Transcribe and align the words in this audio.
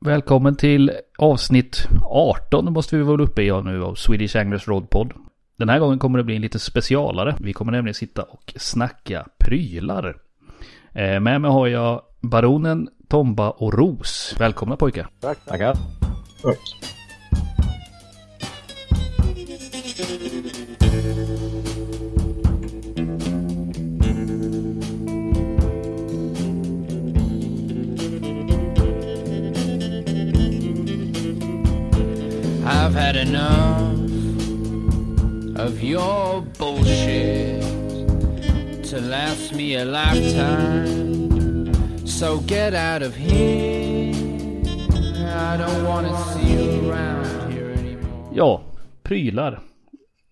Välkommen 0.00 0.56
till 0.56 0.92
avsnitt 1.18 1.88
18 2.04 2.72
måste 2.72 2.96
vi 2.96 3.02
vara 3.02 3.22
uppe 3.22 3.42
i 3.42 3.62
nu 3.62 3.84
av 3.84 3.94
Swedish 3.94 4.36
Anglers 4.36 4.68
Road 4.68 4.90
Pod. 4.90 5.12
Den 5.56 5.68
här 5.68 5.78
gången 5.78 5.98
kommer 5.98 6.18
det 6.18 6.24
bli 6.24 6.36
en 6.36 6.42
lite 6.42 6.58
specialare. 6.58 7.36
Vi 7.40 7.52
kommer 7.52 7.72
nämligen 7.72 7.94
sitta 7.94 8.22
och 8.22 8.54
snacka 8.56 9.26
prylar. 9.38 10.16
Eh, 10.92 11.20
med 11.20 11.40
mig 11.40 11.50
har 11.50 11.66
jag 11.66 12.02
Baronen, 12.20 12.88
Tomba 13.08 13.50
och 13.50 13.74
Ros. 13.74 14.34
Välkomna 14.38 14.76
pojkar. 14.76 15.08
Tack. 15.20 15.38
Tackar. 15.44 15.74
Tack. 16.42 16.58
I've 32.88 32.94
had 32.94 33.16
enough 33.16 33.92
of 35.60 35.82
your 35.82 36.42
bullshit 36.58 37.62
to 38.84 39.00
last 39.00 39.54
me 39.54 39.76
a 39.76 39.84
lifetime. 39.84 41.74
So 42.06 42.38
get 42.46 42.74
out 42.74 43.02
of 43.02 43.14
here. 43.14 44.14
I 45.36 45.56
don't 45.58 45.84
wanna 45.84 46.16
see 46.16 46.52
you 46.54 46.90
around 46.90 47.52
here 47.52 47.72
anymore. 47.72 48.32
Ja, 48.34 48.62
prylar. 49.02 49.60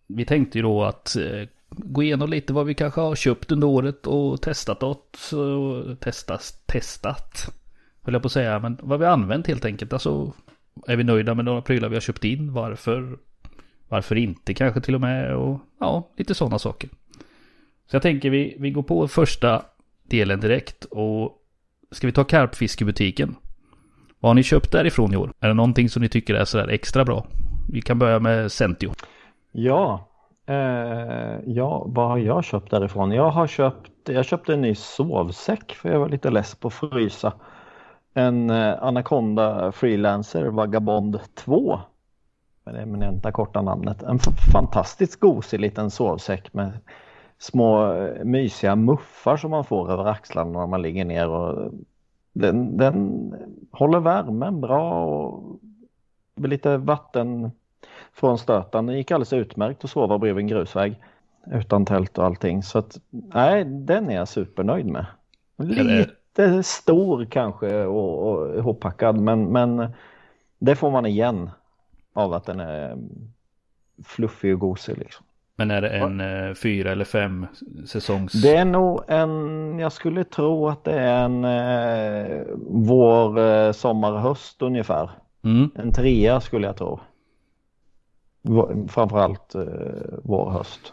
Vi 0.07 0.25
tänkte 0.25 0.59
ju 0.59 0.63
då 0.63 0.85
att 0.85 1.17
eh, 1.17 1.49
gå 1.69 2.03
igenom 2.03 2.31
lite 2.31 2.53
vad 2.53 2.67
vi 2.67 2.75
kanske 2.75 3.01
har 3.01 3.15
köpt 3.15 3.53
under 3.53 3.67
året 3.67 4.07
och 4.07 4.43
testat 4.43 4.83
åt. 4.83 5.33
Och 5.33 6.01
testat, 6.01 6.63
testat. 6.67 7.55
Höll 8.03 8.15
jag 8.15 8.23
på 8.23 8.27
att 8.27 8.33
säga, 8.33 8.59
men 8.59 8.79
vad 8.83 8.99
vi 8.99 9.05
har 9.05 9.13
använt 9.13 9.47
helt 9.47 9.65
enkelt. 9.65 9.93
Alltså 9.93 10.33
är 10.87 10.97
vi 10.97 11.05
nöjda 11.05 11.35
med 11.35 11.45
några 11.45 11.63
prylar 11.63 11.89
vi 11.89 11.97
har 11.97 12.01
köpt 12.01 12.25
in? 12.25 12.53
Varför? 12.53 13.19
Varför 13.89 14.17
inte 14.17 14.55
kanske 14.55 14.81
till 14.81 14.95
och 14.95 15.01
med? 15.01 15.35
Och 15.37 15.61
ja, 15.81 16.09
lite 16.17 16.35
sådana 16.35 16.59
saker. 16.59 16.91
Så 17.87 17.97
jag 17.97 18.03
tänker 18.03 18.31
vi, 18.31 18.57
vi 18.59 18.71
går 18.71 18.83
på 18.83 19.09
första 19.09 19.63
delen 20.03 20.41
direkt. 20.41 20.85
Och 20.85 21.43
ska 21.91 22.07
vi 22.07 22.13
ta 22.13 22.25
karpfiskebutiken? 22.25 23.37
Vad 24.21 24.31
har 24.31 24.35
ni 24.35 24.43
köpt 24.43 24.73
därifrån 24.73 25.15
i 25.15 25.17
år? 25.17 25.33
Är 25.41 25.49
det 25.49 25.55
någonting 25.55 25.89
som 25.89 26.03
ni 26.03 26.09
tycker 26.09 26.35
är 26.35 26.45
sådär 26.45 26.69
extra 26.69 27.05
bra? 27.05 27.27
Vi 27.73 27.83
kan 27.83 27.99
börja 27.99 28.19
med 28.19 28.53
Centio. 28.53 28.93
Ja, 29.53 30.09
eh, 30.47 31.41
ja, 31.47 31.85
vad 31.87 32.09
har 32.09 32.19
jag 32.19 32.45
köpt 32.45 32.71
därifrån? 32.71 33.13
Jag 33.13 33.31
har 33.31 33.47
köpt, 33.47 33.91
jag 34.09 34.25
köpte 34.25 34.55
en 34.55 34.61
ny 34.61 34.75
sovsäck 34.75 35.73
för 35.73 35.89
jag 35.89 36.01
var 36.01 36.09
lite 36.09 36.31
less 36.31 36.55
på 36.55 36.69
att 36.69 36.75
frysa 36.75 37.33
en 38.17 38.51
eh, 38.51 38.83
Anaconda 38.83 39.73
Freelancer 39.73 40.47
Vagabond 40.47 41.21
2 41.35 41.81
med 42.65 42.75
det 42.75 42.81
eminenta 42.81 43.33
korta 43.33 43.63
namnet. 43.63 44.03
En 44.03 44.19
fantastiskt 44.53 45.21
gosig 45.21 45.61
liten 45.61 45.91
sovsäck 45.91 46.53
med 46.53 46.73
små 47.39 47.93
eh, 47.93 48.25
mysiga 48.25 48.77
muffar 48.77 49.37
som 49.37 49.51
man 49.51 49.65
får 49.65 49.93
över 49.93 50.05
axlarna 50.05 50.59
när 50.59 50.67
man 50.67 50.83
ligger 50.83 51.05
ner. 51.05 51.29
Och 51.29 51.73
den, 52.33 52.77
den 52.77 53.35
håller 53.73 54.01
värmen 54.01 54.61
bra 54.61 55.05
och 55.05 55.61
med 56.35 56.51
lite 56.51 56.77
vatten 56.77 57.51
från 58.13 58.39
stöten. 58.39 58.87
Den 58.87 58.97
gick 58.97 59.11
alldeles 59.11 59.33
utmärkt 59.33 59.85
att 59.85 59.91
sova 59.91 60.19
bredvid 60.19 60.43
en 60.43 60.49
grusväg 60.49 61.01
utan 61.47 61.85
tält 61.85 62.19
och 62.19 62.25
allting. 62.25 62.63
Så 62.63 62.79
att, 62.79 63.01
nej, 63.11 63.65
den 63.65 64.11
är 64.11 64.15
jag 64.15 64.29
supernöjd 64.29 64.87
med. 64.87 65.07
Lite 65.59 66.11
lite 66.39 66.63
stor 66.63 67.25
kanske 67.25 67.85
och, 67.85 68.29
och 68.29 68.57
ihoppackad 68.57 69.21
men, 69.21 69.45
men 69.45 69.93
det 70.59 70.77
får 70.77 70.91
man 70.91 71.07
igen 71.07 71.51
av 72.15 72.33
att 72.33 72.45
den 72.45 72.61
är 72.61 72.97
fluffig 74.05 74.55
och 74.55 74.61
gosig 74.61 74.99
liksom. 74.99 75.27
Men 75.59 75.71
är 75.71 75.81
det 75.81 75.89
en 75.89 76.21
ja. 76.21 76.49
Eh, 76.49 76.55
fyra 76.55 76.93
eller 76.93 77.05
fem 77.05 77.47
säsongs? 77.87 78.33
Det 78.33 78.57
är 78.57 78.65
nog 78.65 79.01
en, 79.09 79.79
jag 79.79 79.93
skulle 79.93 80.25
tro 80.25 80.69
att 80.69 80.85
det 80.85 80.93
är 80.93 81.25
en 81.25 81.45
eh, 81.45 82.43
vår, 82.67 83.39
eh, 83.39 83.73
sommar, 83.73 84.13
höst 84.13 84.63
ungefär. 84.63 85.11
Mm. 85.45 85.71
En 85.75 85.93
trea 85.93 86.41
skulle 86.41 86.67
jag 86.67 86.77
tro. 86.77 87.01
Framförallt 88.89 89.55
eh, 89.55 89.63
vår, 90.23 90.51
höst. 90.51 90.93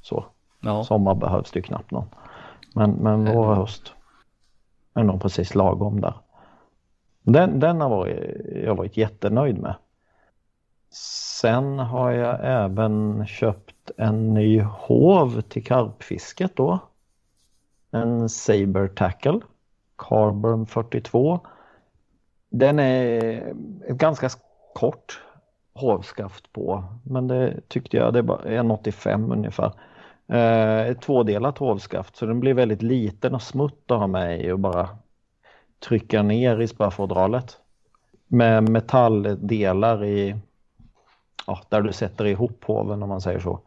Så. 0.00 0.24
Ja. 0.60 0.84
Sommar 0.84 1.14
behövs 1.14 1.50
det 1.50 1.58
ju 1.58 1.62
knappt 1.62 1.90
någon. 1.90 2.06
Men, 2.74 2.90
men 2.90 3.24
vår, 3.24 3.52
eh. 3.52 3.58
höst 3.58 3.93
är 4.94 5.02
nog 5.02 5.22
precis 5.22 5.54
lagom 5.54 6.00
där. 6.00 6.14
Den, 7.22 7.60
den 7.60 7.80
har 7.80 7.88
varit, 7.88 8.40
jag 8.64 8.74
varit 8.74 8.96
jättenöjd 8.96 9.58
med. 9.58 9.74
Sen 11.40 11.78
har 11.78 12.10
jag 12.10 12.38
även 12.42 13.26
köpt 13.26 13.90
en 13.96 14.34
ny 14.34 14.60
hov 14.62 15.40
till 15.40 15.64
karpfisket 15.64 16.56
då. 16.56 16.78
En 17.90 18.28
Saber 18.28 18.88
Tackle 18.88 19.40
Carbon 19.96 20.66
42. 20.66 21.40
Den 22.50 22.78
är 22.78 23.54
ett 23.88 23.96
ganska 23.96 24.28
kort 24.74 25.20
hovskaft 25.74 26.52
på 26.52 26.84
men 27.04 27.28
det 27.28 27.68
tyckte 27.68 27.96
jag, 27.96 28.12
det 28.12 28.18
är 28.18 28.22
1,85 28.22 29.32
ungefär. 29.32 29.72
Eh, 30.26 30.80
ett 30.80 31.00
tvådelat 31.00 31.58
hovskaft 31.58 32.16
så 32.16 32.26
den 32.26 32.40
blir 32.40 32.54
väldigt 32.54 32.82
liten 32.82 33.34
och 33.34 33.42
smutt 33.42 33.90
att 33.90 33.98
ha 33.98 34.06
med 34.06 34.44
i 34.44 34.50
och 34.50 34.58
bara 34.58 34.88
trycka 35.78 36.22
ner 36.22 36.60
i 36.60 36.68
spöfodralet. 36.68 37.58
Med 38.26 38.68
metalldelar 38.68 40.04
i, 40.04 40.36
ja, 41.46 41.60
där 41.68 41.82
du 41.82 41.92
sätter 41.92 42.24
ihop 42.24 42.64
hoven 42.64 43.02
om 43.02 43.08
man 43.08 43.20
säger 43.20 43.40
så. 43.40 43.60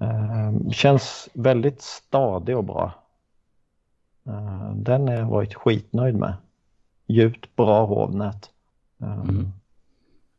Eh, 0.00 0.70
känns 0.70 1.28
väldigt 1.32 1.82
stadig 1.82 2.56
och 2.56 2.64
bra. 2.64 2.92
Eh, 4.26 4.72
den 4.74 5.08
har 5.08 5.14
jag 5.14 5.26
varit 5.26 5.54
skitnöjd 5.54 6.14
med. 6.14 6.34
Djupt 7.06 7.56
bra 7.56 7.86
hovnät. 7.86 8.50
Mm 9.00 9.52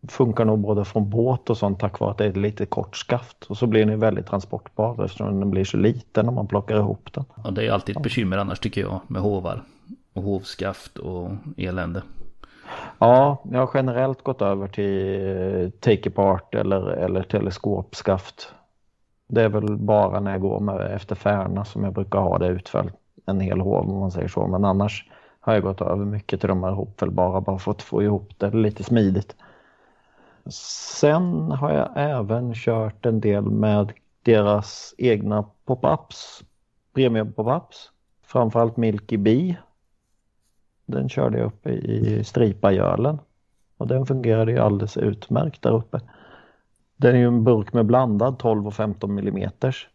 funkar 0.09 0.45
nog 0.45 0.59
både 0.59 0.85
från 0.85 1.09
båt 1.09 1.50
och 1.50 1.57
sånt 1.57 1.79
tack 1.79 2.00
vare 2.00 2.12
att 2.12 2.17
det 2.17 2.25
är 2.25 2.34
lite 2.34 2.66
kort 2.66 2.95
skaft. 2.95 3.45
Och 3.45 3.57
så 3.57 3.67
blir 3.67 3.85
den 3.85 4.00
väldigt 4.00 4.28
transportbar 4.28 5.06
eftersom 5.06 5.39
den 5.39 5.51
blir 5.51 5.63
så 5.63 5.78
liten 5.78 6.25
när 6.25 6.34
man 6.34 6.47
plockar 6.47 6.75
ihop 6.75 7.13
den. 7.13 7.25
Ja, 7.44 7.51
det 7.51 7.67
är 7.67 7.72
alltid 7.72 7.97
ett 7.97 8.03
bekymmer 8.03 8.38
annars 8.38 8.59
tycker 8.59 8.81
jag 8.81 9.00
med 9.07 9.22
hovar 9.22 9.63
och 10.13 10.23
hovskaft 10.23 10.97
och 10.97 11.29
elände. 11.57 12.01
Ja, 13.00 13.38
jag 13.51 13.59
har 13.59 13.69
generellt 13.73 14.23
gått 14.23 14.41
över 14.41 14.67
till 14.67 15.72
take 15.79 16.09
apart 16.09 16.56
eller, 16.56 16.88
eller 16.88 17.23
teleskopskaft. 17.23 18.53
Det 19.28 19.41
är 19.41 19.50
väl 19.50 19.78
bara 19.78 20.19
när 20.19 20.31
jag 20.31 20.41
går 20.41 20.59
med 20.59 20.95
efter 20.95 21.16
färna 21.16 21.66
som 21.66 21.83
jag 21.83 21.94
brukar 21.94 22.19
ha 22.19 22.38
det 22.38 22.47
utfällt 22.47 22.94
en 23.25 23.39
hel 23.39 23.62
hov 23.62 23.89
om 23.89 24.00
man 24.00 24.12
säger 24.12 24.28
så. 24.28 24.47
Men 24.47 24.66
annars 24.66 25.06
har 25.39 25.53
jag 25.53 25.63
gått 25.63 25.81
över 25.81 26.06
mycket 26.06 26.39
till 26.39 26.50
de 26.50 26.63
här 26.63 26.72
ihopfällbara 26.72 27.41
bara 27.41 27.59
för 27.59 27.72
att 27.72 27.81
få 27.81 28.03
ihop 28.03 28.29
det 28.38 28.51
lite 28.51 28.83
smidigt. 28.83 29.35
Sen 30.50 31.52
har 31.52 31.74
jag 31.74 31.90
även 31.96 32.53
kört 32.53 33.06
en 33.06 33.19
del 33.19 33.44
med 33.44 33.94
deras 34.24 34.96
egna 34.97 35.46
pop-ups, 35.66 36.44
premium 36.94 37.34
pop-ups. 37.34 37.91
Framförallt 38.24 38.78
Milky 38.78 39.18
Bee. 39.18 39.57
Den 40.85 41.09
körde 41.09 41.38
jag 41.38 41.47
uppe 41.47 41.69
i 41.69 42.24
Stripagölen 42.24 43.19
och 43.78 43.88
den 43.88 44.06
fungerade 44.06 44.51
ju 44.51 44.59
alldeles 44.59 44.97
utmärkt 44.97 45.62
där 45.62 45.72
uppe. 45.72 46.00
Den 46.97 47.16
är 47.16 47.19
ju 47.19 47.28
en 47.28 47.44
burk 47.44 47.74
med 47.74 47.85
blandad 47.85 48.40
12 48.40 48.68
och 48.68 48.74
15 48.74 49.16
millimeters. 49.16 49.90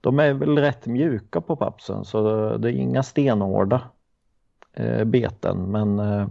De 0.00 0.18
är 0.18 0.34
väl 0.34 0.58
rätt 0.58 0.86
mjuka 0.86 1.40
på 1.40 1.56
papsen 1.56 2.04
så 2.04 2.56
det 2.56 2.68
är 2.68 2.72
inga 2.72 3.02
stenhårda 3.02 3.82
eh, 4.72 5.04
beten 5.04 5.70
men 5.70 5.98
eh, 5.98 6.28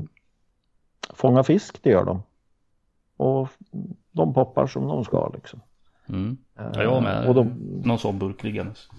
fånga 1.13 1.43
fisk 1.43 1.83
det 1.83 1.89
gör 1.89 2.05
de. 2.05 2.21
Och 3.17 3.49
de 4.11 4.33
poppar 4.33 4.67
som 4.67 4.87
de 4.87 5.03
ska 5.03 5.31
liksom. 5.33 5.59
Mm. 6.09 6.37
Ja, 6.55 6.83
jag 6.83 7.03
med. 7.03 7.27
Och 7.27 7.35
de, 7.35 7.47
någon 7.85 7.99
sån 7.99 8.19
burk 8.19 8.43
liggandes. 8.43 8.89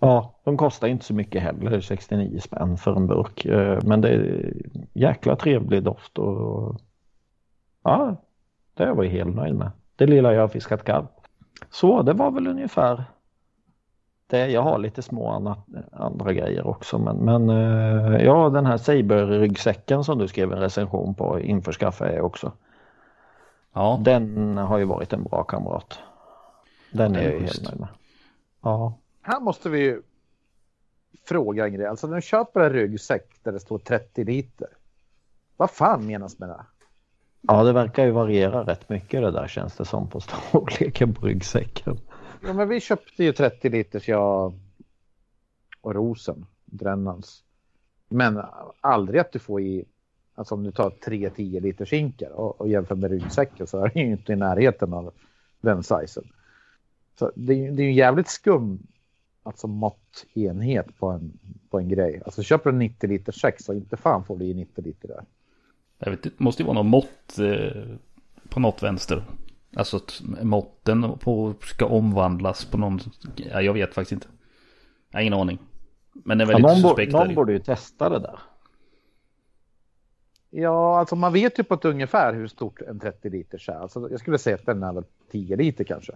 Ja, 0.00 0.40
de 0.44 0.56
kostar 0.56 0.88
inte 0.88 1.04
så 1.04 1.14
mycket 1.14 1.42
heller, 1.42 1.80
69 1.80 2.40
spänn 2.40 2.76
för 2.76 2.96
en 2.96 3.06
burk. 3.06 3.44
Eh, 3.44 3.78
men 3.84 4.00
det 4.00 4.08
är 4.08 4.52
jäkla 4.92 5.36
trevlig 5.36 5.82
doft 5.82 6.18
och 6.18 6.80
ja, 7.82 8.16
det 8.74 8.92
var 8.92 9.04
jag 9.04 9.10
helt 9.10 9.36
nöjd 9.36 9.54
med. 9.54 9.70
Det 9.96 10.06
lilla 10.06 10.34
jag 10.34 10.40
har 10.40 10.48
fiskat 10.48 10.84
karp. 10.84 11.10
Så 11.70 12.02
det 12.02 12.12
var 12.12 12.30
väl 12.30 12.46
ungefär 12.46 13.04
det. 14.26 14.46
Jag 14.46 14.62
har 14.62 14.78
lite 14.78 15.02
små 15.02 15.30
andra, 15.30 15.56
andra 15.92 16.32
grejer 16.32 16.66
också 16.66 16.98
men, 16.98 17.16
men 17.16 17.50
eh, 17.50 18.24
ja 18.24 18.48
den 18.48 18.66
här 18.66 18.76
Saber-ryggsäcken 18.76 20.04
som 20.04 20.18
du 20.18 20.28
skrev 20.28 20.52
en 20.52 20.60
recension 20.60 21.14
på 21.14 21.40
införskaffade 21.40 22.14
jag 22.14 22.26
också. 22.26 22.52
Ja. 23.72 24.00
Den 24.04 24.56
har 24.56 24.78
ju 24.78 24.84
varit 24.84 25.12
en 25.12 25.22
bra 25.22 25.44
kamrat. 25.44 25.98
Den 26.92 27.14
är 27.14 27.22
jag 27.22 27.32
ju 27.32 27.40
helt 27.40 27.64
nöjd 27.64 27.80
med. 27.80 27.88
Ja. 28.62 28.98
Här 29.22 29.40
måste 29.40 29.68
vi 29.68 30.00
fråga 31.24 31.66
en 31.66 31.72
grej. 31.72 31.86
Alltså 31.86 32.06
när 32.06 32.16
du 32.16 32.22
köper 32.22 32.60
en 32.60 32.72
ryggsäck 32.72 33.40
där 33.42 33.52
det 33.52 33.60
står 33.60 33.78
30 33.78 34.24
liter. 34.24 34.68
Vad 35.56 35.70
fan 35.70 36.06
menas 36.06 36.38
med 36.38 36.48
det? 36.48 36.64
Ja, 37.40 37.64
det 37.64 37.72
verkar 37.72 38.04
ju 38.04 38.10
variera 38.10 38.66
rätt 38.66 38.88
mycket 38.88 39.22
det 39.22 39.30
där 39.30 39.48
känns 39.48 39.76
det 39.76 39.84
som 39.84 40.10
på 40.10 40.20
storleken 40.50 41.14
på 41.14 41.26
ryggsäcken. 41.26 41.98
Ja, 42.42 42.52
men 42.52 42.68
vi 42.68 42.80
köpte 42.80 43.24
ju 43.24 43.32
30 43.32 43.68
liters 43.68 44.08
jag 44.08 44.52
och 45.80 45.94
Rosen, 45.94 46.46
Drännans. 46.64 47.44
Men 48.08 48.42
aldrig 48.80 49.20
att 49.20 49.32
du 49.32 49.38
får 49.38 49.60
i, 49.60 49.84
alltså 50.38 50.54
om 50.54 50.62
du 50.62 50.70
tar 50.70 50.90
3-10 50.90 51.60
liters 51.60 51.92
hinkar 51.92 52.30
och, 52.30 52.60
och 52.60 52.68
jämför 52.68 52.94
med 52.94 53.10
ryggsäcken 53.10 53.66
så 53.66 53.84
är 53.84 53.90
det 53.94 54.00
ju 54.00 54.10
inte 54.10 54.32
i 54.32 54.36
närheten 54.36 54.92
av 54.92 55.12
den 55.60 55.82
sizen. 55.82 56.24
Så 57.18 57.32
det, 57.34 57.66
är, 57.66 57.72
det 57.72 57.82
är 57.82 57.86
ju 57.86 57.92
jävligt 57.92 58.28
skum 58.28 58.78
alltså 59.42 59.66
måttenhet 59.66 60.98
på 60.98 61.06
en, 61.06 61.38
på 61.70 61.78
en 61.78 61.88
grej. 61.88 62.22
Alltså 62.24 62.42
köper 62.42 62.72
du 62.72 62.78
90 62.78 63.08
liter 63.08 63.32
säck 63.32 63.60
så 63.60 63.74
inte 63.74 63.96
fan 63.96 64.24
får 64.24 64.38
du 64.38 64.44
i 64.44 64.54
90 64.54 64.84
liter 64.84 65.08
där. 65.08 65.24
Jag 65.98 66.10
vet, 66.10 66.22
det 66.22 66.40
måste 66.40 66.62
ju 66.62 66.66
vara 66.66 66.74
någon 66.74 66.88
mått 66.88 67.38
eh, 67.38 67.82
på 68.48 68.60
något 68.60 68.82
vänster. 68.82 69.24
Alltså 69.76 69.96
att 69.96 70.22
måtten 70.42 71.18
på, 71.18 71.54
ska 71.60 71.86
omvandlas 71.86 72.64
på 72.64 72.78
någon, 72.78 73.00
ja, 73.36 73.62
jag 73.62 73.72
vet 73.72 73.94
faktiskt 73.94 74.12
inte. 74.12 74.26
Jag 75.10 75.18
har 75.18 75.22
ingen 75.22 75.34
aning. 75.34 75.58
Men 76.12 76.38
det 76.38 76.44
är 76.44 76.46
väldigt 76.46 76.62
ja, 76.62 76.74
någon, 76.74 76.82
suspekt. 76.82 77.12
Någon 77.12 77.34
borde 77.34 77.52
ju 77.52 77.58
testa 77.58 78.08
det 78.08 78.18
där. 78.18 78.38
Ja, 80.50 80.98
alltså 80.98 81.16
man 81.16 81.32
vet 81.32 81.58
ju 81.58 81.64
på 81.64 81.74
ett 81.74 81.84
ungefär 81.84 82.34
hur 82.34 82.48
stort 82.48 82.82
en 82.82 83.00
30 83.00 83.30
liters 83.30 83.68
är. 83.68 83.74
Alltså 83.74 84.10
jag 84.10 84.20
skulle 84.20 84.38
säga 84.38 84.56
att 84.56 84.66
den 84.66 84.82
är 84.82 84.92
väl 84.92 85.04
10 85.30 85.56
liter 85.56 85.84
kanske. 85.84 86.12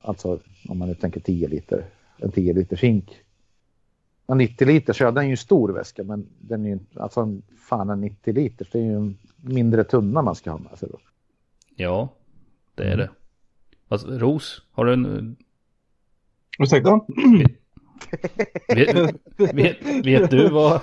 Alltså 0.00 0.40
om 0.68 0.78
man 0.78 0.88
nu 0.88 0.94
tänker 0.94 1.20
10 1.20 1.48
liter, 1.48 1.84
en 2.16 2.32
10 2.32 2.52
liters 2.52 2.80
hink. 2.80 3.22
Ja, 4.26 4.34
90 4.34 4.66
liter, 4.66 4.92
så 4.92 5.02
ja, 5.02 5.10
den 5.10 5.24
är 5.24 5.28
ju 5.28 5.36
stor 5.36 5.68
väska, 5.68 6.04
men 6.04 6.28
den 6.38 6.66
är 6.66 6.70
ju 6.70 6.78
alltså 6.96 7.40
fan 7.68 7.90
en 7.90 8.00
90 8.00 8.34
liter, 8.34 8.68
det 8.72 8.78
är 8.78 8.82
ju 8.82 8.96
en 8.96 9.18
mindre 9.36 9.84
tunna 9.84 10.22
man 10.22 10.34
ska 10.34 10.50
ha 10.50 10.58
med 10.58 10.78
sig 10.78 10.88
då. 10.92 10.98
Ja, 11.76 12.08
det 12.74 12.84
är 12.84 12.96
det. 12.96 13.10
Alltså, 13.88 14.18
Ros, 14.18 14.62
har 14.72 14.84
du 14.84 14.92
en... 14.92 15.36
Ursäkta? 16.58 17.00
Vet, 18.68 18.94
vet, 19.54 20.06
vet, 20.06 20.30
du 20.30 20.48
vad, 20.48 20.80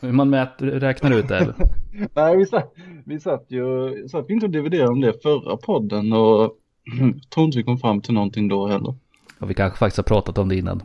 hur 0.00 0.12
man 0.12 0.30
mäter, 0.30 0.66
räknar 0.66 1.10
ut 1.10 1.28
det? 1.28 1.36
Eller? 1.36 1.54
Nej, 2.14 2.36
vi 2.36 2.46
satt, 2.46 2.74
vi 3.04 3.20
satt 3.20 3.44
ju 3.48 4.08
satt 4.08 4.30
inte 4.30 4.46
och 4.46 4.52
dividerade 4.52 4.88
om 4.88 5.00
det 5.00 5.22
förra 5.22 5.56
podden 5.56 6.12
och 6.12 6.52
tror 7.34 7.46
inte 7.46 7.58
vi 7.58 7.64
kom 7.64 7.78
fram 7.78 8.00
till 8.00 8.14
någonting 8.14 8.48
då 8.48 8.66
heller. 8.66 8.94
Och 9.38 9.50
vi 9.50 9.54
kanske 9.54 9.78
faktiskt 9.78 9.96
har 9.96 10.04
pratat 10.04 10.38
om 10.38 10.48
det 10.48 10.56
innan. 10.56 10.82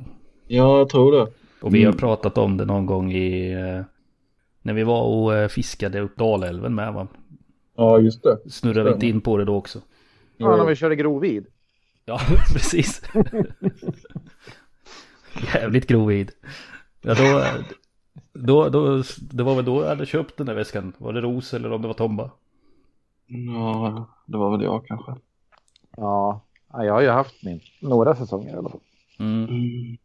Ja, 0.47 0.77
jag 0.77 0.89
tror 0.89 1.11
det. 1.11 1.27
Och 1.61 1.75
vi 1.75 1.79
har 1.79 1.91
mm. 1.91 1.97
pratat 1.97 2.37
om 2.37 2.57
det 2.57 2.65
någon 2.65 2.85
gång 2.85 3.13
i... 3.13 3.53
Eh, 3.53 3.81
när 4.61 4.73
vi 4.73 4.83
var 4.83 5.03
och 5.03 5.35
eh, 5.35 5.47
fiskade 5.47 5.99
upp 5.99 6.17
Dalälven 6.17 6.75
med 6.75 6.93
va? 6.93 7.07
Ja, 7.77 7.99
just 7.99 8.23
det. 8.23 8.37
Snurrade 8.49 8.83
vi 8.83 8.93
inte 8.93 9.07
in 9.07 9.21
på 9.21 9.37
det 9.37 9.45
då 9.45 9.55
också? 9.55 9.79
Ja, 10.37 10.57
när 10.57 10.65
vi 10.65 10.75
körde 10.75 10.95
grovvid. 10.95 11.45
Ja, 12.05 12.19
precis. 12.53 13.01
Jävligt 15.53 15.87
grovvid. 15.87 16.31
Ja, 17.01 17.13
då, 17.13 17.43
då, 18.33 18.69
då, 18.69 19.03
det 19.19 19.43
var 19.43 19.55
väl 19.55 19.65
då 19.65 19.81
jag 19.81 19.89
hade 19.89 20.05
köpt 20.05 20.37
den 20.37 20.45
där 20.45 20.53
väskan. 20.53 20.93
Var 20.97 21.13
det 21.13 21.21
Ros 21.21 21.53
eller 21.53 21.71
om 21.71 21.81
det 21.81 21.87
var 21.87 21.95
Tomba? 21.95 22.31
Ja, 23.27 24.05
det 24.25 24.37
var 24.37 24.51
väl 24.51 24.61
jag 24.61 24.87
kanske. 24.87 25.15
Ja, 25.97 26.41
jag 26.71 26.93
har 26.93 27.01
ju 27.01 27.09
haft 27.09 27.43
min 27.43 27.59
några 27.81 28.15
säsonger 28.15 28.53
i 28.53 28.57
alla 28.57 28.69
fall. 28.69 28.79
Mm. 29.19 29.49
Mm. 29.49 29.97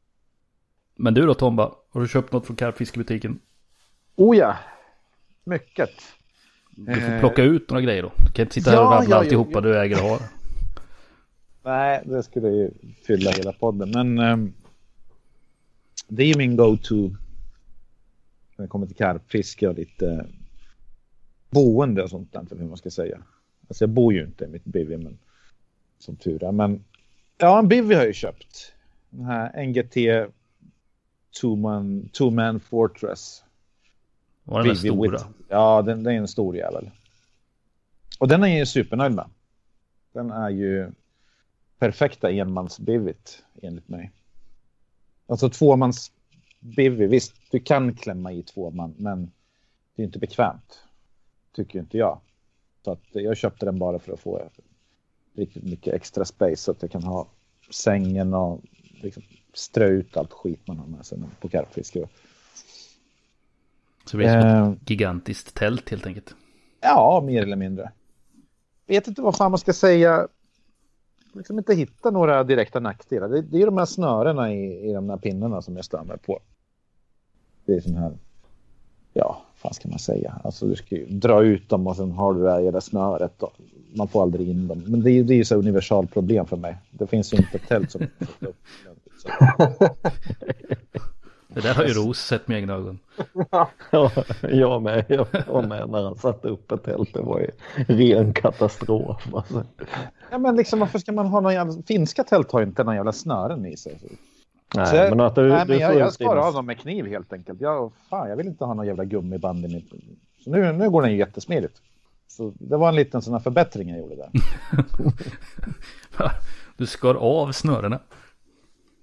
Men 0.96 1.14
du 1.14 1.26
då 1.26 1.34
Tomba, 1.34 1.72
har 1.90 2.00
du 2.00 2.08
köpt 2.08 2.32
något 2.32 2.46
från 2.46 2.56
karpfiskebutiken? 2.56 3.38
Oh 4.16 4.36
ja, 4.36 4.56
mycket. 5.44 5.90
Du 6.70 6.94
får 6.94 7.20
plocka 7.20 7.42
ut 7.42 7.70
några 7.70 7.82
grejer 7.82 8.02
då. 8.02 8.12
Du 8.16 8.32
kan 8.32 8.42
inte 8.42 8.54
sitta 8.54 8.70
här 8.70 8.84
och 8.84 8.92
rabbla 8.92 9.10
ja, 9.10 9.16
alltihopa 9.16 9.50
ja, 9.52 9.60
du 9.60 9.78
äger 9.78 10.04
och 10.04 10.10
har. 10.10 10.20
Nej, 11.62 12.02
det 12.04 12.22
skulle 12.22 12.48
ju 12.48 12.70
fylla 13.06 13.30
hela 13.30 13.52
podden. 13.52 13.90
Men 13.90 14.18
um, 14.18 14.52
det 16.08 16.22
är 16.22 16.26
ju 16.26 16.34
min 16.36 16.56
go-to 16.56 17.10
när 18.58 18.64
det 18.64 18.68
kommer 18.68 18.86
till 18.86 18.96
karpfiske 18.96 19.68
och 19.68 19.74
lite 19.74 20.26
boende 21.50 22.02
och 22.02 22.10
sånt 22.10 22.32
där, 22.32 22.46
hur 22.58 22.68
man 22.68 22.76
ska 22.76 22.90
säga. 22.90 23.22
Alltså 23.68 23.84
jag 23.84 23.90
bor 23.90 24.12
ju 24.12 24.24
inte 24.24 24.44
i 24.44 24.48
mitt 24.48 24.64
bivy, 24.64 24.96
men 24.96 25.18
som 25.98 26.16
tur 26.16 26.44
är. 26.44 26.52
Men 26.52 26.84
ja, 27.38 27.58
en 27.58 27.68
bivy 27.68 27.94
har 27.94 28.00
jag 28.00 28.06
ju 28.06 28.12
köpt. 28.12 28.72
Den 29.10 29.24
här 29.24 29.66
NGT 29.66 29.96
Two 31.40 31.56
Man, 31.56 32.08
two 32.08 32.30
man 32.30 32.60
Fortress. 32.60 33.44
Var 34.44 34.62
den 34.62 34.76
stora? 34.76 35.10
With, 35.10 35.26
ja, 35.48 35.82
den, 35.82 36.02
den 36.02 36.14
är 36.14 36.18
en 36.18 36.28
stor 36.28 36.56
jävel. 36.56 36.90
Och 38.18 38.28
den 38.28 38.42
är 38.42 38.58
jag 38.58 38.68
supernöjd 38.68 39.12
med. 39.12 39.30
Den 40.12 40.30
är 40.30 40.50
ju 40.50 40.92
perfekta 41.78 42.30
enmansbivit 42.30 43.44
enligt 43.62 43.88
mig. 43.88 44.10
Alltså 45.26 45.50
tvåmans 45.50 46.12
bivy, 46.58 47.06
visst 47.06 47.34
du 47.50 47.60
kan 47.60 47.94
klämma 47.94 48.32
i 48.32 48.42
två 48.42 48.70
man, 48.70 48.94
men 48.98 49.30
det 49.94 50.02
är 50.02 50.06
inte 50.06 50.18
bekvämt. 50.18 50.82
Tycker 51.52 51.78
inte 51.78 51.98
jag. 51.98 52.20
Så 52.84 52.92
att 52.92 53.02
jag 53.12 53.36
köpte 53.36 53.66
den 53.66 53.78
bara 53.78 53.98
för 53.98 54.12
att 54.12 54.20
få 54.20 54.50
riktigt 55.36 55.64
mycket 55.64 55.94
extra 55.94 56.24
space 56.24 56.56
så 56.56 56.70
att 56.70 56.82
jag 56.82 56.90
kan 56.90 57.02
ha 57.02 57.26
sängen 57.70 58.34
och 58.34 58.60
liksom 59.02 59.22
strö 59.52 59.86
ut 59.86 60.16
allt 60.16 60.32
skit 60.32 60.66
man 60.66 60.78
har 60.78 60.86
med 60.86 61.06
sig 61.06 61.18
på 61.40 61.48
karpfiske. 61.48 62.08
Så 64.04 64.16
det 64.16 64.16
blir 64.16 64.40
som 64.40 64.50
eh, 64.50 64.72
ett 64.72 64.90
gigantiskt 64.90 65.54
tält 65.54 65.90
helt 65.90 66.06
enkelt. 66.06 66.34
Ja, 66.80 67.22
mer 67.26 67.42
eller 67.42 67.56
mindre. 67.56 67.92
Vet 68.86 69.08
inte 69.08 69.22
vad 69.22 69.36
fan 69.36 69.50
man 69.50 69.58
ska 69.58 69.72
säga. 69.72 70.28
Liksom 71.32 71.58
inte 71.58 71.74
hitta 71.74 72.10
några 72.10 72.44
direkta 72.44 72.80
nackdelar. 72.80 73.28
Det, 73.28 73.42
det 73.42 73.62
är 73.62 73.66
de 73.66 73.78
här 73.78 73.84
snörena 73.84 74.52
i, 74.52 74.90
i 74.90 74.92
de 74.92 75.10
här 75.10 75.16
pinnarna 75.16 75.62
som 75.62 75.76
jag 75.76 75.84
stör 75.84 76.04
mig 76.04 76.18
på. 76.18 76.40
Det 77.64 77.72
är 77.72 77.80
sån 77.80 77.96
här, 77.96 78.12
ja, 79.12 79.42
vad 79.62 79.74
ska 79.74 79.88
man 79.88 79.98
säga? 79.98 80.40
Alltså 80.44 80.66
du 80.66 80.76
ska 80.76 80.96
ju 80.96 81.06
dra 81.06 81.42
ut 81.42 81.68
dem 81.68 81.86
och 81.86 81.96
sen 81.96 82.12
har 82.12 82.34
du 82.34 82.42
det 82.42 82.50
här 82.50 82.80
snöret. 82.80 83.42
Och 83.42 83.52
man 83.96 84.08
får 84.08 84.22
aldrig 84.22 84.48
in 84.48 84.68
dem. 84.68 84.84
Men 84.86 85.02
det 85.02 85.10
är, 85.10 85.22
det 85.22 85.34
är 85.34 85.36
ju 85.36 85.44
så 85.44 85.56
universalproblem 85.56 86.46
för 86.46 86.56
mig. 86.56 86.76
Det 86.90 87.06
finns 87.06 87.32
ju 87.32 87.36
inte 87.36 87.56
ett 87.56 87.68
tält 87.68 87.90
som 87.90 88.00
Det 91.58 91.68
där 91.68 91.74
har 91.74 91.84
ju 91.84 91.92
Ros 91.92 92.18
sett 92.18 92.48
med 92.48 92.58
egna 92.58 92.74
ögon. 92.74 92.98
ja, 93.90 94.10
jag 94.42 94.82
med. 94.82 95.04
Jag 95.08 95.68
med 95.68 95.88
när 95.88 96.04
han 96.04 96.16
satte 96.16 96.48
upp 96.48 96.72
ett 96.72 96.84
tält. 96.84 97.14
Det 97.14 97.22
var 97.22 97.40
ju 97.40 97.50
ren 97.94 98.32
katastrof. 98.32 99.34
Alltså. 99.34 99.64
Ja, 100.30 100.38
men 100.38 100.56
liksom 100.56 100.80
varför 100.80 100.98
ska 100.98 101.12
man 101.12 101.26
ha 101.26 101.40
någon 101.40 101.54
jävla... 101.54 101.82
Finska 101.82 102.24
tält 102.24 102.52
har 102.52 102.60
ju 102.60 102.66
inte 102.66 102.84
någon 102.84 102.94
jävla 102.94 103.12
snören 103.12 103.66
i 103.66 103.76
sig. 103.76 103.98
Nej, 104.74 104.96
jag, 104.96 105.10
men 105.10 105.20
att 105.20 105.34
du, 105.34 105.48
nej, 105.48 105.64
men 105.68 105.78
jag, 105.78 105.94
jag 105.94 106.12
skar 106.12 106.36
av 106.36 106.52
dem 106.52 106.66
med 106.66 106.78
kniv 106.78 107.06
helt 107.06 107.32
enkelt. 107.32 107.60
Jag, 107.60 107.92
fan, 108.10 108.28
jag 108.28 108.36
vill 108.36 108.46
inte 108.46 108.64
ha 108.64 108.74
någon 108.74 108.86
jävla 108.86 109.04
gummiband 109.04 109.64
i 109.64 109.68
mitt... 109.74 109.92
Så 110.44 110.50
nu, 110.50 110.72
nu 110.72 110.90
går 110.90 111.02
den 111.02 111.10
ju 111.10 111.18
jättesmidigt. 111.18 111.74
Så 112.28 112.52
det 112.58 112.76
var 112.76 112.88
en 112.88 112.94
liten 112.94 113.22
sån 113.22 113.32
här 113.32 113.40
förbättring 113.40 113.88
jag 113.88 113.98
gjorde 113.98 114.16
där. 114.16 114.30
du 116.76 116.86
skar 116.86 117.14
av 117.14 117.52
snörena? 117.52 118.00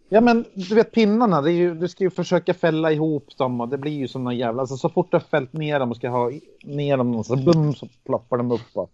Ja 0.10 0.22
men 0.22 0.46
du 0.54 0.76
vet 0.76 0.92
pinnarna, 0.92 1.42
det 1.42 1.52
är 1.52 1.56
ju, 1.56 1.76
du 1.76 1.88
ska 1.88 2.04
ju 2.04 2.10
försöka 2.10 2.54
fälla 2.54 2.92
ihop 2.92 3.38
dem 3.38 3.62
och 3.62 3.70
det 3.70 3.78
blir 3.78 3.92
ju 3.92 4.08
som 4.08 4.24
någon 4.24 4.38
jävla, 4.38 4.62
alltså, 4.62 4.78
så 4.78 4.90
fort 4.90 5.12
du 5.12 5.18
har 5.18 5.22
fällt 5.22 5.54
ner 5.54 5.80
dem 5.80 5.92
och 5.92 5.98
ska 5.98 6.10
ha 6.10 6.32
ner 6.64 6.98
dem 6.98 7.24
så 7.24 7.36
bum 7.36 7.74
så 7.74 7.88
ploppar 8.06 8.38
de 8.38 8.52
upp. 8.52 8.70
Och... 8.74 8.92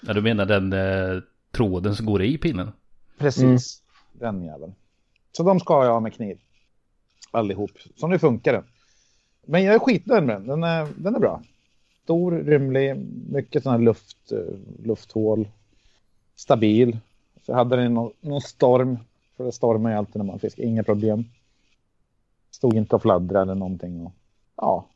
Ja 0.00 0.12
du 0.12 0.22
menar 0.22 0.46
den 0.46 0.72
eh, 0.72 1.22
tråden 1.50 1.96
som 1.96 2.06
går 2.06 2.22
i 2.22 2.38
pinnen? 2.38 2.72
Precis, 3.18 3.42
mm. 3.42 4.36
den 4.36 4.44
jäveln. 4.44 4.74
Så 5.32 5.42
de 5.42 5.60
ska 5.60 5.84
jag 5.84 5.92
ha 5.92 6.00
med 6.00 6.14
kniv. 6.14 6.38
Allihop, 7.30 7.70
så 7.96 8.06
nu 8.06 8.18
funkar 8.18 8.52
den. 8.52 8.64
Men 9.46 9.62
jag 9.62 9.74
är 9.74 9.78
skitnöjd 9.78 10.24
med 10.24 10.36
den, 10.36 10.46
den 10.46 10.64
är, 10.64 10.88
den 10.96 11.14
är 11.14 11.20
bra. 11.20 11.42
Stor, 12.02 12.32
rymlig, 12.32 12.96
mycket 13.32 13.62
sådana 13.62 13.78
luft, 13.78 14.32
eh, 14.32 14.86
lufthål. 14.86 15.48
Stabil. 16.36 16.98
Så 17.46 17.52
jag 17.52 17.56
hade 17.56 17.76
den 17.76 17.94
någon, 17.94 18.12
någon 18.20 18.40
storm 18.40 18.98
för 19.40 19.44
det 19.44 19.52
stormar 19.52 19.90
ju 19.90 19.96
alltid 19.96 20.16
när 20.16 20.24
man 20.24 20.38
fiskar, 20.38 20.62
inga 20.62 20.84
problem. 20.84 21.24
Stod 22.50 22.74
inte 22.74 22.96
och 22.96 23.02
fladdrade 23.02 23.42
eller 23.42 23.54
någonting. 23.54 24.06
Och, 24.06 24.12
ja, 24.56 24.88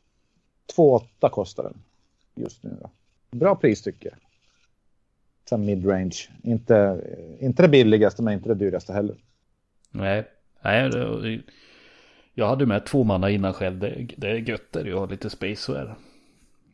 2,8 0.77 1.29
kostar 1.29 1.63
den 1.63 1.81
just 2.35 2.63
nu. 2.63 2.77
Då. 2.81 2.89
Bra 3.37 3.55
pris 3.55 3.81
tycker 3.81 4.09
jag. 4.09 4.17
Sen 5.49 5.65
midrange. 5.65 6.29
Inte, 6.43 7.01
inte 7.39 7.61
det 7.61 7.69
billigaste 7.69 8.23
men 8.23 8.33
inte 8.33 8.49
det 8.49 8.55
dyraste 8.55 8.93
heller. 8.93 9.15
Nej, 9.91 10.23
nej 10.61 10.89
det, 10.89 11.41
jag 12.33 12.47
hade 12.47 12.65
med 12.65 12.85
två 12.85 13.03
manna 13.03 13.29
innan 13.29 13.53
själv. 13.53 13.79
Det, 13.79 14.07
det 14.17 14.27
är 14.27 14.35
gött 14.35 14.71
där 14.71 14.85
jag 14.85 14.99
har 14.99 15.07
lite 15.07 15.29
space 15.29 15.61
så 15.61 15.73
är 15.73 15.85
det. 15.85 15.95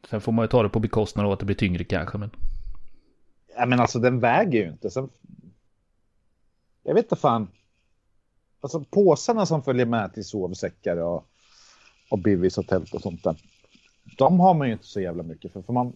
Sen 0.09 0.21
får 0.21 0.31
man 0.31 0.43
ju 0.43 0.47
ta 0.47 0.63
det 0.63 0.69
på 0.69 0.79
bekostnad 0.79 1.25
av 1.25 1.31
att 1.31 1.39
det 1.39 1.45
blir 1.45 1.55
tyngre 1.55 1.83
kanske. 1.83 2.17
Men... 2.17 2.29
Ja 3.57 3.65
men 3.65 3.79
alltså 3.79 3.99
den 3.99 4.19
väger 4.19 4.59
ju 4.63 4.71
inte. 4.71 4.89
Sen... 4.89 5.09
Jag 6.83 6.93
vet 6.93 7.05
inte 7.05 7.15
fan 7.15 7.47
alltså 8.61 8.83
påsarna 8.89 9.45
som 9.45 9.63
följer 9.63 9.85
med 9.85 10.13
till 10.13 10.25
sovsäckar 10.25 10.97
och, 10.97 11.25
och 12.09 12.19
bivvis 12.19 12.57
och 12.57 12.67
tält 12.67 12.93
och 12.93 13.01
sånt 13.01 13.23
där. 13.23 13.35
de 14.17 14.39
har 14.39 14.53
man 14.53 14.67
ju 14.67 14.73
inte 14.73 14.85
så 14.85 15.01
jävla 15.01 15.23
mycket 15.23 15.53
för. 15.53 15.61
för 15.61 15.73
man, 15.73 15.93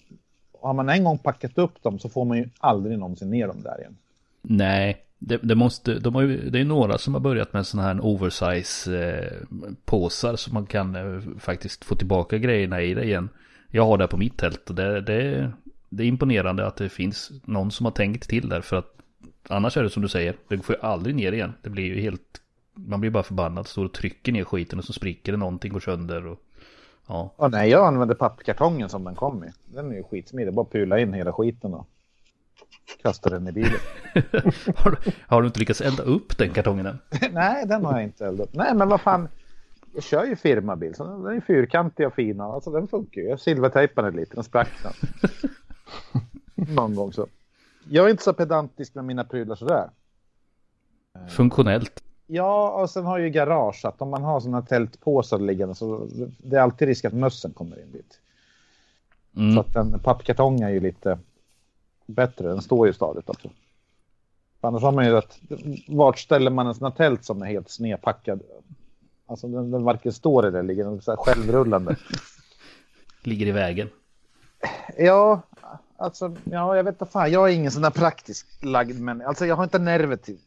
har 0.61 0.73
man 0.73 0.89
en 0.89 1.03
gång 1.03 1.17
packat 1.17 1.57
upp 1.57 1.83
dem 1.83 1.99
så 1.99 2.09
får 2.09 2.25
man 2.25 2.37
ju 2.37 2.49
aldrig 2.57 2.99
någonsin 2.99 3.29
ner 3.29 3.47
dem 3.47 3.61
där 3.61 3.79
igen. 3.79 3.97
Nej, 4.41 5.05
det, 5.19 5.37
det 5.37 5.55
måste, 5.55 5.99
de 5.99 6.15
har 6.15 6.21
ju, 6.21 6.49
det 6.49 6.59
är 6.59 6.65
några 6.65 6.97
som 6.97 7.13
har 7.13 7.21
börjat 7.21 7.53
med 7.53 7.67
sådana 7.67 7.87
här 7.87 8.05
oversize 8.05 8.97
eh, 8.97 9.47
påsar 9.85 10.35
så 10.35 10.53
man 10.53 10.65
kan 10.65 10.95
eh, 10.95 11.21
faktiskt 11.39 11.85
få 11.85 11.95
tillbaka 11.95 12.37
grejerna 12.37 12.81
i 12.81 12.93
det 12.93 13.03
igen. 13.03 13.29
Jag 13.71 13.85
har 13.85 13.97
det 13.97 14.07
på 14.07 14.17
mitt 14.17 14.37
tält 14.37 14.69
och 14.69 14.75
det, 14.75 15.01
det, 15.01 15.51
det 15.89 16.03
är 16.03 16.07
imponerande 16.07 16.67
att 16.67 16.75
det 16.75 16.89
finns 16.89 17.31
någon 17.43 17.71
som 17.71 17.85
har 17.85 17.91
tänkt 17.91 18.29
till 18.29 18.49
där 18.49 18.61
för 18.61 18.75
att 18.75 18.95
annars 19.49 19.77
är 19.77 19.83
det 19.83 19.89
som 19.89 20.01
du 20.01 20.09
säger, 20.09 20.35
det 20.47 20.57
får 20.57 20.75
ju 20.75 20.81
aldrig 20.81 21.15
ner 21.15 21.31
igen. 21.31 21.53
Det 21.61 21.69
blir 21.69 21.83
ju 21.83 22.01
helt, 22.01 22.41
man 22.75 22.99
blir 22.99 23.11
bara 23.11 23.23
förbannad, 23.23 23.67
står 23.67 23.85
och 23.85 23.93
trycker 23.93 24.31
ner 24.31 24.43
skiten 24.43 24.79
och 24.79 24.85
så 24.85 24.93
spricker 24.93 25.31
det 25.31 25.37
någonting, 25.37 25.73
går 25.73 25.79
sönder 25.79 26.27
och 26.27 26.39
ja. 27.07 27.33
Ja, 27.37 27.47
nej, 27.47 27.69
jag 27.69 27.87
använder 27.87 28.15
pappkartongen 28.15 28.89
som 28.89 29.03
den 29.03 29.15
kom 29.15 29.43
i. 29.43 29.47
Den 29.65 29.91
är 29.91 29.95
ju 29.95 30.03
skitsmidig, 30.03 30.53
bara 30.53 30.65
pula 30.65 30.99
in 30.99 31.13
hela 31.13 31.33
skiten 31.33 31.73
och 31.73 31.87
kasta 33.01 33.29
den 33.29 33.47
i 33.47 33.51
bilen. 33.51 33.79
har, 34.75 34.91
du, 34.91 35.11
har, 35.27 35.41
du, 35.41 35.47
inte 35.47 35.59
lyckats 35.59 35.81
elda 35.81 36.03
upp 36.03 36.37
den 36.37 36.49
kartongen 36.49 36.85
än? 36.85 36.99
nej, 37.31 37.65
den 37.65 37.85
har 37.85 37.93
jag 37.93 38.03
inte 38.03 38.25
eldat 38.25 38.47
upp. 38.47 38.55
Nej, 38.55 38.75
men 38.75 38.89
vad 38.89 39.01
fan. 39.01 39.27
Jag 39.93 40.03
kör 40.03 40.25
ju 40.25 40.35
firmabil, 40.35 40.95
så 40.95 41.03
den 41.03 41.37
är 41.37 41.41
fyrkantig 41.41 42.07
och 42.07 42.13
fin. 42.13 42.41
Alltså 42.41 42.71
den 42.71 42.87
funkar 42.87 43.21
ju. 43.21 43.27
Jag 43.27 43.39
silvertejpade 43.39 44.11
lite, 44.11 44.35
den 44.35 44.43
sprack 44.43 44.69
den. 44.83 44.93
Någon 46.75 46.95
gång 46.95 47.13
så. 47.13 47.27
Jag 47.89 48.05
är 48.05 48.09
inte 48.09 48.23
så 48.23 48.33
pedantisk 48.33 48.95
med 48.95 49.05
mina 49.05 49.23
prylar 49.23 49.55
sådär. 49.55 49.89
Funktionellt. 51.29 52.04
Ja, 52.27 52.81
och 52.81 52.89
sen 52.89 53.05
har 53.05 53.17
ju 53.17 53.29
garage 53.29 53.85
att 53.85 54.01
om 54.01 54.09
man 54.09 54.23
har 54.23 54.39
sådana 54.39 54.61
tältpåsar 54.61 55.39
liggande 55.39 55.75
så 55.75 56.07
det 56.37 56.55
är 56.55 56.61
alltid 56.61 56.87
risk 56.87 57.05
att 57.05 57.13
mössen 57.13 57.53
kommer 57.53 57.81
in 57.81 57.91
dit. 57.91 58.19
Mm. 59.35 59.53
Så 59.53 59.59
att 59.59 59.75
en 59.75 59.99
pappkartong 59.99 60.61
är 60.61 60.69
ju 60.69 60.79
lite 60.79 61.19
bättre. 62.05 62.47
Den 62.47 62.61
står 62.61 62.87
ju 62.87 62.93
stadigt 62.93 63.29
också. 63.29 63.49
Annars 64.61 64.81
har 64.81 64.91
man 64.91 65.05
ju 65.05 65.17
att 65.17 65.39
vart 65.87 66.19
ställer 66.19 66.51
man 66.51 66.67
en 66.67 66.75
sån 66.75 66.85
här 66.85 66.91
tält 66.91 67.25
som 67.25 67.41
är 67.41 67.45
helt 67.45 67.69
snedpackad? 67.69 68.41
Alltså 69.25 69.47
den, 69.47 69.71
den 69.71 69.83
varken 69.83 70.13
står 70.13 70.45
eller 70.45 70.63
ligger 70.63 70.99
så 70.99 71.11
här 71.11 71.17
självrullande. 71.17 71.95
ligger 73.23 73.45
i 73.45 73.51
vägen. 73.51 73.89
Ja, 74.97 75.41
alltså, 75.97 76.35
ja, 76.43 76.75
jag 76.75 76.83
vet 76.83 77.01
inte 77.01 77.11
fan. 77.11 77.31
Jag 77.31 77.49
är 77.49 77.53
ingen 77.53 77.71
sån 77.71 77.81
där 77.81 77.89
praktisk 77.89 78.63
lagd, 78.63 78.99
men 78.99 79.21
alltså 79.21 79.45
jag 79.45 79.55
har 79.55 79.63
inte 79.63 79.79
nerver 79.79 80.15
till, 80.15 80.39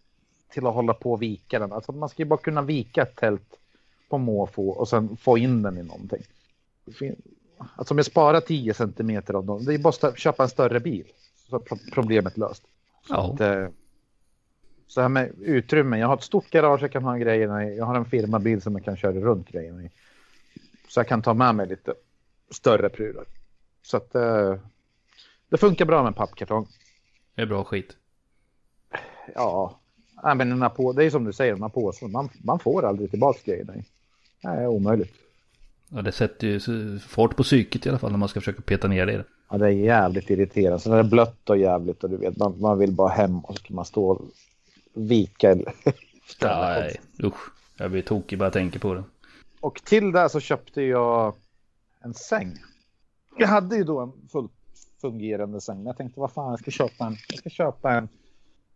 till 0.50 0.66
att 0.66 0.74
hålla 0.74 0.94
på 0.94 1.12
och 1.12 1.22
vika 1.22 1.58
den. 1.58 1.72
Alltså 1.72 1.92
man 1.92 2.08
ska 2.08 2.22
ju 2.22 2.28
bara 2.28 2.38
kunna 2.38 2.62
vika 2.62 3.02
ett 3.02 3.16
tält 3.16 3.58
på 4.08 4.18
måfå 4.18 4.68
och 4.68 4.88
sen 4.88 5.16
få 5.16 5.38
in 5.38 5.62
den 5.62 5.78
i 5.78 5.82
någonting. 5.82 6.22
Alltså 7.58 7.94
om 7.94 7.98
jag 7.98 8.06
sparar 8.06 8.40
10 8.40 8.74
centimeter 8.74 9.34
av 9.34 9.44
dem, 9.44 9.64
det 9.64 9.74
är 9.74 9.78
bara 9.78 10.08
att 10.08 10.18
köpa 10.18 10.42
en 10.42 10.48
större 10.48 10.80
bil. 10.80 11.06
Så 11.50 11.56
är 11.56 11.92
problemet 11.92 12.36
löst. 12.36 12.62
Ja. 13.08 13.32
Att, 13.32 13.40
eh, 13.40 13.68
så 14.86 15.00
här 15.00 15.08
med 15.08 15.32
utrymme, 15.40 15.98
jag 15.98 16.08
har 16.08 16.14
ett 16.14 16.22
stort 16.22 16.50
garage 16.50 16.82
jag 16.82 16.92
kan 16.92 17.04
ha 17.04 17.16
grejerna 17.16 17.64
i. 17.64 17.76
Jag 17.76 17.84
har 17.84 17.94
en 17.94 18.04
firmabil 18.04 18.62
som 18.62 18.74
jag 18.74 18.84
kan 18.84 18.96
köra 18.96 19.12
runt 19.12 19.48
grejerna 19.48 19.82
i. 19.82 19.90
Så 20.88 21.00
jag 21.00 21.08
kan 21.08 21.22
ta 21.22 21.34
med 21.34 21.54
mig 21.54 21.66
lite 21.66 21.94
större 22.50 22.88
prylar. 22.88 23.24
Så 23.82 23.96
att 23.96 24.14
eh, 24.14 24.54
det 25.48 25.56
funkar 25.56 25.84
bra 25.84 26.02
med 26.02 26.16
pappkartong. 26.16 26.68
Det 27.34 27.42
är 27.42 27.46
bra 27.46 27.64
skit. 27.64 27.96
Ja, 29.34 29.80
men 30.22 30.38
den 30.38 30.62
här 30.62 30.68
på, 30.68 30.92
det 30.92 31.04
är 31.04 31.10
som 31.10 31.24
du 31.24 31.32
säger, 31.32 31.52
de 31.52 31.62
här 31.62 32.08
man, 32.08 32.28
man 32.44 32.58
får 32.58 32.84
aldrig 32.84 33.10
tillbaka 33.10 33.40
grejerna. 33.44 33.72
Det 34.42 34.48
är 34.48 34.66
omöjligt. 34.66 35.14
Ja, 35.88 36.02
det 36.02 36.12
sätter 36.12 36.46
ju 36.46 36.98
fart 36.98 37.36
på 37.36 37.42
psyket 37.42 37.86
i 37.86 37.88
alla 37.88 37.98
fall 37.98 38.10
när 38.10 38.18
man 38.18 38.28
ska 38.28 38.40
försöka 38.40 38.62
peta 38.62 38.88
ner 38.88 39.06
det 39.06 39.12
i 39.12 39.16
det. 39.16 39.24
Ja, 39.50 39.58
det 39.58 39.66
är 39.66 39.70
jävligt 39.70 40.30
irriterande. 40.30 40.78
Så 40.78 40.90
när 40.90 40.96
det 40.96 41.02
är 41.02 41.10
blött 41.10 41.50
och 41.50 41.58
jävligt 41.58 42.04
och 42.04 42.10
du 42.10 42.16
vet, 42.16 42.36
man, 42.36 42.60
man 42.60 42.78
vill 42.78 42.92
bara 42.92 43.08
hem 43.08 43.38
och 43.38 43.56
så 43.56 43.62
kan 43.62 43.76
man 43.76 43.84
stå 43.84 44.10
och 44.10 44.22
vika. 44.94 45.50
Eller... 45.50 45.72
Nej, 46.42 47.00
usch. 47.22 47.52
Jag 47.78 47.90
blir 47.90 48.02
tokig 48.02 48.38
bara 48.38 48.44
jag 48.44 48.52
tänker 48.52 48.78
på 48.78 48.94
det. 48.94 49.04
Och 49.60 49.84
till 49.84 50.12
det 50.12 50.28
så 50.28 50.40
köpte 50.40 50.82
jag 50.82 51.34
en 52.00 52.14
säng. 52.14 52.54
Jag 53.38 53.48
hade 53.48 53.76
ju 53.76 53.84
då 53.84 54.00
en 54.00 54.12
fullt 54.32 54.52
fungerande 55.00 55.60
säng. 55.60 55.86
Jag 55.86 55.96
tänkte 55.96 56.20
vad 56.20 56.32
fan, 56.32 56.50
jag 56.50 56.58
ska 56.58 56.70
köpa 56.70 57.06
en, 57.06 57.16
jag 57.28 57.38
ska 57.38 57.50
köpa 57.50 57.92
en 57.92 58.08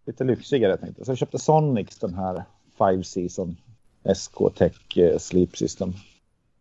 lite 0.06 0.24
lyxigare. 0.24 0.76
Tänkte. 0.76 1.04
Så 1.04 1.10
jag 1.10 1.18
köpte 1.18 1.38
Sonics, 1.38 1.98
den 1.98 2.14
här 2.14 2.44
Five 2.78 3.04
Season 3.04 3.56
SK 4.14 4.54
Tech 4.54 4.98
eh, 4.98 5.18
Sleep 5.18 5.56
System. 5.56 5.92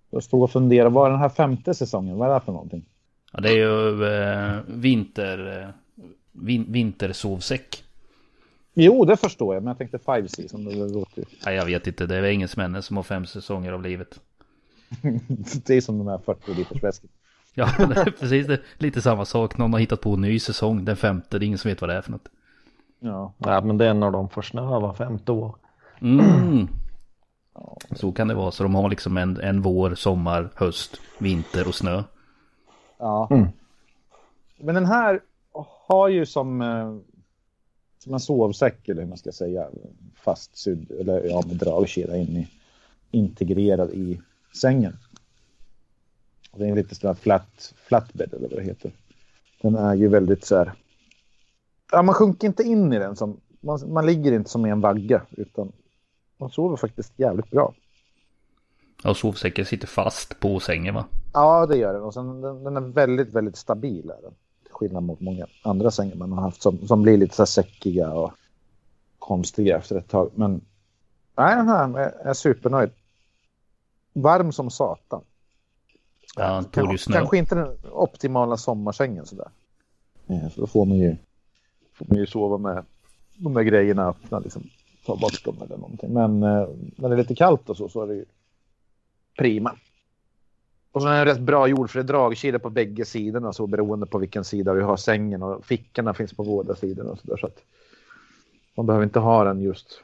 Jag 0.09 0.23
stod 0.23 0.43
och 0.43 0.51
funderade, 0.51 0.89
vad 0.89 1.07
är 1.07 1.11
den 1.11 1.19
här 1.19 1.29
femte 1.29 1.73
säsongen? 1.73 2.17
Vad 2.17 2.29
är 2.29 2.33
det 2.33 2.39
för 2.39 2.51
någonting? 2.51 2.85
Ja, 3.31 3.39
det 3.39 3.49
är 3.49 3.55
ju 3.55 4.05
eh, 4.05 4.61
vinter, 4.67 5.61
eh, 5.61 5.69
vin, 6.31 6.65
vintersovsäck. 6.69 7.83
Jo, 8.73 9.05
det 9.05 9.17
förstår 9.17 9.53
jag, 9.53 9.63
men 9.63 9.67
jag 9.71 9.77
tänkte 9.77 9.99
Five 9.99 10.27
Season. 10.27 10.65
Det 10.65 10.75
låter... 10.75 11.25
Nej, 11.45 11.55
jag 11.55 11.65
vet 11.65 11.87
inte, 11.87 12.05
det 12.05 12.15
är 12.15 12.23
engelsmännen 12.23 12.83
som 12.83 12.95
har 12.95 13.03
fem 13.03 13.25
säsonger 13.25 13.71
av 13.71 13.81
livet. 13.81 14.19
det 15.65 15.73
är 15.75 15.81
som 15.81 15.97
de 15.97 16.07
här 16.07 16.17
40 16.17 16.53
liters 16.53 16.83
väskan. 16.83 17.09
Ja, 17.53 17.69
precis. 18.19 18.47
Det 18.47 18.53
är 18.53 18.61
lite 18.77 19.01
samma 19.01 19.25
sak. 19.25 19.57
Någon 19.57 19.73
har 19.73 19.79
hittat 19.79 20.01
på 20.01 20.13
en 20.13 20.21
ny 20.21 20.39
säsong, 20.39 20.85
den 20.85 20.95
femte. 20.95 21.39
Det 21.39 21.45
är 21.45 21.47
ingen 21.47 21.57
som 21.57 21.69
vet 21.69 21.81
vad 21.81 21.89
det 21.89 21.93
är 21.93 22.01
för 22.01 22.11
något. 22.11 22.29
Ja, 23.03 23.33
ja 23.37 23.61
men 23.61 23.77
det 23.77 23.85
är 23.85 23.93
när 23.93 24.11
de 24.11 24.29
får 24.29 24.41
snö 24.41 24.61
var 24.61 24.93
femte 24.93 25.31
år. 25.31 25.55
Mm. 26.01 26.67
Så 27.95 28.11
kan 28.11 28.27
det 28.27 28.33
vara. 28.33 28.51
Så 28.51 28.63
de 28.63 28.75
har 28.75 28.89
liksom 28.89 29.17
en, 29.17 29.39
en 29.39 29.61
vår, 29.61 29.95
sommar, 29.95 30.49
höst, 30.55 31.01
vinter 31.17 31.67
och 31.67 31.75
snö. 31.75 32.03
Ja. 32.97 33.27
Mm. 33.31 33.47
Men 34.57 34.75
den 34.75 34.85
här 34.85 35.19
har 35.87 36.07
ju 36.07 36.25
som, 36.25 36.61
eh, 36.61 36.95
som 37.99 38.13
en 38.13 38.19
sovsäck 38.19 38.89
eller 38.89 39.01
hur 39.01 39.09
man 39.09 39.17
ska 39.17 39.31
säga. 39.31 39.67
Fastsydd 40.15 40.91
eller 40.91 41.23
ja, 41.23 41.43
med 41.47 41.57
dragkedja 41.57 42.17
in 42.17 42.37
i, 42.37 42.47
integrerad 43.11 43.89
i 43.89 44.21
sängen. 44.61 44.97
Det 46.55 46.63
är 46.63 46.69
en 46.69 46.75
lite 46.75 46.95
sån 46.95 47.07
här 47.07 47.15
flat, 47.15 47.73
flatbed 47.75 48.33
eller 48.33 48.49
vad 48.49 48.57
det 48.57 48.63
heter. 48.63 48.91
Den 49.61 49.75
är 49.75 49.95
ju 49.95 50.07
väldigt 50.07 50.45
så 50.45 50.57
här. 50.57 50.71
Ja, 51.91 52.01
man 52.01 52.15
sjunker 52.15 52.47
inte 52.47 52.63
in 52.63 52.93
i 52.93 52.99
den 52.99 53.15
som 53.15 53.39
man, 53.59 53.93
man 53.93 54.05
ligger 54.05 54.31
inte 54.31 54.49
som 54.49 54.65
i 54.65 54.69
en 54.69 54.81
vagga 54.81 55.21
utan 55.31 55.71
man 56.37 56.49
sover 56.49 56.77
faktiskt 56.77 57.13
jävligt 57.19 57.51
bra. 57.51 57.73
Ja, 59.03 59.13
sovsäcken 59.13 59.65
sitter 59.65 59.87
fast 59.87 60.39
på 60.39 60.59
sängen 60.59 60.95
va? 60.95 61.05
Ja, 61.33 61.65
det 61.65 61.77
gör 61.77 61.93
den. 61.93 62.03
Och 62.03 62.13
sen, 62.13 62.41
den, 62.41 62.63
den 62.63 62.77
är 62.77 62.81
väldigt, 62.81 63.33
väldigt 63.33 63.57
stabil. 63.57 64.09
Är 64.09 64.21
den. 64.21 64.33
Till 64.63 64.73
skillnad 64.73 65.03
mot 65.03 65.19
många 65.19 65.45
andra 65.63 65.91
sängar 65.91 66.15
man 66.15 66.31
har 66.31 66.41
haft 66.41 66.61
som, 66.61 66.87
som 66.87 67.01
blir 67.01 67.17
lite 67.17 67.35
så 67.35 67.45
säckiga 67.45 68.11
och 68.11 68.31
konstiga 69.19 69.77
efter 69.77 69.95
ett 69.95 70.09
tag. 70.09 70.31
Men 70.35 70.61
nej, 71.37 71.55
den 71.55 71.67
här 71.67 71.99
är, 71.99 72.27
är 72.27 72.33
supernöjd. 72.33 72.89
Varm 74.13 74.51
som 74.51 74.69
satan. 74.69 75.21
Ja, 76.35 76.63
snö. 76.97 77.13
Kanske 77.13 77.37
inte 77.37 77.55
den 77.55 77.77
optimala 77.91 78.57
sommarsängen 78.57 79.25
sådär. 79.25 79.49
Ja, 80.25 80.49
så 80.49 80.61
då 80.61 80.67
får 80.67 80.85
man 80.85 80.97
ju, 80.97 81.15
får 82.05 82.13
man 82.13 82.19
ju 82.19 82.27
sova 82.27 82.57
med 82.57 82.85
de 83.35 83.53
där 83.53 83.61
grejerna 83.61 84.07
öppna, 84.07 84.39
liksom 84.39 84.69
ta 85.05 85.15
bort 85.15 85.45
dem 85.45 85.55
eller 85.61 85.77
någonting. 85.77 86.13
Men 86.13 86.43
eh, 86.43 86.67
när 86.95 87.09
det 87.09 87.15
är 87.15 87.17
lite 87.17 87.35
kallt 87.35 87.69
och 87.69 87.77
så, 87.77 87.89
så 87.89 88.01
är 88.01 88.07
det 88.07 88.15
ju 88.15 88.25
prima. 89.37 89.75
Och 90.91 91.01
så 91.01 91.07
är 91.07 91.25
den 91.25 91.25
rätt 91.25 91.39
bra 91.39 91.67
det 91.67 91.71
är 91.71 92.03
dragkedja 92.03 92.59
på 92.59 92.69
bägge 92.69 93.05
sidorna 93.05 93.53
så 93.53 93.67
beroende 93.67 94.05
på 94.05 94.17
vilken 94.17 94.43
sida 94.43 94.73
du 94.73 94.81
har 94.81 94.97
sängen 94.97 95.43
och 95.43 95.65
fickorna 95.65 96.13
finns 96.13 96.33
på 96.33 96.43
båda 96.43 96.75
sidorna 96.75 97.11
och 97.11 97.19
så 97.19 97.27
där 97.27 97.37
så 97.37 97.45
att 97.45 97.63
man 98.75 98.85
behöver 98.85 99.03
inte 99.03 99.19
ha 99.19 99.43
den 99.43 99.61
just 99.61 100.03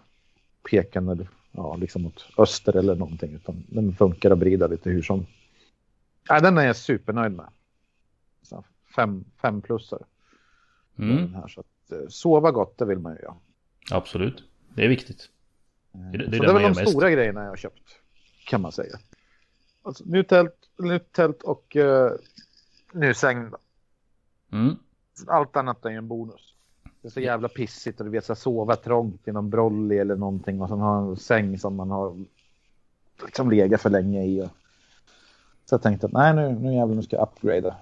pekande 0.70 1.27
ja, 1.51 1.75
liksom 1.75 2.01
mot 2.01 2.27
öster 2.38 2.75
eller 2.75 2.96
någonting 2.96 3.34
utan 3.34 3.63
den 3.68 3.96
funkar 3.96 4.32
att 4.32 4.39
vrida 4.39 4.68
lite 4.68 4.89
hur 4.89 5.01
som. 5.01 5.25
Ja, 6.27 6.39
den 6.39 6.58
är 6.58 6.66
jag 6.66 6.75
supernöjd 6.75 7.32
med. 7.32 7.48
Så 8.42 8.63
fem, 8.96 9.24
fem 9.42 9.62
plussar. 9.62 10.00
Mm. 10.98 11.34
Här, 11.34 11.48
så 11.48 11.60
att, 11.60 11.68
sova 12.10 12.51
gott, 12.51 12.77
det 12.77 12.86
vill 12.86 13.00
man 13.00 13.15
ju 13.15 13.22
göra. 13.22 13.36
Absolut, 13.91 14.44
det 14.75 14.86
är 14.86 14.89
viktigt. 14.89 15.29
Det, 15.91 16.17
det, 16.17 16.17
det, 16.17 16.38
det 16.38 16.38
är 16.38 16.53
väl 16.53 16.62
de 16.62 16.67
mest. 16.70 16.89
stora 16.89 17.10
grejerna 17.10 17.44
jag 17.44 17.50
har 17.50 17.56
köpt 17.56 18.00
kan 18.48 18.62
man 18.62 18.72
säga. 18.72 18.98
Alltså, 19.84 20.03
nytt 20.08 20.27
tält, 20.27 20.56
nytt 20.77 21.12
tält 21.12 21.44
och 21.44 21.75
uh, 21.75 22.12
ny 22.94 23.13
säng. 23.13 23.51
Mm. 24.51 24.75
Allt 25.27 25.56
annat 25.56 25.86
är 25.86 25.89
ju 25.89 25.98
en 25.98 26.08
bonus. 26.08 26.53
Det 27.01 27.08
är 27.08 27.12
så 27.12 27.20
jävla 27.20 27.48
pissigt 27.48 28.00
och 28.00 28.06
du 28.06 28.12
vet 28.12 28.25
så 28.25 28.36
sova 28.36 28.75
trångt 28.75 29.27
i 29.27 29.32
någon 29.32 29.50
brolly 29.50 29.98
eller 29.98 30.15
någonting 30.15 30.62
och 30.62 30.70
sen 30.70 30.79
ha 30.79 30.98
en 30.98 31.17
säng 31.17 31.60
som 31.60 31.75
man 31.75 31.91
har 31.91 32.25
liksom 33.25 33.51
legat 33.51 33.82
för 33.82 33.89
länge 33.89 34.25
i. 34.25 34.41
Och... 34.41 34.50
Så 35.65 35.74
jag 35.74 35.82
tänkte 35.82 36.06
att 36.06 36.13
nej 36.13 36.36
nu, 36.36 36.51
nu 36.60 36.74
jävlar 36.74 36.96
nu 36.96 37.01
ska 37.01 37.15
jag 37.15 37.27
upgrada 37.27 37.75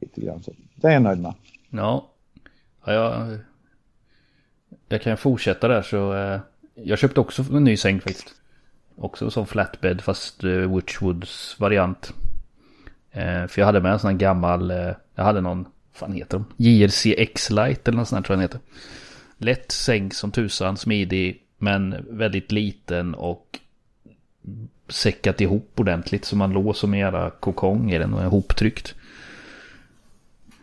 lite 0.00 0.20
grann. 0.20 0.42
Så 0.42 0.52
det 0.74 0.88
är 0.88 0.92
jag 0.92 1.02
nöjd 1.02 1.22
med. 1.22 1.34
Ja, 1.70 2.08
ja 2.84 2.92
jag, 2.92 3.38
jag 4.88 5.02
kan 5.02 5.16
fortsätta 5.16 5.68
där 5.68 5.82
så 5.82 6.14
eh, 6.14 6.40
jag 6.74 6.98
köpte 6.98 7.20
också 7.20 7.44
en 7.52 7.64
ny 7.64 7.76
säng 7.76 8.00
faktiskt. 8.00 8.34
Också 8.96 9.30
som 9.30 9.46
flatbed 9.46 10.00
fast 10.00 10.44
eh, 10.44 10.50
Witchwoods 10.50 11.60
variant. 11.60 12.12
Eh, 13.10 13.46
för 13.46 13.60
jag 13.60 13.66
hade 13.66 13.80
med 13.80 13.92
en 13.92 13.98
sån 13.98 14.10
här 14.10 14.18
gammal, 14.18 14.70
eh, 14.70 14.92
jag 15.14 15.24
hade 15.24 15.40
någon, 15.40 15.66
fan 15.92 16.12
heter 16.12 16.38
de? 16.38 16.44
JRC 16.56 17.06
X-Lite 17.18 17.90
eller 17.90 17.98
något 17.98 18.08
sånt 18.08 18.18
här 18.18 18.26
tror 18.26 18.40
jag 18.40 18.50
den 18.50 18.58
heter. 18.58 18.60
Lätt 19.38 19.72
säng 19.72 20.12
som 20.12 20.30
tusan, 20.30 20.76
smidig, 20.76 21.42
men 21.58 22.06
väldigt 22.10 22.52
liten 22.52 23.14
och 23.14 23.58
säckat 24.88 25.40
ihop 25.40 25.80
ordentligt 25.80 26.24
så 26.24 26.36
man 26.36 26.52
låg 26.52 26.76
som 26.76 26.94
en 26.94 27.00
jävla 27.00 27.30
kokong 27.30 27.92
i 27.92 27.98
den 27.98 28.14
och 28.14 28.22
är 28.22 28.26
hoptryckt. 28.26 28.94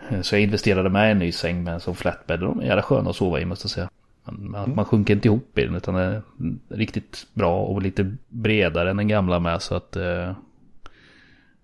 Eh, 0.10 0.22
så 0.22 0.36
jag 0.36 0.42
investerade 0.42 0.90
med 0.90 1.12
en 1.12 1.20
ny 1.20 1.32
säng 1.32 1.64
med 1.64 1.74
en 1.74 1.80
sån 1.80 1.96
flatbed. 1.96 2.40
De 2.40 2.60
är 2.60 2.66
jävla 2.66 2.82
sköna 2.82 3.10
att 3.10 3.16
sova 3.16 3.40
i 3.40 3.46
måste 3.46 3.66
jag 3.66 3.72
säga. 3.72 3.90
Man, 4.24 4.64
mm. 4.64 4.76
man 4.76 4.86
sjunker 4.86 5.14
inte 5.14 5.28
ihop 5.28 5.58
i 5.58 5.66
den 5.66 5.76
utan 5.76 5.94
den 5.94 6.04
är 6.04 6.22
riktigt 6.70 7.28
bra 7.34 7.62
och 7.64 7.82
lite 7.82 8.16
bredare 8.28 8.90
än 8.90 8.98
den 8.98 9.08
gamla 9.08 9.40
med 9.40 9.62
så 9.62 9.76
att 9.76 9.96
eh, 9.96 10.34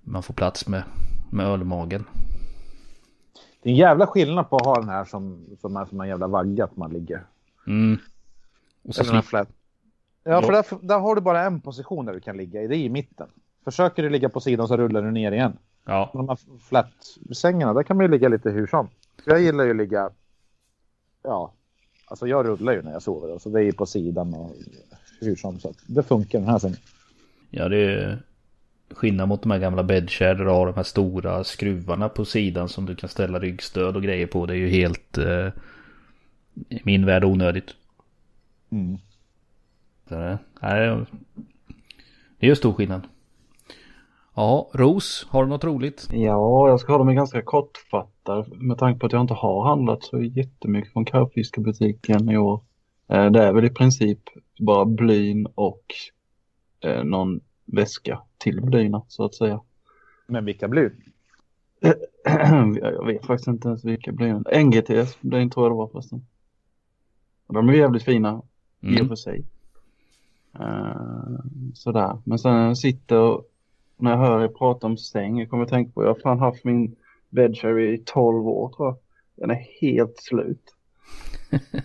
man 0.01 0.23
får 0.23 0.33
plats 0.33 0.67
med, 0.67 0.83
med 1.31 1.45
ölmagen. 1.45 2.03
Det 3.63 3.69
är 3.69 3.71
en 3.71 3.79
jävla 3.79 4.07
skillnad 4.07 4.49
på 4.49 4.55
att 4.55 4.65
ha 4.65 4.79
den 4.79 4.89
här 4.89 5.05
som, 5.05 5.45
som 5.61 5.75
är 5.75 5.85
som 5.85 6.01
en 6.01 6.07
jävla 6.07 6.27
vagga 6.27 6.63
att 6.63 6.77
man 6.77 6.91
ligger. 6.91 7.23
Mm. 7.67 7.97
Och 8.83 8.95
så 8.95 9.03
Eller 9.03 9.21
flat. 9.21 9.49
Ja, 10.23 10.41
för 10.41 10.51
där, 10.51 10.65
där, 10.81 10.99
har 10.99 11.15
du 11.15 11.21
bara 11.21 11.43
en 11.43 11.61
position 11.61 12.05
där 12.05 12.13
du 12.13 12.19
kan 12.19 12.37
ligga 12.37 12.61
i. 12.61 12.67
Det 12.67 12.75
är 12.75 12.79
i 12.79 12.89
mitten. 12.89 13.27
Försöker 13.63 14.03
du 14.03 14.09
ligga 14.09 14.29
på 14.29 14.39
sidan 14.39 14.67
så 14.67 14.77
rullar 14.77 15.01
du 15.01 15.11
ner 15.11 15.31
igen. 15.31 15.57
Ja. 15.87 16.09
De 16.13 16.29
här 16.29 16.37
flat-sängarna, 16.59 17.73
där 17.73 17.83
kan 17.83 17.97
man 17.97 18.05
ju 18.05 18.11
ligga 18.11 18.29
lite 18.29 18.49
hur 18.49 18.67
som. 18.67 18.89
Jag 19.25 19.41
gillar 19.41 19.63
ju 19.63 19.71
att 19.71 19.77
ligga, 19.77 20.09
ja, 21.23 21.53
alltså 22.05 22.27
jag 22.27 22.45
rullar 22.45 22.73
ju 22.73 22.81
när 22.81 22.91
jag 22.91 23.01
sover. 23.01 23.33
Alltså 23.33 23.49
det 23.49 23.59
är 23.59 23.63
ju 23.63 23.73
på 23.73 23.85
sidan 23.85 24.33
och 24.33 24.55
hur 25.21 25.35
som. 25.35 25.59
Så 25.59 25.73
det 25.87 26.03
funkar 26.03 26.39
den 26.39 26.47
här 26.47 26.59
sängen. 26.59 26.77
Ja, 27.49 27.69
det 27.69 27.77
är 27.77 28.19
skillnad 28.91 29.27
mot 29.27 29.41
de 29.41 29.51
här 29.51 29.59
gamla 29.59 29.83
du 29.83 30.47
har 30.47 30.65
de 30.65 30.75
här 30.75 30.83
stora 30.83 31.43
skruvarna 31.43 32.09
på 32.09 32.25
sidan 32.25 32.69
som 32.69 32.85
du 32.85 32.95
kan 32.95 33.09
ställa 33.09 33.39
ryggstöd 33.39 33.95
och 33.95 34.03
grejer 34.03 34.27
på. 34.27 34.45
Det 34.45 34.53
är 34.53 34.57
ju 34.57 34.69
helt 34.69 35.17
eh, 35.17 35.47
i 36.69 36.81
min 36.83 37.05
värld 37.05 37.23
onödigt. 37.23 37.75
Mm. 38.69 38.97
Så 40.09 40.15
det, 40.15 40.37
nej, 40.61 41.05
det 42.39 42.45
är 42.45 42.49
ju 42.49 42.55
stor 42.55 42.73
skillnad. 42.73 43.01
Ja, 44.39 44.69
Ros, 44.73 45.27
har 45.29 45.43
du 45.43 45.49
något 45.49 45.63
roligt? 45.63 46.07
Ja, 46.11 46.69
jag 46.69 46.79
ska 46.79 46.93
ha 46.93 46.97
dem 46.97 47.09
i 47.09 47.15
ganska 47.15 47.41
kortfattad 47.41 48.61
med 48.61 48.77
tanke 48.77 48.99
på 48.99 49.05
att 49.05 49.11
jag 49.11 49.21
inte 49.21 49.33
har 49.33 49.67
handlat 49.67 50.03
så 50.03 50.21
jättemycket 50.21 50.93
från 50.93 51.05
karpfiskebutiken 51.05 52.29
i 52.29 52.37
år. 52.37 52.61
Eh, 53.07 53.25
det 53.25 53.43
är 53.43 53.53
väl 53.53 53.65
i 53.65 53.69
princip 53.69 54.19
bara 54.59 54.85
blyn 54.85 55.47
och 55.55 55.83
eh, 56.79 57.03
någon 57.03 57.39
väska 57.65 58.21
till 58.37 58.61
blyna 58.61 59.01
så 59.07 59.25
att 59.25 59.35
säga. 59.35 59.61
Men 60.27 60.45
vilka 60.45 60.67
blyn? 60.67 61.03
jag 62.81 63.05
vet 63.05 63.25
faktiskt 63.25 63.47
inte 63.47 63.67
ens 63.67 63.85
vilka 63.85 64.11
blyn. 64.11 64.45
NGTS 64.63 65.21
blyn 65.21 65.49
tror 65.49 65.65
jag 65.65 65.71
det 65.71 65.77
var 65.77 65.87
förresten. 65.87 66.25
De 67.47 67.69
är 67.69 67.73
jävligt 67.73 68.03
fina 68.03 68.41
mm. 68.81 68.95
i 68.95 69.01
och 69.01 69.07
för 69.07 69.15
sig. 69.15 69.45
Uh, 70.59 71.39
sådär, 71.73 72.21
men 72.23 72.39
sen 72.39 72.75
sitter 72.75 73.19
och 73.19 73.45
när 73.97 74.11
jag 74.11 74.17
hör 74.17 74.43
er 74.43 74.47
prata 74.47 74.87
om 74.87 74.97
säng, 74.97 75.39
jag 75.39 75.49
kommer 75.49 75.63
att 75.63 75.69
tänka 75.69 75.91
på, 75.91 76.03
jag 76.03 76.09
har 76.09 76.19
fan 76.19 76.39
haft 76.39 76.63
min 76.63 76.95
bedshare 77.29 77.93
i 77.93 77.97
12 78.05 78.47
år 78.47 78.69
tror 78.69 78.87
jag. 78.87 78.97
Den 79.35 79.51
är 79.51 79.67
helt 79.81 80.17
slut. 80.17 80.75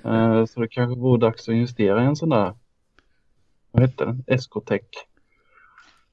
uh, 0.06 0.44
så 0.46 0.60
det 0.60 0.68
kanske 0.68 1.00
vore 1.00 1.20
dags 1.20 1.48
att 1.48 1.54
investera 1.54 2.02
i 2.02 2.06
en 2.06 2.16
sån 2.16 2.28
där, 2.28 2.54
vad 3.70 3.82
heter 3.82 4.06
den, 4.06 4.24
Escotec. 4.26 4.82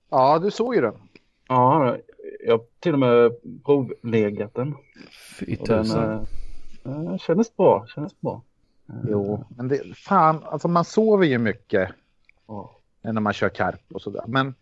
Ja, 0.09 0.39
du 0.39 0.51
såg 0.51 0.75
ju 0.75 0.81
den. 0.81 0.95
Ja, 1.47 1.97
jag 2.45 2.53
har 2.53 2.61
till 2.79 2.93
och 2.93 2.99
med 2.99 3.31
provlegat 3.65 4.53
den. 4.53 4.75
Fy 5.39 5.55
tusan. 5.55 6.25
Den 6.83 7.07
uh, 7.07 7.17
kändes 7.17 7.55
bra, 7.55 7.85
kändes 7.87 8.21
bra. 8.21 8.41
Jo, 9.07 9.45
men 9.49 9.67
det, 9.67 9.97
fan, 9.97 10.43
alltså 10.43 10.67
man 10.67 10.85
sover 10.85 11.25
ju 11.25 11.37
mycket 11.37 11.91
oh. 12.45 12.69
när 13.01 13.21
man 13.21 13.33
kör 13.33 13.49
karp 13.49 13.81
och 13.93 14.01
sådär. 14.01 14.23
Men 14.27 14.55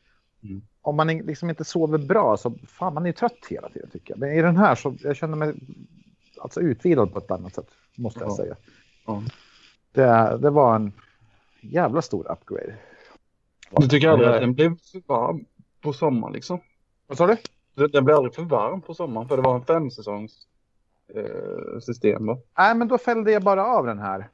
mm. 0.44 0.62
Om 0.88 0.96
man 0.96 1.08
liksom 1.08 1.50
inte 1.50 1.64
sover 1.64 1.98
bra 1.98 2.38
så 2.38 2.54
fan, 2.68 2.94
man 2.94 3.04
är 3.04 3.08
ju 3.08 3.14
trött 3.14 3.46
hela 3.50 3.70
tiden 3.70 3.90
tycker 3.90 4.14
jag. 4.14 4.20
Men 4.20 4.32
i 4.32 4.42
den 4.42 4.58
här 4.58 4.76
så 4.76 4.96
jag 5.00 5.16
känner 5.16 5.36
mig 5.36 5.54
alltså 6.42 6.62
utvilad 6.62 7.14
på 7.14 7.20
ett 7.20 7.32
annat 7.32 7.56
sätt, 7.56 7.68
måste 7.96 8.20
jag 8.20 8.30
oh. 8.30 8.36
säga. 8.36 8.56
Oh. 9.06 9.24
Det, 9.92 10.38
det 10.42 10.50
var 10.50 10.76
en 10.76 10.92
jävla 11.62 12.02
stor 12.02 12.32
upgrade. 12.32 12.76
Du 13.72 13.88
tycker 13.88 14.10
aldrig 14.10 14.30
att 14.30 14.42
den 14.42 14.54
blev 14.54 14.78
för 14.78 15.02
varm 15.08 15.46
på 15.82 15.94
sommaren 15.94 16.34
liksom? 16.34 16.60
Vad 17.08 17.18
sa 17.18 17.28
du? 17.28 17.38
Den 17.88 18.06
blev 18.06 18.18
aldrig 18.18 18.36
för 18.36 18.44
varm 18.44 18.82
på 18.82 18.94
sommaren 18.94 19.28
för 19.28 19.38
det 19.38 19.44
var 19.44 19.56
en 19.56 19.66
femsäsongs 19.66 20.48
eh, 21.16 21.80
system 21.80 22.26
va? 22.26 22.38
Nej, 22.58 22.76
men 22.76 22.88
då 22.88 22.98
fällde 22.98 23.32
jag 23.32 23.44
bara 23.44 23.66
av 23.66 23.86
den 23.86 24.00
här 24.00 24.30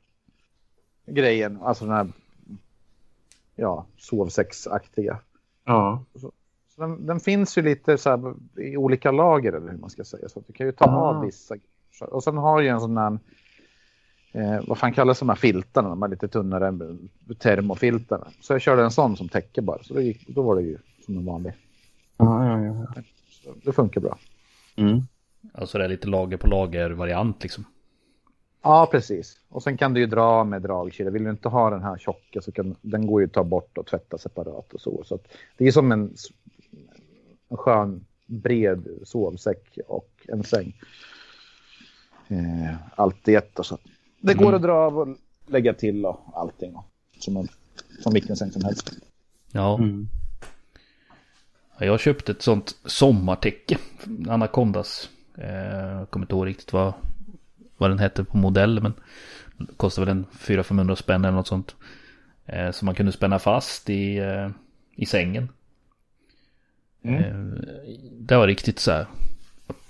grejen, 1.05 1.61
alltså 1.61 1.85
den 1.85 1.93
här 1.93 2.07
ja, 3.55 3.85
sovsexaktiga. 3.97 5.19
Ja. 5.63 6.03
Så, 6.15 6.31
så 6.75 6.81
den, 6.81 7.05
den, 7.05 7.19
finns 7.19 7.57
ju 7.57 7.61
lite 7.61 7.97
så 7.97 8.09
här 8.09 8.33
i 8.61 8.77
olika 8.77 9.11
lager 9.11 9.53
eller 9.53 9.71
hur 9.71 9.77
man 9.77 9.89
ska 9.89 10.03
säga. 10.03 10.29
Så 10.29 10.39
att 10.39 10.47
du 10.47 10.53
kan 10.53 10.65
ju 10.65 10.71
ta 10.71 10.85
ah. 10.85 11.09
av 11.09 11.25
vissa. 11.25 11.55
Och 12.01 12.23
sen 12.23 12.37
har 12.37 12.61
ju 12.61 12.67
en 12.67 12.79
sån 12.79 12.95
där, 12.95 13.19
eh, 14.31 14.63
vad 14.67 14.77
fan 14.77 14.93
kallas 14.93 15.19
de 15.19 15.29
här 15.29 15.35
filtarna, 15.35 15.89
de 15.89 16.01
här 16.01 16.09
lite 16.09 16.27
tunnare 16.27 16.97
termofiltarna. 17.39 18.27
Så 18.41 18.53
jag 18.53 18.61
körde 18.61 18.83
en 18.83 18.91
sån 18.91 19.17
som 19.17 19.29
täcker 19.29 19.61
bara, 19.61 19.83
så 19.83 19.93
då, 19.93 20.01
gick, 20.01 20.27
då 20.27 20.41
var 20.41 20.55
det 20.55 20.61
ju 20.61 20.77
som 21.05 21.17
en 21.17 21.25
vanlig. 21.25 21.53
Ja, 22.17 22.45
ja, 22.45 22.65
ja. 22.65 23.03
Så 23.29 23.53
det 23.63 23.71
funkar 23.71 24.01
bra. 24.01 24.17
Mm. 24.75 25.01
Alltså 25.53 25.77
det 25.77 25.83
är 25.83 25.89
lite 25.89 26.07
lager 26.07 26.37
på 26.37 26.47
lager 26.47 26.89
variant 26.89 27.43
liksom. 27.43 27.65
Ja, 28.61 28.87
precis. 28.91 29.39
Och 29.49 29.63
sen 29.63 29.77
kan 29.77 29.93
du 29.93 29.99
ju 29.99 30.05
dra 30.05 30.43
med 30.43 30.61
dragkedja. 30.61 31.11
Vill 31.11 31.23
du 31.23 31.29
inte 31.29 31.49
ha 31.49 31.69
den 31.69 31.81
här 31.81 31.97
tjocka 31.97 32.41
så 32.41 32.51
kan 32.51 32.75
den 32.81 33.07
går 33.07 33.21
ju 33.21 33.27
att 33.27 33.33
ta 33.33 33.43
bort 33.43 33.77
och 33.77 33.85
tvätta 33.85 34.17
separat 34.17 34.73
och 34.73 34.81
så. 34.81 35.03
så 35.03 35.19
det 35.57 35.67
är 35.67 35.71
som 35.71 35.91
en, 35.91 36.13
en 37.53 37.57
skön 37.57 38.05
bred 38.25 38.87
sovsäck 39.03 39.77
och 39.87 40.09
en 40.27 40.43
säng. 40.43 40.73
Eh, 42.27 42.75
allt 42.95 43.27
i 43.27 43.35
ett. 43.35 43.59
Och 43.59 43.65
så. 43.65 43.77
Det 44.21 44.33
går 44.33 44.45
mm. 44.45 44.55
att 44.55 44.61
dra 44.61 44.73
av 44.73 44.99
och 44.99 45.07
lägga 45.47 45.73
till 45.73 46.05
och 46.05 46.19
allting. 46.33 46.75
Och, 46.75 46.85
som, 47.19 47.37
en, 47.37 47.47
som 47.99 48.13
vilken 48.13 48.35
säng 48.35 48.51
som 48.51 48.63
helst. 48.63 48.91
Ja. 49.51 49.77
Mm. 49.77 50.07
Jag 51.79 51.99
köpte 51.99 52.31
ett 52.31 52.41
sånt 52.41 52.75
sommartäcke. 52.85 53.77
Anacondas. 54.29 55.09
Eh, 55.37 55.97
jag 55.97 56.09
kommer 56.09 56.25
inte 56.25 56.35
ihåg 56.35 56.47
riktigt 56.47 56.73
vad, 56.73 56.93
vad 57.77 57.91
den 57.91 57.99
hette 57.99 58.23
på 58.23 58.37
modell. 58.37 58.81
Men 58.81 58.93
det 59.57 59.73
kostade 59.77 60.05
väl 60.05 60.17
en 60.17 60.25
400-500 60.25 60.95
spänn 60.95 61.25
eller 61.25 61.37
något 61.37 61.47
sånt. 61.47 61.75
Eh, 62.45 62.71
så 62.71 62.85
man 62.85 62.95
kunde 62.95 63.11
spänna 63.11 63.39
fast 63.39 63.89
i, 63.89 64.17
eh, 64.17 64.49
i 64.95 65.05
sängen. 65.05 65.49
Mm. 67.03 67.65
Det 68.11 68.37
var 68.37 68.47
riktigt 68.47 68.79
så 68.79 68.91
här. 68.91 69.05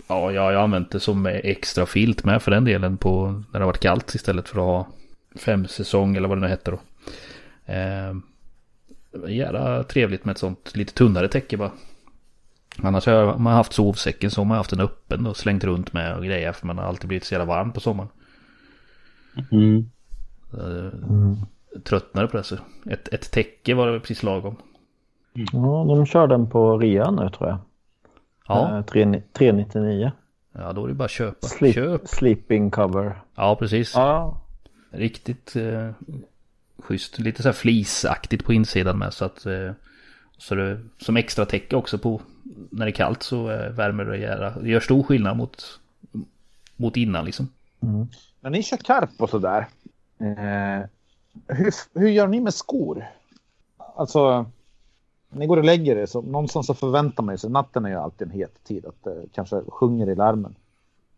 Ja, 0.08 0.32
jag 0.32 0.42
har 0.42 0.54
använt 0.54 0.92
det 0.92 1.00
som 1.00 1.26
extra 1.26 1.86
filt 1.86 2.24
med 2.24 2.42
för 2.42 2.52
den 2.52 2.66
delen 2.66 2.98
på 2.98 3.32
när 3.32 3.60
det 3.60 3.60
har 3.60 3.66
varit 3.66 3.80
kallt 3.80 4.16
istället 4.16 4.50
för 4.50 4.58
att 4.58 4.66
ha 4.66 4.88
fem 5.36 5.68
säsong 5.68 6.16
eller 6.16 6.28
vad 6.28 6.38
det 6.38 6.42
nu 6.42 6.48
hette 6.48 6.72
då. 6.72 6.80
Eh, 7.74 8.14
jävla 9.28 9.84
trevligt 9.84 10.26
med 10.26 10.32
ett 10.32 10.38
sånt 10.38 10.76
lite 10.76 10.94
tunnare 10.94 11.28
täcke 11.28 11.58
bara. 11.58 11.72
Annars 12.78 13.06
har 13.06 13.38
man 13.38 13.54
haft 13.54 13.74
sovsäcken 13.74 14.32
så 14.32 14.42
har 14.42 14.46
man 14.46 14.58
haft 14.58 14.70
den 14.70 14.80
öppen 14.80 15.28
och 15.28 15.38
slängt 15.38 15.64
runt 15.64 15.94
med 15.94 16.16
och 16.16 16.26
grejer 16.26 16.52
för 16.52 16.68
man 16.68 16.78
har 16.78 16.86
alltid 16.86 17.08
blivit 17.08 17.24
så 17.24 17.34
jävla 17.34 17.46
varm 17.46 17.74
på 17.74 17.80
sommaren. 17.80 18.10
Mm. 19.52 19.90
mm. 20.54 21.38
Tröttnade 21.84 22.28
på 22.28 22.38
det 22.38 22.44
så. 22.44 22.58
Ett, 22.90 23.08
ett 23.14 23.32
täcke 23.32 23.74
var 23.74 23.92
det 23.92 24.00
precis 24.00 24.24
lagom. 24.24 24.56
Mm. 25.36 25.48
Ja, 25.54 25.86
de 25.88 26.06
kör 26.06 26.28
den 26.28 26.50
på 26.50 26.78
rea 26.78 27.12
nu 27.12 27.30
tror 27.30 27.50
jag. 27.50 27.58
Ja. 28.48 28.84
399. 28.88 30.12
Ja, 30.52 30.74
då 30.74 30.84
är 30.84 30.88
det 30.88 30.94
bara 30.94 31.06
att 31.06 31.12
köpa. 31.12 31.48
Sleep, 31.48 31.76
Köp. 31.76 32.08
Sleeping 32.08 32.72
cover. 32.72 33.22
Ja, 33.36 33.56
precis. 33.56 33.94
Ja. 33.96 34.38
Riktigt 34.92 35.56
eh, 35.56 35.92
schysst. 36.78 37.20
Lite 37.20 37.42
så 37.42 37.48
här 37.48 37.54
flisaktigt 37.54 38.46
på 38.46 38.54
insidan 38.54 38.98
med 38.98 39.14
så 39.14 39.26
att 39.26 39.46
eh, 39.46 39.72
så 40.38 40.56
det, 40.56 40.80
som 40.98 41.18
extra 41.18 41.46
täcke 41.46 41.76
också 41.76 41.98
på 41.98 42.22
när 42.70 42.86
det 42.86 42.92
är 42.92 42.96
kallt 42.96 43.24
så 43.24 43.52
eh, 43.52 43.70
värmer 43.70 44.06
det 44.06 44.18
gärna. 44.18 44.50
Det 44.50 44.70
gör 44.70 44.80
stor 44.80 45.04
skillnad 45.04 45.38
mot, 45.38 45.80
mot 46.76 46.98
innan 46.98 47.26
liksom. 47.26 47.50
Mm. 47.82 48.08
När 48.42 48.50
ni 48.50 48.64
kör 48.64 48.78
karp 48.78 49.10
och 49.22 49.30
sådär. 49.30 49.68
Eh, 50.20 50.86
hur, 51.48 52.00
hur 52.00 52.10
gör 52.10 52.28
ni 52.28 52.40
med 52.40 52.54
skor? 52.54 53.06
Alltså, 53.96 54.46
ni 55.36 55.48
går 55.48 55.58
och 55.58 55.64
lägger 55.64 55.96
er 55.96 56.06
så 56.06 56.22
någonstans 56.22 56.68
så 56.68 56.74
förväntar 56.74 57.24
man 57.24 57.38
sig. 57.38 57.50
Natten 57.50 57.86
är 57.86 57.90
ju 57.90 57.96
alltid 57.96 58.28
en 58.28 58.34
het 58.34 58.64
tid 58.64 58.86
att 58.86 59.04
det 59.04 59.26
kanske 59.34 59.62
sjunger 59.68 60.10
i 60.10 60.16
larmen. 60.16 60.56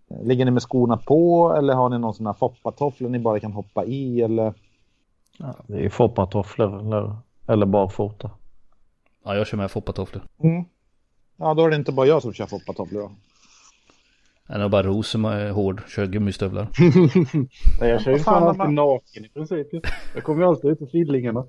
Eh, 0.09 0.23
ligger 0.23 0.45
ni 0.45 0.51
med 0.51 0.61
skorna 0.61 0.97
på 0.97 1.53
eller 1.57 1.73
har 1.73 1.89
ni 1.89 1.99
någon 1.99 2.13
sån 2.13 2.25
här 2.25 2.33
foppatofflor 2.33 3.09
ni 3.09 3.19
bara 3.19 3.39
kan 3.39 3.51
hoppa 3.51 3.85
i 3.85 4.21
eller? 4.21 4.53
Ja, 5.37 5.55
det 5.67 5.85
är 5.85 5.89
foppatofflor 5.89 6.79
eller, 6.79 7.15
eller 7.47 7.65
barfota. 7.65 8.31
Ja, 9.23 9.35
jag 9.35 9.47
kör 9.47 9.57
med 9.57 9.71
foppatofflor. 9.71 10.23
Mm. 10.39 10.65
Ja, 11.37 11.53
då 11.53 11.65
är 11.65 11.69
det 11.69 11.75
inte 11.75 11.91
bara 11.91 12.07
jag 12.07 12.21
som 12.21 12.33
kör 12.33 12.45
foppatofflor 12.45 13.01
då. 13.01 13.11
Nej, 14.49 14.57
det 14.57 14.63
är 14.63 14.69
bara 14.69 14.83
Ros 14.83 15.07
som 15.07 15.25
är 15.25 15.49
hård, 15.49 15.81
kör 15.87 16.05
gummistövlar. 16.05 16.67
Nej, 17.79 17.89
jag 17.89 18.01
kör 18.01 18.11
ju 18.11 18.19
fan 18.19 18.43
alltid 18.43 18.73
naken 18.73 19.25
i 19.25 19.29
princip. 19.29 19.67
Jag 20.13 20.23
kommer 20.23 20.41
ju 20.41 20.47
alltid 20.47 20.71
ut 20.71 20.81
i 20.81 20.87
fillingarna. 20.87 21.45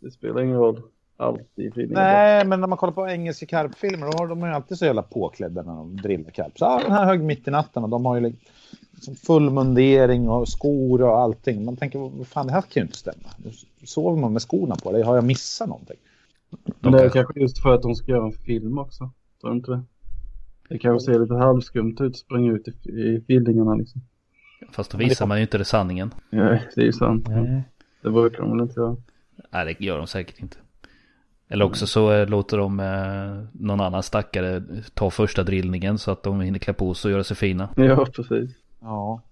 Det 0.00 0.10
spelar 0.10 0.42
ingen 0.42 0.56
roll. 0.56 0.82
Alltid 1.16 1.74
fillingarna. 1.74 2.06
Nej, 2.06 2.46
men 2.46 2.60
när 2.60 2.66
man 2.66 2.78
kollar 2.78 2.92
på 2.92 3.08
engelska 3.08 3.46
karpfilmer 3.46 4.06
då 4.06 4.18
har 4.18 4.26
de 4.26 4.40
ju 4.40 4.46
alltid 4.46 4.78
så 4.78 4.84
jävla 4.84 5.02
påklädda 5.02 5.62
när 5.62 5.72
de 5.72 5.96
drillar 5.96 6.30
karp. 6.30 6.58
Så 6.58 6.78
den 6.78 6.92
här 6.92 7.04
hög 7.04 7.22
mitt 7.22 7.48
i 7.48 7.50
natten 7.50 7.82
och 7.84 7.88
de 7.88 8.06
har 8.06 8.20
ju 8.20 8.34
liksom 8.94 9.14
full 9.14 9.50
mundering 9.50 10.28
och 10.28 10.48
skor 10.48 11.02
och 11.02 11.18
allting. 11.18 11.64
Man 11.64 11.76
tänker, 11.76 11.98
vad 11.98 12.26
fan, 12.26 12.46
det 12.46 12.52
här 12.52 12.60
kan 12.60 12.70
ju 12.74 12.82
inte 12.82 12.98
stämma. 12.98 13.28
Sover 13.84 14.20
man 14.20 14.32
med 14.32 14.42
skorna 14.42 14.76
på 14.76 14.92
det? 14.92 15.02
Har 15.02 15.14
jag 15.14 15.24
missat 15.24 15.68
någonting? 15.68 15.96
Men 16.80 16.92
det 16.92 17.04
är 17.04 17.08
kanske 17.08 17.40
just 17.40 17.62
för 17.62 17.74
att 17.74 17.82
de 17.82 17.94
ska 17.94 18.12
göra 18.12 18.26
en 18.26 18.32
film 18.32 18.78
också. 18.78 19.10
Tror 19.40 19.50
du 19.50 19.56
inte 19.56 19.70
det? 19.70 19.82
Det 20.68 20.78
kanske 20.78 21.12
ser 21.12 21.20
lite 21.20 21.34
halvskumt 21.34 21.96
ut 22.00 22.10
att 22.10 22.16
springa 22.16 22.52
ut 22.52 22.68
i, 22.68 22.90
i 22.90 23.24
fillingarna 23.26 23.74
liksom. 23.74 24.00
Fast 24.70 24.90
då 24.90 24.98
visar 24.98 25.26
man 25.26 25.36
ju 25.38 25.42
inte 25.42 25.58
det 25.58 25.64
sanningen. 25.64 26.14
Nej, 26.30 26.68
det 26.74 26.80
är 26.80 26.84
ju 26.84 26.92
sant. 26.92 27.28
Nej. 27.28 27.62
Det 28.02 28.10
brukar 28.10 28.42
de 28.42 28.50
väl 28.50 28.60
inte 28.60 28.80
göra. 28.80 28.96
Nej, 29.50 29.76
det 29.78 29.84
gör 29.84 29.98
de 29.98 30.06
säkert 30.06 30.40
inte. 30.40 30.56
Eller 31.48 31.64
också 31.64 31.86
så 31.86 32.12
eh, 32.12 32.26
låter 32.26 32.58
de 32.58 32.80
eh, 32.80 33.48
någon 33.52 33.80
annan 33.80 34.02
stackare 34.02 34.62
ta 34.94 35.10
första 35.10 35.42
drillningen 35.42 35.98
så 35.98 36.10
att 36.10 36.22
de 36.22 36.40
hinner 36.40 36.58
klä 36.58 36.72
på 36.72 36.94
sig 36.94 37.08
och 37.08 37.12
göra 37.12 37.24
sig 37.24 37.36
fina. 37.36 37.68
Ja, 37.76 38.06
precis. 38.16 38.50
Ja. 38.80 39.22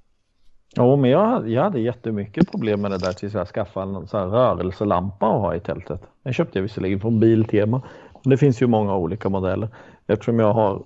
Ja, 0.77 0.97
men 0.97 1.11
jag 1.11 1.27
hade, 1.27 1.51
jag 1.51 1.63
hade 1.63 1.81
jättemycket 1.81 2.51
problem 2.51 2.81
med 2.81 2.91
det 2.91 2.99
där 2.99 3.13
tills 3.13 3.35
jag 3.35 3.49
skaffade 3.49 3.97
en 3.97 4.07
sån 4.07 4.21
här 4.21 4.27
rörelselampa 4.27 5.27
att 5.27 5.41
ha 5.41 5.55
i 5.55 5.61
tältet. 5.61 6.01
Den 6.23 6.33
köpte 6.33 6.59
jag 6.59 6.63
visserligen 6.63 7.01
från 7.01 7.21
Biltema. 7.21 7.83
Men 8.23 8.31
det 8.31 8.37
finns 8.37 8.63
ju 8.63 8.67
många 8.67 8.97
olika 8.97 9.29
modeller. 9.29 9.69
Eftersom 10.07 10.39
jag 10.39 10.53
har 10.53 10.83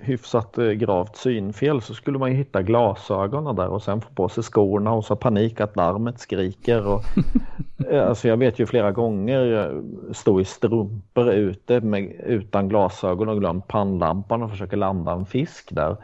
hyfsat 0.00 0.58
eh, 0.58 0.70
gravt 0.70 1.16
synfel 1.16 1.82
så 1.82 1.94
skulle 1.94 2.18
man 2.18 2.30
ju 2.30 2.36
hitta 2.36 2.62
glasögonen 2.62 3.56
där 3.56 3.68
och 3.68 3.82
sen 3.82 4.00
få 4.00 4.08
på 4.14 4.28
sig 4.28 4.42
skorna 4.42 4.92
och 4.92 5.04
så 5.04 5.16
panik 5.16 5.60
att 5.60 5.76
larmet 5.76 6.20
skriker. 6.20 6.86
Och, 6.86 7.02
eh, 7.90 8.08
alltså 8.08 8.28
jag 8.28 8.36
vet 8.36 8.58
ju 8.58 8.66
flera 8.66 8.92
gånger 8.92 9.72
stå 10.12 10.40
i 10.40 10.44
strumpor 10.44 11.30
ute 11.30 11.80
med, 11.80 12.12
utan 12.26 12.68
glasögon 12.68 13.28
och 13.28 13.40
glömt 13.40 13.68
pannlampan 13.68 14.42
och 14.42 14.50
försöker 14.50 14.76
landa 14.76 15.12
en 15.12 15.26
fisk 15.26 15.68
där. 15.72 15.96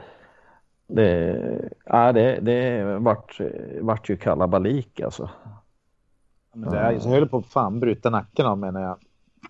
Det, 0.87 1.40
ja, 1.85 2.12
det, 2.12 2.38
det 2.40 2.85
vart, 2.98 3.40
vart 3.80 4.09
ju 4.11 4.16
kalabalik 4.16 5.00
alltså. 5.00 5.30
Men 6.54 6.70
det 6.70 6.78
är, 6.78 6.92
jag 6.92 7.00
höll 7.00 7.28
på 7.28 7.38
att 7.38 7.46
fan 7.46 7.80
bryta 7.80 8.11
nacken 8.11 8.46
av 8.46 8.59
mig 8.59 8.72
när 8.72 8.83
jag 8.83 8.98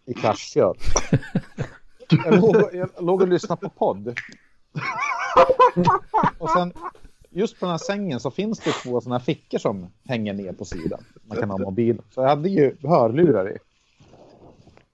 i 0.04 0.14
kraschkör. 0.14 0.76
Jag 2.24 2.40
låg, 2.40 2.57
jag 2.72 2.88
låg 3.00 3.22
och 3.22 3.29
lyssnade 3.29 3.61
på 3.61 3.68
podd. 3.68 4.18
Och 6.38 6.50
sen 6.50 6.72
just 7.31 7.61
på 7.61 7.66
den 7.66 7.70
här 7.70 7.79
sängen 7.79 8.20
så 8.20 8.31
finns 8.31 8.59
det 8.59 8.72
två 8.72 9.00
sådana 9.00 9.18
här 9.18 9.24
fickor 9.24 9.59
som 9.59 9.87
hänger 10.05 10.35
ner 10.35 10.53
på 10.53 10.64
sidan. 10.64 11.05
Man 11.24 11.38
kan 11.38 11.50
ha 11.50 11.59
mobil. 11.59 12.03
Så 12.11 12.20
jag 12.20 12.29
hade 12.29 12.48
ju 12.48 12.77
hörlurar 12.83 13.50
i. 13.50 13.59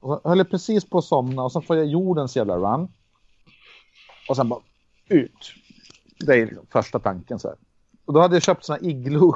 Och 0.00 0.20
så 0.22 0.28
höll 0.28 0.38
jag 0.38 0.50
precis 0.50 0.84
på 0.84 0.98
att 0.98 1.04
somna 1.04 1.42
och 1.42 1.52
så 1.52 1.60
får 1.60 1.76
jag 1.76 1.86
jordens 1.86 2.36
jävla 2.36 2.56
run. 2.56 2.88
Och 4.28 4.36
sen 4.36 4.48
bara 4.48 4.60
ut. 5.08 5.54
Det 6.18 6.34
är 6.34 6.46
liksom 6.46 6.66
första 6.70 6.98
tanken 6.98 7.38
så 7.38 7.48
här. 7.48 7.56
Och 8.04 8.12
då 8.12 8.20
hade 8.20 8.36
jag 8.36 8.42
köpt 8.42 8.64
sådana 8.64 8.88
iglo 8.88 9.34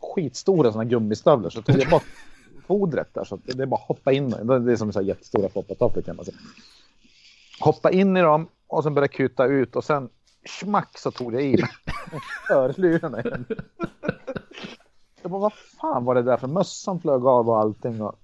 skitstora 0.00 0.72
sådana 0.72 0.90
gummistövlar 0.90 1.50
så 1.50 1.62
tog 1.62 1.80
jag 1.80 1.90
bort 1.90 2.04
fodret 2.66 3.14
där 3.14 3.24
så 3.24 3.38
det 3.44 3.62
är 3.62 3.66
bara 3.66 3.80
att 3.80 3.88
hoppa 3.88 4.12
in. 4.12 4.30
Det 4.30 4.72
är 4.72 4.76
som 4.76 4.92
så 4.92 4.98
här 4.98 5.06
jättestora 5.06 5.48
foppatofflor 5.48 6.02
kan 6.02 6.16
man 6.16 6.24
säga 6.24 6.36
hoppa 7.62 7.90
in 7.90 8.16
i 8.16 8.20
dem 8.20 8.48
och 8.66 8.82
sen 8.82 8.94
börja 8.94 9.08
kuta 9.08 9.44
ut 9.44 9.76
och 9.76 9.84
sen 9.84 10.08
smack 10.46 10.98
så 10.98 11.10
tog 11.10 11.34
jag 11.34 11.42
i 11.42 11.50
mig 11.50 11.70
örlurarna 12.50 13.20
igen. 13.20 13.44
Jag 15.22 15.30
bara, 15.30 15.40
vad 15.40 15.52
fan 15.52 16.04
var 16.04 16.14
det 16.14 16.22
där 16.22 16.36
för 16.36 16.48
mössan 16.48 17.00
flög 17.00 17.26
av 17.26 17.48
och 17.48 17.58
allting. 17.58 18.02
Och, 18.02 18.14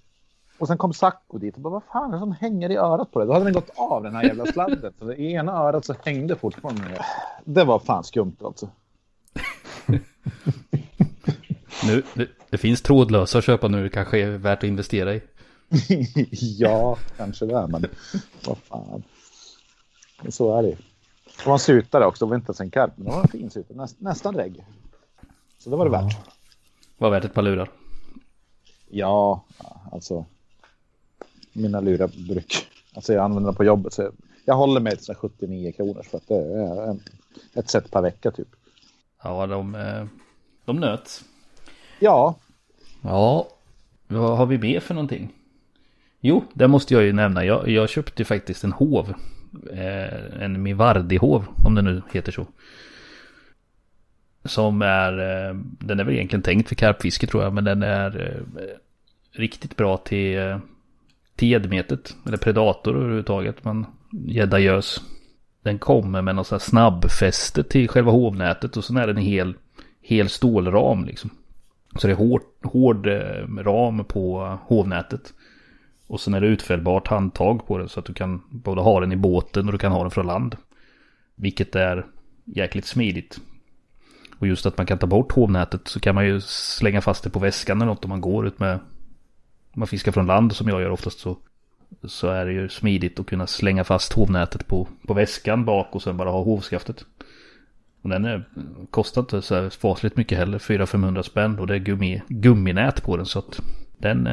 och 0.58 0.66
sen 0.66 0.78
kom 0.78 0.92
Sacco 0.92 1.38
dit 1.38 1.54
och 1.54 1.60
bara, 1.60 1.70
vad 1.70 1.82
fan 1.92 2.08
är 2.08 2.12
det 2.12 2.18
som 2.18 2.32
hänger 2.32 2.70
i 2.70 2.76
örat 2.76 3.12
på 3.12 3.20
det? 3.20 3.26
Då 3.26 3.32
hade 3.32 3.44
den 3.44 3.54
gått 3.54 3.70
av 3.74 4.02
den 4.02 4.14
här 4.14 4.24
jävla 4.24 4.46
sladden. 4.46 4.92
Så 4.98 5.12
i 5.12 5.32
ena 5.32 5.52
örat 5.52 5.84
så 5.84 5.94
hängde 6.04 6.36
fortfarande. 6.36 7.04
Det 7.44 7.64
var 7.64 7.78
fan 7.78 8.04
skumt 8.04 8.36
alltså. 8.44 8.68
nu, 11.86 12.02
det, 12.14 12.28
det, 12.50 12.58
finns 12.58 12.82
trådlösa 12.82 13.38
att 13.38 13.44
köpa 13.44 13.68
nu, 13.68 13.82
det 13.82 13.88
kanske 13.88 14.18
är 14.18 14.30
värt 14.30 14.58
att 14.58 14.64
investera 14.64 15.14
i. 15.14 15.22
ja, 16.58 16.96
kanske 17.16 17.46
det, 17.46 17.66
men 17.66 17.86
vad 18.46 18.58
fan. 18.58 19.02
Så 20.28 20.58
är 20.58 20.62
det 20.62 20.76
Det 21.38 21.46
var 21.46 21.52
en 21.52 21.58
sutare 21.58 22.06
också, 22.06 22.26
det 22.26 22.30
var 22.30 22.36
inte 22.36 22.50
ens 22.50 22.60
en 22.60 22.70
karp, 22.70 22.92
men 22.96 23.04
det 23.04 23.10
var 23.10 23.22
en 23.22 23.28
fin 23.28 23.50
sutare, 23.50 23.76
Näst, 23.78 24.00
nästan 24.00 24.34
regg. 24.34 24.64
Så 25.58 25.70
det 25.70 25.76
var 25.76 25.84
det 25.84 25.90
värt. 25.90 26.16
Var 26.98 27.10
värt 27.10 27.24
ett 27.24 27.34
par 27.34 27.42
lurar. 27.42 27.70
Ja, 28.88 29.44
alltså. 29.92 30.24
Mina 31.52 31.80
lurar 31.80 32.10
bruk. 32.28 32.66
Alltså 32.94 33.12
jag 33.12 33.24
använder 33.24 33.46
dem 33.46 33.54
på 33.56 33.64
jobbet. 33.64 33.92
Så 33.92 34.02
jag, 34.02 34.12
jag 34.44 34.54
håller 34.54 34.80
mig 34.80 34.96
till 34.96 35.14
79 35.14 35.72
kronor 35.72 36.02
för 36.02 36.16
att 36.16 36.28
det 36.28 36.34
är 36.34 36.90
en, 36.90 37.00
ett 37.54 37.70
set 37.70 37.90
per 37.90 38.02
vecka 38.02 38.30
typ. 38.30 38.48
Ja, 39.22 39.46
de, 39.46 39.74
eh, 39.74 40.04
de 40.64 40.76
nöts. 40.76 41.24
Ja. 42.00 42.34
Ja, 43.02 43.48
vad 44.06 44.38
har 44.38 44.46
vi 44.46 44.58
mer 44.58 44.80
för 44.80 44.94
någonting? 44.94 45.34
Jo, 46.20 46.44
det 46.52 46.68
måste 46.68 46.94
jag 46.94 47.02
ju 47.02 47.12
nämna. 47.12 47.44
Jag, 47.44 47.68
jag 47.68 47.88
köpte 47.88 48.24
faktiskt 48.24 48.64
en 48.64 48.72
hov 48.72 49.14
eh, 49.72 50.42
en 50.42 50.62
Mivardihov, 50.62 51.46
om 51.64 51.74
det 51.74 51.82
nu 51.82 52.02
heter 52.12 52.32
så. 52.32 52.46
Som 54.44 54.82
är, 54.82 55.12
eh, 55.18 55.56
den 55.80 56.00
är 56.00 56.04
väl 56.04 56.14
egentligen 56.14 56.42
tänkt 56.42 56.68
för 56.68 56.74
karpfiske 56.74 57.26
tror 57.26 57.42
jag, 57.42 57.52
men 57.52 57.64
den 57.64 57.82
är 57.82 58.20
eh, 58.20 58.62
riktigt 59.32 59.76
bra 59.76 59.96
till, 59.96 60.38
eh, 60.38 60.58
till 61.36 61.48
gäddmetet, 61.48 62.16
eller 62.26 62.36
predator 62.36 62.96
överhuvudtaget, 62.96 63.64
men 63.64 63.86
gädda 64.10 64.58
gös. 64.58 65.00
Den 65.62 65.78
kommer 65.78 66.22
med 66.22 66.36
något 66.36 66.50
här 66.50 66.58
snabbfäste 66.58 67.62
till 67.62 67.88
själva 67.88 68.12
hovnätet 68.12 68.76
och 68.76 68.84
sen 68.84 68.96
är 68.96 69.06
den 69.06 69.16
en 69.16 69.22
hel, 69.22 69.54
hel 70.02 70.28
stålram 70.28 71.04
liksom. 71.04 71.30
Så 71.96 72.06
det 72.06 72.12
är 72.12 72.16
hård, 72.16 72.42
hård 72.62 73.06
ram 73.58 74.04
på 74.04 74.58
hovnätet. 74.62 75.32
Och 76.08 76.20
sen 76.20 76.34
är 76.34 76.40
det 76.40 76.46
utfällbart 76.46 77.08
handtag 77.08 77.66
på 77.66 77.78
den 77.78 77.88
så 77.88 78.00
att 78.00 78.06
du 78.06 78.14
kan 78.14 78.42
både 78.50 78.80
ha 78.80 79.00
den 79.00 79.12
i 79.12 79.16
båten 79.16 79.66
och 79.66 79.72
du 79.72 79.78
kan 79.78 79.92
ha 79.92 80.02
den 80.02 80.10
från 80.10 80.26
land. 80.26 80.56
Vilket 81.34 81.76
är 81.76 82.06
jäkligt 82.44 82.86
smidigt. 82.86 83.40
Och 84.38 84.46
just 84.46 84.66
att 84.66 84.78
man 84.78 84.86
kan 84.86 84.98
ta 84.98 85.06
bort 85.06 85.32
hovnätet 85.32 85.88
så 85.88 86.00
kan 86.00 86.14
man 86.14 86.26
ju 86.26 86.40
slänga 86.40 87.00
fast 87.00 87.24
det 87.24 87.30
på 87.30 87.38
väskan 87.38 87.76
eller 87.76 87.86
något 87.86 88.04
om 88.04 88.08
man 88.08 88.20
går 88.20 88.46
ut 88.46 88.58
med... 88.58 88.74
Om 89.72 89.80
man 89.80 89.88
fiskar 89.88 90.12
från 90.12 90.26
land 90.26 90.52
som 90.52 90.68
jag 90.68 90.80
gör 90.80 90.90
oftast 90.90 91.18
så... 91.18 91.36
Så 92.04 92.28
är 92.28 92.46
det 92.46 92.52
ju 92.52 92.68
smidigt 92.68 93.20
att 93.20 93.26
kunna 93.26 93.46
slänga 93.46 93.84
fast 93.84 94.12
hovnätet 94.12 94.66
på, 94.66 94.88
på 95.06 95.14
väskan 95.14 95.64
bak 95.64 95.88
och 95.90 96.02
sen 96.02 96.16
bara 96.16 96.30
ha 96.30 96.42
hovskaftet. 96.42 97.04
Och 98.02 98.08
den 98.08 98.24
är, 98.24 98.44
kostar 98.90 99.20
inte 99.20 99.42
så 99.42 99.54
här 99.54 99.70
fasligt 99.70 100.16
mycket 100.16 100.38
heller, 100.38 100.58
400-500 100.58 101.22
spänn 101.22 101.58
och 101.58 101.66
det 101.66 101.74
är 101.74 101.78
gummi, 101.78 102.22
gumminät 102.28 103.02
på 103.02 103.16
den 103.16 103.26
så 103.26 103.38
att 103.38 103.60
den, 103.98 104.26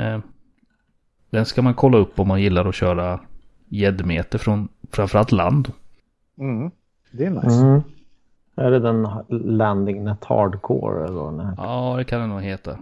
den 1.35 1.45
ska 1.45 1.61
man 1.61 1.73
kolla 1.73 1.97
upp 1.97 2.19
om 2.19 2.27
man 2.27 2.41
gillar 2.41 2.65
att 2.65 2.75
köra 2.75 3.19
gäddmeter 3.67 4.37
från 4.37 4.67
framförallt 4.91 5.31
land. 5.31 5.71
Mm. 6.37 6.71
Det 7.11 7.25
är 7.25 7.29
nice. 7.29 7.61
Mm. 7.61 7.81
Är 8.55 8.71
det 8.71 8.79
den 8.79 9.07
Landing 9.29 10.03
Net 10.03 10.23
Hardcore? 10.23 11.03
Eller 11.03 11.13
vad 11.13 11.53
Ja, 11.57 11.95
det 11.97 12.03
kan 12.03 12.21
det 12.21 12.27
nog 12.27 12.41
heta. 12.41 12.79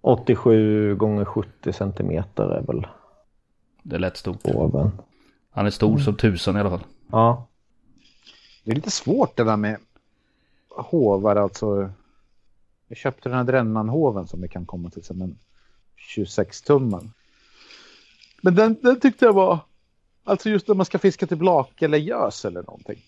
87 0.00 0.96
gånger 0.96 1.24
70 1.24 1.72
centimeter 1.72 2.44
är 2.44 2.62
väl. 2.62 2.86
Det 3.82 3.96
är 3.96 4.00
lätt 4.00 4.16
stort. 4.16 4.40
Oven. 4.44 4.90
Han 5.50 5.66
är 5.66 5.70
stor 5.70 5.90
mm. 5.90 6.00
som 6.00 6.16
tusan 6.16 6.56
i 6.56 6.60
alla 6.60 6.70
fall. 6.70 6.84
Ja. 7.10 7.46
Det 8.64 8.70
är 8.70 8.74
lite 8.74 8.90
svårt 8.90 9.36
det 9.36 9.44
där 9.44 9.56
med 9.56 9.76
hovar 10.68 11.36
alltså. 11.36 11.90
Jag 12.88 12.98
köpte 12.98 13.28
den 13.28 13.38
här 13.38 13.44
Drennmanhoven 13.44 14.26
som 14.26 14.40
det 14.40 14.48
kan 14.48 14.66
komma 14.66 14.90
till 14.90 15.04
som 15.04 15.22
en 15.22 15.38
26 15.96 16.62
tumman. 16.62 17.12
Men 18.44 18.54
den, 18.54 18.76
den 18.82 19.00
tyckte 19.00 19.24
jag 19.24 19.32
var, 19.32 19.58
alltså 20.24 20.50
just 20.50 20.68
när 20.68 20.74
man 20.74 20.86
ska 20.86 20.98
fiska 20.98 21.26
typ 21.26 21.28
till 21.28 21.38
blak 21.38 21.82
eller 21.82 21.98
gös 21.98 22.44
eller 22.44 22.62
någonting. 22.62 22.98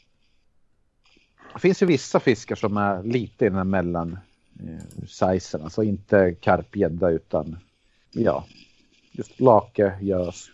Det 1.53 1.59
finns 1.61 1.83
ju 1.83 1.87
vissa 1.87 2.21
fiskar 2.21 2.57
som 2.57 2.77
är 2.77 3.03
lite 3.03 3.45
i 3.45 3.49
den 3.49 3.57
här 3.57 3.65
mellan 3.65 4.19
eh, 4.61 5.07
sizen, 5.07 5.63
alltså 5.63 5.83
inte 5.83 6.35
karpgädda 6.41 7.11
utan 7.11 7.59
ja, 8.11 8.45
just 9.13 9.41
lake, 9.41 9.99
gös, 10.01 10.51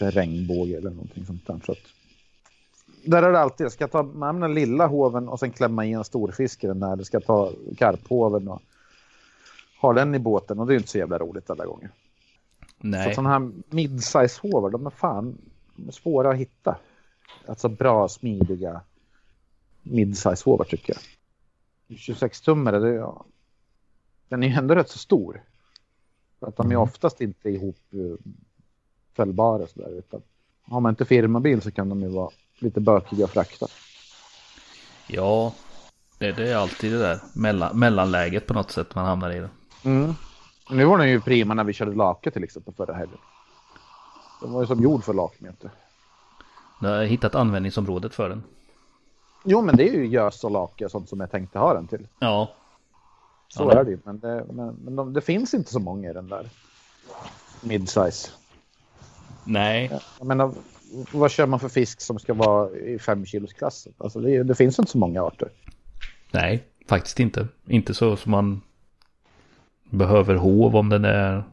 regnbåge 0.00 0.76
eller 0.76 0.90
någonting 0.90 1.26
sånt 1.26 1.46
där. 1.46 1.60
Så 1.66 1.72
att, 1.72 1.78
där 3.04 3.22
är 3.22 3.32
det 3.32 3.40
alltid, 3.40 3.72
ska 3.72 3.84
jag 3.84 3.90
ta 3.90 4.02
med 4.02 4.34
den 4.34 4.54
lilla 4.54 4.86
hoven 4.86 5.28
och 5.28 5.40
sen 5.40 5.50
klämma 5.50 5.86
i 5.86 5.92
en 5.92 6.04
storfisk 6.04 6.64
i 6.64 6.66
den 6.66 6.80
där, 6.80 6.92
eller 6.92 7.04
ska 7.04 7.16
jag 7.16 7.26
ta 7.26 7.52
karphoven 7.78 8.48
och 8.48 8.62
ha 9.80 9.92
den 9.92 10.14
i 10.14 10.18
båten 10.18 10.58
och 10.58 10.66
det 10.66 10.74
är 10.74 10.76
inte 10.76 10.88
så 10.88 10.98
jävla 10.98 11.18
roligt 11.18 11.50
alla 11.50 11.66
gånger. 11.66 11.90
Nej. 12.86 13.08
Så 13.08 13.14
sådana 13.14 13.30
här 13.30 13.52
mid-size 13.70 14.40
hovar, 14.42 14.70
de 14.70 14.86
är 14.86 14.90
fan 14.90 15.38
svåra 15.90 16.30
att 16.30 16.36
hitta. 16.36 16.76
Alltså 17.46 17.68
bra, 17.68 18.08
smidiga 18.08 18.80
midsize 19.82 20.44
hovar 20.44 20.64
tycker 20.64 20.96
jag. 21.88 21.98
26 21.98 22.40
tummare, 22.40 22.78
det, 22.78 22.94
ja, 22.94 23.24
den 24.28 24.42
är 24.42 24.48
ju 24.48 24.54
ändå 24.54 24.74
rätt 24.74 24.90
så 24.90 24.98
stor. 24.98 25.42
För 26.40 26.46
att 26.46 26.56
de 26.56 26.66
är 26.66 26.74
mm. 26.74 26.82
oftast 26.82 27.20
inte 27.20 27.50
ihop 27.50 27.78
eh, 27.92 28.30
fällbara 29.16 29.66
sådär. 29.66 29.98
Utan 29.98 30.22
har 30.62 30.80
man 30.80 30.90
inte 30.90 31.04
firmabil 31.04 31.62
så 31.62 31.70
kan 31.70 31.88
de 31.88 32.00
ju 32.00 32.08
vara 32.08 32.30
lite 32.58 32.80
bökiga 32.80 33.24
att 33.24 33.30
frakta. 33.30 33.66
Ja, 35.06 35.54
det, 36.18 36.32
det 36.32 36.50
är 36.50 36.56
alltid 36.56 36.92
det 36.92 36.98
där 36.98 37.20
mellan, 37.34 37.78
mellanläget 37.78 38.46
på 38.46 38.54
något 38.54 38.70
sätt 38.70 38.94
man 38.94 39.06
hamnar 39.06 39.30
i. 39.30 39.40
Det. 39.40 39.50
Mm. 39.84 40.14
Nu 40.70 40.84
var 40.84 40.98
den 40.98 41.08
ju 41.08 41.20
prima 41.20 41.54
när 41.54 41.64
vi 41.64 41.72
körde 41.72 41.94
lake 41.94 42.30
till 42.30 42.44
exempel 42.44 42.74
förra 42.74 42.94
helgen. 42.94 43.18
Den 44.40 44.52
var 44.52 44.60
ju 44.60 44.66
som 44.66 44.82
gjord 44.82 45.04
för 45.04 45.14
lakmete. 45.14 45.70
Du 46.80 46.86
har 46.88 47.04
hittat 47.04 47.34
användningsområdet 47.34 48.14
för 48.14 48.28
den. 48.28 48.42
Jo, 49.44 49.62
men 49.62 49.76
det 49.76 49.88
är 49.88 49.92
ju 49.92 50.06
gös 50.06 50.44
och 50.44 50.50
lake 50.50 50.88
sånt 50.88 51.08
som 51.08 51.20
jag 51.20 51.30
tänkte 51.30 51.58
ha 51.58 51.74
den 51.74 51.86
till. 51.86 52.08
Ja. 52.18 52.50
Så 53.48 53.62
ja, 53.62 53.80
är 53.80 53.84
det 53.84 53.90
ju. 53.90 53.98
Men, 54.04 54.18
det, 54.18 54.46
men, 54.52 54.74
men 54.74 54.96
de, 54.96 55.12
det 55.12 55.20
finns 55.20 55.54
inte 55.54 55.72
så 55.72 55.80
många 55.80 56.10
i 56.10 56.12
den 56.12 56.28
där 56.28 56.48
midsize. 57.60 58.30
Nej. 59.44 60.00
Jag 60.18 60.26
menar, 60.26 60.54
vad 61.12 61.30
kör 61.30 61.46
man 61.46 61.60
för 61.60 61.68
fisk 61.68 62.00
som 62.00 62.18
ska 62.18 62.34
vara 62.34 62.70
i 62.70 62.98
fem 62.98 63.26
kilos 63.26 63.52
klassen? 63.52 63.92
Alltså 63.98 64.20
det, 64.20 64.42
det, 64.42 64.54
finns 64.54 64.78
inte 64.78 64.90
så 64.90 64.98
många 64.98 65.22
arter. 65.22 65.48
Nej, 66.30 66.64
faktiskt 66.88 67.20
inte. 67.20 67.48
Inte 67.66 67.94
så 67.94 68.16
som 68.16 68.30
man 68.30 68.62
behöver 69.90 70.34
hov 70.34 70.76
om 70.76 70.88
den 70.88 71.04
är 71.04 71.44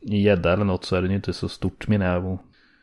gädda 0.00 0.52
eller 0.52 0.64
något 0.64 0.84
så 0.84 0.96
är 0.96 1.02
den 1.02 1.10
ju 1.10 1.16
inte 1.16 1.32
så 1.32 1.48
stort 1.48 1.88
menar 1.88 2.06
jag. 2.06 2.38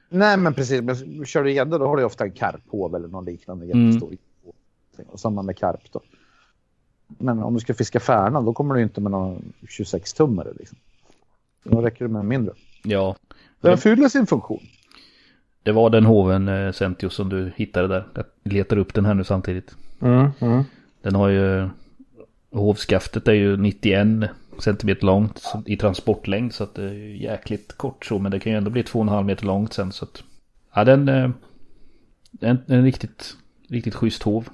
Nej, 0.10 0.38
men 0.38 0.54
precis. 0.54 0.82
Men 0.82 1.26
kör 1.26 1.44
du 1.44 1.52
gädda 1.52 1.78
då 1.78 1.88
har 1.88 1.98
du 1.98 2.04
ofta 2.04 2.24
en 2.24 2.32
karphov 2.32 2.96
eller 2.96 3.08
någon 3.08 3.26
liknande 3.26 3.66
jättestor. 3.66 4.08
Mm. 4.08 5.10
Och 5.10 5.20
samma 5.20 5.42
med 5.42 5.58
karp 5.58 5.92
då. 5.92 6.02
Men 7.08 7.44
om 7.44 7.54
du 7.54 7.60
ska 7.60 7.74
fiska 7.74 8.00
färna 8.00 8.42
då 8.42 8.54
kommer 8.54 8.76
du 8.76 8.82
inte 8.82 9.02
med 9.02 9.12
någon 9.12 9.54
26-tummare. 9.62 10.54
Liksom. 10.58 10.78
Då 11.64 11.82
räcker 11.82 12.06
det 12.06 12.12
med 12.12 12.20
en 12.20 12.28
mindre. 12.28 12.54
Ja. 12.84 13.16
Den 13.62 13.78
fyller 13.78 14.10
sin 14.10 14.28
funktion. 14.28 14.62
Det 15.64 15.72
var 15.72 15.90
den 15.90 16.06
hoven 16.06 16.48
eh, 16.48 16.72
Centio 16.72 17.10
som 17.10 17.30
du 17.30 17.52
hittade 17.56 17.88
där. 17.88 18.08
Jag 18.14 18.26
letar 18.44 18.78
upp 18.78 18.94
den 18.94 19.06
här 19.06 19.14
nu 19.14 19.24
samtidigt. 19.24 19.76
Mm, 20.02 20.30
mm. 20.40 20.64
Den 21.02 21.16
har 21.16 21.28
ju... 21.30 21.70
Hovskaftet 22.52 23.28
är 23.28 23.34
ju 23.34 23.58
91 23.58 24.08
centimeter 24.60 25.06
långt 25.06 25.44
i 25.66 25.78
transportlängd 25.78 26.54
så 26.54 26.64
att 26.64 26.76
det 26.76 26.84
är 26.84 27.16
jäkligt 27.16 27.78
kort 27.78 28.06
så 28.06 28.20
men 28.20 28.32
det 28.32 28.40
kan 28.40 28.52
ju 28.52 28.58
ändå 28.58 28.70
bli 28.70 28.82
2,5 28.82 29.24
meter 29.24 29.46
långt 29.46 29.74
sen 29.74 29.92
så 29.92 30.06
att 30.06 30.24
ja 30.76 30.84
den 30.84 31.10
är 31.10 31.34
en, 32.42 32.58
en 32.68 32.84
riktigt 32.84 33.38
riktigt 33.70 33.96
schysst 33.96 34.24
hov. 34.24 34.50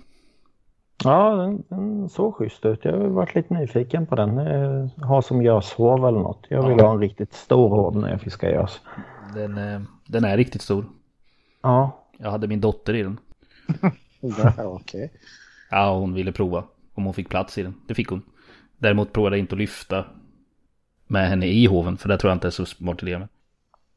Ja 1.03 1.35
den, 1.35 1.63
den 1.69 2.09
såg 2.09 2.35
schysst 2.35 2.65
ut. 2.65 2.85
Jag 2.85 2.91
har 2.91 3.07
varit 3.07 3.35
lite 3.35 3.53
nyfiken 3.53 4.05
på 4.05 4.15
den. 4.15 4.37
Ha 4.89 5.21
som 5.21 5.41
göshov 5.41 6.07
eller 6.07 6.19
något. 6.19 6.45
Jag 6.49 6.67
vill 6.67 6.77
ja. 6.77 6.85
ha 6.85 6.93
en 6.93 6.99
riktigt 6.99 7.33
stor 7.33 7.69
hov 7.69 7.97
när 7.97 8.09
jag 8.09 8.21
fiskar 8.21 8.49
gös. 8.49 8.81
Den, 9.33 9.57
eh, 9.57 9.81
den 10.07 10.25
är 10.25 10.37
riktigt 10.37 10.61
stor. 10.61 10.85
Ja. 11.61 12.05
Jag 12.17 12.31
hade 12.31 12.47
min 12.47 12.61
dotter 12.61 12.93
i 12.93 13.03
den. 13.03 13.19
Okej. 14.21 14.65
Okay. 14.65 15.09
Ja 15.71 15.97
hon 15.99 16.13
ville 16.13 16.31
prova 16.31 16.63
om 16.93 17.05
hon 17.05 17.13
fick 17.13 17.29
plats 17.29 17.57
i 17.57 17.63
den. 17.63 17.73
Det 17.87 17.93
fick 17.93 18.09
hon. 18.09 18.21
Däremot 18.83 19.13
provade 19.13 19.35
jag 19.35 19.43
inte 19.43 19.55
att 19.55 19.59
lyfta 19.59 20.05
med 21.07 21.29
henne 21.29 21.45
i 21.45 21.65
hoven 21.65 21.97
för 21.97 22.09
det 22.09 22.17
tror 22.17 22.29
jag 22.29 22.35
inte 22.35 22.47
är 22.47 22.51
så 22.51 22.65
smart 22.65 23.03
idé. 23.03 23.27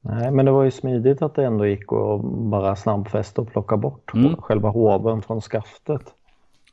Nej, 0.00 0.30
men 0.30 0.44
det 0.46 0.52
var 0.52 0.64
ju 0.64 0.70
smidigt 0.70 1.22
att 1.22 1.34
det 1.34 1.44
ändå 1.44 1.66
gick 1.66 1.92
att 1.92 2.20
bara 2.24 2.76
snabbfästa 2.76 3.42
och 3.42 3.52
plocka 3.52 3.76
bort 3.76 4.14
mm. 4.14 4.36
själva 4.36 4.68
hoven 4.68 5.22
från 5.22 5.40
skaftet. 5.40 6.02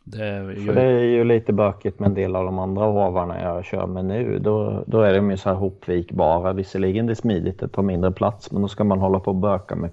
Det. 0.04 0.56
För 0.66 0.74
det 0.74 0.82
är 0.82 1.00
ju 1.00 1.24
lite 1.24 1.54
bökigt 1.54 2.00
med 2.00 2.08
en 2.08 2.14
del 2.14 2.36
av 2.36 2.46
de 2.46 2.60
andra 2.60 2.86
hovarna 2.86 3.42
jag 3.42 3.66
kör 3.66 3.88
med 3.88 4.06
nu. 4.06 4.40
Då, 4.40 4.84
då 4.88 5.02
är 5.02 5.14
de 5.14 5.32
ju 5.32 5.38
så 5.38 5.50
här 5.50 5.56
hopvikbara. 5.56 6.54
Visserligen 6.54 7.06
det 7.06 7.14
är 7.14 7.16
smidigt, 7.16 7.60
det 7.60 7.68
tar 7.68 7.84
mindre 7.84 8.12
plats, 8.12 8.52
men 8.52 8.62
då 8.62 8.68
ska 8.68 8.84
man 8.84 9.00
hålla 9.00 9.20
på 9.20 9.32
och 9.32 9.38
böka 9.38 9.76
med 9.76 9.92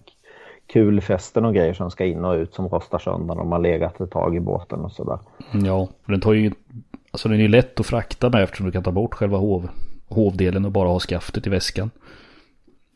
kulfästen 0.67 1.45
och 1.45 1.55
grejer 1.55 1.75
som 1.75 1.91
ska 1.91 2.05
in 2.05 2.25
och 2.25 2.35
ut 2.35 2.55
som 2.55 2.69
rostar 2.69 2.99
sönder 2.99 3.35
när 3.35 3.45
man 3.45 3.63
legat 3.63 4.01
ett 4.01 4.11
tag 4.11 4.37
i 4.37 4.41
båten 4.41 4.81
och 4.81 4.93
sådär. 4.93 5.19
Ja, 5.53 5.89
den 6.07 6.21
tar 6.21 6.33
ju 6.33 6.53
Alltså 7.11 7.29
den 7.29 7.41
är 7.41 7.49
lätt 7.49 7.81
att 7.81 7.87
frakta 7.87 8.31
med 8.31 8.43
eftersom 8.43 8.67
du 8.67 8.73
kan 8.73 8.83
ta 8.83 8.93
bort 8.93 9.15
själva 9.15 9.39
hov, 9.39 9.69
hovdelen 10.09 10.65
och 10.65 10.73
bara 10.73 10.89
ha 10.89 11.01
skaftet 11.01 11.47
i 11.47 11.51
väskan. 11.51 11.91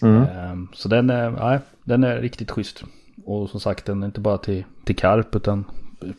Mm. 0.02 0.22
Ehm, 0.22 0.68
så 0.74 0.88
den 0.88 1.10
är, 1.10 1.30
nej, 1.30 1.58
den 1.84 2.04
är 2.04 2.20
riktigt 2.20 2.50
schysst. 2.50 2.84
Och 3.24 3.50
som 3.50 3.60
sagt 3.60 3.86
den 3.86 4.02
är 4.02 4.06
inte 4.06 4.20
bara 4.20 4.38
till, 4.38 4.64
till 4.84 4.96
karp 4.96 5.36
utan 5.36 5.64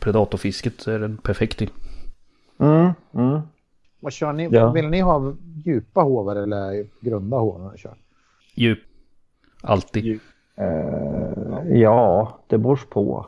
predatorfisket 0.00 0.86
är 0.86 0.98
den 0.98 1.16
perfekt 1.16 1.58
till. 1.58 1.70
Mm, 2.58 2.92
mm. 3.14 3.40
Vad 4.00 4.12
kör 4.12 4.32
ni? 4.32 4.48
Ja. 4.52 4.72
Vill 4.72 4.88
ni 4.88 5.00
ha 5.00 5.34
djupa 5.64 6.00
hovar 6.00 6.36
eller 6.36 6.86
grunda 7.00 7.36
hovar 7.36 7.72
ni 7.72 7.78
kör? 7.78 7.96
Djup. 8.54 8.78
Alltid. 9.62 10.04
Djup. 10.04 10.22
Uh, 10.60 11.78
ja, 11.78 12.38
det 12.46 12.58
beror 12.58 12.80
på. 12.90 13.26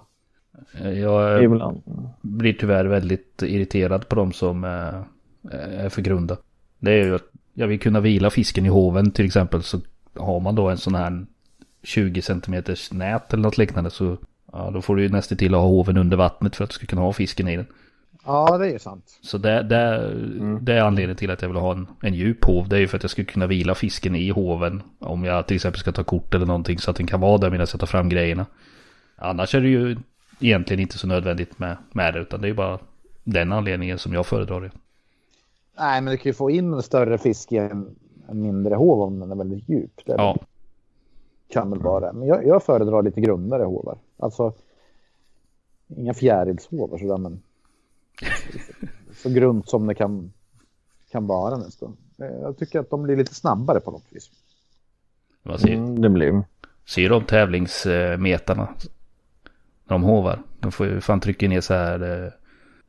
Jag 0.82 1.44
Ibland. 1.44 1.82
blir 2.20 2.52
tyvärr 2.52 2.84
väldigt 2.84 3.42
irriterad 3.42 4.08
på 4.08 4.16
de 4.16 4.32
som 4.32 4.64
är 4.64 5.88
för 5.88 6.02
grunda. 6.02 6.36
Det 6.78 6.92
är 6.92 7.04
ju 7.04 7.14
att 7.14 7.28
jag 7.54 7.66
vill 7.66 7.80
kunna 7.80 8.00
vila 8.00 8.30
fisken 8.30 8.66
i 8.66 8.68
hoven 8.68 9.10
till 9.10 9.26
exempel 9.26 9.62
så 9.62 9.80
har 10.14 10.40
man 10.40 10.54
då 10.54 10.68
en 10.68 10.78
sån 10.78 10.94
här 10.94 11.26
20 11.82 12.22
cm 12.22 12.64
nät 12.92 13.32
eller 13.32 13.42
något 13.42 13.58
liknande 13.58 13.90
så 13.90 14.16
ja, 14.52 14.70
då 14.70 14.82
får 14.82 14.96
du 14.96 15.02
ju 15.02 15.08
nästan 15.08 15.38
till 15.38 15.54
att 15.54 15.60
ha 15.60 15.68
hoven 15.68 15.96
under 15.96 16.16
vattnet 16.16 16.56
för 16.56 16.64
att 16.64 16.70
du 16.70 16.74
ska 16.74 16.86
kunna 16.86 17.02
ha 17.02 17.12
fisken 17.12 17.48
i 17.48 17.56
den. 17.56 17.66
Ja, 18.26 18.58
det 18.58 18.66
är 18.66 18.72
ju 18.72 18.78
sant. 18.78 19.18
Så 19.22 19.38
det, 19.38 19.62
det, 19.62 20.12
mm. 20.40 20.64
det 20.64 20.74
är 20.74 20.80
anledningen 20.80 21.16
till 21.16 21.30
att 21.30 21.42
jag 21.42 21.48
vill 21.48 21.58
ha 21.58 21.72
en, 21.72 21.86
en 22.02 22.14
djup 22.14 22.44
hov. 22.44 22.68
Det 22.68 22.76
är 22.76 22.80
ju 22.80 22.88
för 22.88 22.96
att 22.96 23.02
jag 23.02 23.10
ska 23.10 23.24
kunna 23.24 23.46
vila 23.46 23.74
fisken 23.74 24.14
i 24.14 24.28
hoven. 24.28 24.82
Om 24.98 25.24
jag 25.24 25.46
till 25.46 25.54
exempel 25.54 25.80
ska 25.80 25.92
ta 25.92 26.04
kort 26.04 26.34
eller 26.34 26.46
någonting 26.46 26.78
så 26.78 26.90
att 26.90 26.96
den 26.96 27.06
kan 27.06 27.20
vara 27.20 27.38
där 27.38 27.50
medan 27.50 27.66
jag 27.72 27.80
tar 27.80 27.86
fram 27.86 28.08
grejerna. 28.08 28.46
Annars 29.16 29.54
är 29.54 29.60
det 29.60 29.68
ju 29.68 29.96
egentligen 30.40 30.80
inte 30.80 30.98
så 30.98 31.06
nödvändigt 31.06 31.58
med, 31.58 31.76
med 31.92 32.14
det, 32.14 32.20
utan 32.20 32.40
det 32.40 32.48
är 32.48 32.54
bara 32.54 32.78
den 33.24 33.52
anledningen 33.52 33.98
som 33.98 34.12
jag 34.12 34.26
föredrar 34.26 34.60
det. 34.60 34.70
Nej, 35.78 36.00
men 36.00 36.10
du 36.10 36.16
kan 36.16 36.30
ju 36.30 36.34
få 36.34 36.50
in 36.50 36.72
en 36.72 36.82
större 36.82 37.18
fisk 37.18 37.52
i 37.52 37.56
en, 37.56 37.96
en 38.28 38.42
mindre 38.42 38.74
hov 38.74 39.02
om 39.02 39.20
den 39.20 39.30
är 39.30 39.36
väldigt 39.36 39.68
djup. 39.68 40.00
Det 40.04 40.12
ja. 40.12 40.36
kan 41.48 41.70
väl 41.70 41.78
vara 41.78 42.06
det. 42.06 42.18
Men 42.18 42.28
jag, 42.28 42.46
jag 42.46 42.62
föredrar 42.62 43.02
lite 43.02 43.20
grundare 43.20 43.64
hovar. 43.64 43.98
Alltså, 44.16 44.52
inga 45.96 46.14
fjärilshovar 46.14 46.98
sådär, 46.98 47.18
men 47.18 47.42
så 49.22 49.30
grunt 49.30 49.68
som 49.68 49.86
det 49.86 49.94
kan, 49.94 50.32
kan 51.10 51.26
vara 51.26 51.56
nästan. 51.56 51.96
Jag 52.16 52.58
tycker 52.58 52.80
att 52.80 52.90
de 52.90 53.02
blir 53.02 53.16
lite 53.16 53.34
snabbare 53.34 53.80
på 53.80 53.90
något 53.90 54.06
vis. 54.10 54.30
Vad 55.42 55.60
ser, 55.60 55.74
mm, 55.74 56.02
det 56.02 56.08
blir. 56.08 56.42
Ser 56.86 57.08
de 57.08 57.24
tävlingsmetarna 57.24 58.68
de 59.88 60.02
hovar. 60.02 60.42
De 60.60 60.72
får 60.72 60.86
ju 60.86 61.00
fan 61.00 61.20
trycka 61.20 61.48
ner 61.48 61.60
så 61.60 61.74
här 61.74 62.24
eh, 62.24 62.32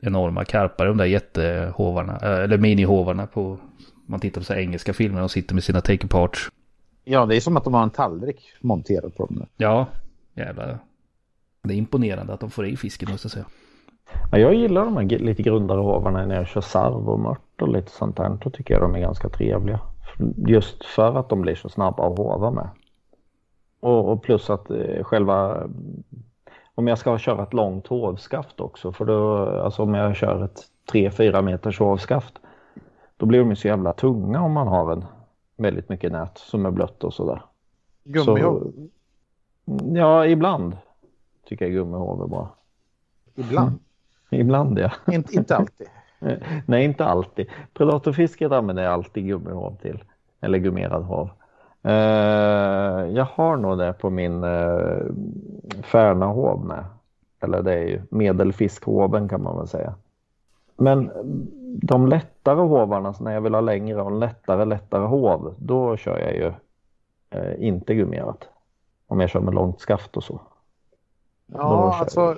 enorma 0.00 0.44
karpar, 0.44 0.86
de 0.86 0.96
där 0.96 1.04
jättehovarna, 1.04 2.18
eh, 2.22 2.44
eller 2.44 2.58
minihovarna 2.58 3.26
på, 3.26 3.58
man 4.06 4.20
tittar 4.20 4.40
på 4.40 4.44
så 4.44 4.52
här 4.52 4.60
engelska 4.60 4.92
filmer, 4.92 5.20
de 5.20 5.28
sitter 5.28 5.54
med 5.54 5.64
sina 5.64 5.80
take 5.80 6.08
parts. 6.08 6.48
Ja, 7.04 7.26
det 7.26 7.36
är 7.36 7.40
som 7.40 7.56
att 7.56 7.64
de 7.64 7.74
har 7.74 7.82
en 7.82 7.90
tallrik 7.90 8.52
monterad 8.60 9.16
på 9.16 9.26
dem. 9.26 9.46
Ja, 9.56 9.86
jävlar. 10.34 10.78
Det 11.62 11.74
är 11.74 11.78
imponerande 11.78 12.32
att 12.32 12.40
de 12.40 12.50
får 12.50 12.66
i 12.66 12.76
fisken 12.76 13.10
måste 13.10 13.26
jag 13.26 13.32
säga. 13.32 13.46
Ja, 14.32 14.38
jag 14.38 14.54
gillar 14.54 14.84
de 14.84 14.96
här 14.96 15.18
lite 15.18 15.42
grundare 15.42 15.80
hovarna 15.80 16.26
när 16.26 16.34
jag 16.34 16.48
kör 16.48 16.60
sarv 16.60 17.08
och 17.08 17.20
mört 17.20 17.62
och 17.62 17.68
lite 17.68 17.90
sånt 17.90 18.16
där. 18.16 18.38
Då 18.44 18.50
tycker 18.50 18.74
jag 18.74 18.82
de 18.82 18.94
är 18.94 19.00
ganska 19.00 19.28
trevliga. 19.28 19.80
Just 20.36 20.84
för 20.84 21.18
att 21.18 21.28
de 21.28 21.40
blir 21.40 21.54
så 21.54 21.68
snabba 21.68 22.06
att 22.06 22.18
hova 22.18 22.50
med. 22.50 22.68
Och, 23.80 24.12
och 24.12 24.22
plus 24.22 24.50
att 24.50 24.70
eh, 24.70 25.04
själva 25.04 25.68
om 26.80 26.86
jag 26.86 26.98
ska 26.98 27.18
köra 27.18 27.42
ett 27.42 27.52
långt 27.52 27.86
hovskaft 27.86 28.60
också, 28.60 28.92
för 28.92 29.04
då, 29.04 29.46
alltså 29.60 29.82
om 29.82 29.94
jag 29.94 30.16
kör 30.16 30.44
ett 30.44 30.60
3-4 30.92 31.42
meters 31.42 31.78
hovskaft, 31.78 32.34
då 33.16 33.26
blir 33.26 33.38
de 33.38 33.56
så 33.56 33.68
jävla 33.68 33.92
tunga 33.92 34.42
om 34.42 34.52
man 34.52 34.68
har 34.68 34.92
en 34.92 35.04
väldigt 35.56 35.88
mycket 35.88 36.12
nät 36.12 36.38
som 36.38 36.66
är 36.66 36.70
blött 36.70 37.04
och 37.04 37.14
sådär. 37.14 37.42
Gummihov? 38.04 38.72
Så, 39.64 39.80
ja, 39.94 40.26
ibland 40.26 40.76
tycker 41.44 41.64
jag 41.64 41.72
gummihov 41.72 42.22
är 42.22 42.26
bra. 42.26 42.56
Ibland? 43.34 43.78
ibland 44.30 44.78
ja. 44.78 44.90
Inte, 45.12 45.36
inte 45.36 45.56
alltid? 45.56 45.86
Nej, 46.66 46.84
inte 46.84 47.04
alltid. 47.04 47.46
Predatorfisket 47.74 48.52
använder 48.52 48.82
jag 48.82 48.92
alltid 48.92 49.26
gummihov 49.26 49.76
till. 49.82 50.04
Eller 50.40 50.58
gummerad 50.58 51.04
hov. 51.04 51.30
Uh, 51.84 53.10
jag 53.16 53.24
har 53.24 53.56
nog 53.56 53.78
det 53.78 53.92
på 53.92 54.10
min 54.10 54.44
uh, 54.44 55.06
Färnahov 55.82 56.64
med. 56.64 56.84
Eller 57.40 57.62
det 57.62 57.72
är 57.72 57.86
ju 57.86 58.02
medelfiskhoven 58.10 59.28
kan 59.28 59.42
man 59.42 59.58
väl 59.58 59.68
säga. 59.68 59.94
Men 60.76 61.10
de 61.82 62.08
lättare 62.08 62.60
hovarna, 62.60 63.14
när 63.20 63.32
jag 63.32 63.40
vill 63.40 63.54
ha 63.54 63.60
längre 63.60 64.02
och 64.02 64.10
en 64.10 64.18
lättare, 64.18 64.64
lättare 64.64 65.06
hov, 65.06 65.54
då 65.58 65.96
kör 65.96 66.18
jag 66.18 66.34
ju 66.34 66.52
uh, 67.34 67.64
inte 67.64 67.94
gummerat. 67.94 68.48
Om 69.06 69.20
jag 69.20 69.30
kör 69.30 69.40
med 69.40 69.54
långt 69.54 69.80
skaft 69.80 70.16
och 70.16 70.24
så. 70.24 70.40
Ja, 71.46 71.94
alltså. 71.94 72.36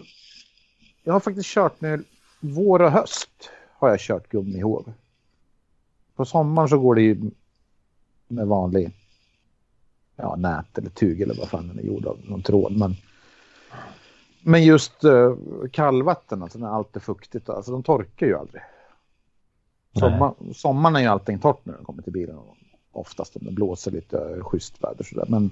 Jag 1.04 1.12
har 1.12 1.20
faktiskt 1.20 1.48
kört 1.48 1.80
nu 1.80 2.04
vår 2.40 2.82
och 2.82 2.90
höst 2.90 3.50
har 3.78 3.88
jag 3.88 4.00
kört 4.00 4.28
gummihov. 4.28 4.92
På 6.16 6.24
sommaren 6.24 6.68
så 6.68 6.78
går 6.78 6.94
det 6.94 7.02
ju 7.02 7.30
med 8.28 8.46
vanlig 8.46 9.01
ja, 10.22 10.36
nät 10.36 10.78
eller 10.78 10.90
tug 10.90 11.20
eller 11.20 11.34
vad 11.34 11.48
fan 11.48 11.68
den 11.68 11.78
är 11.78 11.82
gjord 11.82 12.06
av, 12.06 12.18
någon 12.24 12.42
tråd. 12.42 12.76
Men, 12.76 12.94
men 14.40 14.64
just 14.64 15.04
uh, 15.04 15.34
kallvatten, 15.72 16.42
alltså 16.42 16.58
när 16.58 16.68
allt 16.68 16.96
är 16.96 17.00
fuktigt, 17.00 17.48
alltså 17.48 17.72
de 17.72 17.82
torkar 17.82 18.26
ju 18.26 18.38
aldrig. 18.38 18.62
Sommar, 19.98 20.34
sommaren 20.54 20.96
är 20.96 21.00
ju 21.00 21.06
allting 21.06 21.38
torrt 21.38 21.66
när 21.66 21.74
de 21.74 21.84
kommer 21.84 22.02
till 22.02 22.12
bilen. 22.12 22.38
Oftast 22.92 23.36
om 23.36 23.44
det 23.44 23.52
blåser 23.52 23.90
lite 23.90 24.38
schysst 24.40 24.84
väder 24.84 25.04
sådär. 25.04 25.26
Men 25.28 25.50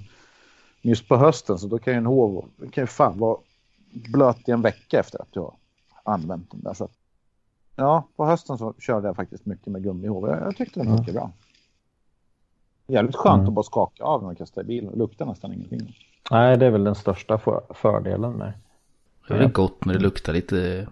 just 0.81 1.07
på 1.07 1.17
hösten 1.17 1.57
så 1.57 1.67
då 1.67 1.79
kan 1.79 1.93
ju 1.93 1.97
en 1.97 2.05
hov 2.05 2.45
kan 2.71 2.83
ju 2.83 2.87
fan 2.87 3.17
vara 3.17 3.37
blöt 4.13 4.49
i 4.49 4.51
en 4.51 4.61
vecka 4.61 4.99
efter 4.99 5.21
att 5.21 5.31
du 5.31 5.39
har 5.39 5.53
använt 6.03 6.51
den 6.51 6.61
där. 6.61 6.73
Så 6.73 6.89
ja, 7.75 8.07
på 8.15 8.25
hösten 8.25 8.57
så 8.57 8.73
körde 8.79 9.07
jag 9.07 9.15
faktiskt 9.15 9.45
mycket 9.45 9.67
med 9.67 9.83
gummihov. 9.83 10.27
Jag, 10.27 10.41
jag 10.41 10.55
tyckte 10.55 10.79
den 10.79 10.89
var 10.89 10.97
mycket 10.97 11.13
bra. 11.13 11.31
Jävligt 12.91 13.15
skönt 13.15 13.39
mm. 13.39 13.47
att 13.47 13.53
bara 13.53 13.63
skaka 13.63 14.03
av 14.03 14.21
när 14.21 14.25
man 14.25 14.35
kastar 14.35 14.61
i 14.61 14.65
bilen. 14.65 14.91
Det 14.91 14.97
luktar 14.97 15.25
nästan 15.25 15.53
ingenting. 15.53 15.97
Nej, 16.31 16.57
det 16.57 16.65
är 16.65 16.69
väl 16.69 16.83
den 16.83 16.95
största 16.95 17.37
för 17.37 17.61
fördelen 17.73 18.33
med 18.33 18.53
det. 19.27 19.33
är 19.33 19.49
gott 19.49 19.85
när 19.85 19.93
det 19.93 19.99
luktar 19.99 20.33
lite 20.33 20.87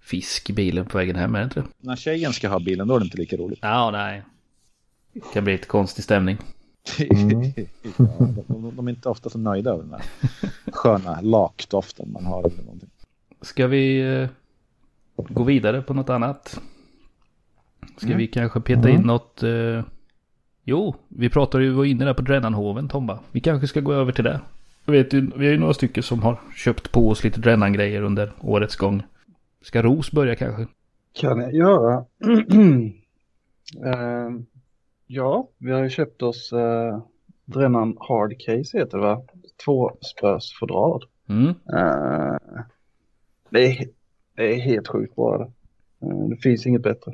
fisk 0.00 0.50
i 0.50 0.52
bilen 0.52 0.86
på 0.86 0.98
vägen 0.98 1.16
hem, 1.16 1.34
är 1.34 1.38
det 1.38 1.44
inte 1.44 1.64
När 1.78 1.96
tjejen 1.96 2.32
ska 2.32 2.48
ha 2.48 2.60
bilen, 2.60 2.88
då 2.88 2.94
är 2.94 2.98
det 2.98 3.04
inte 3.04 3.18
lika 3.18 3.36
roligt. 3.36 3.58
Ja, 3.62 3.90
nej. 3.90 4.22
Det 5.12 5.20
kan 5.32 5.44
bli 5.44 5.52
lite 5.52 5.66
konstig 5.66 6.04
stämning. 6.04 6.38
Mm. 6.98 7.42
ja, 7.96 8.04
de, 8.46 8.76
de, 8.76 8.88
är 8.88 8.90
inte 8.90 9.08
ofta 9.08 9.30
så 9.30 9.38
nöjda 9.38 9.70
över 9.70 9.82
den 9.82 9.90
där 9.90 10.02
sköna 10.72 11.20
lakdoften 11.20 12.12
man 12.12 12.24
har. 12.24 12.38
Eller 12.38 12.62
någonting. 12.62 12.90
Ska 13.40 13.66
vi 13.66 14.00
eh, 14.00 14.28
gå 15.16 15.42
vidare 15.42 15.82
på 15.82 15.94
något 15.94 16.10
annat? 16.10 16.60
Ska 17.96 18.06
mm. 18.06 18.18
vi 18.18 18.26
kanske 18.26 18.60
peta 18.60 18.88
in 18.88 18.94
mm. 18.94 19.06
något? 19.06 19.42
Eh, 19.42 19.82
jo, 20.66 20.94
vi 21.08 21.30
pratade 21.30 21.64
ju, 21.64 21.70
var 21.70 21.84
inne 21.84 22.04
där 22.04 22.14
på 22.14 22.22
Drennanhoven 22.22 22.88
Tomba. 22.88 23.18
Vi 23.32 23.40
kanske 23.40 23.66
ska 23.66 23.80
gå 23.80 23.92
över 23.92 24.12
till 24.12 24.24
det. 24.24 24.40
Jag 24.84 24.92
vet 24.92 25.12
ju, 25.12 25.20
vi 25.20 25.46
har 25.46 25.52
ju 25.52 25.58
några 25.58 25.74
stycken 25.74 26.02
som 26.02 26.22
har 26.22 26.40
köpt 26.54 26.92
på 26.92 27.08
oss 27.08 27.24
lite 27.24 27.40
Drennan-grejer 27.40 28.02
under 28.02 28.32
årets 28.40 28.76
gång. 28.76 29.02
Ska 29.60 29.82
Ros 29.82 30.12
börja 30.12 30.34
kanske? 30.34 30.66
Kan 31.12 31.40
jag 31.40 31.54
göra. 31.54 32.04
uh, 33.84 34.40
ja, 35.06 35.48
vi 35.58 35.72
har 35.72 35.82
ju 35.82 35.90
köpt 35.90 36.22
oss 36.22 36.52
uh, 36.52 37.02
Drennan 37.44 37.96
Hardcase 38.00 38.78
heter 38.78 38.98
det 38.98 39.04
va? 39.04 39.22
Två 39.64 39.92
spösfodral. 40.00 41.02
Mm. 41.28 41.46
Uh, 41.48 42.36
det, 43.50 43.66
är, 43.66 43.86
det 44.34 44.54
är 44.54 44.60
helt 44.60 44.88
sjukt 44.88 45.16
bra 45.16 45.38
det. 45.38 45.52
Uh, 46.06 46.28
det 46.28 46.36
finns 46.36 46.66
inget 46.66 46.82
bättre. 46.82 47.12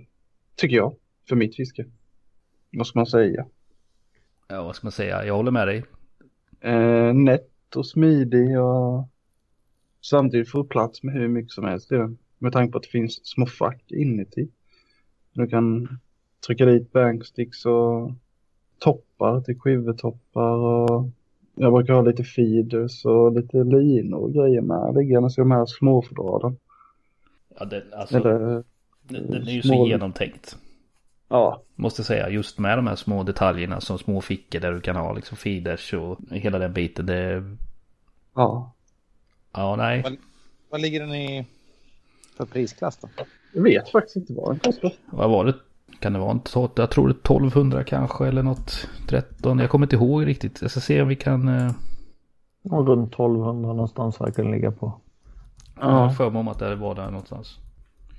Tycker 0.56 0.76
jag. 0.76 0.94
För 1.28 1.36
mitt 1.36 1.56
fiske. 1.56 1.84
Vad 2.72 2.86
ska 2.86 2.98
man 2.98 3.06
säga? 3.06 3.46
Ja, 4.48 4.62
vad 4.62 4.76
ska 4.76 4.86
man 4.86 4.92
säga? 4.92 5.24
Jag 5.24 5.36
håller 5.36 5.50
med 5.50 5.68
dig. 5.68 5.84
Uh, 6.64 7.14
nätt 7.14 7.76
och 7.76 7.86
smidig 7.86 8.60
och 8.60 9.08
samtidigt 10.00 10.50
får 10.50 10.64
plats 10.64 11.02
med 11.02 11.14
hur 11.14 11.28
mycket 11.28 11.52
som 11.52 11.64
helst. 11.64 11.88
Det. 11.88 12.16
Med 12.38 12.52
tanke 12.52 12.72
på 12.72 12.78
att 12.78 12.84
det 12.84 12.90
finns 12.90 13.26
små 13.26 13.46
fack 13.46 13.82
inuti. 13.88 14.48
Du 15.32 15.46
kan 15.46 15.88
trycka 16.46 16.64
dit 16.64 16.92
banksticks 16.92 17.66
och 17.66 18.12
toppar 18.78 19.40
till 19.40 19.60
quivertoppar 19.60 20.56
och 20.56 21.08
jag 21.54 21.72
brukar 21.72 21.94
ha 21.94 22.02
lite 22.02 22.24
feeders 22.24 23.04
och 23.04 23.32
lite 23.32 23.64
linor 23.64 24.18
och 24.18 24.32
grejer 24.32 24.60
med 24.60 24.94
liggandes 24.94 25.38
i 25.38 25.40
de 25.40 25.50
här 25.50 25.66
småfodralen. 25.66 26.56
Ja, 27.58 27.64
det, 27.64 27.84
alltså, 27.92 28.16
Eller, 28.16 28.64
den, 29.02 29.32
är 29.32 29.50
ju 29.50 29.62
små... 29.62 29.74
så 29.74 29.88
genomtänkt. 29.88 30.56
Ja. 31.32 31.62
Måste 31.74 32.04
säga, 32.04 32.28
just 32.28 32.58
med 32.58 32.78
de 32.78 32.86
här 32.86 32.96
små 32.96 33.22
detaljerna 33.22 33.80
som 33.80 33.98
små 33.98 34.20
fickor 34.20 34.60
där 34.60 34.72
du 34.72 34.80
kan 34.80 34.96
ha 34.96 35.12
liksom 35.12 35.36
feeders 35.36 35.94
och 35.94 36.18
hela 36.30 36.58
den 36.58 36.72
biten. 36.72 37.06
Det... 37.06 37.56
Ja. 38.34 38.72
Ja, 39.52 39.76
nej. 39.76 40.02
Vad, 40.02 40.16
vad 40.70 40.80
ligger 40.80 41.00
den 41.00 41.14
i 41.14 41.46
för 42.36 42.44
prisklass 42.44 42.98
då? 42.98 43.08
Jag 43.52 43.62
vet 43.62 43.88
faktiskt 43.88 44.16
inte 44.16 44.32
vad 44.32 44.50
den 44.50 44.58
kostar. 44.58 44.92
Vad 45.10 45.30
var 45.30 45.44
det? 45.44 45.54
Kan 46.00 46.12
det 46.12 46.18
vara 46.18 46.30
en, 46.30 46.40
jag 46.54 46.90
tror 46.90 47.08
det 47.08 47.12
är 47.12 47.36
1200 47.36 47.84
kanske 47.84 48.26
eller 48.26 48.42
något 48.42 48.88
13. 49.08 49.58
Jag 49.58 49.70
kommer 49.70 49.86
inte 49.86 49.96
ihåg 49.96 50.26
riktigt. 50.26 50.62
Jag 50.62 50.70
ska 50.70 50.80
se 50.80 51.02
om 51.02 51.08
vi 51.08 51.16
kan. 51.16 51.48
Eh... 51.48 51.72
Ja, 52.62 52.76
runt 52.76 53.12
1200 53.12 53.72
någonstans 53.72 54.20
verkar 54.20 54.42
den 54.42 54.52
ligga 54.52 54.70
på. 54.70 55.00
Ja, 55.80 56.02
jag 56.02 56.16
för 56.16 56.30
mig 56.30 56.40
om 56.40 56.48
att 56.48 56.58
det 56.58 56.76
var 56.76 56.94
där 56.94 57.10
någonstans. 57.10 57.58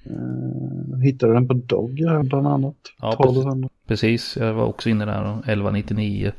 Uh, 0.10 1.00
hittade 1.02 1.34
den 1.34 1.48
på 1.48 1.54
Dogg 1.54 1.96
bland 2.24 2.48
annat. 2.48 2.76
Ja, 3.02 3.14
1200. 3.14 3.70
Precis, 3.88 4.38
jag 4.38 4.54
var 4.54 4.66
också 4.66 4.90
inne 4.90 5.06
där 5.06 5.22
1199. 5.22 6.32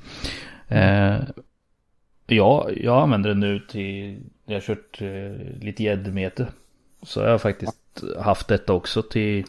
Uh, 0.72 1.22
ja, 2.27 2.70
jag 2.77 3.03
använder 3.03 3.29
den 3.29 3.40
nu 3.40 3.61
till, 3.61 4.20
jag 4.46 4.55
har 4.55 4.61
kört 4.61 5.03
uh, 5.03 5.61
lite 5.61 5.83
gäddmete. 5.83 6.46
Så 7.03 7.20
jag 7.20 7.31
har 7.31 7.38
faktiskt 7.38 8.05
haft 8.18 8.48
detta 8.48 8.72
också 8.72 9.03
till 9.03 9.44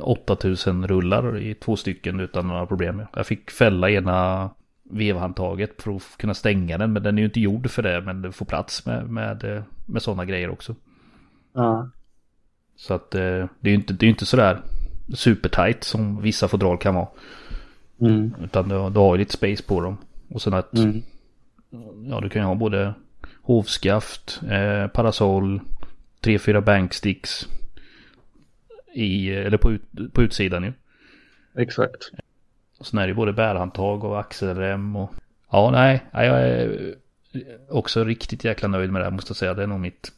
8000 0.00 0.88
rullar 0.88 1.38
i 1.38 1.54
två 1.54 1.76
stycken 1.76 2.20
utan 2.20 2.48
några 2.48 2.66
problem. 2.66 3.02
Jag 3.14 3.26
fick 3.26 3.50
fälla 3.50 3.90
ena 3.90 4.50
vevhandtaget 4.90 5.82
för 5.82 5.96
att 5.96 6.16
kunna 6.16 6.34
stänga 6.34 6.78
den. 6.78 6.92
Men 6.92 7.02
den 7.02 7.18
är 7.18 7.22
ju 7.22 7.26
inte 7.26 7.40
gjord 7.40 7.70
för 7.70 7.82
det. 7.82 8.00
Men 8.00 8.22
det 8.22 8.32
får 8.32 8.46
plats 8.46 8.86
med, 8.86 9.10
med, 9.10 9.62
med 9.86 10.02
sådana 10.02 10.24
grejer 10.24 10.50
också. 10.50 10.74
Ja. 11.52 11.90
Så 12.82 12.94
att 12.94 13.14
eh, 13.14 13.20
det 13.60 13.68
är 13.68 13.70
ju 13.70 13.74
inte, 13.74 13.92
det 13.92 14.06
är 14.06 14.10
inte 14.10 14.26
sådär 14.26 14.60
supertight 15.14 15.84
som 15.84 16.22
vissa 16.22 16.48
fodral 16.48 16.78
kan 16.78 16.94
vara. 16.94 17.08
Mm. 18.00 18.34
Utan 18.44 18.68
du, 18.68 18.74
du 18.74 18.98
har 18.98 19.14
ju 19.14 19.18
lite 19.18 19.32
space 19.32 19.62
på 19.62 19.80
dem. 19.80 19.96
Och 20.28 20.42
sen 20.42 20.54
att 20.54 20.74
mm. 20.74 21.02
ja, 22.10 22.20
du 22.20 22.28
kan 22.28 22.42
ju 22.42 22.46
ha 22.46 22.54
både 22.54 22.94
hovskaft, 23.42 24.40
eh, 24.50 24.86
parasoll, 24.86 25.60
tre, 26.20 26.38
fyra 26.38 26.60
banksticks 26.60 27.48
i, 28.94 29.30
eller 29.30 29.58
på, 29.58 29.72
ut, 29.72 29.82
på 30.12 30.22
utsidan 30.22 30.64
ju. 30.64 30.72
Exakt. 31.56 32.10
Och 32.78 32.86
sen 32.86 32.98
är 32.98 33.06
det 33.06 33.14
både 33.14 33.32
bärhandtag 33.32 34.04
och 34.04 34.20
axelrem 34.20 34.96
och 34.96 35.14
ja, 35.50 35.70
nej, 35.70 36.04
jag 36.12 36.42
är 36.42 36.94
också 37.70 38.04
riktigt 38.04 38.44
jäkla 38.44 38.68
nöjd 38.68 38.92
med 38.92 39.00
det 39.00 39.04
här 39.04 39.12
måste 39.12 39.30
jag 39.30 39.36
säga. 39.36 39.54
Det 39.54 39.62
är 39.62 39.66
nog 39.66 39.80
mitt 39.80 40.12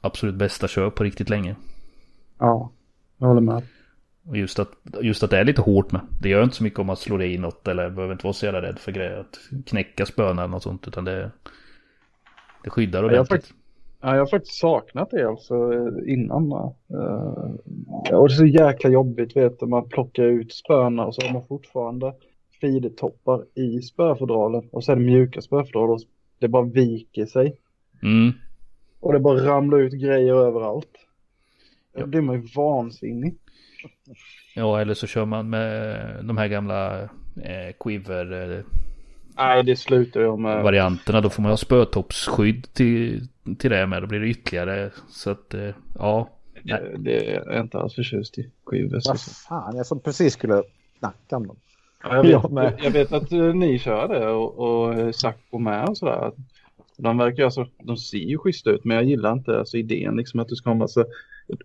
absolut 0.00 0.34
bästa 0.34 0.68
köp 0.68 0.94
på 0.94 1.04
riktigt 1.04 1.28
länge. 1.28 1.56
Ja, 2.38 2.70
jag 3.18 3.26
håller 3.26 3.40
med. 3.40 3.62
Och 4.26 4.36
just 4.36 4.58
att, 4.58 4.68
just 5.02 5.22
att 5.22 5.30
det 5.30 5.38
är 5.38 5.44
lite 5.44 5.62
hårt 5.62 5.92
med. 5.92 6.00
Det 6.22 6.28
gör 6.28 6.44
inte 6.44 6.56
så 6.56 6.62
mycket 6.62 6.78
om 6.78 6.86
man 6.86 6.96
slår 6.96 7.22
i 7.22 7.38
något 7.38 7.68
eller 7.68 7.90
behöver 7.90 8.14
inte 8.14 8.26
vara 8.26 8.34
så 8.34 8.46
jävla 8.46 8.62
rädd 8.62 8.78
för 8.78 8.92
grejer. 8.92 9.18
Att 9.20 9.38
knäcka 9.66 10.06
spöna 10.06 10.42
eller 10.42 10.52
något 10.52 10.62
sånt. 10.62 10.88
Utan 10.88 11.04
det, 11.04 11.30
det 12.64 12.70
skyddar 12.70 13.04
ordentligt. 13.04 13.52
Ja, 14.00 14.12
jag 14.14 14.20
har 14.20 14.26
faktiskt 14.26 14.58
saknat 14.58 15.10
det 15.10 15.28
alltså 15.28 15.54
innan. 16.06 16.52
Uh, 16.52 17.54
och 18.12 18.28
det 18.28 18.34
är 18.34 18.36
så 18.36 18.46
jäkla 18.46 18.90
jobbigt 18.90 19.36
vet 19.36 19.60
du, 19.60 19.66
man 19.66 19.88
plockar 19.88 20.22
ut 20.22 20.52
spöna 20.52 21.06
och 21.06 21.14
så 21.14 21.26
har 21.26 21.32
man 21.32 21.46
fortfarande 21.46 22.14
feedertoppar 22.60 23.44
i 23.54 23.82
spöfodralen 23.82 24.68
och 24.72 24.84
sen 24.84 25.04
mjuka 25.04 25.40
spöfodral 25.40 25.90
och 25.90 26.00
det 26.38 26.48
bara 26.48 26.64
viker 26.64 27.26
sig. 27.26 27.56
Mm. 28.02 28.32
Och 29.00 29.12
det 29.12 29.20
bara 29.20 29.46
ramlar 29.46 29.78
ut 29.78 29.92
grejer 29.92 30.34
överallt. 30.34 30.90
Då 31.98 32.06
blir 32.06 32.20
man 32.20 32.34
ju 32.34 32.48
vansinnig. 32.56 33.34
Ja, 34.54 34.80
eller 34.80 34.94
så 34.94 35.06
kör 35.06 35.24
man 35.24 35.50
med 35.50 36.24
de 36.24 36.36
här 36.36 36.48
gamla 36.48 37.02
eh, 37.42 37.72
quiver. 37.80 38.52
Eh, 38.52 38.64
Nej, 39.36 39.62
det 39.62 39.76
slutar 39.76 40.20
jag 40.20 40.38
med. 40.38 40.62
Varianterna, 40.62 41.20
då 41.20 41.30
får 41.30 41.42
man 41.42 41.52
ha 41.52 41.56
spötoppsskydd 41.56 42.72
till, 42.72 43.28
till 43.58 43.70
det 43.70 43.86
med. 43.86 44.02
Då 44.02 44.06
blir 44.06 44.20
det 44.20 44.28
ytterligare. 44.28 44.90
Så 45.08 45.30
att, 45.30 45.54
eh, 45.54 45.74
ja. 45.98 46.28
Det, 46.62 46.94
det 46.98 47.30
är 47.30 47.52
jag 47.52 47.60
inte 47.60 47.78
alls 47.78 47.94
förtjust 47.94 48.38
i. 48.38 48.50
Skivor. 48.64 49.00
Vad 49.06 49.20
fan, 49.20 49.76
jag 49.76 49.86
som 49.86 50.00
precis 50.00 50.32
skulle 50.32 50.62
snacka 50.98 51.36
om 51.36 51.46
dem. 51.46 51.56
Ja, 52.02 52.26
jag, 52.26 52.54
vet, 52.54 52.84
jag 52.84 52.90
vet 52.90 53.12
att 53.12 53.32
uh, 53.32 53.54
ni 53.54 53.78
kör 53.78 54.08
det 54.08 54.28
och, 54.28 54.58
och 54.58 54.98
uh, 54.98 55.10
Sacco 55.10 55.58
med 55.58 55.88
och 55.88 55.98
sådär. 55.98 56.32
De 56.96 57.18
verkar 57.18 57.44
alltså, 57.44 57.66
de 57.82 57.96
ser 57.96 58.18
ju 58.18 58.38
schyssta 58.38 58.70
ut 58.70 58.84
men 58.84 58.96
jag 58.96 59.04
gillar 59.04 59.32
inte 59.32 59.58
alltså 59.58 59.76
idén 59.76 60.16
liksom 60.16 60.40
att 60.40 60.48
du 60.48 60.56
ska 60.56 60.70
ha 60.70 60.74
massa, 60.74 61.04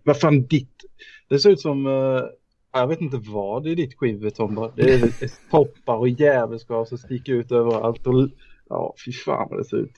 vad 0.04 0.20
fan 0.20 0.46
ditt, 0.46 0.84
det 1.28 1.38
ser 1.38 1.50
ut 1.50 1.60
som, 1.60 1.86
uh, 1.86 2.22
jag 2.72 2.86
vet 2.86 3.00
inte 3.00 3.16
vad 3.16 3.64
det 3.64 3.70
är 3.70 3.76
ditt 3.76 3.98
skive 3.98 4.30
Tom, 4.30 4.70
det 4.76 4.94
är 4.94 5.30
toppar 5.50 5.96
och 5.98 6.08
djävulskap 6.08 6.88
som 6.88 6.98
sticker 6.98 7.32
ut 7.32 7.52
överallt 7.52 8.06
och 8.06 8.28
ja 8.68 8.94
fy 9.04 9.12
fan 9.12 9.48
vad 9.50 9.58
det 9.58 9.64
ser 9.64 9.76
ut. 9.76 9.96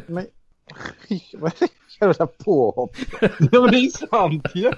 men 0.06 0.26
vad 1.38 1.52
är 1.52 1.60
det 1.60 1.68
jävla 2.00 2.26
påhopp? 2.26 2.96
ja 3.20 3.60
men 3.60 3.70
det 3.70 3.76
är 3.76 4.06
sant 4.06 4.46
ju. 4.54 4.72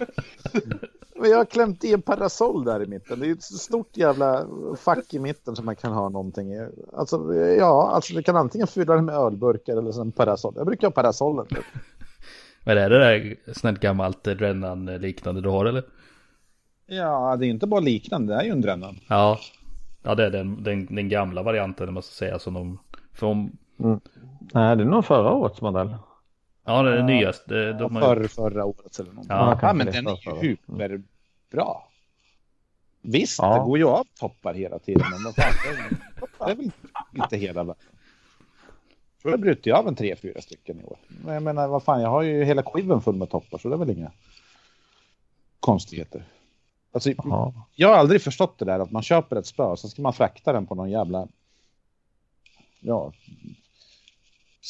Jag 1.30 1.36
har 1.36 1.44
klämt 1.44 1.84
i 1.84 1.92
en 1.92 2.02
parasoll 2.02 2.64
där 2.64 2.82
i 2.82 2.86
mitten. 2.86 3.20
Det 3.20 3.26
är 3.26 3.32
ett 3.32 3.42
stort 3.42 3.96
jävla 3.96 4.46
fack 4.76 5.14
i 5.14 5.18
mitten 5.18 5.56
som 5.56 5.66
man 5.66 5.76
kan 5.76 5.92
ha 5.92 6.08
någonting 6.08 6.52
i. 6.52 6.68
Alltså, 6.92 7.34
ja, 7.34 7.90
alltså 7.94 8.14
du 8.14 8.22
kan 8.22 8.36
antingen 8.36 8.66
fylla 8.66 8.94
det 8.94 9.02
med 9.02 9.14
ölburkar 9.14 9.76
eller 9.76 10.00
en 10.00 10.12
parasoll. 10.12 10.54
Jag 10.56 10.66
brukar 10.66 10.86
ha 10.86 10.92
parasollen. 10.92 11.46
Typ. 11.46 11.64
Men 12.64 12.78
är 12.78 12.90
det 12.90 12.98
där 12.98 13.36
sånt 13.52 13.80
gammalt 13.80 14.24
Drennan 14.24 14.86
liknande 14.86 15.40
du 15.40 15.48
har 15.48 15.66
eller? 15.66 15.84
Ja, 16.86 17.36
det 17.36 17.46
är 17.46 17.48
inte 17.48 17.66
bara 17.66 17.80
liknande, 17.80 18.34
det 18.34 18.40
är 18.40 18.44
ju 18.44 18.50
en 18.50 18.60
Drennan. 18.60 18.98
Ja, 19.08 19.38
ja 20.02 20.14
det 20.14 20.24
är 20.24 20.30
den, 20.30 20.62
den, 20.62 20.86
den 20.86 21.08
gamla 21.08 21.42
varianten, 21.42 21.94
man 21.94 22.02
ska 22.02 22.12
säga. 22.12 22.38
Som 22.38 22.54
de, 22.54 22.78
för 23.12 23.26
om... 23.26 23.56
Mm. 23.78 24.00
Nej, 24.54 24.76
det 24.76 24.82
är 24.82 24.86
nog 24.86 25.04
förra 25.04 25.32
årets 25.32 25.60
modell. 25.60 25.96
Ja, 26.64 26.82
det 26.82 26.90
är 26.90 26.96
den 26.96 27.06
nyaste. 27.06 27.72
De 27.72 27.96
ja, 27.96 28.00
för, 28.00 28.24
förra 28.24 28.64
året 28.64 28.98
eller 28.98 29.12
något. 29.12 29.26
Ja, 29.28 29.58
ja 29.62 29.72
men 29.72 29.86
den 29.86 30.06
är 30.06 30.44
ju 30.44 30.56
superbra. 31.54 31.76
Visst, 33.00 33.38
ja. 33.38 33.58
det 33.58 33.64
går 33.64 33.78
ju 33.78 33.84
av 33.84 34.06
toppar 34.18 34.54
hela 34.54 34.78
tiden, 34.78 35.04
men 35.10 35.32
fan, 35.32 35.52
det 36.38 36.52
är 36.52 36.54
väl 36.54 36.70
inte 37.14 37.36
hela 37.36 37.64
Jag 37.64 37.76
tror 39.22 39.32
jag 39.32 39.40
brutit 39.40 39.74
av 39.74 39.88
en 39.88 39.94
tre, 39.94 40.16
fyra 40.16 40.40
stycken 40.40 40.80
i 40.80 40.84
år. 40.84 40.98
Men 41.24 41.34
jag 41.34 41.42
menar, 41.42 41.68
vad 41.68 41.82
fan, 41.82 42.02
jag 42.02 42.08
har 42.08 42.22
ju 42.22 42.44
hela 42.44 42.62
skivan 42.62 43.02
full 43.02 43.16
med 43.16 43.30
toppar, 43.30 43.58
så 43.58 43.68
det 43.68 43.74
är 43.74 43.78
väl 43.78 43.90
inga 43.90 44.12
konstigheter. 45.60 46.24
Alltså, 46.92 47.12
jag 47.74 47.88
har 47.88 47.96
aldrig 47.96 48.22
förstått 48.22 48.58
det 48.58 48.64
där 48.64 48.78
att 48.78 48.90
man 48.90 49.02
köper 49.02 49.36
ett 49.36 49.46
spö, 49.46 49.76
så 49.76 49.88
ska 49.88 50.02
man 50.02 50.12
frakta 50.12 50.52
den 50.52 50.66
på 50.66 50.74
någon 50.74 50.90
jävla 50.90 51.28
ja, 52.80 53.12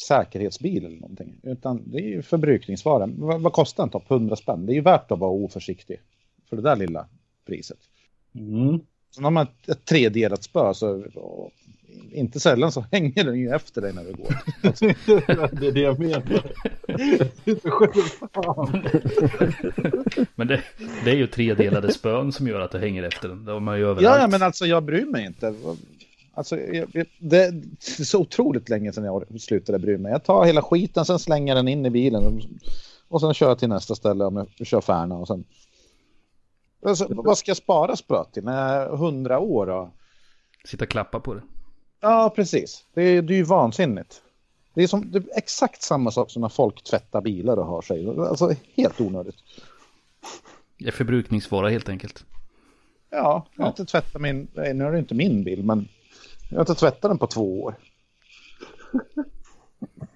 säkerhetsbil 0.07 0.85
eller 0.85 0.99
någonting. 0.99 1.33
Utan 1.43 1.83
det 1.91 1.97
är 1.97 2.07
ju 2.07 2.21
förbrukningsvara. 2.21 3.09
Vad, 3.17 3.41
vad 3.41 3.53
kostar 3.53 3.83
en 3.83 3.89
topp? 3.89 4.11
100 4.11 4.35
spänn. 4.35 4.65
Det 4.65 4.73
är 4.73 4.75
ju 4.75 4.81
värt 4.81 5.11
att 5.11 5.19
vara 5.19 5.31
oförsiktig 5.31 5.99
för 6.55 6.61
det 6.61 6.69
där 6.69 6.75
lilla 6.75 7.07
priset. 7.47 7.79
Mm. 8.35 8.79
Sen 9.15 9.23
har 9.23 9.31
man 9.31 9.43
ett, 9.43 9.69
ett 9.69 9.85
tredelat 9.85 10.43
spö 10.43 10.73
så 10.73 11.03
och, 11.15 11.51
inte 12.11 12.39
sällan 12.39 12.71
så 12.71 12.85
hänger 12.91 13.23
den 13.23 13.39
ju 13.39 13.49
efter 13.49 13.81
dig 13.81 13.93
när 13.93 14.03
du 14.03 14.13
går. 14.13 14.27
det 15.59 15.67
är 15.67 15.71
det 15.71 15.79
jag 15.79 15.99
menar. 15.99 16.23
men 20.35 20.47
det, 20.47 20.63
det, 21.03 21.11
är 21.11 21.15
ju 21.15 21.27
tredelade 21.27 21.93
spön 21.93 22.31
som 22.31 22.47
gör 22.47 22.59
att 22.59 22.71
det 22.71 22.79
hänger 22.79 23.03
efter 23.03 23.29
den. 23.29 23.63
Man 23.63 23.77
ju 23.77 23.83
överallt. 23.83 24.01
Ja, 24.01 24.19
ja, 24.19 24.27
men 24.27 24.41
alltså 24.41 24.65
jag 24.65 24.83
bryr 24.83 25.05
mig 25.05 25.25
inte. 25.25 25.55
Alltså, 26.33 26.55
det, 26.55 27.07
det 27.19 27.37
är 27.37 28.03
så 28.03 28.19
otroligt 28.19 28.69
länge 28.69 28.93
sedan 28.93 29.03
jag 29.03 29.41
slutade 29.41 29.79
bry 29.79 29.97
mig. 29.97 30.11
Jag 30.11 30.23
tar 30.23 30.45
hela 30.45 30.61
skiten, 30.61 31.05
sen 31.05 31.19
slänger 31.19 31.55
den 31.55 31.67
in 31.67 31.85
i 31.85 31.89
bilen 31.89 32.41
och 33.07 33.21
sen 33.21 33.33
kör 33.33 33.47
jag 33.47 33.59
till 33.59 33.69
nästa 33.69 33.95
ställe 33.95 34.25
om 34.25 34.47
jag 34.57 34.67
kör 34.67 34.81
Färna 34.81 35.15
och 35.15 35.27
sen... 35.27 35.43
Alltså, 36.85 37.07
vad 37.09 37.37
ska 37.37 37.49
jag 37.49 37.57
spara 37.57 37.95
spöt 37.95 38.33
till 38.33 38.43
när 38.43 38.89
hundra 38.89 39.39
år? 39.39 39.65
Då? 39.65 39.91
Sitta 40.65 40.83
och 40.83 40.89
klappa 40.89 41.19
på 41.19 41.33
det. 41.33 41.41
Ja, 41.99 42.33
precis. 42.35 42.85
Det 42.93 43.01
är, 43.01 43.21
det 43.21 43.33
är 43.33 43.37
ju 43.37 43.43
vansinnigt. 43.43 44.21
Det 44.73 44.83
är, 44.83 44.87
som, 44.87 45.11
det 45.11 45.17
är 45.17 45.37
exakt 45.37 45.81
samma 45.81 46.11
sak 46.11 46.31
som 46.31 46.41
när 46.41 46.49
folk 46.49 46.83
tvättar 46.83 47.21
bilar 47.21 47.57
och 47.57 47.65
har 47.65 47.81
sig. 47.81 48.07
Alltså 48.07 48.51
helt 48.75 49.01
onödigt. 49.01 49.35
Det 50.77 50.87
är 50.87 50.91
förbrukningsvara 50.91 51.69
helt 51.69 51.89
enkelt. 51.89 52.25
Ja, 53.09 53.45
jag 53.55 53.63
har 53.63 53.69
inte 53.69 53.85
tvättat 53.85 54.21
min, 54.21 54.47
nu 54.53 54.61
är 54.61 54.91
det 54.91 54.99
inte 54.99 55.15
min 55.15 55.43
bil, 55.43 55.63
men 55.63 55.87
jag 56.49 56.57
har 56.57 56.61
inte 56.61 56.75
tvättat 56.75 57.11
den 57.11 57.17
på 57.17 57.27
två 57.27 57.63
år. 57.63 57.75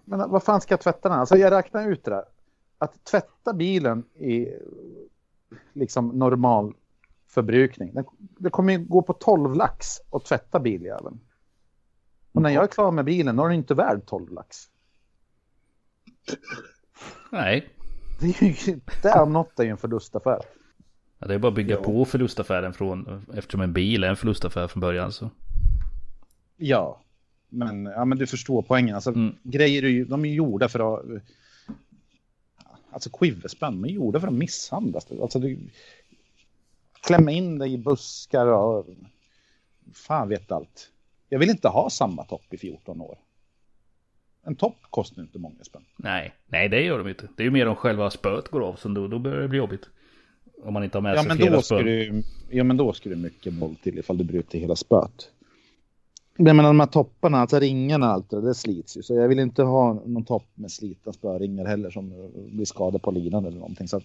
Men 0.05 0.29
vad 0.29 0.43
fan 0.43 0.61
ska 0.61 0.73
jag 0.73 0.81
tvätta 0.81 1.09
den? 1.09 1.19
Alltså 1.19 1.37
jag 1.37 1.51
räknar 1.51 1.89
ut 1.91 2.03
det 2.03 2.11
där. 2.11 2.23
Att 2.77 3.03
tvätta 3.03 3.53
bilen 3.53 4.03
i 4.19 4.47
liksom 5.73 6.07
normal 6.07 6.73
förbrukning. 7.27 7.93
Det 8.37 8.49
kommer 8.49 8.73
ju 8.73 8.85
gå 8.85 9.01
på 9.01 9.13
12 9.13 9.55
lax 9.55 9.87
att 10.11 10.25
tvätta 10.25 10.59
biljäveln. 10.59 11.19
Och 12.31 12.41
när 12.41 12.49
jag 12.49 12.63
är 12.63 12.67
klar 12.67 12.91
med 12.91 13.05
bilen 13.05 13.35
då 13.35 13.43
är 13.43 13.49
den 13.49 13.57
inte 13.57 13.73
värd 13.73 14.05
12 14.05 14.33
lax. 14.33 14.57
Nej. 17.31 17.69
Det 18.19 18.41
är 18.41 18.69
ju, 18.69 18.79
det 19.03 19.21
om 19.21 19.33
något 19.33 19.59
är 19.59 19.63
ju 19.63 19.69
en 19.69 19.77
förlustaffär. 19.77 20.39
Ja, 21.19 21.27
det 21.27 21.33
är 21.33 21.39
bara 21.39 21.47
att 21.47 21.55
bygga 21.55 21.75
ja. 21.75 21.83
på 21.83 22.05
förlustaffären 22.05 22.73
från, 22.73 23.25
eftersom 23.33 23.61
en 23.61 23.73
bil 23.73 24.03
är 24.03 24.07
en 24.07 24.15
förlustaffär 24.15 24.67
från 24.67 24.81
början 24.81 25.11
så. 25.11 25.29
Ja, 26.57 27.01
men, 27.49 27.85
ja, 27.85 28.05
men 28.05 28.17
du 28.17 28.27
förstår 28.27 28.61
poängen. 28.61 28.95
Alltså, 28.95 29.09
mm. 29.09 29.35
Grejer 29.43 29.83
är 29.83 29.87
ju, 29.87 30.05
de 30.05 30.25
är 30.25 30.29
gjorda 30.29 30.69
för 30.69 30.95
att... 30.95 31.05
Alltså 32.91 33.09
quiverspänn, 33.09 33.81
de 33.81 33.89
är 33.89 33.93
gjorda 33.93 34.19
för 34.19 34.27
att 34.27 34.33
misshandlas. 34.33 35.11
Alltså, 35.11 35.39
du, 35.39 35.59
klämma 37.01 37.31
in 37.31 37.59
dig 37.59 37.73
i 37.73 37.77
buskar 37.77 38.47
och... 38.47 38.85
Fan 39.93 40.29
vet 40.29 40.51
allt. 40.51 40.91
Jag 41.29 41.39
vill 41.39 41.49
inte 41.49 41.67
ha 41.67 41.89
samma 41.89 42.25
topp 42.25 42.53
i 42.53 42.57
14 42.57 43.01
år. 43.01 43.17
En 44.43 44.55
topp 44.55 44.77
kostar 44.89 45.21
inte 45.21 45.39
många 45.39 45.63
spänn. 45.63 45.85
Nej, 45.95 46.33
nej 46.47 46.69
det 46.69 46.81
gör 46.81 46.97
de 46.97 47.07
inte. 47.07 47.27
Det 47.37 47.43
är 47.43 47.45
ju 47.45 47.51
mer 47.51 47.67
om 47.67 47.75
själva 47.75 48.09
spöet 48.09 48.47
går 48.47 48.61
av, 48.61 48.75
så 48.75 48.89
då, 48.89 49.07
då 49.07 49.19
börjar 49.19 49.41
det 49.41 49.47
bli 49.47 49.57
jobbigt. 49.57 49.89
Om 50.63 50.73
man 50.73 50.83
inte 50.83 50.97
har 50.97 51.01
med 51.01 51.17
ja, 51.17 51.23
sig 51.23 51.35
flera 51.35 51.61
spön. 51.61 51.85
Du, 51.85 52.23
ja, 52.49 52.63
men 52.63 52.77
då 52.77 52.93
ska 52.93 53.09
du 53.09 53.15
mycket 53.15 53.53
boll 53.53 53.75
till 53.75 53.99
ifall 53.99 54.17
du 54.17 54.23
bryter 54.23 54.59
hela 54.59 54.75
spöet. 54.75 55.31
Det 56.41 56.53
menar 56.53 56.69
de 56.69 56.79
här 56.79 56.87
topparna, 56.87 57.37
alltså 57.37 57.59
ringarna 57.59 58.05
allt 58.05 58.29
det, 58.29 58.41
det 58.41 58.55
slits 58.55 58.97
ju. 58.97 59.01
Så 59.01 59.15
jag 59.15 59.27
vill 59.27 59.39
inte 59.39 59.63
ha 59.63 59.93
någon 59.93 60.25
topp 60.25 60.47
med 60.53 60.71
slitna 60.71 61.13
spöringar 61.13 61.65
heller 61.65 61.89
som 61.89 62.31
blir 62.51 62.65
skadade 62.65 62.99
på 62.99 63.11
linan 63.11 63.45
eller 63.45 63.59
någonting. 63.59 63.87
Så 63.87 64.01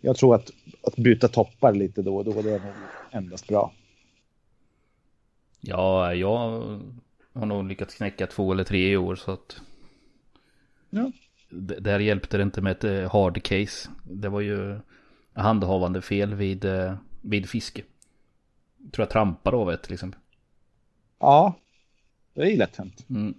jag 0.00 0.16
tror 0.16 0.34
att, 0.34 0.50
att 0.82 0.96
byta 0.96 1.28
toppar 1.28 1.72
lite 1.72 2.02
då 2.02 2.16
och 2.16 2.24
då, 2.24 2.42
det 2.42 2.50
är 2.50 2.60
nog 2.60 2.72
endast 3.10 3.48
bra. 3.48 3.72
Ja, 5.60 6.14
jag 6.14 6.38
har 7.32 7.46
nog 7.46 7.64
lyckats 7.64 7.94
knäcka 7.94 8.26
två 8.26 8.52
eller 8.52 8.64
tre 8.64 8.92
i 8.92 8.96
år 8.96 9.16
så 9.16 9.30
att... 9.30 9.60
Ja. 10.90 11.10
Där 11.50 11.98
hjälpte 11.98 12.36
det 12.36 12.42
inte 12.42 12.60
med 12.60 12.72
ett 12.72 12.84
eh, 12.84 13.12
hard 13.12 13.42
case. 13.42 13.90
Det 14.02 14.28
var 14.28 14.40
ju 14.40 14.78
handhavande 15.32 16.02
fel 16.02 16.34
vid, 16.34 16.64
eh, 16.64 16.94
vid 17.20 17.48
fiske. 17.48 17.82
Jag 18.84 18.92
tror 18.92 19.02
jag 19.02 19.10
trampade 19.10 19.56
av 19.56 19.70
ett 19.70 19.82
till 19.82 19.92
exempel. 19.92 20.20
Ja, 21.18 21.54
det 22.40 22.46
är 22.46 22.50
ju 22.50 22.56
lätt 22.56 22.76
hänt. 22.76 23.06
Mm. 23.10 23.34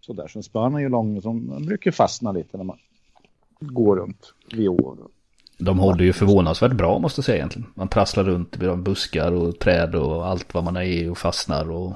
Så 0.00 0.42
spön 0.42 0.74
är 0.74 0.78
ju 0.78 0.88
lång, 0.88 1.20
de 1.20 1.66
brukar 1.66 1.90
fastna 1.90 2.32
lite 2.32 2.56
när 2.56 2.64
man 2.64 2.78
går 3.60 3.96
runt 3.96 4.34
vid 4.52 4.68
år. 4.68 4.96
De 5.58 5.78
håller 5.78 6.04
ju 6.04 6.12
förvånansvärt 6.12 6.72
bra 6.72 6.98
måste 6.98 7.18
jag 7.18 7.24
säga 7.24 7.36
egentligen. 7.36 7.68
Man 7.74 7.88
trasslar 7.88 8.24
runt 8.24 8.56
vid 8.56 8.78
buskar 8.78 9.32
och 9.32 9.58
träd 9.58 9.94
och 9.94 10.26
allt 10.26 10.54
vad 10.54 10.64
man 10.64 10.76
är 10.76 10.82
i 10.82 11.08
och 11.08 11.18
fastnar 11.18 11.70
och 11.70 11.94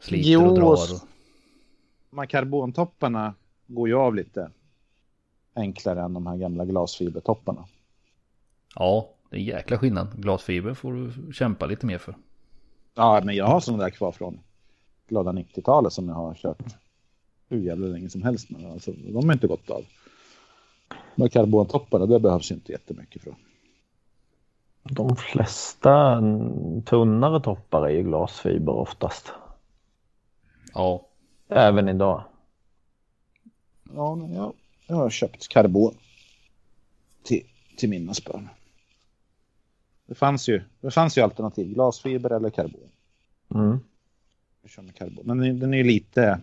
sliter 0.00 0.30
jo, 0.30 0.46
och 0.46 0.54
drar. 0.54 0.72
Och... 0.72 2.18
Här 2.18 2.26
karbontopparna 2.26 3.34
går 3.66 3.88
ju 3.88 3.94
av 3.94 4.14
lite 4.14 4.50
enklare 5.54 6.02
än 6.02 6.14
de 6.14 6.26
här 6.26 6.36
gamla 6.36 6.64
glasfibertopparna. 6.64 7.64
Ja, 8.74 9.08
det 9.30 9.36
är 9.36 9.40
en 9.40 9.46
jäkla 9.46 9.78
skillnad. 9.78 10.08
Glasfiber 10.22 10.74
får 10.74 10.92
du 10.92 11.32
kämpa 11.32 11.66
lite 11.66 11.86
mer 11.86 11.98
för. 11.98 12.16
Ja, 12.94 13.20
men 13.24 13.36
jag 13.36 13.46
har 13.46 13.60
sådana 13.60 13.82
där 13.82 13.90
kvar 13.90 14.12
från 14.12 14.40
glada 15.08 15.32
90-talet 15.32 15.92
som 15.92 16.08
jag 16.08 16.14
har 16.14 16.34
kört 16.34 16.76
hur 17.48 17.60
jävla 17.60 17.86
länge 17.86 18.10
som 18.10 18.22
helst. 18.22 18.50
Men 18.50 18.72
alltså, 18.72 18.92
de 18.92 19.26
har 19.26 19.32
inte 19.32 19.46
gått 19.46 19.70
av. 19.70 19.84
De 21.16 21.28
karbontopparna, 21.28 22.06
det 22.06 22.20
behövs 22.20 22.52
inte 22.52 22.72
jättemycket 22.72 23.22
för. 23.22 23.34
De 24.82 25.16
flesta 25.16 26.22
tunnare 26.84 27.40
toppar 27.40 27.86
är 27.86 27.90
ju 27.90 28.02
glasfiber 28.02 28.72
oftast. 28.72 29.32
Ja. 30.74 31.06
Även 31.48 31.88
idag. 31.88 32.24
Ja, 33.94 34.28
jag, 34.34 34.52
jag 34.86 34.96
har 34.96 35.10
köpt 35.10 35.48
karbon 35.48 35.94
till, 37.22 37.46
till 37.76 37.88
mina 37.88 38.14
spön. 38.14 38.48
Det 40.06 40.14
fanns 40.14 40.48
ju, 40.48 40.62
det 40.80 40.90
fanns 40.90 41.18
ju 41.18 41.22
alternativ, 41.22 41.74
glasfiber 41.74 42.30
eller 42.30 42.50
karbon. 42.50 42.90
Mm. 43.54 43.78
Kör 44.66 44.82
med 44.82 44.94
karbon. 44.94 45.24
Men 45.24 45.58
den 45.58 45.74
är 45.74 45.78
ju 45.78 45.84
lite... 45.84 46.40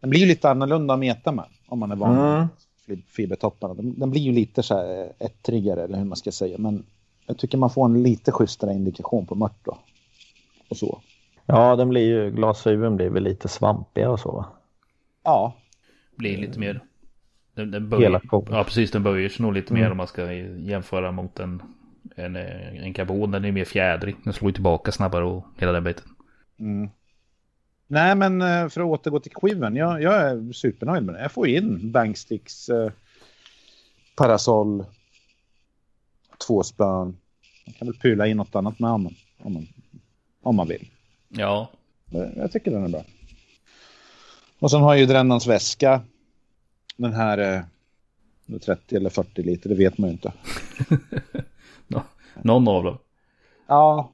Den 0.00 0.10
blir 0.10 0.20
ju 0.20 0.26
lite 0.26 0.50
annorlunda 0.50 0.94
att 0.94 1.00
meta 1.00 1.32
med 1.32 1.44
om 1.66 1.78
man 1.78 1.92
är 1.92 1.96
van 1.96 2.48
mm. 2.88 3.02
fibertopparna. 3.06 3.74
Den, 3.74 3.98
den, 3.98 4.10
blir 4.10 4.20
ju 4.20 4.32
lite 4.32 4.62
så 4.62 4.74
här 4.74 5.12
ettrigare 5.18 5.84
eller 5.84 5.98
hur 5.98 6.04
man 6.04 6.16
ska 6.16 6.32
säga. 6.32 6.58
Men 6.58 6.86
jag 7.26 7.38
tycker 7.38 7.58
man 7.58 7.70
får 7.70 7.84
en 7.84 8.02
lite 8.02 8.32
schysstare 8.32 8.72
indikation 8.72 9.26
på 9.26 9.34
mört 9.34 9.64
då. 9.64 9.78
Och 10.68 10.76
så. 10.76 11.00
Ja, 11.46 11.76
den 11.76 11.88
blir 11.88 12.06
ju, 12.06 12.30
glasfibern 12.30 12.96
blir 12.96 13.10
väl 13.10 13.22
lite 13.22 13.48
svampigare 13.48 14.10
och 14.10 14.20
så 14.20 14.32
va? 14.32 14.46
Ja. 15.22 15.54
Blir 16.16 16.38
lite 16.38 16.58
mer 16.58 16.80
den, 17.58 17.70
den 17.70 17.88
böjer, 17.88 18.20
ja 18.50 18.64
precis, 18.64 18.90
den 18.90 19.02
böjer 19.02 19.28
sig 19.28 19.42
nog 19.42 19.52
lite 19.52 19.70
mm. 19.70 19.82
mer 19.82 19.90
om 19.90 19.96
man 19.96 20.06
ska 20.06 20.32
jämföra 20.32 21.12
mot 21.12 21.40
en, 21.40 21.62
en, 22.16 22.36
en 22.36 22.94
karbon. 22.94 23.30
Den 23.30 23.44
är 23.44 23.52
mer 23.52 23.64
fjädrig, 23.64 24.16
den 24.24 24.32
slår 24.32 24.50
tillbaka 24.50 24.92
snabbare 24.92 25.24
och 25.24 25.44
hela 25.56 25.72
den 25.72 25.84
biten. 25.84 26.04
Mm. 26.58 26.88
Nej, 27.86 28.14
men 28.14 28.42
eh, 28.42 28.68
för 28.68 28.80
att 28.80 28.86
återgå 28.86 29.20
till 29.20 29.34
skivan, 29.34 29.76
jag, 29.76 30.02
jag 30.02 30.14
är 30.14 30.52
supernöjd 30.52 31.04
med 31.04 31.14
det. 31.14 31.22
Jag 31.22 31.32
får 31.32 31.48
in 31.48 31.92
Banksticks, 31.92 32.68
eh, 32.68 32.92
Parasoll, 34.16 34.84
två 36.46 36.62
spön. 36.62 37.16
Man 37.66 37.74
kan 37.78 37.88
väl 37.88 37.98
pula 37.98 38.26
in 38.26 38.36
något 38.36 38.54
annat 38.54 38.78
med 38.78 38.90
om 38.90 39.02
man, 39.02 39.14
om 39.38 39.52
man, 39.52 39.66
om 40.42 40.56
man 40.56 40.68
vill. 40.68 40.90
Ja. 41.28 41.70
Jag 42.36 42.52
tycker 42.52 42.70
den 42.70 42.84
är 42.84 42.88
bra. 42.88 43.04
Och 44.58 44.70
sen 44.70 44.80
har 44.82 44.94
ju 44.94 45.06
Drännans 45.06 45.46
väska. 45.46 46.02
Den 46.96 47.12
här 47.12 47.64
eh, 48.48 48.58
30 48.58 48.96
eller 48.96 49.10
40 49.10 49.42
liter, 49.42 49.68
det 49.68 49.74
vet 49.74 49.98
man 49.98 50.08
ju 50.08 50.12
inte. 50.12 50.32
någon 52.42 52.68
av 52.68 52.84
dem. 52.84 52.98
Ja, 53.66 54.12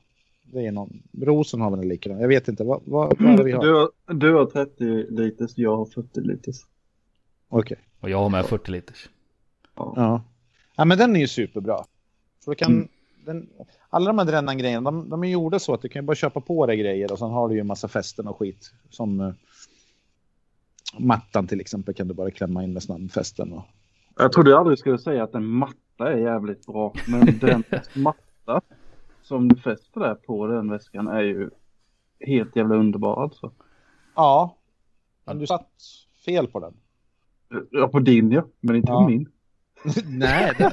det 0.54 0.66
är 0.66 0.72
någon. 0.72 1.02
Rosen 1.22 1.60
har 1.60 1.70
väl 1.70 1.80
en 1.80 1.88
likadan. 1.88 2.20
Jag 2.20 2.28
vet 2.28 2.48
inte. 2.48 2.64
Vad, 2.64 2.82
vad, 2.84 3.18
vad 3.18 3.32
är 3.32 3.36
det 3.36 3.44
vi 3.44 3.52
har? 3.52 3.62
Du, 3.62 3.72
har? 3.72 4.14
du 4.14 4.34
har 4.34 4.46
30 4.46 5.06
liters, 5.10 5.52
jag 5.56 5.76
har 5.76 5.86
40 5.86 6.20
liters. 6.20 6.56
Okej. 7.48 7.76
Okay. 7.76 7.84
Och 8.00 8.10
jag 8.10 8.18
har 8.18 8.30
med 8.30 8.46
40 8.46 8.70
liters. 8.70 9.08
Ja. 9.76 9.92
ja. 9.96 10.22
ja. 10.76 10.84
men 10.84 10.98
den 10.98 11.16
är 11.16 11.20
ju 11.20 11.28
superbra. 11.28 11.84
Då 12.46 12.54
kan... 12.54 12.72
Mm. 12.72 12.88
Den, 13.26 13.48
alla 13.90 14.06
de 14.06 14.18
här 14.18 14.26
Drennan-grejerna, 14.26 14.90
de, 14.90 15.08
de 15.10 15.24
är 15.24 15.28
gjorda 15.28 15.58
så 15.58 15.74
att 15.74 15.82
du 15.82 15.88
kan 15.88 16.06
bara 16.06 16.14
köpa 16.14 16.40
på 16.40 16.66
dig 16.66 16.76
grejer 16.76 17.12
och 17.12 17.18
sen 17.18 17.30
har 17.30 17.48
du 17.48 17.54
ju 17.54 17.60
en 17.60 17.66
massa 17.66 17.88
fästen 17.88 18.28
och 18.28 18.38
skit. 18.38 18.72
Som 18.90 19.20
uh, 19.20 19.32
mattan 20.98 21.46
till 21.46 21.60
exempel 21.60 21.94
kan 21.94 22.08
du 22.08 22.14
bara 22.14 22.30
klämma 22.30 22.64
in 22.64 22.72
med 22.72 22.82
snabbfästen. 22.82 23.52
Och... 23.52 23.62
Jag 24.16 24.32
trodde 24.32 24.50
jag 24.50 24.60
aldrig 24.60 24.78
skulle 24.78 24.98
säga 24.98 25.24
att 25.24 25.34
en 25.34 25.46
matta 25.46 26.12
är 26.12 26.16
jävligt 26.16 26.66
bra, 26.66 26.94
men 27.08 27.38
den 27.40 27.64
matta 27.94 28.60
som 29.24 29.48
du 29.48 29.56
fäster 29.56 30.00
där 30.00 30.14
på 30.14 30.46
den 30.46 30.70
väskan 30.70 31.08
är 31.08 31.22
ju 31.22 31.50
helt 32.20 32.56
jävla 32.56 32.74
underbar 32.74 33.22
alltså. 33.22 33.52
Ja, 34.14 34.56
men 35.24 35.38
du 35.38 35.46
satt 35.46 35.70
fel 36.24 36.46
på 36.46 36.60
den. 36.60 36.74
Ja, 37.70 37.88
på 37.88 37.98
din 37.98 38.32
ja, 38.32 38.46
men 38.60 38.76
inte 38.76 38.92
ja. 38.92 39.02
på 39.02 39.08
min. 39.08 39.28
Nej, 40.06 40.52
den... 40.58 40.70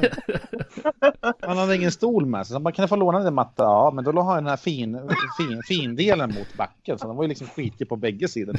han 1.41 1.57
hade 1.57 1.75
ingen 1.75 1.91
stol 1.91 2.25
med 2.25 2.47
sig. 2.47 2.53
Så 2.53 2.59
man 2.59 2.73
kan 2.73 2.87
få 2.87 2.95
låna 2.95 3.19
den 3.19 3.33
matta. 3.33 3.63
Ja, 3.63 3.91
men 3.93 4.03
då 4.03 4.11
har 4.21 4.33
jag 4.33 4.43
den 4.43 4.49
här 4.49 4.57
fin, 4.57 5.09
fin, 5.37 5.61
fin 5.63 5.95
delen 5.95 6.29
mot 6.29 6.57
backen. 6.57 6.99
Så 6.99 7.07
den 7.07 7.15
var 7.15 7.23
ju 7.23 7.29
liksom 7.29 7.47
skitig 7.47 7.89
på 7.89 7.95
bägge 7.95 8.27
sidor. 8.27 8.55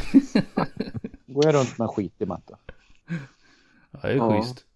går 1.27 1.45
jag 1.45 1.55
runt 1.55 1.79
med 1.79 1.85
en 1.85 1.93
skitig 1.93 2.29
matta. 2.29 2.59
Ja, 3.91 3.99
det 4.03 4.09
är 4.09 4.17
ja. 4.17 4.43
schysst. 4.43 4.67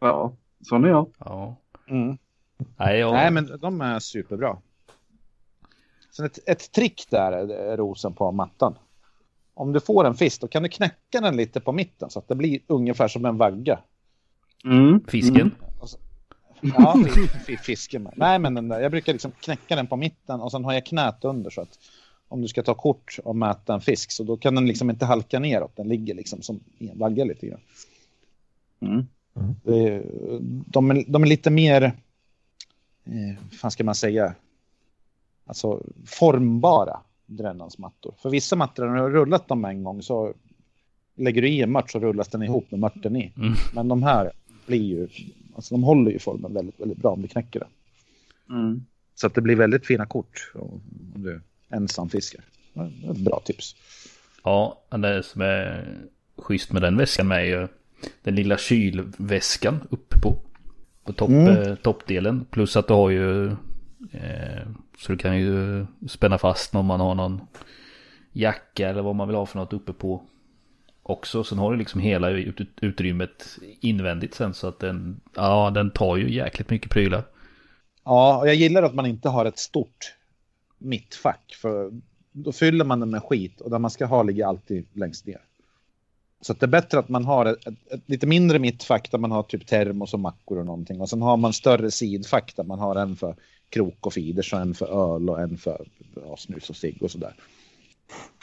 Ja, 0.00 0.32
sån 0.60 0.84
är 0.84 0.88
jag. 0.88 1.10
Ja. 1.18 1.56
Mm. 1.88 2.18
Nej, 2.76 2.98
jag... 2.98 3.12
Nej, 3.12 3.30
men 3.30 3.58
de 3.60 3.80
är 3.80 3.98
superbra. 3.98 4.58
Sen 6.10 6.26
ett, 6.26 6.38
ett 6.46 6.72
trick 6.72 7.06
där 7.10 7.32
är 7.32 7.76
rosen 7.76 8.12
på 8.12 8.32
mattan. 8.32 8.74
Om 9.54 9.72
du 9.72 9.80
får 9.80 10.06
en 10.06 10.14
fisk 10.14 10.40
då 10.40 10.48
kan 10.48 10.62
du 10.62 10.68
knäcka 10.68 11.20
den 11.20 11.36
lite 11.36 11.60
på 11.60 11.72
mitten 11.72 12.10
så 12.10 12.18
att 12.18 12.28
det 12.28 12.34
blir 12.34 12.60
ungefär 12.66 13.08
som 13.08 13.24
en 13.24 13.36
vagga. 13.36 13.78
Mm. 14.64 15.00
Fisken? 15.08 15.40
Mm. 15.40 15.52
Ja, 16.60 16.96
fisken. 17.62 18.08
Nej, 18.16 18.38
men 18.38 18.54
den 18.54 18.68
där, 18.68 18.80
jag 18.80 18.90
brukar 18.90 19.12
liksom 19.12 19.30
knäcka 19.40 19.76
den 19.76 19.86
på 19.86 19.96
mitten 19.96 20.40
och 20.40 20.50
sen 20.50 20.64
har 20.64 20.72
jag 20.72 20.86
knät 20.86 21.24
under 21.24 21.50
så 21.50 21.60
att 21.60 21.78
om 22.28 22.42
du 22.42 22.48
ska 22.48 22.62
ta 22.62 22.74
kort 22.74 23.18
och 23.24 23.36
mäta 23.36 23.74
en 23.74 23.80
fisk 23.80 24.12
så 24.12 24.24
då 24.24 24.36
kan 24.36 24.54
den 24.54 24.66
liksom 24.66 24.90
inte 24.90 25.04
halka 25.04 25.38
neråt. 25.38 25.76
Den 25.76 25.88
ligger 25.88 26.14
liksom 26.14 26.42
som 26.42 26.60
en 26.78 26.98
vagga 26.98 27.24
lite 27.24 27.46
grann. 27.46 27.60
Mm. 28.80 29.06
Mm. 29.36 29.54
De, 30.66 30.90
är, 30.90 31.04
de 31.08 31.22
är 31.22 31.26
lite 31.26 31.50
mer, 31.50 31.92
eh, 33.06 33.44
vad 33.62 33.72
ska 33.72 33.84
man 33.84 33.94
säga, 33.94 34.34
alltså 35.46 35.82
formbara 36.06 37.00
drännansmattor. 37.26 38.14
För 38.18 38.30
vissa 38.30 38.56
mattor, 38.56 38.86
när 38.86 38.94
du 38.94 39.00
har 39.00 39.10
rullat 39.10 39.48
dem 39.48 39.64
en 39.64 39.84
gång 39.84 40.02
så 40.02 40.34
lägger 41.14 41.42
du 41.42 41.48
i 41.48 41.62
en 41.62 41.72
mört 41.72 41.90
så 41.90 41.98
rullas 41.98 42.28
den 42.28 42.42
ihop 42.42 42.70
med 42.70 42.80
mörten 42.80 43.16
i. 43.16 43.32
Mm. 43.36 43.54
Men 43.74 43.88
de 43.88 44.02
här 44.02 44.32
blir 44.66 44.82
ju, 44.82 45.08
alltså 45.54 45.74
de 45.74 45.84
håller 45.84 46.10
ju 46.10 46.18
formen 46.18 46.54
väldigt, 46.54 46.80
väldigt 46.80 46.98
bra 46.98 47.10
om 47.10 47.22
du 47.22 47.28
knäcker 47.28 47.60
den. 47.60 47.68
Mm. 48.58 48.84
Så 49.14 49.26
att 49.26 49.34
det 49.34 49.40
blir 49.40 49.56
väldigt 49.56 49.86
fina 49.86 50.06
kort 50.06 50.52
om 50.54 50.80
du 51.14 51.40
ensam 51.68 52.08
fiskar. 52.08 52.44
Ett 53.10 53.16
bra 53.16 53.40
tips. 53.44 53.76
Ja, 54.42 54.82
det 54.88 55.22
som 55.22 55.40
är 55.40 55.98
schysst 56.36 56.72
med 56.72 56.82
den 56.82 56.96
väskan 56.96 57.28
med 57.28 57.38
är 57.38 57.44
ju 57.44 57.68
den 58.22 58.34
lilla 58.34 58.58
kylväskan 58.58 59.80
uppe 59.90 60.18
på. 60.18 60.36
På 61.06 61.12
topp, 61.12 61.28
mm. 61.28 61.62
eh, 61.62 61.74
toppdelen. 61.74 62.46
Plus 62.50 62.76
att 62.76 62.88
du 62.88 62.94
har 62.94 63.10
ju 63.10 63.46
eh, 64.12 64.66
så 64.98 65.12
du 65.12 65.18
kan 65.18 65.38
ju 65.38 65.86
spänna 66.08 66.38
fast 66.38 66.74
om 66.74 66.86
man 66.86 67.00
har 67.00 67.14
någon 67.14 67.40
jacka 68.32 68.88
eller 68.88 69.02
vad 69.02 69.16
man 69.16 69.28
vill 69.28 69.36
ha 69.36 69.46
för 69.46 69.58
något 69.58 69.72
uppe 69.72 69.92
på 69.92 70.22
också. 71.02 71.44
Sen 71.44 71.58
har 71.58 71.72
du 71.72 71.78
liksom 71.78 72.00
hela 72.00 72.30
utrymmet 72.80 73.58
invändigt 73.80 74.34
sen 74.34 74.54
så 74.54 74.68
att 74.68 74.78
den, 74.78 75.20
ja 75.34 75.70
den 75.70 75.90
tar 75.90 76.16
ju 76.16 76.34
jäkligt 76.34 76.70
mycket 76.70 76.90
prylar. 76.90 77.24
Ja, 78.04 78.38
och 78.38 78.48
jag 78.48 78.54
gillar 78.54 78.82
att 78.82 78.94
man 78.94 79.06
inte 79.06 79.28
har 79.28 79.44
ett 79.44 79.58
stort 79.58 80.14
mittfack 80.78 81.56
för 81.62 81.90
då 82.32 82.52
fyller 82.52 82.84
man 82.84 83.00
den 83.00 83.10
med 83.10 83.22
skit 83.22 83.60
och 83.60 83.70
där 83.70 83.78
man 83.78 83.90
ska 83.90 84.06
ha 84.06 84.22
ligger 84.22 84.46
alltid 84.46 84.86
längst 84.92 85.26
ner. 85.26 85.40
Så 86.46 86.52
det 86.52 86.66
är 86.66 86.68
bättre 86.68 86.98
att 86.98 87.08
man 87.08 87.24
har 87.24 87.46
ett, 87.46 87.66
ett, 87.66 87.92
ett, 87.92 88.00
lite 88.06 88.26
mindre 88.26 88.58
mittfack 88.58 89.10
där 89.10 89.18
man 89.18 89.30
har 89.30 89.42
typ 89.42 89.66
termos 89.66 90.14
och 90.14 90.20
mackor 90.20 90.58
och 90.58 90.66
någonting. 90.66 91.00
Och 91.00 91.08
sen 91.08 91.22
har 91.22 91.36
man 91.36 91.52
större 91.52 91.90
sidfack 91.90 92.56
där 92.56 92.64
man 92.64 92.78
har 92.78 92.96
en 92.96 93.16
för 93.16 93.36
krok 93.68 94.06
och 94.06 94.12
fiders 94.12 94.52
och 94.52 94.60
en 94.60 94.74
för 94.74 94.86
öl 94.86 95.30
och 95.30 95.40
en 95.40 95.58
för 95.58 95.88
ja, 96.14 96.36
snus 96.36 96.70
och 96.70 96.76
cigg 96.76 97.02
och 97.02 97.10
sådär. 97.10 97.34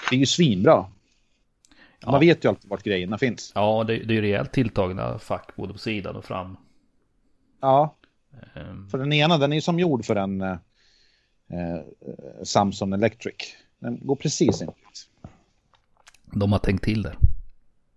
Det 0.10 0.16
är 0.16 0.20
ju 0.20 0.26
svinbra. 0.26 0.86
Ja. 1.99 2.12
Man 2.12 2.20
vet 2.20 2.45
ju 2.45 2.49
alltid 2.49 2.70
vart 2.70 2.84
grejerna 2.84 3.18
finns. 3.18 3.51
Ja, 3.56 3.84
det, 3.88 3.97
det 3.97 4.14
är 4.14 4.16
ju 4.16 4.22
rejält 4.22 4.51
tilltagna 4.51 5.20
fack 5.20 5.56
både 5.56 5.74
på 5.74 5.80
sidan 5.80 6.16
och 6.16 6.26
fram. 6.26 6.58
Ja, 7.62 7.95
um. 8.56 8.89
för 8.89 8.97
den 8.97 9.14
ena 9.14 9.38
den 9.38 9.51
är 9.51 9.56
ju 9.56 9.62
som 9.62 9.80
gjord 9.80 10.06
för 10.06 10.16
en 10.16 10.41
eh, 10.41 10.58
eh 11.49 11.82
Samsung 12.43 12.93
Electric. 12.93 13.36
Den 13.80 13.99
går 14.08 14.16
precis 14.16 14.62
in. 14.62 14.72
De 16.34 16.51
har 16.51 16.60
tänkt 16.60 16.84
till 16.84 17.01
det. 17.01 17.16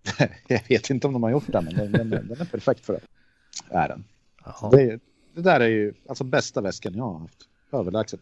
jag 0.48 0.68
vet 0.68 0.90
inte 0.90 1.06
om 1.06 1.12
de 1.12 1.22
har 1.22 1.30
gjort 1.30 1.52
det, 1.52 1.60
men 1.60 1.74
den, 1.74 1.92
den, 1.92 2.10
den 2.10 2.40
är 2.40 2.44
perfekt 2.44 2.86
för 2.86 2.92
det. 2.92 3.00
Är 3.70 3.88
den. 3.88 4.04
Det, 4.70 5.00
det, 5.34 5.42
där 5.42 5.60
är 5.60 5.68
ju 5.68 5.94
alltså 6.08 6.24
bästa 6.24 6.60
väskan 6.60 6.94
jag 6.94 7.04
har 7.04 7.18
haft. 7.18 7.48
Överlägset. 7.72 8.20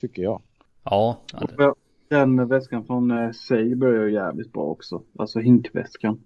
Tycker 0.00 0.22
jag. 0.22 0.42
Ja. 0.84 1.20
Det... 1.56 1.74
Den 2.08 2.48
väskan 2.48 2.84
från 2.84 3.10
eh, 3.10 3.30
Saber 3.32 3.86
är 3.86 4.06
ju 4.06 4.12
jävligt 4.12 4.52
bra 4.52 4.62
också. 4.62 5.02
Alltså 5.18 5.40
hinkväskan. 5.40 6.20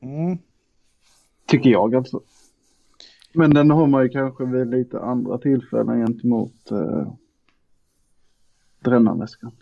Mm. 0.00 0.38
Tycker 1.46 1.70
jag 1.70 1.94
alltså. 1.94 2.20
Men 3.32 3.54
den 3.54 3.70
har 3.70 3.86
man 3.86 4.02
ju 4.02 4.08
kanske 4.08 4.44
vid 4.44 4.70
lite 4.70 5.00
andra 5.00 5.38
tillfällen 5.38 6.06
gentemot 6.06 6.70
eh, 6.70 7.12
Brännarväskan. 8.80 9.52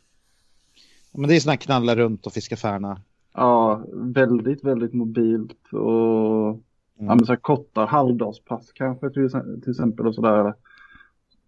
Men 1.13 1.29
det 1.29 1.37
är 1.37 1.41
sådana 1.41 1.57
knalla 1.57 1.97
runt 1.97 2.27
och 2.27 2.33
fiska 2.33 2.57
färna. 2.57 3.01
Ja, 3.33 3.85
väldigt, 3.93 4.65
väldigt 4.65 4.93
mobilt 4.93 5.73
och 5.73 6.49
mm. 6.49 6.63
ja, 6.97 7.15
men 7.15 7.27
så 7.27 7.33
här 7.33 7.37
korta 7.37 7.85
halvdagspass 7.85 8.73
kanske 8.73 9.11
till, 9.11 9.31
till 9.63 9.71
exempel 9.71 10.07
och 10.07 10.15
sådär. 10.15 10.55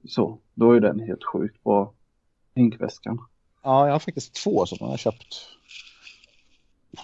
Så, 0.05 0.39
då 0.55 0.73
är 0.73 0.81
den 0.81 1.01
helt 1.01 1.25
sjukt 1.25 1.65
bra. 1.65 1.93
Hinkväskan. 2.55 3.19
Ja, 3.63 3.87
jag 3.87 3.95
har 3.95 3.99
faktiskt 3.99 4.35
två 4.35 4.67
som 4.67 4.79
jag 4.81 4.87
har 4.87 4.97
köpt. 4.97 5.49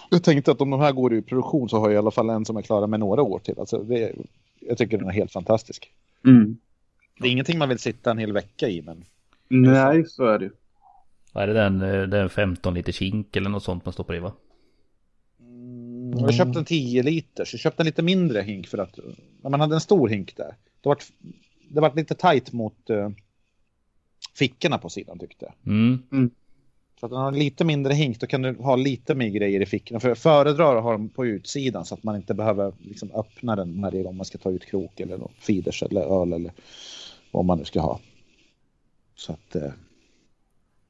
Jag 0.09 0.23
tänkte 0.23 0.51
att 0.51 0.61
om 0.61 0.69
de 0.69 0.79
här 0.79 0.91
går 0.91 1.13
i 1.13 1.21
produktion 1.21 1.69
så 1.69 1.79
har 1.79 1.89
jag 1.89 1.93
i 1.93 1.97
alla 1.97 2.11
fall 2.11 2.29
en 2.29 2.45
som 2.45 2.57
är 2.57 2.61
klara 2.61 2.87
med 2.87 2.99
några 2.99 3.21
år 3.21 3.39
till. 3.39 3.59
Alltså 3.59 3.83
det, 3.83 4.15
jag 4.59 4.77
tycker 4.77 4.97
den 4.97 5.07
är 5.07 5.13
helt 5.13 5.31
fantastisk. 5.31 5.91
Mm. 6.25 6.57
Det 7.19 7.27
är 7.27 7.31
ingenting 7.31 7.57
man 7.57 7.69
vill 7.69 7.79
sitta 7.79 8.11
en 8.11 8.17
hel 8.17 8.33
vecka 8.33 8.69
i, 8.69 8.81
men... 8.81 9.05
Nej, 9.47 10.05
så 10.05 10.25
är 10.25 10.39
det 10.39 10.49
Vad 11.33 11.43
är 11.43 11.47
det 11.47 11.53
den, 11.53 11.79
den 12.09 12.29
15 12.29 12.73
liter 12.73 12.91
kink 12.91 13.35
eller 13.35 13.49
något 13.49 13.63
sånt 13.63 13.85
man 13.85 13.93
stoppar 13.93 14.15
i 14.15 14.19
va? 14.19 14.31
Mm. 16.11 16.23
Jag 16.23 16.33
köpte 16.33 16.59
en 16.59 16.65
10 16.65 17.03
liter, 17.03 17.45
så 17.45 17.55
jag 17.55 17.61
köpte 17.61 17.81
en 17.81 17.85
lite 17.85 18.01
mindre 18.01 18.41
hink 18.41 18.67
för 18.67 18.77
att 18.77 18.99
när 19.41 19.49
man 19.49 19.59
hade 19.59 19.75
en 19.75 19.81
stor 19.81 20.09
hink 20.09 20.37
där, 20.37 20.55
det 20.81 20.89
var, 20.89 20.97
det 21.69 21.81
var 21.81 21.95
lite 21.95 22.15
tajt 22.15 22.51
mot 22.51 22.89
uh, 22.89 23.09
fickorna 24.37 24.77
på 24.77 24.89
sidan 24.89 25.19
tyckte 25.19 25.45
jag. 25.45 25.73
Mm. 25.73 26.03
Mm. 26.11 26.31
Så 26.99 27.05
att 27.05 27.11
den 27.11 27.19
har 27.19 27.31
lite 27.31 27.65
mindre 27.65 27.93
hink, 27.93 28.19
då 28.19 28.27
kan 28.27 28.41
du 28.41 28.53
ha 28.53 28.75
lite 28.75 29.15
mer 29.15 29.29
grejer 29.29 29.61
i 29.61 29.65
fickorna. 29.65 29.99
För 29.99 30.07
jag 30.07 30.17
föredrar 30.17 30.75
att 30.75 30.83
ha 30.83 30.91
dem 30.91 31.09
på 31.09 31.25
utsidan 31.25 31.85
så 31.85 31.93
att 31.93 32.03
man 32.03 32.15
inte 32.15 32.33
behöver 32.33 32.73
liksom 32.79 33.11
öppna 33.11 33.55
den 33.55 33.81
när 33.81 33.91
det 33.91 33.99
är 33.99 34.07
om 34.07 34.17
man 34.17 34.25
ska 34.25 34.37
ta 34.37 34.49
ut 34.49 34.65
krok 34.65 34.99
eller 34.99 35.17
något, 35.17 35.35
fiders 35.39 35.83
eller 35.83 36.21
öl 36.21 36.33
eller 36.33 36.51
vad 37.31 37.45
man 37.45 37.57
nu 37.57 37.65
ska 37.65 37.81
ha. 37.81 37.99
Så 39.15 39.33
att... 39.33 39.55
Eh... 39.55 39.71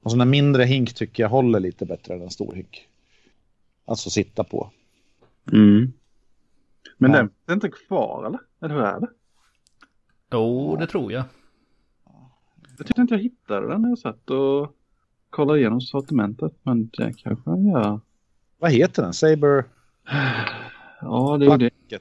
Och 0.03 0.11
så 0.11 0.22
en 0.22 0.30
mindre 0.30 0.63
hink 0.63 0.93
tycker 0.93 1.24
jag 1.24 1.30
håller 1.30 1.59
lite 1.59 1.86
bättre 1.86 2.13
än 2.13 2.22
en 2.22 2.30
stor 2.30 2.53
hink. 2.53 2.88
Alltså 3.86 4.09
sitta 4.09 4.43
på. 4.43 4.72
Mm. 5.54 5.93
Men 6.97 7.12
ja. 7.12 7.18
den 7.18 7.30
är 7.45 7.54
inte 7.54 7.70
kvar 7.70 8.26
eller? 8.26 8.39
Eller 8.62 8.76
hur 8.76 8.84
är 8.84 8.99
det? 8.99 9.08
Jo, 10.32 10.76
det 10.76 10.88
tror 10.88 11.12
jag. 11.12 11.24
Jag 12.78 12.88
tyckte 12.88 13.02
inte 13.02 13.14
jag 13.14 13.22
hittade 13.22 13.68
den 13.68 13.82
när 13.82 13.89
jag 13.89 13.99
satt 13.99 14.30
och 14.30 14.76
kollade 15.30 15.60
igenom 15.60 15.82
sortimentet. 15.82 16.54
Men 16.64 16.89
det 16.97 17.14
kanske 17.18 17.49
jag 17.49 17.66
gör. 17.66 17.99
Vad 18.58 18.72
heter 18.72 19.04
den? 19.04 19.14
Saber? 19.14 19.66
Ja, 21.02 21.38
det 21.38 21.45
är 21.45 21.58
det. 21.58 21.99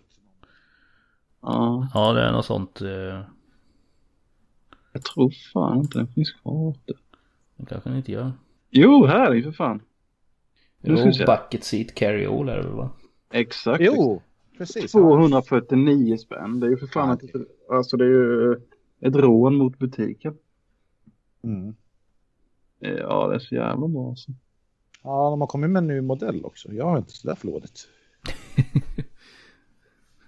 Ja. 1.41 1.89
ja, 1.95 2.13
det 2.13 2.23
är 2.23 2.33
något 2.33 2.47
sånt. 2.47 2.81
Eh, 2.81 3.21
Jag 4.93 5.05
tror 5.05 5.31
fan 5.53 5.79
inte 5.79 5.99
den 5.99 6.09
finns 6.09 6.33
kvar. 6.33 6.75
Det 7.57 7.67
kanske 7.67 7.89
den 7.89 7.99
inte 7.99 8.13
gör. 8.13 8.33
Jo, 8.71 9.07
här 9.07 9.35
är 9.35 9.43
för 9.43 9.53
fan. 9.53 9.83
Jo, 10.83 10.97
bucket 11.27 11.65
seat 11.65 11.95
carry 11.95 12.27
all 12.27 12.49
är 12.49 12.57
det 12.57 12.63
väl 12.63 12.73
va? 12.73 12.91
Exakt. 13.31 13.85
Jo, 13.85 14.23
precis. 14.59 14.93
249 14.93 16.17
spänn. 16.17 16.61
Det 16.61 16.67
är 16.67 16.71
ju 16.71 16.77
för 16.77 16.87
fan 16.87 17.11
ett, 17.11 17.31
alltså 17.71 17.97
det 17.97 18.05
är 18.05 18.09
ju 18.09 18.53
ett 19.01 19.17
rån 19.17 19.55
mot 19.55 19.79
butiken. 19.79 20.37
Mm. 21.45 21.75
Ja, 22.79 23.29
det 23.29 23.35
är 23.35 23.39
så 23.39 23.55
jävla 23.55 23.89
bra 23.89 24.09
alltså. 24.09 24.33
Ja, 25.03 25.31
de 25.31 25.41
har 25.41 25.49
kommit 25.49 25.71
med 25.71 25.81
en 25.81 25.87
ny 25.87 26.01
modell 26.01 26.45
också. 26.45 26.73
Jag 26.73 26.85
har 26.85 26.99
inte 26.99 27.13
sådär 27.13 27.35
förlådigt. 27.35 27.89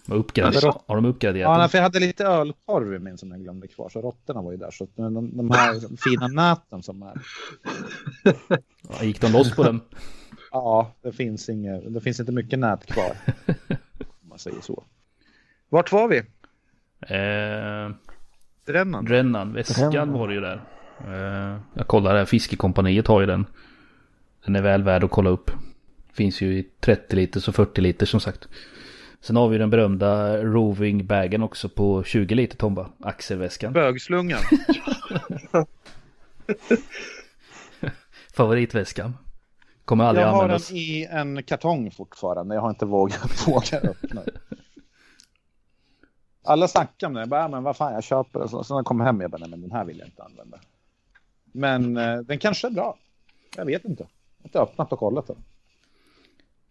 Har, 0.08 0.16
uppgraderat, 0.16 0.84
har 0.86 0.96
de 0.96 1.04
uppgraderat? 1.04 1.60
Ja, 1.60 1.68
för 1.68 1.78
jag 1.78 1.82
hade 1.82 2.00
lite 2.00 2.24
ölkorv 2.24 2.94
i 2.94 2.98
min 2.98 3.18
som 3.18 3.30
jag 3.30 3.40
glömde 3.40 3.68
kvar. 3.68 3.88
Så 3.88 4.00
råttorna 4.00 4.42
var 4.42 4.52
ju 4.52 4.58
där. 4.58 4.70
Så 4.70 4.88
de, 4.94 5.36
de 5.36 5.50
här 5.50 5.96
fina 6.10 6.28
näten 6.28 6.82
som 6.82 7.02
är. 7.02 7.22
Ja, 8.88 9.04
gick 9.04 9.20
de 9.20 9.32
loss 9.32 9.54
på 9.54 9.62
den? 9.62 9.80
Ja, 10.52 10.94
det 11.02 11.12
finns, 11.12 11.48
inget, 11.48 11.94
det 11.94 12.00
finns 12.00 12.20
inte 12.20 12.32
mycket 12.32 12.58
nät 12.58 12.86
kvar. 12.86 13.16
om 13.98 14.28
man 14.28 14.38
säger 14.38 14.60
så. 14.60 14.84
Vart 15.68 15.92
var 15.92 16.08
vi? 16.08 16.18
Eh, 17.00 17.96
Drännan. 18.66 19.04
Drännan, 19.04 19.52
väskan 19.52 20.12
var 20.12 20.28
det 20.28 20.34
ju 20.34 20.40
där. 20.40 20.62
Eh, 21.06 21.60
jag 21.74 21.86
kollar 21.86 22.16
här, 22.16 22.24
Fiskekompaniet 22.24 23.06
har 23.06 23.20
ju 23.20 23.26
den. 23.26 23.46
Den 24.44 24.56
är 24.56 24.62
väl 24.62 24.82
värd 24.82 25.04
att 25.04 25.10
kolla 25.10 25.30
upp. 25.30 25.50
Finns 26.12 26.40
ju 26.40 26.58
i 26.58 26.68
30 26.80 27.16
liter 27.16 27.48
och 27.48 27.54
40 27.54 27.80
liter 27.80 28.06
som 28.06 28.20
sagt. 28.20 28.48
Sen 29.20 29.36
har 29.36 29.48
vi 29.48 29.58
den 29.58 29.70
berömda 29.70 30.36
Roving-bagen 30.42 31.42
också 31.42 31.68
på 31.68 32.02
20 32.04 32.34
liter 32.34 32.56
Tomba. 32.56 32.88
Axelväskan. 33.00 33.72
Bögslungan. 33.72 34.40
Favoritväskan. 38.34 39.14
Kommer 39.84 40.04
aldrig 40.04 40.26
jag 40.26 40.34
användas. 40.34 40.70
Jag 40.70 40.76
har 40.76 41.24
den 41.24 41.36
i 41.36 41.36
en 41.38 41.42
kartong 41.42 41.90
fortfarande. 41.90 42.54
Jag 42.54 42.62
har 42.62 42.70
inte 42.70 42.86
vågat, 42.86 43.46
vågat 43.48 43.84
öppna. 43.84 44.22
Alla 46.44 46.68
snackar 46.68 47.06
om 47.06 47.14
det. 47.14 47.20
Jag 47.20 47.28
bara, 47.28 47.48
men 47.48 47.62
vad 47.62 47.76
fan, 47.76 47.92
jag 47.92 48.04
köper. 48.04 48.46
Så, 48.46 48.64
så 48.64 48.74
när 48.74 48.78
jag 48.78 48.86
kommer 48.86 49.04
hem 49.04 49.20
jag 49.20 49.30
bara, 49.30 49.38
nej 49.38 49.50
men 49.50 49.60
den 49.60 49.72
här 49.72 49.84
vill 49.84 49.98
jag 49.98 50.08
inte 50.08 50.22
använda. 50.22 50.58
Men 51.52 51.96
eh, 51.96 52.18
den 52.18 52.38
kanske 52.38 52.66
är 52.66 52.70
bra. 52.70 52.98
Jag 53.56 53.64
vet 53.64 53.84
inte. 53.84 54.02
Jag 54.02 54.42
har 54.42 54.48
inte 54.48 54.72
öppnat 54.72 54.92
och 54.92 54.98
kollat 54.98 55.26
den. 55.26 55.36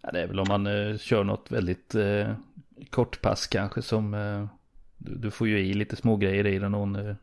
Ja, 0.02 0.12
det 0.12 0.22
är 0.22 0.28
väl 0.28 0.40
om 0.40 0.48
man 0.48 0.68
eh, 0.68 0.98
kör 0.98 1.24
något 1.24 1.52
väldigt 1.52 1.96
eh, 1.96 2.34
kortpass 2.90 3.48
kanske 3.48 3.82
som 3.82 4.14
eh, 4.14 4.46
du, 4.98 5.16
du, 5.16 5.32
får 5.32 5.48
ju 5.48 5.60
i 5.60 5.74
lite 5.74 5.96
små 5.96 6.18
grejer 6.18 6.48
i 6.48 6.60
den. 6.60 6.72
Någon 6.72 6.96
eh, 6.96 7.16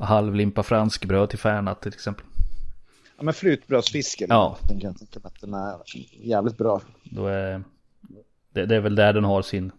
halvlimpa 0.00 0.62
franskbröd 0.62 1.30
till 1.30 1.38
färnat 1.38 1.82
till 1.82 1.94
exempel. 1.94 2.26
Ja 3.16 3.22
men 3.22 3.34
flytbrödsfisken. 3.34 4.26
Ja. 4.30 4.58
Den 4.68 4.80
kan 4.80 4.90
jag 4.90 4.98
tänka 4.98 5.20
mig 5.20 5.28
att 5.34 5.40
den 5.40 5.54
är 5.54 5.76
jävligt 6.12 6.56
bra. 6.56 6.80
Då 7.04 7.26
är, 7.26 7.62
det, 8.52 8.66
det 8.66 8.76
är 8.76 8.80
väl 8.80 8.94
där 8.94 9.12
den 9.12 9.24
har 9.24 9.42
sin, 9.42 9.72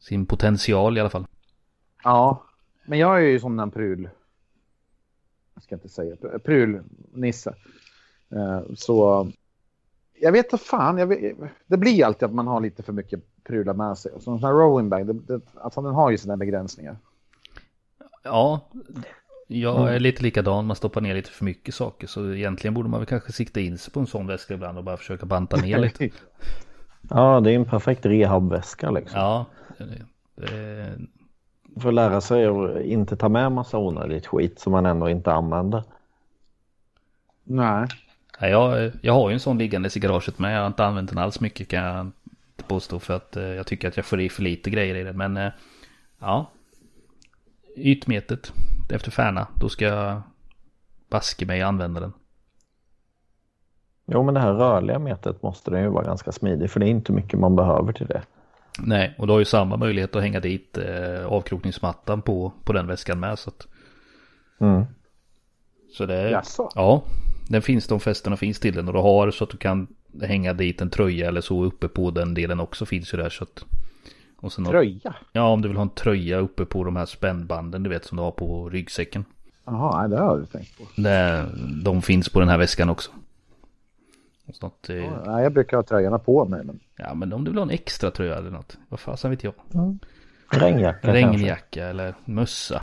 sin 0.00 0.26
potential 0.26 0.96
i 0.96 1.00
alla 1.00 1.10
fall. 1.10 1.26
Ja, 2.04 2.42
men 2.86 2.98
jag 2.98 3.16
är 3.16 3.26
ju 3.26 3.40
som 3.40 3.58
en 3.60 3.70
pryl. 3.70 4.08
Jag 5.54 5.62
ska 5.62 5.74
inte 5.74 5.88
säga 5.88 6.16
prylnisse. 6.44 7.54
Eh, 8.30 8.60
så 8.76 9.28
jag 10.20 10.32
vet 10.32 10.52
inte 10.52 10.64
fan, 10.64 11.08
vet, 11.08 11.36
det 11.66 11.76
blir 11.76 12.04
alltid 12.04 12.26
att 12.26 12.34
man 12.34 12.46
har 12.46 12.60
lite 12.60 12.82
för 12.82 12.92
mycket 12.92 13.20
prylar 13.44 13.74
med 13.74 13.98
sig. 13.98 14.12
Så 14.12 14.16
en 14.16 14.38
sån 14.38 14.44
här 14.44 14.52
rolling 14.52 14.88
bag, 14.88 15.06
det, 15.06 15.12
det, 15.12 15.40
alltså 15.54 15.82
den 15.82 15.94
har 15.94 16.10
ju 16.10 16.18
sina 16.18 16.36
begränsningar. 16.36 16.96
Ja, 18.22 18.60
jag 19.50 19.82
är 19.82 19.90
mm. 19.90 20.02
lite 20.02 20.22
likadan, 20.22 20.66
man 20.66 20.76
stoppar 20.76 21.00
ner 21.00 21.14
lite 21.14 21.30
för 21.30 21.44
mycket 21.44 21.74
saker. 21.74 22.06
Så 22.06 22.32
egentligen 22.32 22.74
borde 22.74 22.88
man 22.88 23.00
väl 23.00 23.06
kanske 23.06 23.32
sikta 23.32 23.60
in 23.60 23.78
sig 23.78 23.92
på 23.92 24.00
en 24.00 24.06
sån 24.06 24.26
väska 24.26 24.54
ibland 24.54 24.78
och 24.78 24.84
bara 24.84 24.96
försöka 24.96 25.26
banta 25.26 25.56
ner 25.56 25.78
lite. 26.00 26.10
ja, 27.10 27.40
det 27.40 27.50
är 27.50 27.54
en 27.54 27.64
perfekt 27.64 28.06
rehabväska 28.06 28.90
liksom. 28.90 29.20
Ja, 29.20 29.46
det, 30.34 30.98
För 31.80 31.88
att 31.88 31.94
lära 31.94 32.20
sig 32.20 32.46
att 32.46 32.80
inte 32.82 33.16
ta 33.16 33.28
med 33.28 33.52
massa 33.52 33.78
onödigt 33.78 34.26
skit 34.26 34.58
som 34.58 34.72
man 34.72 34.86
ändå 34.86 35.08
inte 35.08 35.32
använder. 35.32 35.82
Nej. 37.44 37.86
Jag, 38.40 38.92
jag 39.00 39.12
har 39.12 39.30
ju 39.30 39.34
en 39.34 39.40
sån 39.40 39.58
liggandes 39.58 39.96
i 39.96 40.00
garaget 40.00 40.38
med. 40.38 40.56
Jag 40.56 40.60
har 40.60 40.66
inte 40.66 40.84
använt 40.84 41.08
den 41.08 41.18
alls 41.18 41.40
mycket 41.40 41.68
kan 41.68 41.84
jag 41.84 42.00
inte 42.00 42.64
påstå. 42.66 42.98
För 42.98 43.14
att 43.14 43.36
eh, 43.36 43.44
jag 43.44 43.66
tycker 43.66 43.88
att 43.88 43.96
jag 43.96 44.06
får 44.06 44.20
i 44.20 44.28
för 44.28 44.42
lite 44.42 44.70
grejer 44.70 44.94
i 44.94 45.04
den. 45.04 45.16
Men 45.16 45.36
eh, 45.36 45.52
ja. 46.18 46.50
Ytmetet 47.76 48.52
efter 48.92 49.10
Färna. 49.10 49.46
Då 49.54 49.68
ska 49.68 49.84
jag 49.84 50.22
baske 51.10 51.46
mig 51.46 51.62
använda 51.62 52.00
den. 52.00 52.12
Jo 54.06 54.22
men 54.22 54.34
det 54.34 54.40
här 54.40 54.52
rörliga 54.52 54.98
metet 54.98 55.42
måste 55.42 55.70
den 55.70 55.82
ju 55.82 55.88
vara 55.88 56.04
ganska 56.04 56.32
smidig. 56.32 56.70
För 56.70 56.80
det 56.80 56.86
är 56.86 56.90
inte 56.90 57.12
mycket 57.12 57.38
man 57.38 57.56
behöver 57.56 57.92
till 57.92 58.06
det. 58.06 58.22
Nej, 58.78 59.14
och 59.18 59.26
du 59.26 59.32
har 59.32 59.38
ju 59.38 59.44
samma 59.44 59.76
möjlighet 59.76 60.16
att 60.16 60.22
hänga 60.22 60.40
dit 60.40 60.78
eh, 60.78 61.26
avkrokningsmattan 61.26 62.22
på, 62.22 62.52
på 62.64 62.72
den 62.72 62.86
väskan 62.86 63.20
med. 63.20 63.38
Så, 63.38 63.50
att... 63.50 63.66
mm. 64.60 64.84
så 65.92 66.06
det 66.06 66.14
är... 66.14 66.30
Jaså? 66.30 66.70
Ja, 66.74 67.02
den 67.48 67.62
finns, 67.62 67.86
de 67.86 68.00
fästena 68.00 68.36
finns 68.36 68.60
till 68.60 68.74
den 68.74 68.88
och 68.88 68.94
du 68.94 69.00
har 69.00 69.30
så 69.30 69.44
att 69.44 69.50
du 69.50 69.56
kan 69.56 69.86
hänga 70.22 70.52
dit 70.52 70.80
en 70.80 70.90
tröja 70.90 71.28
eller 71.28 71.40
så 71.40 71.64
uppe 71.64 71.88
på 71.88 72.10
den 72.10 72.34
delen 72.34 72.60
också 72.60 72.86
finns 72.86 73.14
ju 73.14 73.18
där 73.18 73.30
så 73.30 73.44
att. 73.44 73.64
Och 74.40 74.52
sen 74.52 74.64
tröja? 74.64 75.14
ja, 75.32 75.48
om 75.48 75.62
du 75.62 75.68
vill 75.68 75.76
ha 75.76 75.82
en 75.82 75.90
tröja 75.90 76.38
uppe 76.38 76.64
på 76.64 76.84
de 76.84 76.96
här 76.96 77.06
spännbanden 77.06 77.82
du 77.82 77.90
vet 77.90 78.04
som 78.04 78.16
du 78.16 78.22
har 78.22 78.30
på 78.30 78.70
ryggsäcken. 78.70 79.24
Jaha, 79.64 80.08
det 80.08 80.18
har 80.18 80.38
du 80.38 80.46
tänkt 80.46 80.78
på. 80.78 80.84
Det, 81.02 81.46
de 81.84 82.02
finns 82.02 82.28
på 82.28 82.40
den 82.40 82.48
här 82.48 82.58
väskan 82.58 82.90
också. 82.90 83.10
Något, 84.62 84.90
eh... 84.90 84.96
ja, 84.96 85.42
jag 85.42 85.52
brukar 85.52 85.76
ha 85.76 85.84
tröjorna 85.84 86.18
på 86.18 86.44
mig. 86.44 86.64
Men... 86.64 86.80
Ja, 86.96 87.14
men 87.14 87.32
om 87.32 87.44
du 87.44 87.50
vill 87.50 87.58
ha 87.58 87.62
en 87.62 87.70
extra 87.70 88.10
tröja 88.10 88.36
eller 88.36 88.50
något. 88.50 88.78
Vad 88.88 89.00
fasen 89.00 89.30
vet 89.30 89.44
jag. 89.44 89.54
Mm. 89.74 89.98
Regnjacka 90.50 91.12
Regnjacka 91.12 91.62
kanske. 91.62 91.82
eller 91.82 92.14
mössa. 92.24 92.82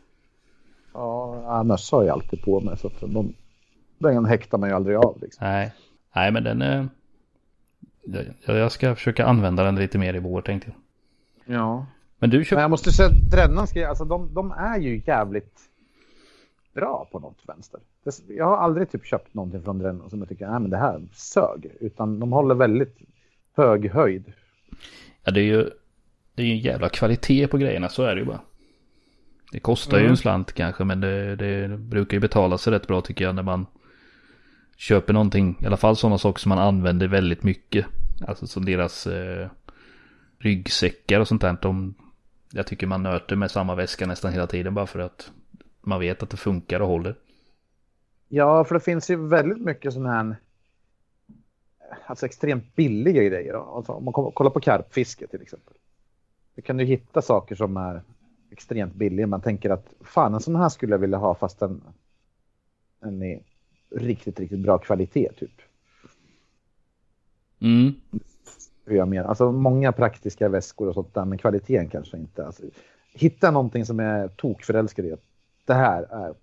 Ja, 0.93 1.64
mössa 1.64 1.95
har 1.95 2.03
jag 2.03 2.14
alltid 2.14 2.41
på 2.41 2.62
mig. 2.62 2.78
Så 2.78 2.88
att 2.88 2.99
de, 2.99 3.34
den 3.97 4.26
häktar 4.26 4.58
man 4.58 4.70
ju 4.70 4.76
aldrig 4.76 4.97
av. 4.97 5.18
Liksom. 5.22 5.47
Nej. 5.47 5.74
Nej, 6.16 6.32
men 6.32 6.43
den 6.43 6.62
är... 6.62 6.89
Jag 8.45 8.72
ska 8.72 8.95
försöka 8.95 9.26
använda 9.26 9.64
den 9.64 9.76
lite 9.76 9.97
mer 9.97 10.14
i 10.14 10.20
vår 10.20 10.41
tänkte 10.41 10.70
jag. 10.70 10.84
Ja. 11.45 11.85
Men 12.19 12.29
du 12.29 12.43
köpte... 12.43 12.55
Men 12.55 12.61
jag 12.61 12.71
måste 12.71 12.91
säga 12.91 13.09
att 13.09 13.31
Drännan 13.31 13.67
ska, 13.67 13.87
alltså 13.87 14.05
de, 14.05 14.33
de 14.33 14.51
är 14.51 14.79
ju 14.79 15.01
jävligt 15.05 15.59
bra 16.73 17.07
på 17.11 17.19
något 17.19 17.39
vänster. 17.47 17.79
Jag 18.27 18.45
har 18.45 18.57
aldrig 18.57 18.91
typ 18.91 19.05
köpt 19.05 19.33
någonting 19.33 19.63
från 19.63 19.79
Drännan 19.79 20.09
som 20.09 20.19
jag 20.19 20.29
tycker, 20.29 20.47
nej 20.47 20.59
men 20.59 20.69
det 20.69 20.77
här 20.77 21.01
sög. 21.13 21.71
Utan 21.79 22.19
de 22.19 22.31
håller 22.31 22.55
väldigt 22.55 22.97
hög 23.55 23.91
höjd. 23.91 24.33
Ja, 25.23 25.31
det 25.31 25.39
är 25.39 25.43
ju, 25.43 25.69
det 26.35 26.43
är 26.43 26.45
ju 26.45 26.51
en 26.51 26.59
jävla 26.59 26.89
kvalitet 26.89 27.47
på 27.47 27.57
grejerna, 27.57 27.89
så 27.89 28.03
är 28.03 28.15
det 28.15 28.21
ju 28.21 28.27
bara. 28.27 28.41
Det 29.51 29.59
kostar 29.59 29.97
mm. 29.97 30.03
ju 30.03 30.09
en 30.09 30.17
slant 30.17 30.53
kanske, 30.53 30.83
men 30.83 31.01
det, 31.01 31.35
det 31.35 31.77
brukar 31.77 32.17
ju 32.17 32.21
betala 32.21 32.57
sig 32.57 32.73
rätt 32.73 32.87
bra 32.87 33.01
tycker 33.01 33.25
jag 33.25 33.35
när 33.35 33.43
man 33.43 33.65
köper 34.77 35.13
någonting, 35.13 35.57
i 35.61 35.65
alla 35.65 35.77
fall 35.77 35.95
sådana 35.95 36.17
saker 36.17 36.39
som 36.39 36.49
man 36.49 36.59
använder 36.59 37.07
väldigt 37.07 37.43
mycket. 37.43 37.85
Alltså 38.27 38.47
som 38.47 38.65
deras 38.65 39.07
eh, 39.07 39.47
ryggsäckar 40.45 41.19
och 41.19 41.27
sånt 41.27 41.41
där. 41.41 41.57
De, 41.61 41.95
jag 42.51 42.67
tycker 42.67 42.87
man 42.87 43.03
nöter 43.03 43.35
med 43.35 43.51
samma 43.51 43.75
väska 43.75 44.05
nästan 44.05 44.33
hela 44.33 44.47
tiden 44.47 44.73
bara 44.73 44.87
för 44.87 44.99
att 44.99 45.31
man 45.81 45.99
vet 45.99 46.23
att 46.23 46.29
det 46.29 46.37
funkar 46.37 46.79
och 46.79 46.87
håller. 46.87 47.15
Ja, 48.27 48.63
för 48.63 48.75
det 48.75 48.81
finns 48.81 49.09
ju 49.09 49.27
väldigt 49.27 49.61
mycket 49.61 49.93
sån 49.93 50.05
här 50.05 50.35
alltså 52.05 52.25
extremt 52.25 52.75
billiga 52.75 53.23
grejer. 53.23 53.75
Alltså, 53.77 53.91
om 53.91 54.03
man 54.03 54.13
kollar 54.13 54.49
på 54.49 54.59
karpfiske 54.59 55.27
till 55.27 55.41
exempel. 55.41 55.73
Då 56.55 56.61
kan 56.61 56.77
du 56.77 56.85
hitta 56.85 57.21
saker 57.21 57.55
som 57.55 57.77
är 57.77 58.01
extremt 58.51 58.93
billiga. 58.93 59.27
Man 59.27 59.41
tänker 59.41 59.69
att 59.69 59.93
fan 60.01 60.33
en 60.33 60.39
sån 60.39 60.55
här 60.55 60.69
skulle 60.69 60.93
jag 60.93 60.99
vilja 60.99 61.17
ha 61.17 61.35
fast 61.35 61.59
den, 61.59 61.81
den 62.99 63.21
är 63.21 63.39
riktigt, 63.89 64.39
riktigt 64.39 64.59
bra 64.59 64.77
kvalitet 64.77 65.29
typ. 65.37 65.61
Mm. 67.59 67.93
Jag 68.86 69.07
menar. 69.07 69.29
Alltså 69.29 69.51
många 69.51 69.91
praktiska 69.91 70.49
väskor 70.49 70.88
och 70.88 70.93
sånt 70.93 71.13
där, 71.13 71.25
men 71.25 71.38
kvaliteten 71.38 71.89
kanske 71.89 72.17
inte. 72.17 72.45
Alltså, 72.45 72.63
hitta 73.13 73.51
någonting 73.51 73.86
som 73.86 73.99
är 73.99 74.27
tokförälskad 74.27 75.05
i. 75.05 75.15
Det 75.65 75.73
här 75.73 76.03
är 76.03 76.33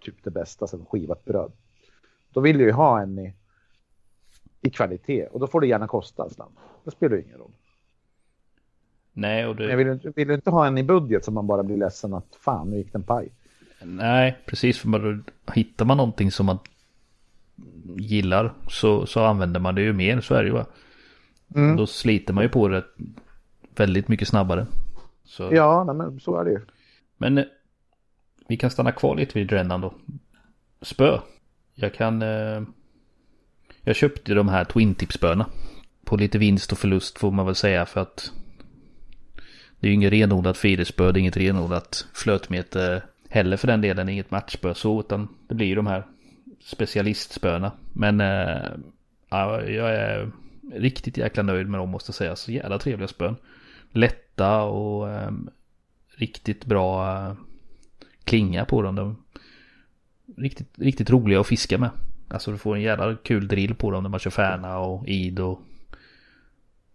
typ 0.00 0.24
det 0.24 0.30
bästa 0.30 0.66
sen 0.66 0.84
skivat 0.86 1.24
bröd. 1.24 1.52
Då 2.30 2.40
vill 2.40 2.60
jag 2.60 2.66
ju 2.66 2.72
ha 2.72 3.00
en 3.00 3.18
i, 3.18 3.34
i 4.60 4.70
kvalitet 4.70 5.26
och 5.26 5.40
då 5.40 5.46
får 5.46 5.60
det 5.60 5.66
gärna 5.66 5.88
kosta 5.88 6.24
en 6.24 6.30
slant. 6.30 6.58
Det 6.84 6.90
spelar 6.90 7.16
ju 7.16 7.22
ingen 7.22 7.38
roll. 7.38 7.52
Nej, 9.12 9.46
och 9.46 9.56
det... 9.56 9.70
Jag 9.70 9.76
vill, 9.76 10.12
vill 10.16 10.30
inte 10.30 10.50
ha 10.50 10.66
en 10.66 10.78
i 10.78 10.82
budget 10.82 11.24
som 11.24 11.34
man 11.34 11.46
bara 11.46 11.62
blir 11.62 11.76
ledsen 11.76 12.14
att 12.14 12.36
fan, 12.40 12.70
nu 12.70 12.76
gick 12.76 12.92
den 12.92 13.02
paj. 13.02 13.28
Nej, 13.82 14.38
precis. 14.46 14.78
För 14.78 14.88
man, 14.88 15.24
hittar 15.54 15.84
man 15.84 15.96
någonting 15.96 16.30
som 16.30 16.46
man 16.46 16.58
gillar 17.96 18.54
så, 18.68 19.06
så 19.06 19.24
använder 19.24 19.60
man 19.60 19.74
det 19.74 19.82
ju 19.82 19.92
mer, 19.92 20.20
så 20.20 20.34
är 20.34 20.42
det 20.42 20.48
ju 20.48 20.54
va. 20.54 20.66
Mm. 21.54 21.76
Då 21.76 21.86
sliter 21.86 22.34
man 22.34 22.44
ju 22.44 22.48
på 22.48 22.68
det 22.68 22.84
väldigt 23.76 24.08
mycket 24.08 24.28
snabbare. 24.28 24.66
Så. 25.24 25.48
Ja, 25.52 25.84
nej, 25.84 25.94
men 25.94 26.20
så 26.20 26.40
är 26.40 26.44
det 26.44 26.50
ju. 26.50 26.60
Men 27.16 27.44
vi 28.48 28.56
kan 28.56 28.70
stanna 28.70 28.92
kvar 28.92 29.16
lite 29.16 29.38
vid 29.38 29.48
Drennan 29.48 29.80
då. 29.80 29.94
Spö. 30.82 31.18
Jag 31.74 31.94
kan... 31.94 32.22
Eh, 32.22 32.62
jag 33.80 33.96
köpte 33.96 34.34
de 34.34 34.48
här 34.48 34.64
Twin 34.64 34.94
Tip-spöna. 34.94 35.46
På 36.04 36.16
lite 36.16 36.38
vinst 36.38 36.72
och 36.72 36.78
förlust 36.78 37.18
får 37.18 37.30
man 37.30 37.46
väl 37.46 37.54
säga 37.54 37.86
för 37.86 38.00
att... 38.00 38.32
Det 39.80 39.86
är 39.86 39.88
ju 39.88 39.94
inget 39.94 40.12
renodlat 40.12 40.56
fiderspö, 40.56 41.12
det 41.12 41.18
är 41.18 41.20
inget 41.20 41.36
renodlat 41.36 42.06
flötmeter 42.14 43.04
heller 43.28 43.56
för 43.56 43.66
den 43.66 43.80
delen, 43.80 44.08
inget 44.08 44.30
matchspö 44.30 44.74
så, 44.74 45.00
utan 45.00 45.28
det 45.48 45.54
blir 45.54 45.66
ju 45.66 45.74
de 45.74 45.86
här 45.86 46.06
specialistspöna. 46.60 47.72
Men 47.92 48.20
ja, 49.30 49.62
jag 49.62 49.94
är 49.94 50.30
riktigt 50.72 51.16
jäkla 51.16 51.42
nöjd 51.42 51.68
med 51.68 51.80
dem 51.80 51.88
måste 51.88 52.10
jag 52.10 52.14
säga. 52.14 52.36
Så 52.36 52.52
jävla 52.52 52.78
trevliga 52.78 53.08
spön. 53.08 53.36
Lätta 53.92 54.62
och 54.62 55.10
äh, 55.10 55.30
riktigt 56.16 56.64
bra 56.64 57.18
äh, 57.18 57.34
klinga 58.24 58.64
på 58.64 58.82
dem. 58.82 58.94
De, 58.94 59.16
riktigt, 60.36 60.78
riktigt 60.78 61.10
roliga 61.10 61.40
att 61.40 61.46
fiska 61.46 61.78
med. 61.78 61.90
Alltså 62.28 62.52
du 62.52 62.58
får 62.58 62.76
en 62.76 62.82
jävla 62.82 63.16
kul 63.16 63.48
drill 63.48 63.74
på 63.74 63.90
dem 63.90 64.02
när 64.02 64.10
man 64.10 64.20
kör 64.20 64.30
färna 64.30 64.78
och 64.78 65.08
id 65.08 65.40
och 65.40 65.60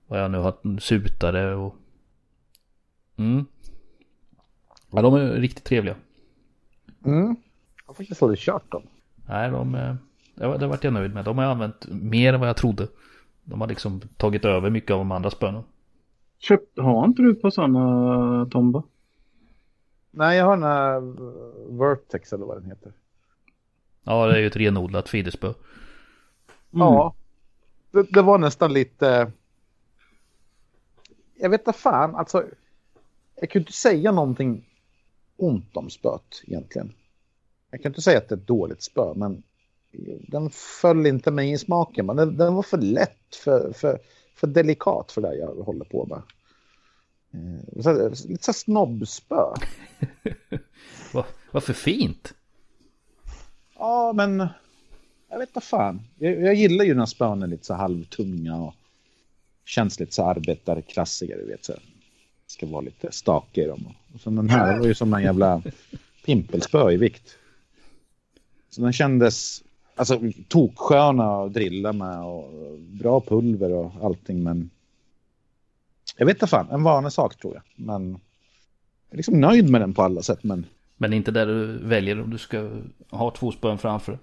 vad 0.08 0.20
jag 0.20 0.32
nu 0.32 0.38
har 0.38 0.80
sutare 0.80 1.56
och... 1.56 1.76
Mm. 3.18 3.46
Ja, 4.92 5.02
de 5.02 5.14
är 5.14 5.28
riktigt 5.28 5.64
trevliga. 5.64 5.96
Mm. 7.06 7.36
Jag 7.78 7.86
har 7.86 7.94
faktiskt 7.94 8.24
aldrig 8.24 8.40
kört 8.40 8.72
dem. 8.72 8.84
Nej, 9.28 9.52
de, 9.52 9.76
eh, 9.76 9.96
det 10.36 10.68
vart 10.68 10.84
jag 10.84 10.94
nöjd 10.94 11.14
med. 11.14 11.26
De 11.26 11.38
har 11.38 11.46
jag 11.46 11.52
använt 11.52 11.88
mer 11.88 12.34
än 12.34 12.40
vad 12.40 12.50
jag 12.50 12.58
trodde. 12.58 12.88
De 13.44 13.62
har 13.62 13.68
liksom 13.68 14.02
tagit 14.18 14.46
över 14.46 14.70
mycket 14.70 14.92
av 14.92 14.98
de 14.98 15.12
andra 15.12 15.32
spönen. 15.32 15.64
Köpt, 16.39 16.80
har 16.80 17.06
inte 17.06 17.22
du 17.22 17.36
på 17.36 17.52
sådana 17.52 18.46
Tomba? 18.46 18.84
Nej, 20.12 20.38
jag 20.38 20.46
har 20.46 20.58
den 20.58 20.64
här 20.64 21.02
Vertex 21.78 22.34
eller 22.34 22.46
vad 22.46 22.58
den 22.58 22.66
heter. 22.66 22.94
Ja, 24.04 24.28
det 24.28 24.34
är 24.34 24.39
ju 24.39 24.48
ett 24.48 24.56
renodlat 24.56 25.10
fiderspö. 25.10 25.48
Mm. 25.48 25.58
Ja, 26.72 27.16
det, 27.92 28.04
det, 28.04 28.22
var 28.22 28.38
nästan 28.38 28.74
lite... 28.74 29.32
Jag 31.36 31.50
vet 31.50 31.62
inte 31.62 31.74
fan, 31.74 32.16
alltså. 32.16 32.46
Jag 33.36 33.50
kan 33.50 33.62
inte 33.62 33.72
säga 33.72 34.12
någonting 34.12 34.66
ont 35.38 35.78
om 35.78 35.89
spöet 35.89 36.42
egentligen. 36.44 36.94
Jag 37.72 37.82
kan 37.82 37.89
inte 37.89 38.02
säga 38.02 38.18
att 38.18 38.30
det 38.30 38.36
är 38.36 38.39
ett 38.39 38.48
dåligt 38.48 38.84
spö, 38.84 39.14
men 39.16 39.44
den 40.28 40.50
föll 40.50 41.06
inte 41.06 41.32
mig 41.32 41.52
i 41.52 41.58
smaken. 41.58 42.06
Men 42.06 42.16
den, 42.16 42.38
den 42.38 42.54
var 42.54 42.64
för 42.64 42.78
lätt, 42.78 43.36
för, 43.44 43.74
för, 43.74 44.00
för 44.36 44.48
delikat 44.48 45.12
för 45.12 45.22
det 45.22 45.36
jag 45.36 45.56
håller 45.56 45.86
på 45.86 46.06
med. 46.06 46.22
Eh, 47.34 47.82
så, 47.82 48.10
lite 48.28 48.44
så 48.44 48.54
snobbspö. 48.54 49.46
Varför 51.52 51.74
fint? 51.74 52.34
Ja, 53.76 54.14
men 54.14 54.48
jag 55.30 55.39
vet 55.39 55.50
inte 55.50 55.62
fan. 55.62 56.02
Jag, 56.18 56.42
jag 56.42 56.56
gillar 56.56 56.86
ju 56.86 56.94
när 56.94 57.06
spön 57.06 57.44
är 57.44 57.48
lite 57.48 57.66
så 57.66 57.74
halvtunga 57.74 58.56
och 58.56 58.74
känns 59.66 60.00
lite 60.00 60.14
så 60.14 60.26
arbetarklassiker, 60.26 61.38
du 61.38 61.46
vet. 61.46 61.66
Så. 61.66 61.74
ska 62.48 62.66
vara 62.66 62.82
lite 62.82 63.12
stakig 63.12 63.64
i 63.64 63.68
dem. 63.68 63.94
Och 64.14 64.22
så 64.22 64.30
den 64.30 64.50
här 64.50 64.80
var 64.80 64.88
ju 64.88 64.94
som 64.94 65.14
en 65.14 65.24
jävla 65.24 65.62
pimpelspö 66.26 66.92
i 66.92 66.98
vikt. 66.98 67.38
Så 68.70 68.82
den 68.82 68.94
kändes 68.94 69.64
alltså, 69.96 70.22
toksköna 70.48 71.44
att 71.44 71.54
drilla 71.54 71.94
med 71.94 72.24
och 72.24 72.80
bra 72.80 73.22
pulver 73.22 73.72
och 73.72 73.92
allting. 74.02 74.44
Men 74.44 74.70
jag 76.18 76.26
vet 76.26 76.36
inte 76.36 76.48
fan, 76.48 76.70
en 76.72 76.84
vanlig 76.84 77.12
sak 77.12 77.36
tror 77.36 77.54
jag. 77.54 77.64
Men 77.76 78.12
jag 78.12 78.20
är 79.12 79.18
liksom 79.18 79.42
nöjd 79.42 79.70
med 79.70 79.82
den 79.82 79.94
på 79.94 80.02
alla 80.02 80.22
sätt. 80.22 80.44
Men, 80.44 80.66
men 80.98 81.14
inte 81.14 81.32
där 81.32 81.46
du 81.46 81.78
väljer 81.78 82.22
om 82.22 82.30
du 82.30 82.38
ska 82.38 82.82
ha 83.10 83.32
två 83.32 83.52
spön 83.52 83.78
framför? 83.78 84.20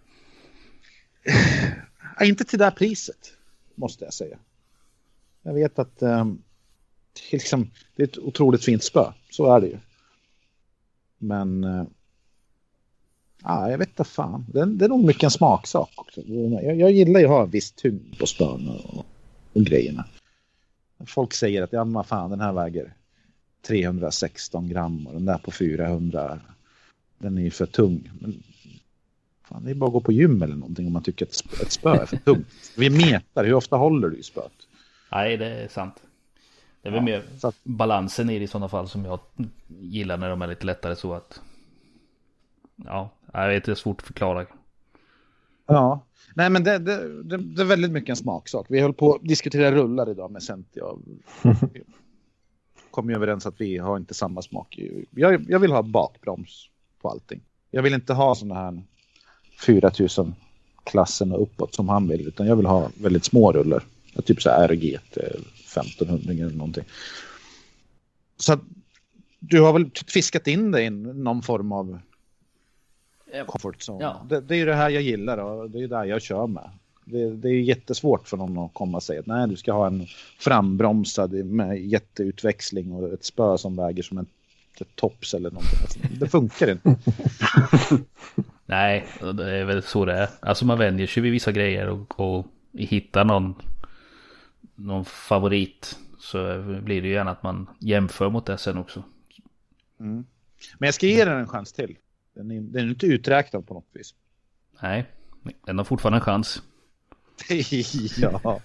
inte 2.20 2.44
till 2.44 2.58
det 2.58 2.64
här 2.64 2.72
priset, 2.72 3.32
måste 3.74 4.04
jag 4.04 4.14
säga. 4.14 4.38
Jag 5.42 5.54
vet 5.54 5.78
att 5.78 6.02
um, 6.02 6.42
det, 7.12 7.36
är 7.36 7.38
liksom, 7.38 7.70
det 7.96 8.02
är 8.02 8.06
ett 8.06 8.18
otroligt 8.18 8.64
fint 8.64 8.82
spö, 8.82 9.12
så 9.30 9.54
är 9.54 9.60
det 9.60 9.66
ju. 9.66 9.78
Men 11.18 11.64
uh, 11.64 11.86
Ja, 13.42 13.70
jag 13.70 13.78
vet 13.78 13.88
inte 13.88 14.04
fan. 14.04 14.46
Det, 14.48 14.64
det 14.64 14.84
är 14.84 14.88
nog 14.88 15.04
mycket 15.04 15.22
en 15.22 15.30
smaksak 15.30 15.90
också. 15.94 16.20
Jag, 16.20 16.76
jag 16.76 16.92
gillar 16.92 17.20
ju 17.20 17.26
att 17.26 17.32
ha 17.32 17.42
en 17.42 17.50
viss 17.50 17.72
tyngd 17.72 18.18
på 18.18 18.26
spön 18.26 18.68
och, 18.68 19.06
och 19.52 19.62
grejerna. 19.62 20.04
Folk 21.06 21.34
säger 21.34 21.62
att 21.62 21.72
ja, 21.72 21.84
men 21.84 22.04
fan, 22.04 22.30
den 22.30 22.40
här 22.40 22.52
väger 22.52 22.94
316 23.66 24.68
gram 24.68 25.06
och 25.06 25.12
den 25.12 25.24
där 25.24 25.38
på 25.38 25.50
400. 25.50 26.40
Den 27.18 27.38
är 27.38 27.42
ju 27.42 27.50
för 27.50 27.66
tung. 27.66 28.10
Men 28.20 28.42
fan, 29.42 29.64
det 29.64 29.70
är 29.70 29.74
bara 29.74 29.86
att 29.86 29.92
gå 29.92 30.00
på 30.00 30.12
gym 30.12 30.42
eller 30.42 30.56
någonting 30.56 30.86
om 30.86 30.92
man 30.92 31.02
tycker 31.02 31.26
att 31.26 31.60
ett 31.62 31.72
spö 31.72 31.90
är 31.90 32.06
för 32.06 32.16
tungt. 32.16 32.46
Vi 32.76 32.90
metar, 32.90 33.44
hur 33.44 33.54
ofta 33.54 33.76
håller 33.76 34.08
du 34.08 34.16
i 34.16 34.22
spöet? 34.22 34.52
Nej, 35.12 35.36
det 35.36 35.46
är 35.46 35.68
sant. 35.68 35.94
Det 36.82 36.88
är 36.88 36.92
väl 36.92 36.98
ja, 36.98 37.04
mer 37.04 37.22
att... 37.42 37.56
balansen 37.62 38.30
i 38.30 38.38
det 38.38 38.44
i 38.44 38.48
sådana 38.48 38.68
fall 38.68 38.88
som 38.88 39.04
jag 39.04 39.20
gillar 39.68 40.16
när 40.16 40.30
de 40.30 40.42
är 40.42 40.46
lite 40.46 40.66
lättare 40.66 40.96
så 40.96 41.14
att 41.14 41.40
ja, 42.84 43.10
jag 43.32 43.48
vet, 43.48 43.64
det 43.64 43.72
är 43.72 43.76
svårt 43.76 44.00
att 44.00 44.06
förklara. 44.06 44.46
Ja, 45.66 46.06
nej 46.34 46.50
men 46.50 46.64
det, 46.64 46.78
det, 46.78 47.22
det, 47.22 47.36
det 47.36 47.62
är 47.62 47.66
väldigt 47.66 47.90
mycket 47.90 48.10
en 48.10 48.16
smaksak. 48.16 48.66
Vi 48.68 48.80
höll 48.80 48.92
på 48.92 49.14
att 49.14 49.22
diskutera 49.22 49.72
rullar 49.72 50.10
idag 50.10 50.30
med 50.30 50.42
Centi. 50.42 50.80
Vi 51.42 51.82
kom 52.90 53.10
ju 53.10 53.16
överens 53.16 53.46
att 53.46 53.60
vi 53.60 53.78
har 53.78 53.96
inte 53.96 54.14
samma 54.14 54.42
smak. 54.42 54.78
Jag, 55.10 55.50
jag 55.50 55.58
vill 55.58 55.72
ha 55.72 55.82
bakbroms 55.82 56.68
på 57.02 57.08
allting. 57.08 57.40
Jag 57.70 57.82
vill 57.82 57.94
inte 57.94 58.12
ha 58.12 58.34
sådana 58.34 58.54
här 58.54 58.82
4000 59.60 60.34
klassen 60.84 61.32
och 61.32 61.42
uppåt 61.42 61.74
som 61.74 61.88
han 61.88 62.08
vill. 62.08 62.28
Utan 62.28 62.46
jag 62.46 62.56
vill 62.56 62.66
ha 62.66 62.90
väldigt 62.94 63.24
små 63.24 63.52
rullar. 63.52 63.82
Typ 64.24 64.42
så 64.42 64.50
här 64.50 64.68
RGT 64.68 65.16
1500 65.16 66.32
eller 66.32 66.56
någonting. 66.56 66.84
Så 68.36 68.58
du 69.38 69.60
har 69.60 69.72
väl 69.72 69.90
fiskat 70.06 70.46
in 70.46 70.70
dig 70.70 70.84
i 70.84 70.90
någon 70.90 71.42
form 71.42 71.72
av 71.72 71.98
comfort 73.46 73.76
zone. 73.88 74.04
Ja. 74.04 74.26
Det, 74.28 74.40
det, 74.40 74.54
är 74.54 74.58
ju 74.58 74.64
det 74.64 74.74
här 74.74 74.90
jag 74.90 75.02
gillar 75.02 75.38
och 75.38 75.70
det 75.70 75.82
är 75.82 75.88
det 75.88 76.06
jag 76.06 76.22
kör 76.22 76.46
med. 76.46 76.70
Det, 77.04 77.30
det, 77.30 77.48
är 77.48 77.60
jättesvårt 77.60 78.28
för 78.28 78.36
någon 78.36 78.58
att 78.58 78.74
komma 78.74 78.96
och 78.96 79.02
säga 79.02 79.20
att 79.20 79.26
nej, 79.26 79.48
du 79.48 79.56
ska 79.56 79.72
ha 79.72 79.86
en 79.86 80.06
frambromsad 80.38 81.32
med 81.32 81.78
jätteutväxling 81.86 82.92
och 82.92 83.12
ett 83.12 83.24
spö 83.24 83.58
som 83.58 83.76
väger 83.76 84.02
som 84.02 84.18
en 84.18 84.26
ett 84.80 84.96
tops 84.96 85.34
eller 85.34 85.50
någonting. 85.50 85.78
Alltså, 85.82 85.98
det 86.20 86.28
funkar 86.28 86.70
inte. 86.70 86.96
nej, 88.66 89.06
det 89.34 89.50
är 89.50 89.64
väl 89.64 89.82
så 89.82 90.04
det 90.04 90.12
är. 90.12 90.28
Alltså 90.40 90.66
man 90.66 90.78
vänjer 90.78 91.06
sig 91.06 91.22
vid 91.22 91.32
vissa 91.32 91.52
grejer 91.52 91.88
och, 91.88 92.20
och 92.20 92.46
hittar 92.72 93.24
någon, 93.24 93.54
någon 94.74 95.04
favorit 95.04 95.98
så 96.18 96.62
blir 96.82 97.02
det 97.02 97.08
ju 97.08 97.14
gärna 97.14 97.30
att 97.30 97.42
man 97.42 97.66
jämför 97.78 98.30
mot 98.30 98.46
det 98.46 98.58
sen 98.58 98.78
också. 98.78 99.02
Mm. 100.00 100.24
Men 100.78 100.86
jag 100.86 100.94
ska 100.94 101.06
ge 101.06 101.24
den 101.24 101.38
en 101.38 101.48
chans 101.48 101.72
till. 101.72 101.96
Den 102.38 102.50
är, 102.50 102.60
den 102.60 102.84
är 102.84 102.88
inte 102.88 103.06
uträknad 103.06 103.66
på 103.66 103.74
något 103.74 103.88
vis. 103.92 104.14
Nej, 104.82 105.06
den 105.66 105.78
har 105.78 105.84
fortfarande 105.84 106.16
en 106.16 106.24
chans. 106.24 106.62
ja. 108.18 108.40
ja. 108.44 108.60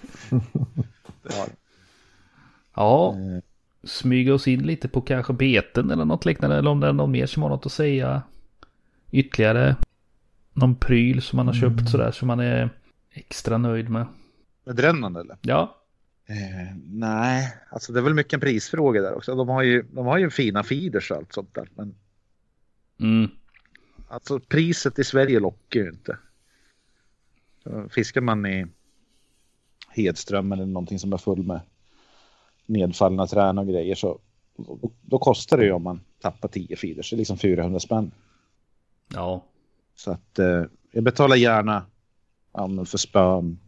Ja, 2.74 3.15
eh. 3.15 3.43
smyga 3.84 4.34
oss 4.34 4.47
in 4.47 4.63
lite 4.63 4.88
på 4.88 5.01
kanske 5.01 5.34
beten 5.34 5.91
eller 5.91 6.05
något 6.05 6.26
liknande. 6.26 6.57
Eller 6.57 6.71
om 6.71 6.80
det 6.80 6.88
är 6.88 6.93
någon 6.93 7.11
mer 7.11 7.26
som 7.26 7.43
har 7.43 7.49
något 7.49 7.65
att 7.65 7.71
säga. 7.71 8.24
Ytterligare 9.11 9.76
någon 10.53 10.76
pryl 10.76 11.21
som 11.21 11.38
man 11.38 11.47
har 11.47 11.53
köpt 11.53 11.80
mm. 11.80 11.88
sådär 11.88 12.11
som 12.11 12.28
man 12.28 12.39
är 12.39 12.69
extra 13.11 13.57
nöjd 13.57 13.89
med. 13.89 14.05
Med 14.65 14.76
drännande 14.76 15.19
eller? 15.19 15.38
Ja. 15.41 15.78
Eh, 16.26 16.76
nej, 16.86 17.57
alltså 17.69 17.93
det 17.93 17.99
är 17.99 18.03
väl 18.03 18.13
mycket 18.13 18.34
en 18.34 18.39
prisfråga 18.39 19.01
där 19.01 19.13
också. 19.13 19.36
De 19.36 19.49
har 19.49 19.63
ju, 19.63 19.86
de 19.91 20.05
har 20.05 20.17
ju 20.17 20.30
fina 20.30 20.63
feeders 20.63 21.11
och 21.11 21.17
allt 21.17 21.34
sånt 21.34 21.55
där. 21.55 21.69
Men... 21.76 21.95
Mm. 22.99 23.32
Alltså 24.14 24.39
priset 24.39 24.99
i 24.99 25.03
Sverige 25.03 25.39
lockar 25.39 25.80
ju 25.80 25.89
inte. 25.89 26.18
Fiskar 27.89 28.22
man 28.22 28.45
i 28.45 28.66
Hedström 29.89 30.51
eller 30.51 30.66
någonting 30.66 30.99
som 30.99 31.14
är 31.14 31.18
full 31.18 31.43
med 31.43 31.59
nedfallna 32.66 33.28
trän 33.28 33.57
och 33.57 33.68
grejer 33.68 33.95
så 33.95 34.20
då, 35.01 35.20
kostar 35.20 35.57
det 35.57 35.66
ju 35.66 35.72
om 35.72 35.84
man 35.84 36.01
tappar 36.22 36.47
10 36.47 36.76
feeders, 36.76 37.09
det 37.09 37.16
är 37.16 37.18
liksom 37.18 37.38
400 37.38 37.80
spänn. 37.80 38.11
Ja. 39.14 39.43
Så 39.95 40.11
att 40.11 40.39
eh, 40.39 40.64
jag 40.91 41.03
betalar 41.03 41.36
gärna 41.36 41.86
ja, 42.53 42.86
för 42.86 42.97
spön, 42.97 43.59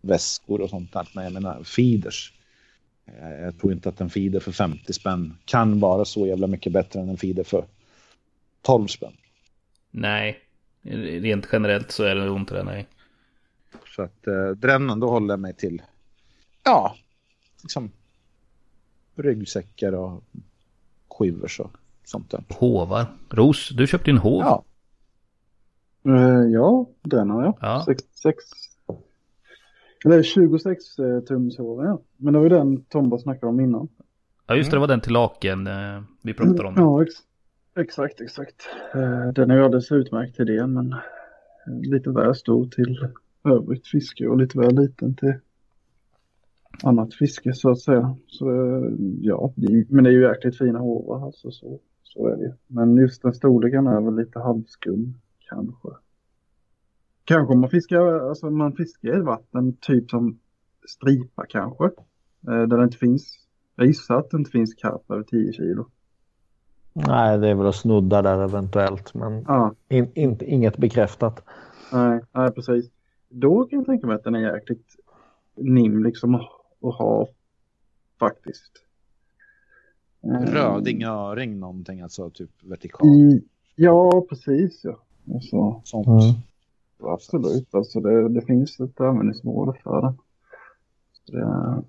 väskor 0.00 0.60
och 0.60 0.70
sånt 0.70 0.92
där. 0.92 1.08
Men 1.14 1.24
jag 1.24 1.32
menar 1.32 1.64
feeders. 1.64 2.32
Jag 3.40 3.58
tror 3.58 3.72
inte 3.72 3.88
att 3.88 4.00
en 4.00 4.10
feeder 4.10 4.40
för 4.40 4.52
50 4.52 4.92
spänn 4.92 5.36
kan 5.44 5.80
vara 5.80 6.04
så 6.04 6.26
jävla 6.26 6.46
mycket 6.46 6.72
bättre 6.72 7.00
än 7.00 7.08
en 7.08 7.16
feeder 7.16 7.44
för 7.44 7.64
12 8.62 8.86
spänn. 8.86 9.16
Nej, 9.94 10.40
rent 11.20 11.48
generellt 11.52 11.90
så 11.90 12.04
är 12.04 12.14
det 12.14 12.24
nog 12.24 12.36
inte 12.36 12.54
det, 12.54 12.62
nej. 12.62 12.86
Så 13.96 14.02
att 14.02 14.26
eh, 14.26 14.48
drännan, 14.50 15.00
då 15.00 15.10
håller 15.10 15.32
jag 15.32 15.40
mig 15.40 15.54
till, 15.54 15.82
ja, 16.64 16.96
liksom 17.62 17.90
ryggsäckar 19.14 19.92
och 19.92 20.24
skivor 21.08 21.48
så. 21.48 21.70
sånt 22.04 22.30
där. 22.30 22.44
Hovar. 22.48 23.06
Ros, 23.30 23.68
du 23.68 23.86
köpte 23.86 24.10
en 24.10 24.18
hov. 24.18 24.40
Ja. 24.40 24.64
Uh, 26.06 26.52
ja, 26.52 26.86
jag. 27.02 27.58
Ja. 27.60 27.82
Sex, 27.86 28.02
sex, 28.14 28.44
eller 30.04 30.22
26 30.22 30.98
uh, 30.98 31.20
tums 31.20 31.58
hov, 31.58 31.84
ja. 31.84 32.00
Men 32.16 32.32
det 32.32 32.38
var 32.38 32.46
ju 32.46 32.48
den 32.48 32.84
Tomba 32.84 33.18
snackade 33.18 33.46
om 33.46 33.60
innan. 33.60 33.88
Ja, 34.46 34.54
just 34.54 34.70
det, 34.70 34.76
det 34.76 34.80
var 34.80 34.86
den 34.86 35.00
till 35.00 35.12
laken 35.12 35.66
uh, 35.66 36.02
vi 36.22 36.34
pratade 36.34 36.64
om. 36.64 36.74
Ja, 36.76 37.02
ex 37.02 37.14
exakt, 37.76 38.20
exakt. 38.20 38.68
Eh, 38.94 39.28
den 39.28 39.50
är 39.50 39.56
ju 39.56 39.62
alldeles 39.64 39.92
utmärkt 39.92 40.36
till 40.36 40.46
det, 40.46 40.66
men 40.66 40.92
eh, 40.92 41.80
lite 41.80 42.10
väl 42.10 42.34
stor 42.34 42.66
till 42.66 43.08
övrigt 43.44 43.86
fiske 43.86 44.28
och 44.28 44.38
lite 44.38 44.58
väl 44.58 44.74
liten 44.74 45.14
till 45.14 45.34
annat 46.82 47.14
fiske 47.14 47.52
så 47.54 47.70
att 47.70 47.80
säga. 47.80 48.16
Så 48.26 48.50
eh, 48.50 48.92
ja, 49.20 49.52
men 49.88 50.04
det 50.04 50.10
är 50.10 50.14
ju 50.14 50.22
jäkligt 50.22 50.58
fina 50.58 50.78
hovar 50.78 51.26
alltså 51.26 51.50
så, 51.50 51.80
så 52.02 52.26
är 52.26 52.36
det 52.36 52.56
Men 52.66 52.96
just 52.96 53.22
den 53.22 53.34
storleken 53.34 53.86
är 53.86 54.00
väl 54.00 54.16
lite 54.16 54.38
halvskum 54.38 55.14
kanske. 55.38 55.88
Kanske 57.24 57.52
om 57.52 57.60
man 57.60 57.70
fiskar, 57.70 58.28
alltså 58.28 58.50
man 58.50 58.72
fiskar 58.72 59.18
i 59.18 59.20
vatten 59.20 59.76
typ 59.80 60.10
som 60.10 60.38
stripa 60.88 61.46
kanske. 61.48 61.90
Där 62.40 62.66
det 62.66 62.84
inte 62.84 62.96
finns, 62.96 63.38
jag 63.76 63.86
gissar 63.86 64.18
att 64.18 64.30
det 64.30 64.36
inte 64.36 64.50
finns 64.50 64.74
karp 64.74 65.10
över 65.10 65.22
10 65.22 65.52
kilo. 65.52 65.86
Nej, 66.92 67.38
det 67.38 67.48
är 67.48 67.54
väl 67.54 67.66
att 67.66 67.76
snudda 67.76 68.22
där 68.22 68.44
eventuellt, 68.44 69.14
men 69.14 69.44
ja. 69.48 69.74
in, 69.88 70.12
in, 70.14 70.38
inget 70.40 70.76
bekräftat. 70.76 71.44
Nej, 71.92 72.20
nej, 72.32 72.50
precis. 72.50 72.90
Då 73.28 73.64
kan 73.64 73.78
jag 73.78 73.86
tänka 73.86 74.06
mig 74.06 74.16
att 74.16 74.24
den 74.24 74.34
är 74.34 74.54
jäkligt 74.54 74.96
nim 75.56 76.04
liksom 76.04 76.34
att 76.34 76.94
ha 76.98 77.28
faktiskt. 78.18 78.72
Röding, 80.46 81.02
öring 81.04 81.60
någonting, 81.60 82.00
alltså 82.00 82.30
typ 82.30 82.50
vertikal. 82.62 83.08
I, 83.08 83.44
ja, 83.76 84.26
precis 84.28 84.84
ja. 84.84 84.98
Alltså, 85.34 85.80
Sånt. 85.84 86.06
Mm. 86.06 86.34
Absolut, 86.98 87.74
alltså 87.74 88.00
det, 88.00 88.28
det 88.28 88.42
finns 88.42 88.80
ett 88.80 89.00
användningsområde 89.00 89.78
för 89.82 90.02
den. 90.02 90.18
Det, 91.26 91.82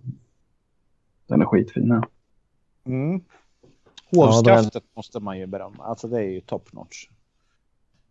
den 1.28 1.42
är 1.42 1.46
skitfin 1.46 1.92
här. 1.92 2.08
Mm. 2.86 3.22
Hovskaftet 4.16 4.74
ja, 4.74 4.80
den... 4.80 4.90
måste 4.96 5.20
man 5.20 5.40
ju 5.40 5.46
berömma. 5.46 5.84
Alltså 5.84 6.08
det 6.08 6.18
är 6.18 6.30
ju 6.30 6.42
top 6.42 6.74
notch. 6.74 7.08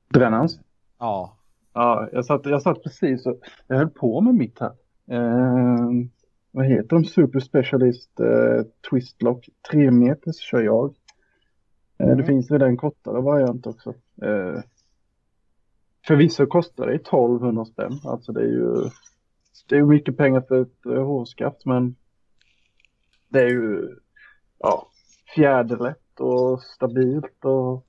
Brännans? 0.09 0.61
Ja. 0.99 1.37
Ja, 1.73 2.09
jag 2.13 2.25
satt, 2.25 2.47
jag 2.47 2.63
satt 2.63 2.83
precis 2.83 3.27
och 3.27 3.39
jag 3.67 3.77
höll 3.77 3.91
på 3.91 4.21
med 4.21 4.35
mitt 4.35 4.59
här. 4.61 4.73
Eh, 5.11 5.91
vad 6.51 6.67
heter 6.67 6.89
de? 6.89 7.05
Super 7.05 7.41
Specialist 7.41 8.21
eh, 8.21 8.67
Twistlock. 8.91 9.49
Tre 9.71 9.91
meters 9.91 10.37
kör 10.37 10.61
jag. 10.61 10.95
Eh, 11.99 12.07
mm. 12.07 12.19
Det 12.19 12.25
finns 12.25 12.51
väl 12.51 12.63
en 12.63 12.77
kortare 12.77 13.21
variant 13.21 13.67
också. 13.67 13.95
Eh, 14.23 14.61
Förvisso 16.07 16.47
kostar 16.47 16.87
det 16.87 16.95
1200 16.95 17.65
spänn. 17.65 18.01
Alltså 18.05 18.33
det 18.33 18.41
är 18.41 18.49
ju 18.49 18.91
det 19.69 19.77
är 19.77 19.83
mycket 19.83 20.17
pengar 20.17 20.41
för 20.41 20.63
ett 20.63 20.87
uh, 20.87 21.05
hårskaft 21.05 21.67
men 21.67 21.97
det 23.29 23.41
är 23.41 23.49
ju 23.49 23.97
ja, 24.59 24.89
fjäderlätt 25.35 26.21
och 26.21 26.63
stabilt 26.63 27.45
och 27.45 27.87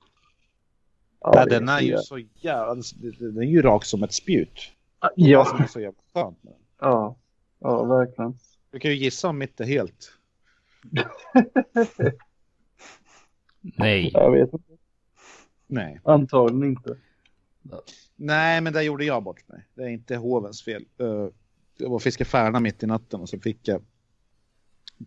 ja, 1.20 1.32
ja 1.34 1.44
den 1.44 1.68
är 1.68 1.80
ju 1.80 1.98
så 1.98 2.18
jävla, 2.34 2.82
den 3.18 3.38
är 3.38 3.42
ju 3.42 3.62
rak 3.62 3.84
som 3.84 4.02
ett 4.02 4.12
spjut. 4.12 4.72
Ja. 5.16 5.56
Det 5.56 5.62
är 5.62 5.66
så 5.66 5.80
jävla 5.80 6.02
skönt 6.14 6.42
med 6.42 6.52
den. 6.52 6.62
Ja, 6.80 7.16
ja 7.58 7.84
verkligen. 7.84 8.38
Du 8.70 8.78
kan 8.78 8.90
ju 8.90 8.96
gissa 8.96 9.28
om 9.28 9.38
mitt 9.38 9.60
är 9.60 9.64
helt. 9.64 10.12
Nej. 13.60 14.10
Jag 14.14 14.32
vet 14.32 14.52
inte. 14.52 14.72
Nej. 15.66 16.00
Antagligen 16.04 16.64
inte. 16.64 16.96
Nej, 18.16 18.60
men 18.60 18.72
där 18.72 18.82
gjorde 18.82 19.04
jag 19.04 19.22
bort 19.22 19.48
mig. 19.48 19.68
Det 19.74 19.82
är 19.82 19.88
inte 19.88 20.16
hovens 20.16 20.64
fel. 20.64 20.84
Jag 21.76 21.88
var 21.88 21.94
och 21.94 22.02
fiskade 22.02 22.30
färna 22.30 22.60
mitt 22.60 22.82
i 22.82 22.86
natten 22.86 23.20
och 23.20 23.28
så 23.28 23.38
fick 23.38 23.68
jag 23.68 23.82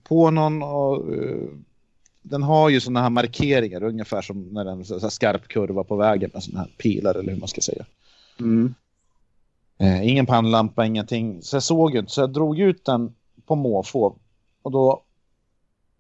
på 0.03 0.31
någon 0.31 0.63
och 0.63 1.05
den 2.21 2.43
har 2.43 2.69
ju 2.69 2.79
sådana 2.79 3.01
här 3.01 3.09
markeringar 3.09 3.83
ungefär 3.83 4.21
som 4.21 4.41
när 4.41 4.65
den 4.65 4.85
så 4.85 4.99
här 4.99 5.09
skarp 5.09 5.47
kurva 5.47 5.83
på 5.83 5.95
vägen 5.95 6.29
med 6.33 6.43
sådana 6.43 6.59
här 6.59 6.71
pilar 6.77 7.15
eller 7.15 7.33
hur 7.33 7.39
man 7.39 7.47
ska 7.47 7.61
säga. 7.61 7.85
Mm. 8.39 8.75
Uh, 9.81 10.07
ingen 10.07 10.25
pannlampa, 10.25 10.85
ingenting. 10.85 11.41
Så 11.41 11.55
jag 11.55 11.63
såg 11.63 11.93
ju 11.93 11.99
inte 11.99 12.11
så 12.11 12.21
jag 12.21 12.33
drog 12.33 12.59
ut 12.59 12.85
den 12.85 13.15
på 13.45 13.55
måfå 13.55 14.15
och 14.61 14.71
då 14.71 15.01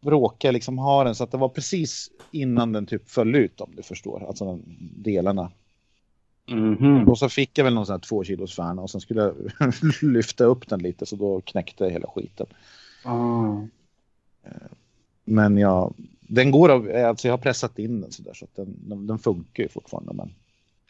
råkade 0.05 0.47
jag 0.47 0.53
liksom 0.53 0.77
ha 0.77 1.03
den 1.03 1.15
så 1.15 1.23
att 1.23 1.31
det 1.31 1.37
var 1.37 1.49
precis 1.49 2.11
innan 2.31 2.71
den 2.71 2.85
typ 2.85 3.09
föll 3.09 3.35
ut 3.35 3.61
om 3.61 3.69
du 3.75 3.83
förstår. 3.83 4.25
Alltså 4.27 4.45
den 4.45 4.63
delarna 4.95 5.51
Mm 6.49 6.75
-hmm. 6.77 7.05
Och 7.05 7.17
så 7.17 7.29
fick 7.29 7.57
jag 7.57 7.63
väl 7.63 7.73
någon 7.73 7.85
sån 7.85 7.93
här 7.93 7.99
två 7.99 8.23
kilos 8.23 8.55
färna 8.55 8.81
och 8.81 8.89
sen 8.89 9.01
skulle 9.01 9.21
jag 9.21 9.35
lyfta 10.01 10.43
upp 10.43 10.67
den 10.69 10.79
lite 10.79 11.05
så 11.05 11.15
då 11.15 11.41
knäckte 11.41 11.89
hela 11.89 12.07
skiten. 12.07 12.45
Ah. 13.03 13.61
Men 15.29 15.57
jag, 15.57 15.93
den 16.21 16.51
går 16.51 16.69
av, 16.69 16.91
alltså 16.95 17.27
jag 17.27 17.33
har 17.33 17.37
pressat 17.37 17.79
in 17.79 18.01
den 18.01 18.11
så 18.11 18.23
där 18.23 18.33
så 18.33 18.45
att 18.45 18.55
den, 18.55 18.75
den, 18.77 19.07
den 19.07 19.19
funkar 19.19 19.63
ju 19.63 19.69
fortfarande. 19.69 20.13
Men... 20.13 20.33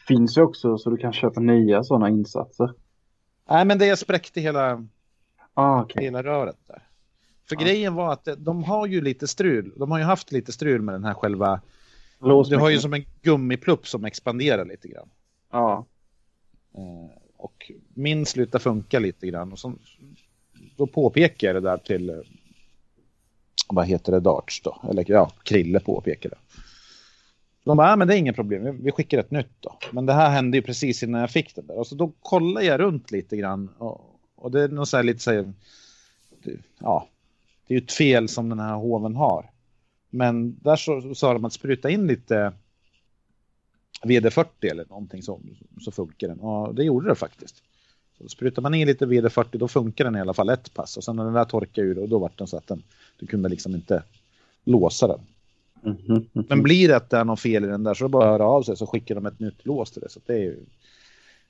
Finns 0.08 0.38
ju 0.38 0.42
också 0.42 0.78
så 0.78 0.90
du 0.90 0.96
kan 0.96 1.12
köpa 1.12 1.40
nya 1.40 1.84
sådana 1.84 2.08
insatser. 2.08 2.72
Nej 3.50 3.64
men 3.64 3.78
det 3.78 3.86
jag 3.86 3.98
spräckte 3.98 4.40
hela, 4.40 4.86
ah, 5.54 5.82
okay. 5.82 6.04
hela 6.04 6.22
röret 6.22 6.58
där. 6.66 6.82
För 7.48 7.56
ah. 7.56 7.60
grejen 7.60 7.94
var 7.94 8.12
att 8.12 8.28
de 8.38 8.64
har 8.64 8.86
ju 8.86 9.00
lite 9.00 9.28
strul, 9.28 9.72
de 9.76 9.90
har 9.90 9.98
ju 9.98 10.04
haft 10.04 10.32
lite 10.32 10.52
strul 10.52 10.82
med 10.82 10.94
den 10.94 11.04
här 11.04 11.14
själva 11.14 11.60
Du 12.48 12.56
har 12.56 12.70
ju 12.70 12.78
som 12.78 12.94
en 12.94 13.04
gummiplupp 13.22 13.86
som 13.86 14.04
expanderar 14.04 14.64
lite 14.64 14.88
grann. 14.88 15.08
Ja. 15.52 15.86
Eh, 16.74 17.18
och 17.36 17.72
min 17.94 18.26
slutar 18.26 18.58
funka 18.58 18.98
lite 18.98 19.26
grann. 19.26 19.52
Och 19.52 19.58
så, 19.58 19.74
då 20.76 20.86
påpekar 20.86 21.46
jag 21.46 21.56
det 21.56 21.70
där 21.70 21.76
till, 21.76 22.10
eh, 22.10 22.16
vad 23.68 23.86
heter 23.86 24.12
det, 24.12 24.20
Darts 24.20 24.60
då? 24.62 24.76
Eller 24.90 25.04
ja, 25.08 25.30
Krille 25.42 25.80
påpekade. 25.80 26.36
De 27.64 27.76
bara, 27.76 27.92
ah, 27.92 27.96
men 27.96 28.08
det 28.08 28.14
är 28.14 28.18
inget 28.18 28.36
problem, 28.36 28.82
vi 28.82 28.92
skickar 28.92 29.18
ett 29.18 29.30
nytt 29.30 29.52
då. 29.60 29.78
Men 29.92 30.06
det 30.06 30.12
här 30.12 30.30
hände 30.30 30.56
ju 30.56 30.62
precis 30.62 31.02
innan 31.02 31.20
jag 31.20 31.30
fick 31.30 31.54
det 31.54 31.62
där. 31.62 31.78
Och 31.78 31.86
så 31.86 31.94
då 31.94 32.12
kollade 32.20 32.66
jag 32.66 32.80
runt 32.80 33.10
lite 33.10 33.36
grann. 33.36 33.68
Och, 33.78 34.20
och 34.36 34.50
det 34.50 34.62
är 34.62 34.68
nog 34.68 34.88
så 34.88 34.96
här 34.96 35.04
lite 35.04 35.20
så 35.20 35.32
här, 35.32 35.52
ja, 36.78 37.08
det 37.66 37.74
är 37.74 37.78
ju 37.78 37.84
ett 37.84 37.92
fel 37.92 38.28
som 38.28 38.48
den 38.48 38.58
här 38.58 38.74
hoven 38.74 39.16
har. 39.16 39.50
Men 40.10 40.58
där 40.58 40.76
så 40.76 41.14
sa 41.14 41.32
de 41.32 41.44
att 41.44 41.52
spruta 41.52 41.90
in 41.90 42.06
lite 42.06 42.52
VD40 44.02 44.46
eller 44.70 44.84
någonting 44.84 45.22
så, 45.22 45.40
så 45.80 45.92
funkar 45.92 46.28
den. 46.28 46.40
Och 46.40 46.74
det 46.74 46.84
gjorde 46.84 47.08
det 47.08 47.14
faktiskt. 47.14 47.62
Så 48.20 48.28
sprutar 48.28 48.62
man 48.62 48.74
in 48.74 48.86
lite 48.86 49.06
VD40 49.06 49.58
då 49.58 49.68
funkar 49.68 50.04
den 50.04 50.16
i 50.16 50.20
alla 50.20 50.34
fall 50.34 50.48
ett 50.48 50.74
pass. 50.74 50.96
Och 50.96 51.04
sen 51.04 51.16
när 51.16 51.24
den 51.24 51.32
där 51.32 51.44
torkade 51.44 51.86
ur 51.86 51.98
och 51.98 52.08
då 52.08 52.18
var 52.18 52.30
den 52.36 52.46
så 52.46 52.56
att 52.56 52.66
den, 52.66 52.82
du 53.18 53.26
kunde 53.26 53.48
liksom 53.48 53.74
inte 53.74 54.02
låsa 54.64 55.06
den. 55.06 55.20
Mm 55.84 55.96
-hmm. 55.96 56.44
Men 56.48 56.62
blir 56.62 56.88
det 56.88 56.96
att 56.96 57.10
det 57.10 57.16
är 57.16 57.24
något 57.24 57.40
fel 57.40 57.64
i 57.64 57.66
den 57.66 57.84
där 57.84 57.94
så 57.94 58.04
är 58.04 58.08
det 58.08 58.12
bara 58.12 58.24
att 58.24 58.40
höra 58.40 58.48
av 58.48 58.62
sig 58.62 58.76
så 58.76 58.86
skickar 58.86 59.14
de 59.14 59.26
ett 59.26 59.40
nytt 59.40 59.66
lås 59.66 59.90
till 59.90 60.02
det. 60.02 60.08
Så 60.08 60.20
det 60.26 60.32
är 60.32 60.38
ju 60.38 60.56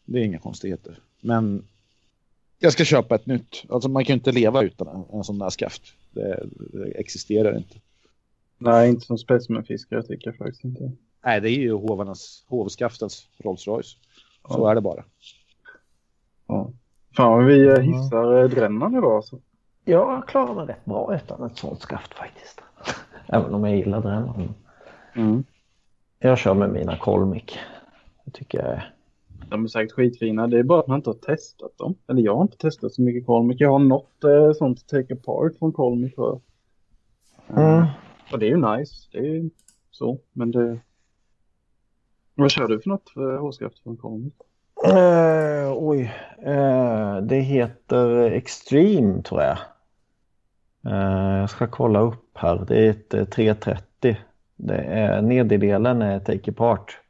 det 0.05 0.19
är 0.19 0.25
inga 0.25 0.39
konstigheter. 0.39 0.99
Men 1.21 1.65
jag 2.59 2.73
ska 2.73 2.85
köpa 2.85 3.15
ett 3.15 3.27
nytt. 3.27 3.65
Alltså 3.69 3.89
man 3.89 4.05
kan 4.05 4.15
ju 4.15 4.19
inte 4.19 4.33
leva 4.33 4.63
utan 4.63 4.89
en, 4.89 5.19
en 5.19 5.25
sån 5.25 5.39
där 5.39 5.51
skaft. 5.51 5.83
Det, 6.11 6.49
det 6.73 6.91
existerar 6.91 7.57
inte. 7.57 7.75
Nej, 8.59 8.89
inte 8.89 9.07
som 9.07 9.19
specimenfiskare 9.19 10.03
tycker 10.03 10.27
jag 10.27 10.37
faktiskt 10.37 10.65
inte. 10.65 10.93
Nej, 11.25 11.41
det 11.41 11.51
är 11.51 11.59
ju 11.59 11.73
hovarnas, 11.73 12.45
hovskaftens 12.49 13.29
Rolls 13.39 13.67
Royce. 13.67 13.97
Så 14.49 14.59
ja. 14.59 14.71
är 14.71 14.75
det 14.75 14.81
bara. 14.81 15.05
Ja. 16.49 16.71
Fan, 17.17 17.47
vi 17.47 17.69
eh, 17.69 17.79
hissar 17.79 18.33
ja. 18.33 18.43
Eh, 18.43 18.51
drännan 18.51 18.95
idag 18.95 19.13
alltså. 19.13 19.39
Jag 19.85 20.29
klarar 20.29 20.55
mig 20.55 20.67
rätt 20.67 20.85
bra 20.85 21.15
utan 21.15 21.43
ett 21.43 21.57
sånt 21.57 21.81
skaft 21.81 22.15
faktiskt. 22.15 22.63
Även 23.27 23.55
om 23.55 23.65
jag 23.65 23.77
gillar 23.77 24.01
drännan. 24.01 24.55
Mm. 25.15 25.45
Jag 26.19 26.39
kör 26.39 26.55
med 26.55 26.71
mina 26.71 26.97
Colmic. 26.97 27.59
Det 28.25 28.31
tycker 28.31 28.59
jag 28.59 28.69
är... 28.69 28.95
De 29.51 29.65
är 29.65 29.69
säkert 29.69 29.93
skitfina. 29.93 30.47
Det 30.47 30.59
är 30.59 30.63
bara 30.63 30.81
att 30.81 30.87
man 30.87 30.97
inte 30.97 31.11
har 31.11 31.15
testat 31.15 31.79
dem. 31.79 31.95
Eller 32.09 32.23
jag 32.23 32.35
har 32.35 32.43
inte 32.43 32.57
testat 32.57 32.93
så 32.93 33.03
mycket 33.03 33.27
Colmic. 33.27 33.61
Jag 33.61 33.71
har 33.71 33.79
något 33.79 34.25
eh, 34.25 34.53
sånt 34.53 34.89
take 34.89 35.15
apart 35.15 35.59
från 35.59 35.73
Colmic. 35.73 36.15
För. 36.15 36.41
Mm. 37.49 37.87
Och 38.33 38.39
det 38.39 38.47
är 38.47 38.51
ju 38.51 38.77
nice. 38.77 39.09
Det 39.13 39.19
är 39.19 39.23
ju 39.23 39.51
så. 39.91 40.19
Men 40.33 40.51
det, 40.51 40.81
vad 42.35 42.51
kör 42.51 42.69
du 42.69 42.81
för 42.81 42.89
något 42.89 43.11
för 43.11 43.37
hårskaft 43.37 43.79
från 43.79 43.97
Comet? 43.97 44.35
Uh, 44.87 45.73
oj, 45.77 46.15
uh, 46.47 47.17
det 47.23 47.41
heter 47.41 48.31
Extreme 48.31 49.23
tror 49.23 49.43
jag. 49.43 49.59
Uh, 50.87 51.39
jag 51.39 51.51
ska 51.51 51.67
kolla 51.67 52.01
upp 52.01 52.31
här. 52.35 52.65
Det 52.69 52.87
är 52.87 52.91
ett 52.91 53.31
330. 53.31 54.17
Det 54.57 54.75
är, 54.75 55.23
nederdelen 55.23 56.03
är 56.03 56.21
take 56.21 56.51
apart. 56.51 57.01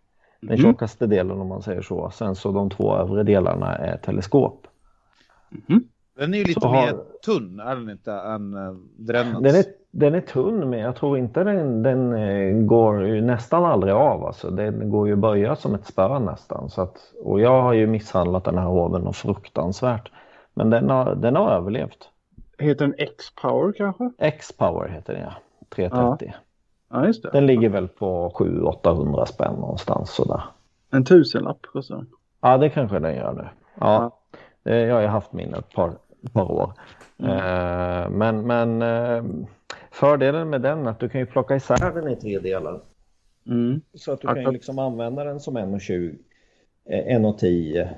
Den 0.41 0.51
mm. 0.51 0.63
tjockaste 0.63 1.07
delen 1.07 1.41
om 1.41 1.49
man 1.49 1.63
säger 1.63 1.83
så. 1.83 2.11
Sen 2.11 2.35
så 2.35 2.53
de 2.53 2.71
två 2.71 2.97
övre 2.97 3.23
delarna 3.23 3.77
är 3.77 3.97
teleskop. 3.97 4.67
Mm. 5.69 5.85
Den 6.17 6.35
är 6.35 6.39
ju 6.39 6.45
lite 6.45 6.67
har... 6.67 6.87
mer 6.87 6.97
tunn, 7.25 7.61
är 7.61 7.77
den 7.77 7.91
inte, 7.91 8.13
än 8.13 8.53
Drennans? 8.97 9.43
Den 9.43 9.55
är 9.55 9.65
den 9.91 10.15
är 10.15 10.21
tunn 10.21 10.71
men 10.71 10.79
jag 10.79 10.97
tror 10.97 11.19
inte 11.19 11.45
den, 11.45 11.83
den 11.83 12.15
eh, 12.15 12.67
går 12.67 13.21
nästan 13.21 13.65
aldrig 13.65 13.95
av. 13.95 14.25
Alltså. 14.25 14.51
Den 14.51 14.91
går 14.91 15.07
ju 15.07 15.13
att 15.13 15.19
böja 15.19 15.57
som 15.57 15.75
ett 15.75 15.87
spö 15.87 16.19
nästan. 16.19 16.71
Så 16.71 16.83
att, 16.83 17.13
och 17.25 17.41
jag 17.41 17.63
har 17.63 17.73
ju 17.73 17.87
misshandlat 17.87 18.45
den 18.45 18.59
här 18.59 18.67
hoven 18.67 19.07
och 19.07 19.17
fruktansvärt. 19.17 20.11
Men 20.55 20.71
den 20.71 20.91
har, 20.91 21.15
den 21.15 21.37
har 21.37 21.51
överlevt. 21.51 22.09
Heter 22.59 22.87
den 22.87 22.95
X-Power 22.99 23.73
kanske? 23.73 24.11
X-Power 24.19 24.89
heter 24.89 25.13
den 25.13 25.23
ja. 25.23 25.33
330. 25.69 26.33
Ja. 26.89 27.07
ja. 27.07 27.31
Den 27.33 27.47
ligger 27.47 27.69
väl 27.69 27.89
på 27.89 28.33
700-800 28.35 29.25
spänn 29.25 29.55
någonstans 29.55 30.11
sådär. 30.11 30.43
En 30.91 31.05
tusenlapp 31.05 31.63
kostar 31.63 31.97
den. 31.97 32.07
Ja, 32.41 32.59
det 32.59 32.71
kanske 32.71 32.99
den 32.99 33.17
gör 33.17 33.33
nu. 33.33 33.49
Ja, 33.81 34.13
ja. 34.63 34.75
jag 34.75 34.95
har 34.95 35.03
ju 35.03 35.07
haft 35.07 35.33
min 35.33 35.55
ett 35.55 35.75
par, 35.75 35.93
par 36.33 36.53
år. 36.53 36.73
Mm. 37.19 37.33
Uh, 37.33 38.11
men 38.11 38.47
men 38.47 38.83
fördelen 39.91 40.51
med 40.51 40.61
den 40.61 40.87
är 40.87 40.91
att 40.91 41.01
du 41.01 41.09
kan 41.09 41.21
ju 41.21 41.27
plocka 41.27 41.57
isär 41.57 41.93
den 41.95 42.09
i 42.09 42.17
tre 42.17 42.39
delar. 42.39 42.81
Mm. 43.47 43.81
Så 43.95 44.13
att 44.13 44.21
du 44.21 44.27
kan 44.27 44.43
ju 44.43 44.51
liksom 44.51 44.79
använda 44.79 45.25
den 45.25 45.41
som 45.41 45.59
1,20, 45.59 46.17
1,10, 46.89 47.89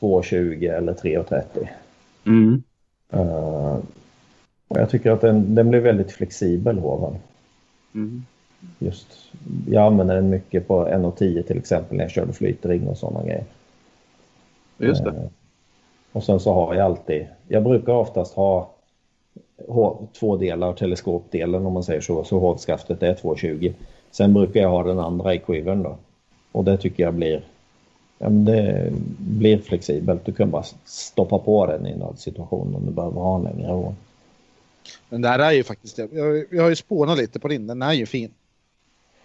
2,20 0.00 0.76
eller 0.76 0.94
3,30. 0.94 1.68
Mm. 2.26 2.62
Uh, 3.14 3.78
jag 4.68 4.90
tycker 4.90 5.10
att 5.10 5.20
den, 5.20 5.54
den 5.54 5.68
blir 5.68 5.80
väldigt 5.80 6.12
flexibel 6.12 6.78
hoven. 6.78 7.16
Mm. 7.94 8.22
Just, 8.78 9.30
jag 9.68 9.86
använder 9.86 10.14
den 10.14 10.30
mycket 10.30 10.68
på 10.68 10.86
1,10 10.86 11.42
till 11.42 11.58
exempel 11.58 11.96
när 11.96 12.04
jag 12.04 12.10
körde 12.10 12.32
flytring 12.32 12.88
och 12.88 12.98
sådana 12.98 13.24
grejer. 13.24 13.44
Just 14.78 15.04
det. 15.04 15.10
Uh, 15.10 15.26
och 16.12 16.24
sen 16.24 16.40
så 16.40 16.52
har 16.52 16.74
jag 16.74 16.84
alltid, 16.84 17.26
jag 17.48 17.62
brukar 17.62 17.92
oftast 17.92 18.34
ha 18.34 18.70
två 20.18 20.36
delar, 20.36 20.72
teleskopdelen 20.72 21.66
om 21.66 21.72
man 21.72 21.82
säger 21.82 22.00
så, 22.00 22.24
så 22.24 22.38
hovskaftet 22.38 23.02
är 23.02 23.14
2,20. 23.14 23.72
Sen 24.10 24.34
brukar 24.34 24.60
jag 24.60 24.70
ha 24.70 24.82
den 24.82 24.98
andra 24.98 25.34
i 25.34 25.38
quivern 25.38 25.82
då. 25.82 25.96
Och 26.52 26.64
det 26.64 26.76
tycker 26.76 27.02
jag 27.02 27.14
blir, 27.14 27.44
ja, 28.18 28.28
det 28.28 28.92
blir 29.18 29.58
flexibelt. 29.58 30.24
Du 30.24 30.32
kan 30.32 30.50
bara 30.50 30.64
stoppa 30.84 31.38
på 31.38 31.66
den 31.66 31.86
i 31.86 31.90
en 31.90 32.16
situation 32.16 32.74
om 32.74 32.86
du 32.86 32.92
behöver 32.92 33.20
ha 33.20 33.36
en 33.36 33.42
längre 33.42 33.72
hål. 33.72 33.94
Men 35.08 35.22
det 35.22 35.28
här 35.28 35.38
är 35.38 35.52
ju 35.52 35.64
faktiskt, 35.64 35.98
jag, 35.98 36.44
jag 36.50 36.62
har 36.62 36.68
ju 36.68 36.76
spånat 36.76 37.18
lite 37.18 37.40
på 37.40 37.48
din, 37.48 37.66
den 37.66 37.82
är 37.82 37.92
ju 37.92 38.06
fin. 38.06 38.30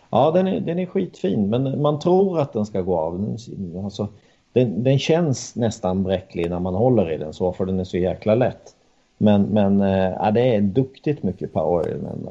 Ja, 0.10 0.32
den 0.32 0.48
är, 0.48 0.60
den 0.60 0.80
är 0.80 0.86
skitfin, 0.86 1.50
men 1.50 1.82
man 1.82 2.00
tror 2.00 2.40
att 2.40 2.54
den 2.54 2.66
ska 2.66 2.82
gå 2.82 2.98
av. 2.98 3.38
Alltså, 3.84 4.08
den, 4.54 4.84
den 4.84 5.00
känns 5.00 5.56
nästan 5.56 6.04
bräcklig 6.04 6.50
när 6.50 6.60
man 6.60 6.76
håller 6.76 7.12
i 7.12 7.18
den 7.18 7.34
så, 7.34 7.54
för 7.54 7.66
den 7.66 7.80
är 7.80 7.84
så 7.84 7.98
jäkla 7.98 8.36
lätt. 8.36 8.76
Men, 9.24 9.42
men 9.42 9.82
äh, 9.82 10.14
ja, 10.20 10.32
det 10.32 10.56
är 10.56 10.62
duktigt 10.62 11.24
mycket 11.24 11.54
power 11.54 11.88
i 11.90 11.92
den. 11.92 12.28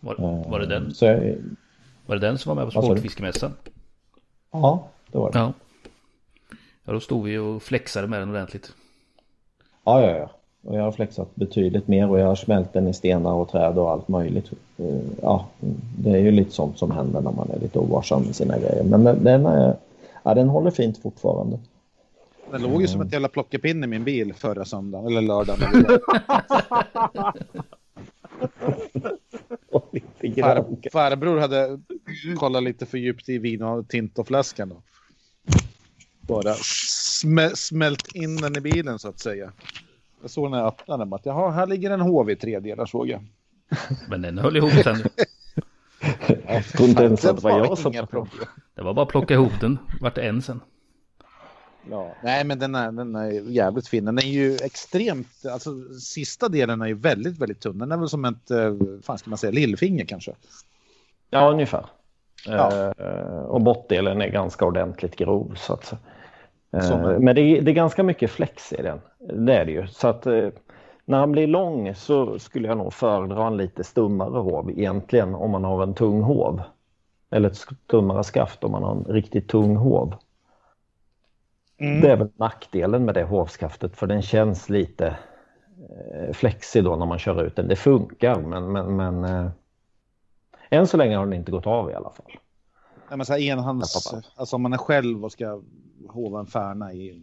Var, 0.00 0.44
var 0.50 0.60
det 0.60 0.66
den? 0.66 0.94
Så 0.94 1.04
jag, 1.04 1.34
var 2.06 2.16
det 2.16 2.26
den 2.26 2.38
som 2.38 2.56
var 2.56 2.64
med 2.64 2.74
på 2.74 2.82
Sportfiskemässan? 2.82 3.52
Ja, 4.50 4.88
det 5.12 5.18
var 5.18 5.32
det. 5.32 5.38
Ja. 5.38 5.52
ja, 6.84 6.92
då 6.92 7.00
stod 7.00 7.24
vi 7.24 7.38
och 7.38 7.62
flexade 7.62 8.06
med 8.06 8.20
den 8.20 8.30
ordentligt. 8.30 8.72
Ja, 9.84 10.02
ja, 10.02 10.16
ja. 10.16 10.30
Och 10.62 10.76
jag 10.76 10.82
har 10.82 10.92
flexat 10.92 11.34
betydligt 11.34 11.88
mer 11.88 12.10
och 12.10 12.20
jag 12.20 12.26
har 12.26 12.34
smält 12.34 12.72
den 12.72 12.88
i 12.88 12.94
stenar 12.94 13.32
och 13.32 13.48
träd 13.48 13.78
och 13.78 13.90
allt 13.90 14.08
möjligt. 14.08 14.52
Eh, 14.76 15.00
ja, 15.22 15.46
det 15.98 16.10
är 16.10 16.18
ju 16.18 16.30
lite 16.30 16.52
sånt 16.52 16.78
som 16.78 16.90
händer 16.90 17.20
när 17.20 17.32
man 17.32 17.50
är 17.50 17.60
lite 17.60 17.78
ovarsam 17.78 18.22
med 18.22 18.36
sina 18.36 18.58
grejer. 18.58 18.84
Men 18.84 19.04
den, 19.04 19.46
är, 19.46 19.76
ja, 20.22 20.34
den 20.34 20.48
håller 20.48 20.70
fint 20.70 20.98
fortfarande. 20.98 21.58
Den 22.50 22.62
låg 22.62 22.82
ju 22.82 22.88
som 22.88 23.00
ett 23.00 23.12
jävla 23.12 23.28
plockepinn 23.28 23.84
i 23.84 23.86
min 23.86 24.04
bil 24.04 24.34
förra 24.34 24.64
söndagen, 24.64 25.06
eller 25.06 25.22
lördagen. 25.22 25.68
Far, 30.40 30.90
farbror 30.90 31.38
hade 31.38 31.80
kollat 32.36 32.62
lite 32.62 32.86
för 32.86 32.98
djupt 32.98 33.28
i 33.28 33.38
vin 33.38 33.62
och 33.62 33.88
tintoflaskan. 33.88 34.68
Då. 34.68 34.82
Bara 36.20 36.54
smä, 36.62 37.50
smält 37.54 38.14
in 38.14 38.36
den 38.36 38.56
i 38.56 38.60
bilen 38.60 38.98
så 38.98 39.08
att 39.08 39.18
säga. 39.18 39.52
Jag 40.22 40.30
såg 40.30 40.50
när 40.50 40.58
jag 40.58 40.66
öppnade 40.66 41.04
den 41.04 41.12
att 41.12 41.26
jaha, 41.26 41.50
här 41.50 41.66
ligger 41.66 41.90
en 41.90 42.00
HV 42.00 42.32
i 42.32 42.36
tre 42.36 42.60
delar 42.60 42.86
såg 42.86 43.08
jag. 43.08 43.24
Men 44.08 44.22
den 44.22 44.38
höll 44.38 44.56
ihop 44.56 44.70
sen. 44.70 44.96
jag 46.46 46.64
tror 46.64 46.88
inte 46.88 47.02
ens 47.04 47.24
att 47.24 47.36
det 47.36 47.42
var 47.42 47.58
jag 47.58 47.78
som... 47.78 47.92
Det 48.74 48.82
var 48.82 48.94
bara 48.94 49.02
att 49.02 49.08
plocka 49.08 49.34
ihop 49.34 49.60
den, 49.60 49.78
vart 50.00 50.18
en 50.18 50.42
sen. 50.42 50.60
Ja. 51.90 52.12
Nej, 52.22 52.44
men 52.44 52.58
den 52.58 52.74
är, 52.74 52.92
den 52.92 53.14
är 53.14 53.30
jävligt 53.30 53.88
fin. 53.88 54.04
Den 54.04 54.18
är 54.18 54.22
ju 54.22 54.54
extremt, 54.54 55.46
alltså 55.52 55.70
sista 56.00 56.48
delen 56.48 56.82
är 56.82 56.86
ju 56.86 56.94
väldigt, 56.94 57.38
väldigt 57.38 57.60
tunn. 57.60 57.78
Den 57.78 57.92
är 57.92 57.96
väl 57.96 58.08
som 58.08 58.24
ett, 58.24 58.50
eh, 58.50 58.74
fan 59.02 59.18
ska 59.18 59.30
man 59.30 59.38
säga, 59.38 59.50
lillfinger 59.50 60.04
kanske? 60.04 60.32
Ja, 61.30 61.50
ungefär. 61.50 61.86
Ja. 62.46 62.94
Eh, 62.98 63.42
och 63.42 63.60
bottdelen 63.60 64.22
är 64.22 64.28
ganska 64.28 64.64
ordentligt 64.64 65.16
grov. 65.16 65.54
Så 65.56 65.72
att, 65.72 65.92
eh, 66.72 67.18
men 67.18 67.34
det 67.34 67.40
är, 67.40 67.62
det 67.62 67.70
är 67.70 67.74
ganska 67.74 68.02
mycket 68.02 68.30
flex 68.30 68.72
i 68.72 68.82
den. 68.82 69.00
Det 69.46 69.54
är 69.54 69.64
det 69.64 69.72
ju. 69.72 69.86
Så 69.86 70.08
att 70.08 70.26
eh, 70.26 70.48
när 71.04 71.18
han 71.18 71.32
blir 71.32 71.46
lång 71.46 71.94
så 71.94 72.38
skulle 72.38 72.68
jag 72.68 72.78
nog 72.78 72.92
föredra 72.92 73.46
en 73.46 73.56
lite 73.56 73.84
stummare 73.84 74.38
hov 74.38 74.70
egentligen 74.70 75.34
om 75.34 75.50
man 75.50 75.64
har 75.64 75.82
en 75.82 75.94
tung 75.94 76.22
hov. 76.22 76.62
Eller 77.30 77.50
ett 77.50 77.66
stummare 77.86 78.24
skaft 78.24 78.64
om 78.64 78.72
man 78.72 78.82
har 78.82 78.92
en 78.92 79.04
riktigt 79.04 79.48
tung 79.48 79.76
hov. 79.76 80.14
Mm. 81.78 82.00
Det 82.00 82.10
är 82.10 82.16
väl 82.16 82.28
nackdelen 82.36 83.04
med 83.04 83.14
det 83.14 83.24
hovskaftet 83.24 83.96
för 83.96 84.06
den 84.06 84.22
känns 84.22 84.68
lite 84.68 85.18
eh, 86.14 86.32
flexig 86.32 86.84
då 86.84 86.96
när 86.96 87.06
man 87.06 87.18
kör 87.18 87.44
ut 87.44 87.56
den. 87.56 87.68
Det 87.68 87.76
funkar 87.76 88.40
men, 88.40 88.72
men, 88.72 88.96
men 88.96 89.24
eh, 89.24 89.50
än 90.70 90.86
så 90.86 90.96
länge 90.96 91.16
har 91.16 91.26
den 91.26 91.32
inte 91.32 91.50
gått 91.50 91.66
av 91.66 91.90
i 91.90 91.94
alla 91.94 92.10
fall. 92.10 92.32
Ja, 93.10 93.16
men 93.16 93.26
så 93.26 93.32
här 93.32 93.40
enhands, 93.40 94.14
alltså 94.36 94.56
om 94.56 94.62
man 94.62 94.72
är 94.72 94.78
själv 94.78 95.24
och 95.24 95.32
ska 95.32 95.62
hova 96.08 96.40
en 96.40 96.46
färna 96.46 96.92
i 96.92 97.22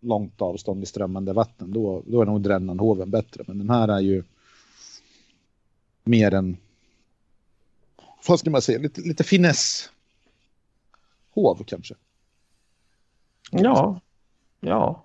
långt 0.00 0.42
avstånd 0.42 0.82
i 0.82 0.86
strömmande 0.86 1.32
vatten 1.32 1.72
då, 1.72 2.02
då 2.06 2.22
är 2.22 2.26
nog 2.26 2.40
Drännanhoven 2.40 3.10
bättre. 3.10 3.44
Men 3.46 3.58
den 3.58 3.70
här 3.70 3.88
är 3.88 4.00
ju 4.00 4.22
mer 6.04 6.34
en, 6.34 6.56
vad 8.28 8.40
ska 8.40 8.50
man 8.50 8.62
säga, 8.62 8.78
lite, 8.78 9.00
lite 9.00 9.24
finess 9.24 9.90
hov 11.30 11.64
kanske. 11.66 11.94
Ja, 13.50 14.00
ja. 14.60 15.04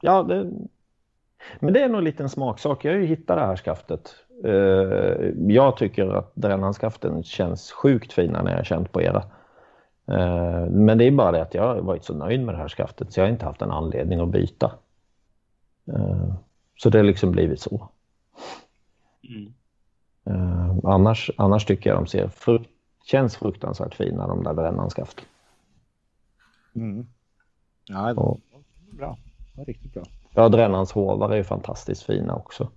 Ja, 0.00 0.22
det... 0.22 0.50
men 1.60 1.72
det 1.72 1.82
är 1.82 1.88
nog 1.88 2.20
en 2.20 2.28
smaksak. 2.28 2.84
Jag 2.84 2.92
har 2.92 2.98
ju 2.98 3.06
hittat 3.06 3.36
det 3.36 3.46
här 3.46 3.56
skaftet. 3.56 4.14
Eh, 4.44 5.32
jag 5.48 5.76
tycker 5.76 6.14
att 6.14 6.32
Drännanskaften 6.34 7.22
känns 7.22 7.72
sjukt 7.72 8.12
fina 8.12 8.42
när 8.42 8.50
jag 8.50 8.58
har 8.58 8.64
känt 8.64 8.92
på 8.92 9.02
era. 9.02 9.24
Eh, 10.06 10.66
men 10.70 10.98
det 10.98 11.04
är 11.04 11.10
bara 11.10 11.32
det 11.32 11.42
att 11.42 11.54
jag 11.54 11.62
har 11.62 11.80
varit 11.80 12.04
så 12.04 12.14
nöjd 12.14 12.44
med 12.44 12.54
det 12.54 12.58
här 12.58 12.68
skaftet 12.68 13.12
så 13.12 13.20
jag 13.20 13.24
har 13.24 13.32
inte 13.32 13.46
haft 13.46 13.62
en 13.62 13.70
anledning 13.70 14.20
att 14.20 14.28
byta. 14.28 14.72
Eh, 15.86 16.34
så 16.76 16.90
det 16.90 16.98
har 16.98 17.04
liksom 17.04 17.32
blivit 17.32 17.60
så. 17.60 17.88
Mm. 19.28 19.52
Annars, 20.84 21.30
annars 21.36 21.64
tycker 21.64 21.90
jag 21.90 21.98
de 21.98 22.06
ser 22.06 22.28
frukt, 22.28 22.70
känns 23.04 23.36
fruktansvärt 23.36 23.94
fina 23.94 24.26
de 24.26 24.42
där 24.42 24.54
Drännanskaften. 24.54 25.24
Mm. 26.74 27.06
Ja, 27.84 28.06
det 28.06 28.14
var 28.14 28.38
bra. 28.90 29.18
Det 29.52 29.58
var 29.58 29.64
riktigt 29.64 29.94
bra. 29.94 30.02
Ja, 30.34 30.48
Drännans 30.48 30.92
hovar 30.92 31.30
är 31.30 31.36
ju 31.36 31.44
fantastiskt 31.44 32.02
fina 32.02 32.34
också. 32.34 32.70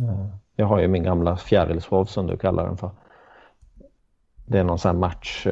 Eh, 0.00 0.26
jag 0.56 0.66
har 0.66 0.80
ju 0.80 0.88
min 0.88 1.02
gamla 1.02 1.36
fjärilshov 1.36 2.04
som 2.04 2.26
du 2.26 2.36
kallar 2.36 2.66
den 2.66 2.76
för. 2.76 2.90
Det 4.46 4.58
är 4.58 4.64
någon 4.64 4.78
sån 4.78 4.88
här 4.88 4.98
match 4.98 5.46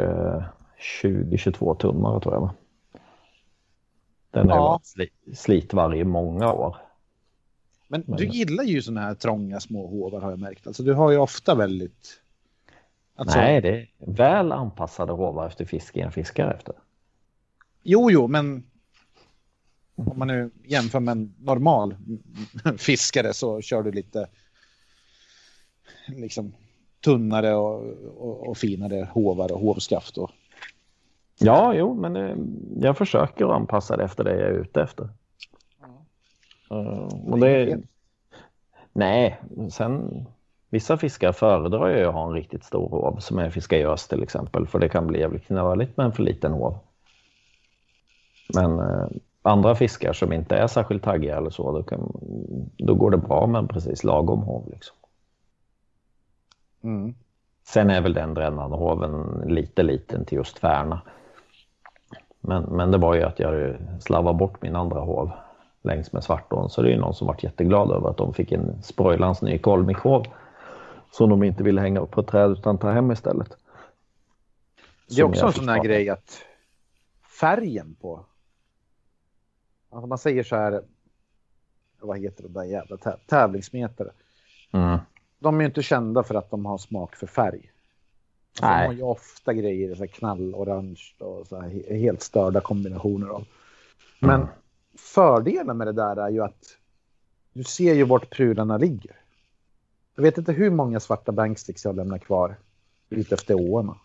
20-22 1.03 1.71
eh, 1.71 1.77
tummar 1.77 2.21
tror 2.21 2.35
jag. 2.35 2.41
Va? 2.41 2.55
Den 4.31 4.49
har 4.49 4.57
ja. 4.57 4.69
varit 4.69 5.39
slitvarg 5.39 5.99
i 5.99 6.05
många 6.05 6.53
år. 6.53 6.77
Men, 7.89 8.05
Men 8.07 8.17
du 8.17 8.27
gillar 8.27 8.65
ju 8.65 8.83
såna 8.83 9.01
här 9.01 9.15
trånga 9.15 9.61
små 9.61 9.87
hovar 9.87 10.21
har 10.21 10.31
jag 10.31 10.39
märkt. 10.39 10.67
Alltså 10.67 10.83
du 10.83 10.95
har 10.95 11.11
ju 11.11 11.19
ofta 11.19 11.55
väldigt... 11.55 12.23
Alltså... 13.17 13.39
Nej, 13.39 13.61
det 13.61 13.69
är 13.69 13.89
väl 13.99 14.53
anpassade 14.53 15.13
hovar 15.13 15.47
efter 15.47 15.65
fisken 15.65 16.03
jag 16.03 16.15
fiskar 16.15 16.51
efter. 16.51 16.75
Jo, 17.89 18.11
jo, 18.11 18.27
men 18.27 18.63
om 19.95 20.19
man 20.19 20.29
nu 20.29 20.51
jämför 20.65 21.01
med 21.01 21.13
en 21.13 21.35
normal 21.39 21.95
fiskare 22.79 23.33
så 23.33 23.61
kör 23.61 23.83
du 23.83 23.93
lite 23.93 24.29
liksom 26.09 26.55
tunnare 27.05 27.55
och, 27.55 27.85
och, 28.19 28.49
och 28.49 28.57
finare 28.57 29.09
hovar 29.13 29.53
och 29.53 29.61
hovskaft. 29.61 30.19
Och... 30.19 30.31
Ja, 31.39 31.75
jo, 31.75 31.95
men 31.95 32.17
eh, 32.17 32.37
jag 32.77 32.99
försöker 32.99 33.55
anpassa 33.55 33.97
det 33.97 34.05
efter 34.05 34.25
det 34.25 34.31
jag 34.31 34.49
är 34.49 34.61
ute 34.61 34.83
efter. 34.83 35.09
Ja. 35.81 36.77
Uh, 36.77 37.31
och 37.31 37.39
det, 37.39 37.79
nej, 38.93 39.41
sen 39.71 40.27
vissa 40.71 40.97
fiskar 40.97 41.33
föredrar 41.33 41.89
jag 41.89 42.09
att 42.09 42.15
ha 42.15 42.27
en 42.27 42.35
riktigt 42.35 42.65
stor 42.65 42.89
hov 42.89 43.19
som 43.19 43.39
jag 43.39 43.53
fiskar 43.53 43.77
i 43.77 43.85
öst 43.85 44.11
till 44.11 44.23
exempel 44.23 44.67
för 44.67 44.79
det 44.79 44.89
kan 44.89 45.07
bli 45.07 45.21
jävligt 45.21 45.47
knöligt 45.47 45.97
med 45.97 46.07
en 46.07 46.13
för 46.13 46.23
liten 46.23 46.53
hov. 46.53 46.79
Men 48.55 48.81
eh, 48.81 49.07
andra 49.43 49.75
fiskar 49.75 50.13
som 50.13 50.33
inte 50.33 50.57
är 50.57 50.67
särskilt 50.67 51.03
taggiga 51.03 51.37
eller 51.37 51.51
så, 51.51 51.73
då, 51.73 51.83
kan, 51.83 52.13
då 52.79 52.95
går 52.95 53.11
det 53.11 53.17
bra 53.17 53.47
med 53.47 53.59
en 53.59 53.69
precis 53.69 54.05
lagom 54.05 54.43
hov. 54.43 54.71
Liksom. 54.71 54.97
Mm. 56.83 57.15
Sen 57.65 57.91
är 57.91 58.01
väl 58.01 58.15
den 58.15 58.35
brännande 58.35 58.77
hoven 58.77 59.43
lite 59.47 59.83
liten 59.83 60.25
till 60.25 60.37
just 60.37 60.59
Färna. 60.59 61.01
Men, 62.41 62.63
men 62.63 62.91
det 62.91 62.99
var 62.99 63.15
ju 63.15 63.23
att 63.23 63.39
jag 63.39 63.77
slarvade 64.01 64.39
bort 64.39 64.63
min 64.63 64.77
andra 64.77 65.01
hov 65.01 65.31
längs 65.83 66.13
med 66.13 66.25
Svartån. 66.25 66.71
Så 66.71 66.83
det 66.83 66.89
är 66.89 66.93
ju 66.93 67.01
någon 67.01 67.15
som 67.15 67.27
varit 67.27 67.43
jätteglad 67.43 67.91
över 67.91 68.11
att 68.11 68.17
de 68.17 68.35
fick 68.35 68.53
en 68.53 68.83
Sproilans 68.83 69.43
ny 69.43 69.59
kolmikhov. 69.59 70.27
Som 71.11 71.31
de 71.31 71.43
inte 71.43 71.63
ville 71.63 71.81
hänga 71.81 72.01
upp 72.01 72.11
på 72.11 72.23
träd 72.23 72.51
utan 72.51 72.79
ta 72.79 72.91
hem 72.91 73.11
istället. 73.11 73.57
Det 75.09 75.21
är 75.21 75.25
också 75.25 75.47
en 75.47 75.53
sån 75.53 75.69
här 75.69 75.85
grej 75.85 76.09
att 76.09 76.39
färgen 77.41 77.97
på. 78.01 78.25
Alltså 79.97 80.07
man 80.07 80.19
säger 80.19 80.43
så 80.43 80.57
här. 80.57 80.83
Vad 82.01 82.19
heter 82.19 82.43
det 82.43 82.49
där 82.49 82.65
jävla 82.65 82.97
tävlingsmetare? 83.27 84.11
Mm. 84.73 84.99
De 85.39 85.57
är 85.57 85.61
ju 85.61 85.67
inte 85.67 85.83
kända 85.83 86.23
för 86.23 86.35
att 86.35 86.51
de 86.51 86.67
har 86.67 86.79
smak 86.79 87.17
för 87.17 87.27
färg. 87.27 87.73
Alltså 88.51 88.67
Nej. 88.67 88.83
De 88.83 88.87
har 88.87 88.93
ju 88.93 89.03
ofta 89.03 89.53
grejer, 89.53 89.95
så 89.95 90.01
här 90.01 90.07
knallorange 90.07 91.01
och 91.19 91.47
så 91.47 91.61
här 91.61 91.97
helt 91.99 92.23
störda 92.23 92.61
kombinationer 92.61 93.29
av. 93.29 93.45
Men 94.21 94.41
mm. 94.41 94.49
fördelen 94.99 95.77
med 95.77 95.87
det 95.87 95.93
där 95.93 96.17
är 96.17 96.31
ju 96.31 96.43
att 96.43 96.77
du 97.53 97.65
ser 97.65 97.95
ju 97.95 98.05
vart 98.05 98.31
prylarna 98.31 98.79
ligger. 98.79 99.17
Jag 100.15 100.23
vet 100.23 100.39
inte 100.39 100.53
hur 100.53 100.71
många 100.71 101.01
svarta 101.01 101.33
banksticks 101.33 101.85
jag 101.85 101.97
lämnar 101.97 102.19
kvar 102.19 102.57
ute 103.11 103.35
efter 103.35 103.55
åarna. 103.55 103.97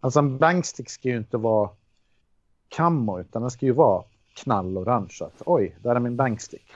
Alltså 0.00 0.18
en 0.18 0.38
bankstick 0.38 0.90
ska 0.90 1.08
ju 1.08 1.16
inte 1.16 1.36
vara 1.36 1.70
kammo 2.68 3.20
utan 3.20 3.42
den 3.42 3.50
ska 3.50 3.66
ju 3.66 3.72
vara 3.72 4.04
knallorange. 4.36 5.18
Att, 5.20 5.42
Oj, 5.46 5.76
där 5.82 5.94
är 5.94 6.00
min 6.00 6.16
bankstick. 6.16 6.66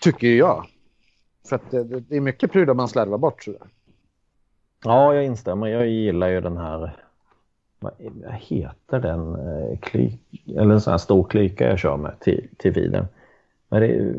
Tycker 0.00 0.28
jag. 0.28 0.66
För 1.48 1.56
att 1.56 1.70
det, 1.70 1.84
det 1.84 2.16
är 2.16 2.20
mycket 2.20 2.52
prylar 2.52 2.74
man 2.74 2.88
slarvar 2.88 3.18
bort 3.18 3.44
sådär. 3.44 3.62
Ja, 4.84 5.14
jag 5.14 5.24
instämmer. 5.24 5.66
Jag 5.66 5.88
gillar 5.88 6.28
ju 6.28 6.40
den 6.40 6.56
här, 6.56 6.96
vad 7.78 7.92
heter 8.32 9.00
den, 9.00 9.34
eh, 9.34 9.78
kly, 9.78 10.18
eller 10.46 10.74
en 10.74 10.80
sån 10.80 10.90
här 10.90 10.98
stor 10.98 11.24
klyka 11.24 11.68
jag 11.68 11.78
kör 11.78 11.96
med 11.96 12.20
till, 12.20 12.48
till 12.58 12.74
feeden. 12.74 13.06
Men 13.68 13.80
det 13.80 13.88
är, 13.88 14.14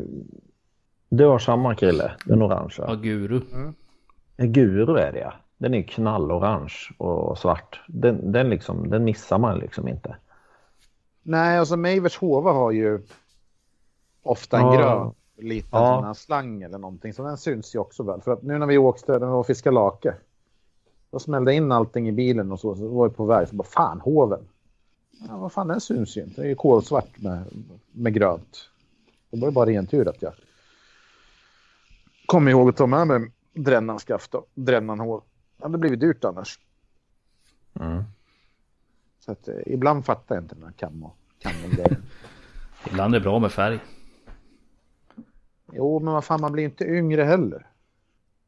du 1.08 1.24
har 1.24 1.38
samma 1.38 1.74
kille, 1.74 2.12
den 2.24 2.42
orangea. 2.42 2.84
Ja, 2.88 2.94
guru. 2.94 3.40
Mm. 3.52 3.74
Guru 4.36 4.98
är 4.98 5.12
det 5.12 5.20
ja. 5.20 5.32
Den 5.58 5.74
är 5.74 5.82
knallorange 5.82 6.74
och 6.98 7.38
svart. 7.38 7.80
Den, 7.88 8.32
den, 8.32 8.50
liksom, 8.50 8.90
den 8.90 9.04
missar 9.04 9.38
man 9.38 9.58
liksom 9.58 9.88
inte. 9.88 10.16
Nej, 11.28 11.58
alltså 11.58 11.76
Mavers 11.76 12.18
Hova 12.18 12.52
har 12.52 12.70
ju 12.70 13.00
ofta 14.22 14.58
en 14.58 14.66
ja. 14.66 14.76
grön 14.76 15.14
liten 15.36 15.80
ja. 15.80 16.14
slang 16.14 16.62
eller 16.62 16.78
någonting. 16.78 17.12
Så 17.12 17.22
den 17.22 17.38
syns 17.38 17.74
ju 17.74 17.78
också 17.78 18.02
väl. 18.02 18.20
För 18.20 18.32
att 18.32 18.42
nu 18.42 18.58
när 18.58 18.66
vi 18.66 18.78
åkte 18.78 19.12
när 19.12 19.18
vi 19.18 19.26
var 19.26 19.42
fiskade 19.42 19.74
lake. 19.74 20.14
Då 21.10 21.18
smällde 21.18 21.54
in 21.54 21.72
allting 21.72 22.08
i 22.08 22.12
bilen 22.12 22.52
och 22.52 22.60
så. 22.60 22.74
Så 22.74 22.88
var 22.88 23.08
vi 23.08 23.14
på 23.14 23.24
väg. 23.24 23.48
Så 23.48 23.56
bara 23.56 23.68
fan 23.68 24.00
hoven. 24.00 24.48
Ja, 25.28 25.36
vad 25.36 25.52
fan 25.52 25.68
den 25.68 25.80
syns 25.80 26.16
ju 26.16 26.22
inte. 26.22 26.40
Det 26.40 26.46
är 26.46 26.48
ju 26.48 26.54
kolsvart 26.54 27.18
med, 27.18 27.44
med 27.92 28.14
grönt. 28.14 28.70
Det 29.30 29.40
var 29.40 29.48
ju 29.48 29.52
bara 29.52 29.66
rentur 29.66 30.08
att 30.08 30.22
jag 30.22 30.32
kom 32.26 32.48
ihåg 32.48 32.68
att 32.68 32.76
ta 32.76 32.86
med 32.86 33.06
mig 33.06 33.32
drännanskaft 33.52 34.34
och 34.34 34.48
drännanhov. 34.54 35.22
Det 35.56 35.64
hade 35.64 35.78
blivit 35.78 36.00
dyrt 36.00 36.24
annars. 36.24 36.58
Mm. 37.80 38.04
Så 39.28 39.32
att, 39.32 39.48
eh, 39.48 39.54
ibland 39.66 40.04
fattar 40.04 40.34
jag 40.34 40.44
inte 40.44 40.54
den 40.54 40.64
här 40.64 40.72
kam 40.72 41.02
och 41.02 41.16
grejen 41.70 42.02
Ibland 42.86 43.14
är 43.14 43.18
det 43.18 43.24
bra 43.24 43.38
med 43.38 43.52
färg. 43.52 43.78
Jo, 45.72 46.00
men 46.00 46.14
vad 46.14 46.24
fan, 46.24 46.40
man 46.40 46.52
blir 46.52 46.64
inte 46.64 46.84
yngre 46.84 47.22
heller. 47.22 47.66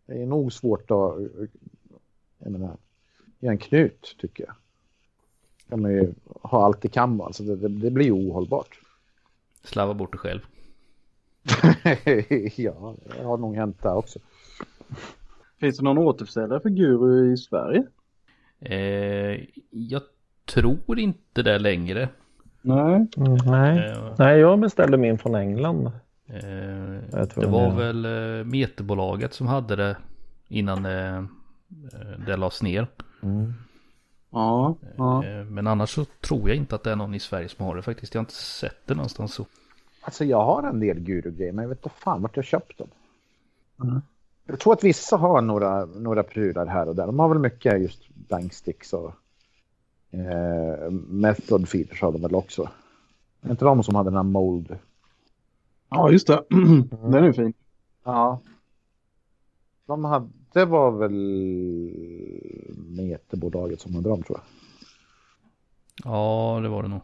Det 0.06 0.22
är 0.22 0.26
nog 0.26 0.52
svårt 0.52 0.90
att 0.90 1.16
jag 2.38 2.52
menar, 2.52 2.76
göra 3.38 3.52
en 3.52 3.58
knut, 3.58 4.16
tycker 4.18 4.44
jag. 4.44 4.54
kan 5.68 5.82
man 5.82 5.90
ju 5.90 6.14
ha 6.42 6.64
allt 6.64 6.84
i 6.84 6.88
kam, 6.88 7.20
alltså 7.20 7.42
det, 7.42 7.56
det, 7.56 7.68
det 7.68 7.90
blir 7.90 8.06
ju 8.06 8.12
ohållbart. 8.12 8.80
Slava 9.64 9.94
bort 9.94 10.12
det 10.12 10.18
själv. 10.18 10.40
ja, 12.56 12.94
det 13.16 13.22
har 13.22 13.36
nog 13.36 13.56
hänt 13.56 13.82
där 13.82 13.94
också. 13.94 14.18
Finns 15.58 15.76
det 15.76 15.84
någon 15.84 15.98
återförsäljare 15.98 16.60
för 16.60 16.70
Guru 16.70 17.32
i 17.32 17.36
Sverige? 17.36 17.86
Eh, 18.60 19.46
jag 19.70 20.02
tror 20.51 20.98
inte 20.98 21.42
det 21.42 21.59
längre. 21.59 22.09
Nej. 22.62 23.07
Mm, 23.16 23.38
nej. 23.46 23.90
Eh, 23.90 24.14
nej, 24.18 24.38
jag 24.38 24.61
beställde 24.61 24.96
min 24.96 25.18
från 25.18 25.34
England. 25.34 25.86
Eh, 26.26 27.26
det 27.34 27.46
var 27.46 27.76
väl 27.76 28.05
eh, 28.05 28.44
Meterbolaget 28.44 29.34
som 29.34 29.46
hade 29.46 29.76
det 29.76 29.96
innan 30.48 30.86
eh, 30.86 31.24
det 32.26 32.36
lades 32.36 32.62
ner. 32.62 32.86
Mm. 33.22 33.55
Ja, 34.30 34.76
ja. 34.96 35.22
Men 35.51 35.66
annars 35.66 35.90
så 35.90 36.05
tror 36.05 36.48
jag 36.48 36.57
inte 36.57 36.74
att 36.74 36.84
det 36.84 36.92
är 36.92 36.96
någon 36.96 37.14
i 37.14 37.20
Sverige 37.20 37.48
som 37.48 37.66
har 37.66 37.76
det 37.76 37.82
faktiskt. 37.82 38.14
Jag 38.14 38.18
har 38.18 38.22
inte 38.22 38.34
sett 38.34 38.86
det 38.86 38.94
någonstans 38.94 39.34
så. 39.34 39.46
Alltså 40.01 40.24
jag 40.24 40.44
har 40.44 40.62
en 40.62 40.80
del 40.80 41.01
guru-grejer 41.01 41.53
men 41.53 41.62
jag 41.62 41.68
vet 41.68 41.78
inte 41.84 41.96
fan 41.98 42.22
vart 42.22 42.36
jag 42.36 42.44
köpt 42.44 42.78
dem. 42.78 42.88
Mm. 43.82 44.03
Jag 44.46 44.61
tror 44.61 44.72
att 44.72 44.84
vissa 44.84 45.16
har 45.16 45.40
några, 45.40 45.84
några 45.84 46.22
prylar 46.22 46.66
här 46.66 46.88
och 46.88 46.96
där. 46.96 47.07
De 47.07 47.18
har 47.18 47.28
väl 47.28 47.38
mycket 47.38 47.82
just 47.82 48.09
banksticks 48.09 48.92
och 48.92 49.14
eh, 50.11 50.90
method 50.90 51.68
feeders 51.68 52.02
har 52.02 52.12
de 52.12 52.22
väl 52.22 52.34
också. 52.34 52.68
Är 53.40 53.50
inte 53.50 53.64
de 53.64 53.82
som 53.82 53.94
hade 53.94 54.11
den 54.11 54.16
här 54.16 54.22
mold? 54.22 54.78
Ja, 55.90 56.11
just 56.11 56.26
det. 56.26 56.44
Den 57.02 57.24
är 57.24 57.32
fin. 57.32 57.52
Ja. 58.04 58.40
De 59.86 60.04
hade, 60.04 60.28
det 60.52 60.64
var 60.64 60.90
väl 60.90 61.14
Meterbolaget 62.96 63.80
som 63.80 63.94
hade 63.94 64.08
dem 64.08 64.22
tror 64.22 64.38
jag. 64.38 64.46
Ja, 66.04 66.61
det 66.62 66.68
var 66.68 66.82
det 66.82 66.88
nog. 66.88 67.00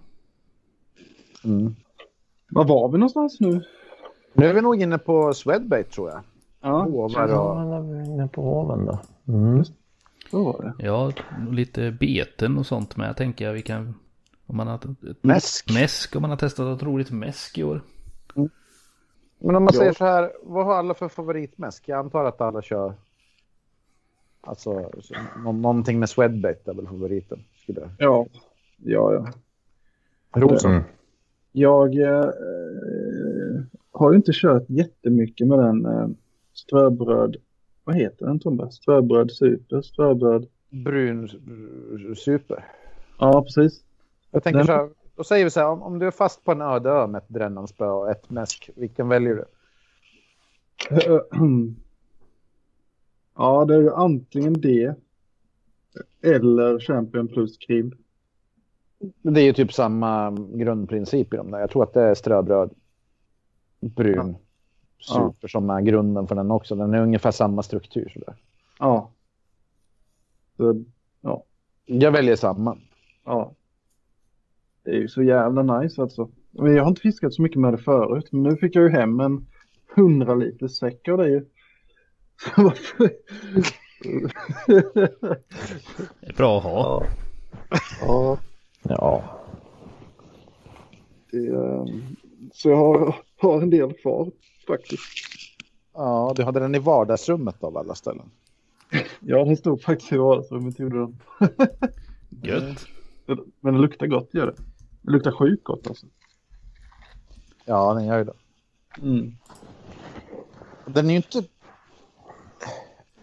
Mm. 1.44 1.74
Var 2.50 2.64
var 2.64 2.88
vi 2.88 2.98
någonstans 2.98 3.40
nu? 3.40 3.64
Nu 4.32 4.46
är 4.46 4.54
vi 4.54 4.60
nog 4.60 4.82
inne 4.82 4.98
på 4.98 5.34
Swedbait 5.34 5.90
tror 5.90 6.10
jag. 6.10 6.20
Ja, 6.60 6.82
Hovar 6.82 7.24
och... 7.24 7.30
ja 7.30 7.80
vi 7.80 7.98
är 7.98 8.04
inne 8.04 8.28
på 8.28 8.42
hoven 8.42 8.86
då. 8.86 8.98
Mm. 9.32 9.64
Så 10.30 10.44
var 10.44 10.62
det. 10.62 10.86
Ja, 10.86 11.12
lite 11.50 11.90
beten 11.90 12.58
och 12.58 12.66
sånt 12.66 12.96
med 12.96 13.16
tänker 13.16 13.44
jag 13.44 13.52
vi 13.52 13.62
kan... 13.62 13.94
Om 14.46 14.56
man 14.56 14.66
har... 14.66 14.80
Mäsk. 15.20 15.74
Mäsk, 15.74 16.16
om 16.16 16.22
man 16.22 16.30
har 16.30 16.36
testat 16.36 16.76
ett 16.76 16.86
roligt 16.86 17.10
mäsk 17.10 17.58
i 17.58 17.64
år. 17.64 17.80
Mm. 18.36 18.50
Men 19.38 19.56
om 19.56 19.64
man 19.64 19.74
ja. 19.74 19.78
säger 19.78 19.92
så 19.92 20.04
här, 20.04 20.32
vad 20.42 20.66
har 20.66 20.74
alla 20.74 20.94
för 20.94 21.08
favoritmäsk? 21.08 21.88
Jag 21.88 21.98
antar 21.98 22.24
att 22.24 22.40
alla 22.40 22.62
kör... 22.62 22.94
Alltså, 24.40 24.90
någonting 25.36 25.98
med 25.98 26.08
Swedbait 26.08 26.68
är 26.68 26.74
väl 26.74 26.86
favoriten? 26.86 27.44
Skulle 27.62 27.80
jag... 27.80 27.90
Ja, 27.98 28.26
ja, 28.76 29.12
ja. 29.12 29.32
Rosen? 30.40 30.70
Mm. 30.70 30.82
Jag 31.52 31.98
eh, 31.98 32.30
har 33.92 34.10
ju 34.10 34.16
inte 34.16 34.32
kört 34.34 34.64
jättemycket 34.68 35.46
med 35.46 35.58
den 35.58 35.86
eh, 35.86 36.08
ströbröd, 36.54 37.36
vad 37.86 37.96
heter 37.96 38.26
den 38.26 38.40
Tomba? 38.40 38.70
Ströbröd 38.70 39.32
super, 39.32 39.82
ströbröd. 39.82 40.46
Brun 40.70 41.28
super. 42.16 42.64
Ja, 43.18 43.42
precis. 43.42 43.84
Jag 44.30 44.42
tänker 44.42 44.58
den... 44.58 44.66
så 44.66 44.72
här, 44.72 44.90
då 45.16 45.24
säger 45.24 45.44
vi 45.44 45.50
så 45.50 45.60
här, 45.60 45.68
om, 45.68 45.82
om 45.82 45.98
du 45.98 46.06
är 46.06 46.10
fast 46.10 46.44
på 46.44 46.52
en 46.52 46.62
öde 46.62 46.90
ö 46.90 47.06
med 47.06 47.18
ett 47.18 47.28
brännanspö 47.28 47.86
och 47.86 48.10
ett 48.10 48.30
mäsk, 48.30 48.70
vilken 48.76 49.08
väljer 49.08 49.34
du? 49.34 49.44
Ja, 53.38 53.64
det 53.64 53.74
är 53.74 53.80
ju 53.80 53.92
antingen 53.92 54.60
det 54.60 54.94
eller 56.22 56.78
Champion 56.78 57.28
plus 57.28 57.58
kribb. 57.58 57.94
Det 59.22 59.40
är 59.40 59.44
ju 59.44 59.52
typ 59.52 59.72
samma 59.72 60.30
grundprincip 60.54 61.34
i 61.34 61.36
de 61.36 61.50
där. 61.50 61.60
Jag 61.60 61.70
tror 61.70 61.82
att 61.82 61.92
det 61.92 62.02
är 62.02 62.14
ströbröd, 62.14 62.70
brun. 63.80 64.36
Super 64.98 65.38
ja. 65.40 65.48
som 65.48 65.70
är 65.70 65.80
grunden 65.80 66.26
för 66.26 66.34
den 66.34 66.50
också. 66.50 66.74
Den 66.74 66.94
är 66.94 67.02
ungefär 67.02 67.30
samma 67.30 67.62
struktur. 67.62 68.10
Sådär. 68.12 68.34
Ja. 68.78 69.10
Så, 70.56 70.84
ja. 71.20 71.44
Jag 71.86 72.12
väljer 72.12 72.36
samma. 72.36 72.78
Ja. 73.24 73.52
Det 74.82 74.90
är 74.90 75.00
ju 75.00 75.08
så 75.08 75.22
jävla 75.22 75.80
nice 75.80 76.02
alltså. 76.02 76.28
Jag 76.52 76.82
har 76.82 76.88
inte 76.88 77.00
fiskat 77.00 77.34
så 77.34 77.42
mycket 77.42 77.60
med 77.60 77.72
det 77.72 77.78
förut, 77.78 78.28
men 78.32 78.42
nu 78.42 78.56
fick 78.56 78.76
jag 78.76 78.84
ju 78.84 78.90
hem 78.90 79.20
en 79.20 79.46
100 79.96 80.34
liters 80.34 80.78
säck 80.78 81.08
av 81.08 81.18
det 81.18 81.28
ju. 81.28 81.44
det 84.66 85.00
är 86.20 86.36
bra 86.36 86.58
att 86.58 86.64
ha. 86.64 86.72
Ja. 86.80 87.06
ja. 88.08 88.38
Ja. 88.88 89.24
Det, 91.30 91.48
ehm, 91.48 92.02
så 92.52 92.68
jag 92.68 92.76
har, 92.76 93.16
har 93.36 93.62
en 93.62 93.70
del 93.70 93.92
kvar 93.92 94.30
faktiskt. 94.66 95.02
Ja, 95.94 96.32
du 96.36 96.42
hade 96.42 96.60
den 96.60 96.74
i 96.74 96.78
vardagsrummet 96.78 97.64
av 97.64 97.76
alla 97.76 97.94
ställen. 97.94 98.30
Ja, 99.20 99.44
den 99.44 99.56
stod 99.56 99.82
faktiskt 99.82 100.12
i 100.12 100.16
vardagsrummet. 100.16 100.78
Gjorde 100.78 100.98
den. 100.98 101.18
Gött. 102.42 102.86
Men 103.60 103.74
det 103.74 103.80
luktar 103.80 104.06
gott 104.06 104.34
gör 104.34 104.46
det. 104.46 104.54
Det 105.02 105.10
luktar 105.10 105.30
sjukt 105.30 105.64
gott 105.64 105.86
alltså. 105.86 106.06
Ja, 107.64 107.94
den 107.94 108.06
gör 108.06 108.18
ju 108.18 108.24
det. 108.24 108.34
Mm. 109.02 109.32
Den 110.86 111.06
är 111.06 111.10
ju 111.10 111.16
inte... 111.16 111.44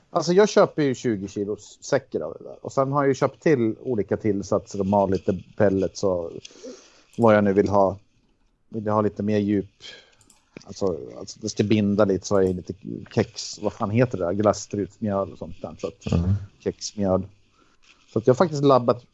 Alltså 0.10 0.34
jag 0.34 0.50
köper 0.50 0.84
ju 0.84 0.96
20 0.96 1.28
kilos 1.28 1.80
säckar 1.82 2.20
av 2.20 2.36
det 2.40 2.44
där. 2.44 2.66
Och 2.66 2.72
sen 2.72 2.92
har 2.92 3.04
jag 3.04 3.08
ju 3.08 3.14
köpt 3.14 3.44
till 3.44 3.76
olika 3.80 4.18
tillsatser 4.18 4.80
och 4.80 4.86
mal 4.86 5.12
lite 5.12 5.44
pellets 5.58 6.04
och 6.04 6.32
vad 7.18 7.36
jag 7.36 7.44
nu 7.44 7.54
vill 7.54 7.70
ha. 7.70 7.98
Vill 8.70 8.86
jag 8.86 8.94
ha 8.94 9.02
lite 9.02 9.24
mer 9.24 9.38
djup. 9.38 9.70
Alltså, 10.66 11.00
alltså 11.18 11.40
det 11.40 11.50
ska 11.50 11.64
binda 11.64 12.06
lite 12.06 12.28
så 12.28 12.42
jag 12.42 12.56
lite 12.56 12.74
kex, 13.16 13.60
vad 13.62 13.74
fan 13.74 13.90
heter 13.90 14.18
det? 14.18 14.34
Glasstrutmjöl 14.34 15.32
och 15.32 15.38
sånt 15.38 15.62
där. 15.62 15.76
Så 15.80 15.88
att, 15.88 16.12
mm. 16.12 16.34
Kexmjöl. 16.60 17.28
Så 18.14 18.20
att 18.20 18.28
jag 18.28 18.34
har 18.34 18.38
faktiskt 18.38 18.64
labbat 18.64 19.06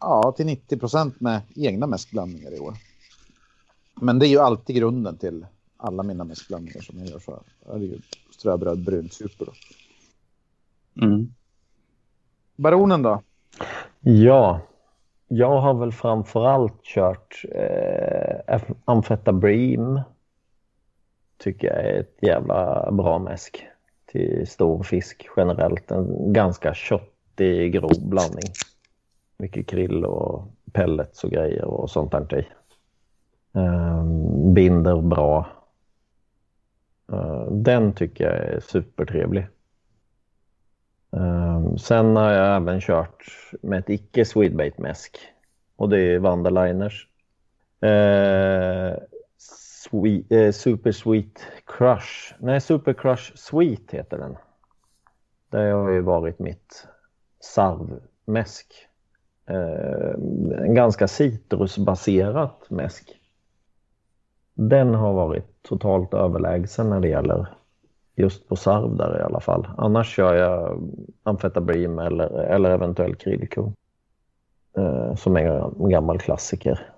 ja, 0.00 0.32
till 0.36 0.46
90 0.46 0.78
procent 0.78 1.20
med 1.20 1.40
egna 1.54 1.86
mäskblandningar 1.86 2.54
i 2.54 2.58
år. 2.58 2.74
Men 4.00 4.18
det 4.18 4.26
är 4.26 4.30
ju 4.30 4.38
alltid 4.38 4.76
grunden 4.76 5.16
till 5.16 5.46
alla 5.76 6.02
mina 6.02 6.24
mäskblandningar 6.24 6.80
som 6.80 6.98
jag 6.98 7.08
gör 7.08 7.18
så 7.18 7.30
här. 7.30 7.78
Det 7.78 7.84
är 7.84 7.88
ju 7.88 8.00
ströbröd, 8.30 8.84
brunt 8.84 9.12
super. 9.12 9.46
Då. 9.46 9.52
Mm. 11.06 11.34
Baronen 12.56 13.02
då? 13.02 13.22
Ja, 14.00 14.60
jag 15.28 15.60
har 15.60 15.74
väl 15.74 15.92
framförallt 15.92 16.82
kört 16.82 17.44
eh, 17.54 18.62
amfetabrim. 18.84 20.00
Tycker 21.38 21.68
jag 21.68 21.84
är 21.84 22.00
ett 22.00 22.18
jävla 22.20 22.88
bra 22.92 23.18
mäsk 23.18 23.66
till 24.06 24.46
stor 24.46 24.82
fisk 24.82 25.28
generellt. 25.36 25.90
En 25.90 26.32
ganska 26.32 26.74
köttig 26.74 27.72
grov 27.72 28.08
blandning. 28.08 28.52
Mycket 29.38 29.66
krill 29.66 30.04
och 30.04 30.48
pellets 30.72 31.24
och 31.24 31.30
grejer 31.30 31.64
och 31.64 31.90
sånt 31.90 32.12
där 32.12 32.38
i. 32.38 32.46
Um, 33.52 34.54
binder 34.54 35.00
bra. 35.02 35.46
Uh, 37.12 37.52
den 37.52 37.92
tycker 37.92 38.24
jag 38.24 38.34
är 38.34 38.60
supertrevlig. 38.60 39.46
Um, 41.10 41.78
sen 41.78 42.16
har 42.16 42.32
jag 42.32 42.56
även 42.56 42.80
kört 42.80 43.24
med 43.62 43.78
ett 43.78 43.90
icke 43.90 44.24
Swedbait-mäsk 44.24 45.18
och 45.76 45.88
det 45.88 46.00
är 46.00 46.18
Vanderliners. 46.18 47.08
Uh, 47.84 48.96
sweet, 49.90 50.32
eh, 50.32 50.50
Super 50.50 50.92
Sweet 50.92 51.46
Crush. 51.66 52.34
Nej, 52.38 52.60
Super 52.60 52.92
Crush 52.92 53.32
Sweet 53.36 53.90
heter 53.90 54.18
den. 54.18 54.36
Det 55.50 55.70
har 55.70 55.90
ju 55.90 56.00
varit 56.00 56.38
mitt 56.38 56.86
sarvmäsk. 57.40 58.74
Eh, 59.46 60.14
en 60.64 60.74
ganska 60.74 61.08
citrusbaserat 61.08 62.70
mäsk. 62.70 63.14
Den 64.54 64.94
har 64.94 65.12
varit 65.12 65.62
totalt 65.62 66.14
överlägsen 66.14 66.90
när 66.90 67.00
det 67.00 67.08
gäller 67.08 67.46
just 68.14 68.48
på 68.48 68.56
sarv 68.56 68.96
där 68.96 69.18
i 69.18 69.22
alla 69.22 69.40
fall. 69.40 69.68
Annars 69.76 70.16
kör 70.16 70.34
jag 70.34 70.80
amfetabrim 71.22 71.98
eller, 71.98 72.30
eller 72.30 72.70
eventuellt 72.70 73.18
krillko. 73.18 73.72
Eh, 74.76 75.14
som 75.14 75.36
är 75.36 75.82
en 75.84 75.90
gammal 75.90 76.18
klassiker. 76.18 76.92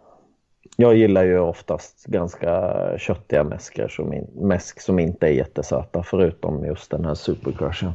Jag 0.77 0.97
gillar 0.97 1.25
ju 1.25 1.39
oftast 1.39 2.07
ganska 2.07 2.75
köttiga 2.99 3.45
mäskor 3.45 3.89
som, 3.89 4.13
in, 4.13 4.27
mäsk 4.35 4.81
som 4.81 4.99
inte 4.99 5.27
är 5.27 5.33
jättesöta 5.33 6.03
förutom 6.03 6.65
just 6.65 6.91
den 6.91 7.05
här 7.05 7.15
supercrushen. 7.15 7.93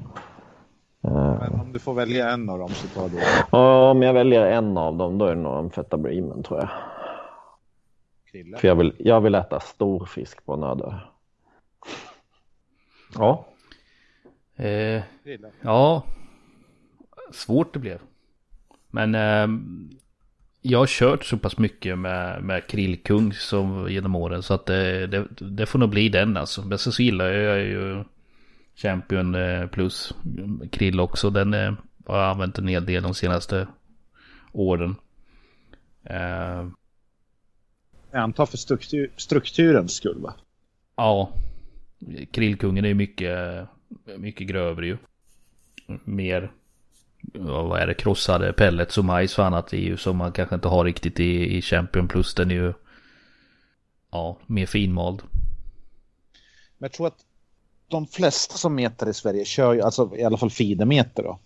Eh. 1.03 1.39
Men 1.39 1.59
om 1.59 1.73
du 1.73 1.79
får 1.79 1.93
välja 1.93 2.29
en 2.29 2.49
av 2.49 2.59
dem 2.59 2.69
så 2.69 2.87
tar 2.87 3.09
du? 3.09 3.17
Ja, 3.51 3.91
om 3.91 4.01
jag 4.01 4.13
väljer 4.13 4.41
en 4.45 4.77
av 4.77 4.97
dem 4.97 5.17
då 5.17 5.25
är 5.25 5.35
det 5.35 5.41
nog 5.41 5.53
amfetabrimen 5.53 6.43
tror 6.43 6.59
jag. 6.59 6.69
Krille. 8.31 8.57
För 8.57 8.67
jag 8.67 8.75
vill, 8.75 8.93
jag 8.97 9.21
vill 9.21 9.35
äta 9.35 9.59
stor 9.59 10.05
fisk 10.05 10.45
på 10.45 10.55
Nödö. 10.55 10.93
Ja. 13.15 13.45
Eh, 14.55 15.03
ja. 15.61 16.03
Svårt 17.31 17.73
det 17.73 17.79
blev. 17.79 17.99
Men 18.87 19.15
eh, 19.15 19.47
jag 20.67 20.79
har 20.79 20.87
kört 20.87 21.25
så 21.25 21.37
pass 21.37 21.57
mycket 21.57 21.97
med, 21.97 22.43
med 22.43 22.67
krillkung 22.67 23.33
som 23.33 23.87
genom 23.89 24.15
åren 24.15 24.43
så 24.43 24.53
att 24.53 24.65
det, 24.65 25.07
det, 25.07 25.27
det 25.39 25.65
får 25.65 25.79
nog 25.79 25.89
bli 25.89 26.09
den 26.09 26.37
alltså. 26.37 26.61
Men 26.61 26.77
så 26.77 27.01
gillar 27.01 27.31
jag 27.31 27.59
ju 27.59 28.03
Champion 28.75 29.35
eh, 29.35 29.67
plus 29.67 30.13
krill 30.71 30.99
också. 30.99 31.29
Den 31.29 31.53
eh, 31.53 31.73
har 32.05 32.19
jag 32.19 32.29
använt 32.29 32.57
en 32.57 32.67
hel 32.67 32.85
del 32.85 33.03
de 33.03 33.13
senaste 33.13 33.67
åren. 34.51 34.95
Eh, 36.03 36.67
jag 38.11 38.21
antar 38.21 38.45
för 38.45 38.57
struktur, 38.57 39.11
strukturens 39.17 39.95
skull 39.95 40.21
va? 40.21 40.33
Ja. 40.95 41.31
Krillkungen 42.31 42.85
är 42.85 42.89
ju 42.89 42.95
mycket, 42.95 43.67
mycket 44.17 44.47
grövre 44.47 44.87
ju. 44.87 44.97
Mer, 46.03 46.51
vad 47.33 47.79
är 47.79 47.87
det, 47.87 47.93
krossade 47.93 48.53
pellets 48.53 48.97
och 48.97 49.05
majs 49.05 49.33
för 49.33 49.43
annat 49.43 49.73
är 49.73 49.77
ju 49.77 49.97
som 49.97 50.17
man 50.17 50.31
kanske 50.31 50.55
inte 50.55 50.67
har 50.67 50.85
riktigt 50.85 51.19
i, 51.19 51.57
i 51.57 51.61
Champion 51.61 52.07
Plus. 52.07 52.33
Den 52.33 52.51
är 52.51 52.55
ju, 52.55 52.73
ja, 54.11 54.37
mer 54.45 54.65
finmald. 54.65 55.21
Men 56.77 56.87
jag 56.87 56.91
tror 56.91 57.07
att 57.07 57.25
de 57.87 58.07
flesta 58.07 58.57
som 58.57 58.75
metar 58.75 59.09
i 59.09 59.13
Sverige 59.13 59.45
kör 59.45 59.73
ju, 59.73 59.81
alltså 59.81 60.17
i 60.17 60.23
alla 60.23 60.37
fall 60.37 60.49
fidemeter 60.49 61.23
då. 61.23 61.39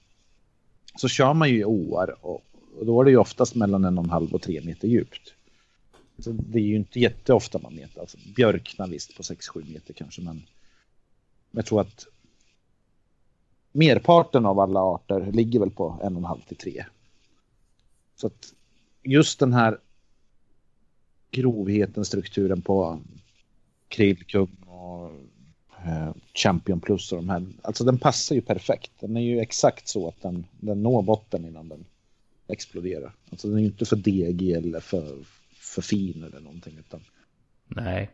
Så 0.96 1.08
kör 1.08 1.34
man 1.34 1.50
ju 1.50 1.60
i 1.60 1.66
åar 1.66 2.16
och, 2.26 2.44
och 2.80 2.86
då 2.86 3.02
är 3.02 3.06
det 3.06 3.12
ju 3.12 3.18
oftast 3.18 3.56
mellan 3.56 3.86
en 3.86 3.98
och 3.98 4.04
en 4.04 4.10
halv 4.10 4.34
och 4.34 4.42
tre 4.42 4.62
meter 4.62 4.88
djupt. 4.88 5.34
Så 6.20 6.32
det 6.32 6.60
är 6.60 6.64
ju 6.64 6.76
inte 6.76 7.00
jätteofta 7.00 7.60
man 7.60 7.76
metar. 7.76 8.02
Alltså, 8.02 8.18
björkna 8.36 8.88
visst 8.88 9.18
på 9.18 9.24
6-7 9.24 9.74
meter 9.74 9.94
kanske, 9.94 10.22
men 10.22 10.42
jag 11.52 11.66
tror 11.66 11.82
att 11.82 12.06
merparten 13.72 14.46
av 14.46 14.60
alla 14.60 14.80
arter 14.80 15.32
ligger 15.32 15.60
väl 15.60 15.72
på 15.72 16.00
1,5 16.04 16.48
till 16.48 16.58
3. 16.58 16.86
Så 18.16 18.28
att 18.28 18.54
just 19.04 19.40
den 19.40 19.54
här 19.54 19.78
grovheten, 21.32 22.06
strukturen 22.06 22.62
på 22.62 23.00
krillkung 23.88 24.56
och 24.68 25.12
eh, 25.86 26.12
Champion 26.34 26.80
Plus 26.80 27.12
och 27.12 27.18
de 27.18 27.30
här, 27.30 27.48
alltså 27.62 27.84
den 27.84 27.98
passar 27.98 28.36
ju 28.36 28.42
perfekt. 28.42 28.92
Den 29.00 29.18
är 29.18 29.22
ju 29.22 29.40
exakt 29.40 29.88
så 29.88 30.08
att 30.08 30.22
den, 30.22 30.46
den 30.52 30.84
når 30.84 31.02
botten 31.02 31.46
innan 31.46 31.70
den 31.70 31.86
exploderar. 32.48 33.14
Alltså 33.30 33.48
den 33.48 33.58
är 33.58 33.62
ju 33.62 33.68
inte 33.68 33.86
för 33.86 33.96
degig 33.96 34.52
eller 34.52 34.80
för, 34.80 35.18
för 35.54 35.82
fin 35.82 36.24
eller 36.24 36.40
någonting. 36.40 36.78
Utan 36.80 37.02
Nej. 37.68 38.10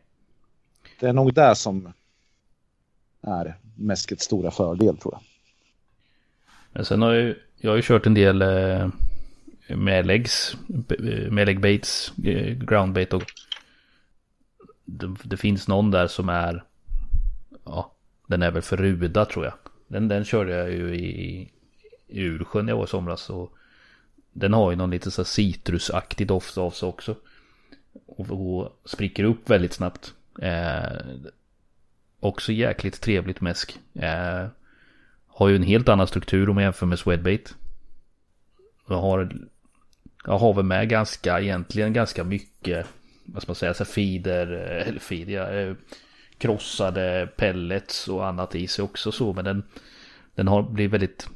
Det 1.00 1.08
är 1.08 1.14
nog 1.14 1.34
där 1.34 1.54
som 1.54 1.94
är 3.22 3.56
mäskets 3.76 4.26
stora 4.26 4.52
fördel 4.52 4.98
tror 4.98 5.14
jag. 5.14 5.22
Men 6.76 6.86
sen 6.86 7.02
har 7.02 7.14
jag, 7.14 7.36
jag 7.58 7.72
har 7.72 7.76
ju 7.76 7.82
kört 7.82 8.06
en 8.06 8.14
del 8.14 8.42
eh, 8.42 8.88
medläggs, 9.68 10.58
eh, 10.90 11.32
medlägg 11.32 11.62
baits, 11.62 12.14
eh, 12.26 12.54
ground 12.54 12.94
bait 12.94 13.14
och 13.14 13.24
det, 14.86 15.16
det, 15.24 15.38
finns 15.38 15.68
någon 15.68 15.92
där 15.92 16.08
som 16.08 16.30
är, 16.30 16.64
ja, 17.66 17.96
den 18.28 18.44
är 18.44 18.52
väl 18.52 18.62
för 18.62 18.78
ruda 18.78 19.26
tror 19.26 19.46
jag. 19.46 19.54
Den, 19.88 20.08
den 20.08 20.26
körde 20.26 20.52
jag 20.52 20.72
ju 20.72 20.96
i, 20.96 21.52
i 22.08 22.22
Ursjön 22.22 22.68
jag 22.68 22.78
var 22.78 22.84
i 22.84 22.88
somras 22.88 23.30
och 23.30 23.54
den 24.32 24.54
har 24.54 24.72
ju 24.72 24.78
någon 24.78 24.92
lite 24.92 25.12
så 25.12 25.24
citrusaktig 25.24 26.28
doft 26.28 26.58
av 26.58 26.72
sig 26.72 26.88
också 26.88 27.16
och, 28.06 28.32
och 28.32 28.80
spricker 28.86 29.24
upp 29.24 29.50
väldigt 29.50 29.74
snabbt. 29.74 30.14
Eh, 30.42 30.98
också 32.20 32.52
jäkligt 32.52 33.02
trevligt 33.02 33.42
mäsk. 33.42 33.80
Eh, 33.94 34.48
har 35.36 35.50
ju 35.50 35.56
en 35.56 35.64
helt 35.64 35.90
annan 35.90 36.08
struktur 36.08 36.50
om 36.50 36.56
man 36.56 36.64
jämför 36.64 36.86
med 36.86 37.00
Swedbait. 37.00 37.56
Jag 38.88 39.02
har, 39.02 39.36
jag 40.26 40.38
har 40.38 40.54
väl 40.54 40.66
med 40.66 40.90
ganska, 40.90 41.42
egentligen 41.42 41.94
ganska 41.94 42.24
mycket, 42.24 42.88
vad 43.26 43.42
ska 43.42 43.50
man 43.50 43.56
säga, 43.56 43.74
så 43.74 43.86
feeder, 43.86 44.52
eh, 44.54 44.88
eller 44.88 45.00
feeder, 45.00 45.34
ja, 45.34 45.52
eh, 45.52 45.76
krossade 46.38 47.30
pellets 47.38 48.08
och 48.08 48.28
annat 48.28 48.56
i 48.56 48.68
sig 48.68 48.84
också 48.84 49.12
så. 49.12 49.34
Men 49.34 49.46
den, 49.46 49.64
den 50.36 50.48
har 50.48 50.64
blivit 50.64 50.94
väldigt, 50.94 51.30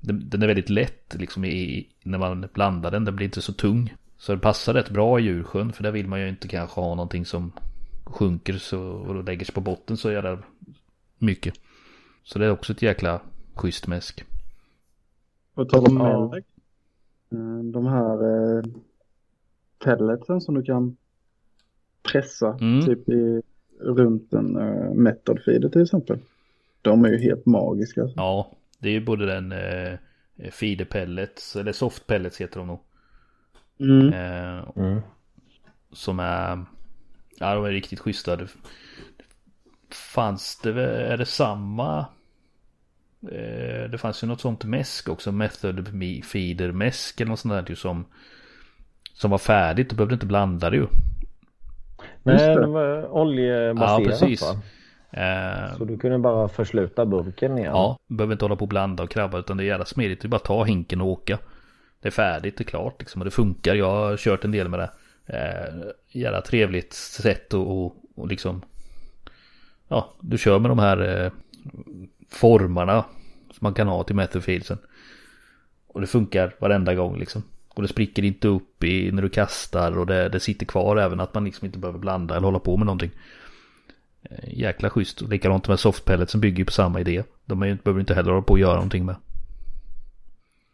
den, 0.00 0.28
den 0.28 0.42
är 0.42 0.46
väldigt 0.46 0.70
lätt 0.70 1.14
liksom 1.18 1.44
i, 1.44 1.88
när 2.02 2.18
man 2.18 2.48
blandar 2.52 2.90
den. 2.90 3.04
Den 3.04 3.16
blir 3.16 3.26
inte 3.26 3.42
så 3.42 3.52
tung. 3.52 3.94
Så 4.18 4.32
det 4.32 4.38
passar 4.38 4.74
rätt 4.74 4.90
bra 4.90 5.20
i 5.20 5.22
djursjön 5.22 5.72
för 5.72 5.82
där 5.82 5.90
vill 5.90 6.08
man 6.08 6.20
ju 6.20 6.28
inte 6.28 6.48
kanske 6.48 6.80
ha 6.80 6.94
någonting 6.94 7.24
som 7.24 7.52
sjunker 8.04 8.58
så, 8.58 8.80
och 8.80 9.24
lägger 9.24 9.44
sig 9.44 9.54
på 9.54 9.60
botten 9.60 9.96
så 9.96 10.12
jävla 10.12 10.38
mycket. 11.18 11.54
Så 12.24 12.38
det 12.38 12.46
är 12.46 12.50
också 12.50 12.72
ett 12.72 12.82
jäkla 12.82 13.20
schysst 13.56 13.86
mäsk. 13.86 14.24
Och 15.54 15.68
tala 15.68 15.88
om 15.88 15.96
ja. 15.96 16.38
Eh, 17.30 17.64
de 17.64 17.86
här 17.86 18.14
eh, 18.24 18.62
pelletsen 19.84 20.40
som 20.40 20.54
du 20.54 20.62
kan 20.62 20.96
pressa 22.12 22.58
mm. 22.60 22.86
typ 22.86 23.08
i, 23.08 23.42
runt 23.80 24.32
en 24.32 24.56
uh, 24.56 24.94
method 24.94 25.42
feeder 25.44 25.68
till 25.68 25.82
exempel. 25.82 26.18
De 26.82 27.04
är 27.04 27.08
ju 27.08 27.18
helt 27.18 27.46
magiska. 27.46 28.08
Ja, 28.16 28.50
det 28.78 28.88
är 28.88 28.92
ju 28.92 29.04
både 29.04 29.26
den 29.26 29.52
uh, 29.52 29.98
feeder 30.50 30.84
pellets, 30.84 31.56
eller 31.56 31.72
soft 31.72 32.06
pellets 32.06 32.40
heter 32.40 32.58
de 32.58 32.66
nog. 32.66 32.80
Mm. 33.78 34.12
Eh, 34.12 34.68
mm. 34.76 35.00
Som 35.92 36.20
är, 36.20 36.64
ja 37.38 37.54
de 37.54 37.64
är 37.64 37.70
riktigt 37.70 38.00
schyssta. 38.00 38.38
Fanns 39.90 40.60
det, 40.62 40.82
är 40.82 41.16
det 41.16 41.26
samma 41.26 41.98
Eh, 41.98 42.06
det 43.90 43.98
fanns 44.00 44.22
ju 44.22 44.26
något 44.26 44.40
sånt 44.40 44.64
mäsk 44.64 45.08
också, 45.08 45.32
method 45.32 45.88
feeder 46.24 46.72
mäsk 46.72 47.20
eller 47.20 47.28
något 47.28 47.38
sånt 47.38 47.54
där 47.54 47.64
ju 47.68 47.76
som 47.76 48.04
som 49.14 49.30
var 49.30 49.38
färdigt, 49.38 49.90
du 49.90 49.96
behövde 49.96 50.14
inte 50.14 50.26
blanda 50.26 50.70
det 50.70 50.76
ju. 50.76 50.86
Nej, 52.22 52.54
det. 52.54 52.60
det 52.60 52.66
var 52.66 53.08
oljebaserat 53.08 54.00
ja, 54.00 54.10
precis. 54.10 54.42
va? 54.42 54.60
Eh, 55.20 55.76
så 55.76 55.84
du 55.84 55.98
kunde 55.98 56.18
bara 56.18 56.48
försluta 56.48 57.06
burken 57.06 57.58
igen? 57.58 57.72
Ja, 57.72 57.98
behöver 58.06 58.32
inte 58.32 58.44
hålla 58.44 58.56
på 58.56 58.64
och 58.64 58.68
blanda 58.68 59.02
och 59.02 59.10
krabba 59.10 59.38
utan 59.38 59.56
det 59.56 59.64
är 59.64 59.66
jävla 59.66 59.84
smidigt. 59.84 60.20
Det 60.20 60.26
är 60.26 60.28
bara 60.28 60.36
att 60.36 60.44
ta 60.44 60.64
hinken 60.64 61.00
och 61.00 61.08
åka. 61.08 61.38
Det 62.00 62.08
är 62.08 62.12
färdigt, 62.12 62.56
det 62.56 62.62
är 62.62 62.66
klart 62.66 62.94
liksom 62.98 63.20
och 63.20 63.24
det 63.24 63.30
funkar. 63.30 63.74
Jag 63.74 63.90
har 63.90 64.16
kört 64.16 64.44
en 64.44 64.52
del 64.52 64.68
med 64.68 64.78
det. 64.78 64.90
Eh, 65.26 65.74
jävla 66.08 66.40
trevligt 66.40 66.92
sätt 66.92 67.54
och, 67.54 67.84
och, 67.84 67.96
och 68.16 68.28
liksom 68.28 68.62
Ja, 69.88 70.14
du 70.20 70.38
kör 70.38 70.58
med 70.58 70.70
de 70.70 70.78
här 70.78 71.24
eh, 71.24 71.32
formarna 72.30 73.04
som 73.56 73.64
man 73.64 73.74
kan 73.74 73.88
ha 73.88 74.04
till 74.04 74.16
metafilsen. 74.16 74.78
Och 75.86 76.00
det 76.00 76.06
funkar 76.06 76.54
varenda 76.58 76.94
gång 76.94 77.18
liksom. 77.18 77.42
Och 77.74 77.82
det 77.82 77.88
spricker 77.88 78.24
inte 78.24 78.48
upp 78.48 78.84
i, 78.84 79.12
när 79.12 79.22
du 79.22 79.28
kastar 79.28 79.98
och 79.98 80.06
det, 80.06 80.28
det 80.28 80.40
sitter 80.40 80.66
kvar 80.66 80.96
även 80.96 81.20
att 81.20 81.34
man 81.34 81.44
liksom 81.44 81.66
inte 81.66 81.78
behöver 81.78 81.98
blanda 81.98 82.36
eller 82.36 82.46
hålla 82.46 82.58
på 82.58 82.76
med 82.76 82.86
någonting. 82.86 83.10
Eh, 84.22 84.58
jäkla 84.58 84.90
schysst. 84.90 85.20
Och 85.20 85.28
likadant 85.28 85.68
med 85.68 85.80
softpellet 85.80 86.30
som 86.30 86.40
bygger 86.40 86.64
på 86.64 86.72
samma 86.72 87.00
idé. 87.00 87.22
De 87.44 87.62
är, 87.62 87.78
behöver 87.84 88.00
inte 88.00 88.14
heller 88.14 88.30
hålla 88.30 88.42
på 88.42 88.54
att 88.54 88.60
göra 88.60 88.74
någonting 88.74 89.06
med. 89.06 89.16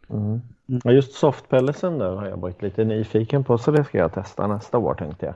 Mm. 0.09 0.41
Ja, 0.65 0.91
just 0.91 1.13
softpellesen 1.13 1.97
där 1.97 2.09
har 2.09 2.27
jag 2.27 2.37
varit 2.37 2.61
lite 2.61 2.83
nyfiken 2.83 3.43
på 3.43 3.57
så 3.57 3.71
det 3.71 3.83
ska 3.83 3.97
jag 3.97 4.13
testa 4.13 4.47
nästa 4.47 4.77
år 4.77 4.93
tänkte 4.93 5.25
jag. 5.25 5.35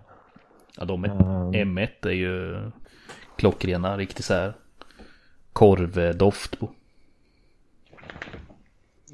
Ja, 0.77 0.85
de 0.85 1.03
är, 1.03 1.09
um... 1.09 1.51
M1 1.51 1.89
är 2.01 2.11
ju 2.11 2.57
klockrena, 3.35 3.97
riktigt 3.97 4.25
så 4.25 4.33
här 4.33 4.53
korvdoft 5.53 6.59
på. 6.59 6.69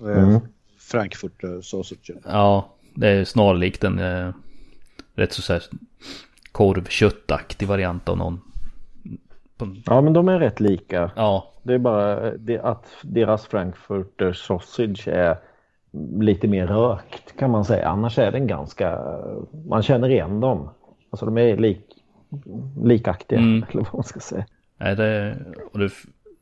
Mm. 0.01 0.39
Frankfurt 0.79 1.43
eh, 1.43 1.59
sausage. 1.61 2.11
Ja, 2.25 2.69
det 2.93 3.07
är 3.07 3.23
snarlikt 3.25 3.83
en 3.83 3.99
eh, 3.99 4.33
rätt 5.15 5.33
så, 5.33 5.41
så 5.41 5.53
här 5.53 5.63
korvköttaktig 6.51 7.67
variant 7.67 8.09
av 8.09 8.17
någon. 8.17 8.41
Ja, 9.85 10.01
men 10.01 10.13
de 10.13 10.29
är 10.29 10.39
rätt 10.39 10.59
lika. 10.59 11.11
Ja. 11.15 11.53
Det 11.63 11.73
är 11.73 11.77
bara 11.77 12.31
det 12.37 12.59
att 12.59 12.85
deras 13.01 13.45
Frankfurter 13.45 14.33
sausage 14.33 15.07
är 15.07 15.37
lite 16.19 16.47
mer 16.47 16.67
rökt 16.67 17.37
kan 17.39 17.51
man 17.51 17.65
säga. 17.65 17.87
Annars 17.87 18.19
är 18.19 18.31
den 18.31 18.47
ganska, 18.47 18.99
man 19.65 19.83
känner 19.83 20.09
igen 20.09 20.39
dem. 20.39 20.69
Alltså 21.09 21.25
de 21.25 21.37
är 21.37 21.57
lik, 21.57 21.85
likaktiga 22.83 23.39
mm. 23.39 23.65
eller 23.71 23.83
vad 23.83 23.93
man 23.93 24.03
ska 24.03 24.19
säga. 24.19 24.45
Nej, 24.77 24.95
det, 24.95 25.37
och 25.71 25.79
det, 25.79 25.91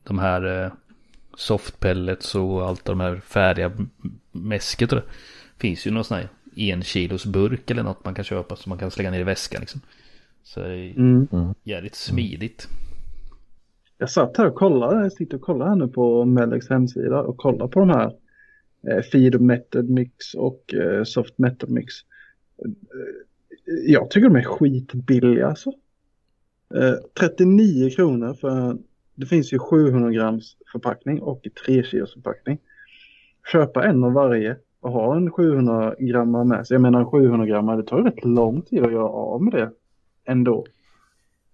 de 0.02 0.18
här 0.18 0.64
eh, 0.64 0.72
softpellets 1.36 2.34
och 2.34 2.68
allt 2.68 2.84
de 2.84 3.00
här 3.00 3.16
färdiga 3.16 3.72
mäsket 4.32 4.92
och 4.92 4.98
det. 4.98 5.04
Finns 5.58 5.86
ju 5.86 5.90
någon 5.90 6.04
sån 6.04 6.16
här 6.16 6.28
en 6.56 6.82
kilos 6.82 7.26
burk 7.26 7.70
eller 7.70 7.82
något 7.82 8.04
man 8.04 8.14
kan 8.14 8.24
köpa 8.24 8.56
som 8.56 8.70
man 8.70 8.78
kan 8.78 8.90
slänga 8.90 9.10
ner 9.10 9.20
i 9.20 9.24
väskan 9.24 9.60
liksom. 9.60 9.80
Så 10.42 10.60
det 10.60 10.74
är 10.74 10.96
mm. 10.96 11.28
jävligt 11.62 11.94
smidigt. 11.94 12.68
Jag 13.98 14.10
satt 14.10 14.36
här 14.36 14.46
och 14.46 14.54
kollade, 14.54 15.02
jag 15.02 15.12
sitter 15.12 15.36
och 15.36 15.42
kollar 15.42 15.68
här 15.68 15.76
nu 15.76 15.88
på 15.88 16.24
Mellex 16.24 16.68
hemsida 16.68 17.20
och 17.20 17.36
kollar 17.36 17.68
på 17.68 17.80
de 17.80 17.90
här 17.90 18.12
eh, 18.88 19.02
Feed 19.02 19.40
Method 19.40 19.90
Mix 19.90 20.34
och 20.34 20.74
eh, 20.74 21.04
Soft 21.04 21.38
Method 21.38 21.70
Mix. 21.70 21.94
Eh, 22.58 22.70
jag 23.86 24.10
tycker 24.10 24.28
de 24.28 24.36
är 24.36 24.42
skitbilliga 24.42 25.46
alltså. 25.46 25.72
Eh, 26.74 26.94
39 27.20 27.90
kronor 27.90 28.34
för 28.34 28.78
det 29.22 29.26
finns 29.26 29.52
ju 29.52 29.58
700 29.58 30.10
grams 30.10 30.56
förpackning 30.72 31.22
och 31.22 31.46
3 31.66 31.82
kilos 31.82 32.14
förpackning. 32.14 32.58
Köpa 33.52 33.84
en 33.84 34.04
av 34.04 34.12
varje 34.12 34.56
och 34.80 34.92
ha 34.92 35.16
en 35.16 35.30
700 35.30 35.94
gram 35.98 36.48
med 36.48 36.66
sig. 36.66 36.74
Jag 36.74 36.82
menar 36.82 37.04
700 37.04 37.46
gram, 37.46 37.66
det 37.66 37.82
tar 37.82 37.98
ju 37.98 38.04
rätt 38.04 38.24
lång 38.24 38.62
tid 38.62 38.84
att 38.84 38.92
göra 38.92 39.08
av 39.08 39.42
med 39.42 39.52
det 39.52 39.70
ändå. 40.24 40.66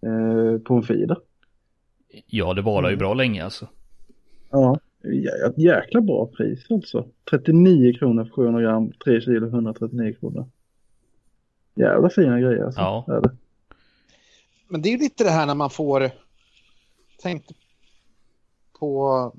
Eh, 0.02 0.60
på 0.60 0.74
en 0.74 0.82
feeder. 0.82 1.16
Ja, 2.26 2.54
det 2.54 2.62
varar 2.62 2.90
ju 2.90 2.96
bra 2.96 3.14
länge 3.14 3.44
alltså. 3.44 3.68
Ja, 4.50 4.80
ett 5.46 5.58
jäkla 5.58 6.00
bra 6.00 6.26
pris 6.26 6.66
alltså. 6.70 7.06
39 7.30 7.92
kronor 7.98 8.24
för 8.24 8.32
700 8.32 8.60
gram, 8.60 8.92
3 9.04 9.20
kilo 9.20 9.46
139 9.46 10.14
kronor. 10.20 10.46
Jävla 11.74 12.10
fina 12.10 12.40
grejer 12.40 12.64
alltså. 12.64 12.80
Ja. 12.80 13.04
Är 13.08 13.20
det. 13.20 13.30
Men 14.68 14.82
det 14.82 14.88
är 14.88 14.92
ju 14.92 14.98
lite 14.98 15.24
det 15.24 15.30
här 15.30 15.46
när 15.46 15.54
man 15.54 15.70
får 15.70 16.10
tänkte 17.22 17.54
på, 18.78 19.32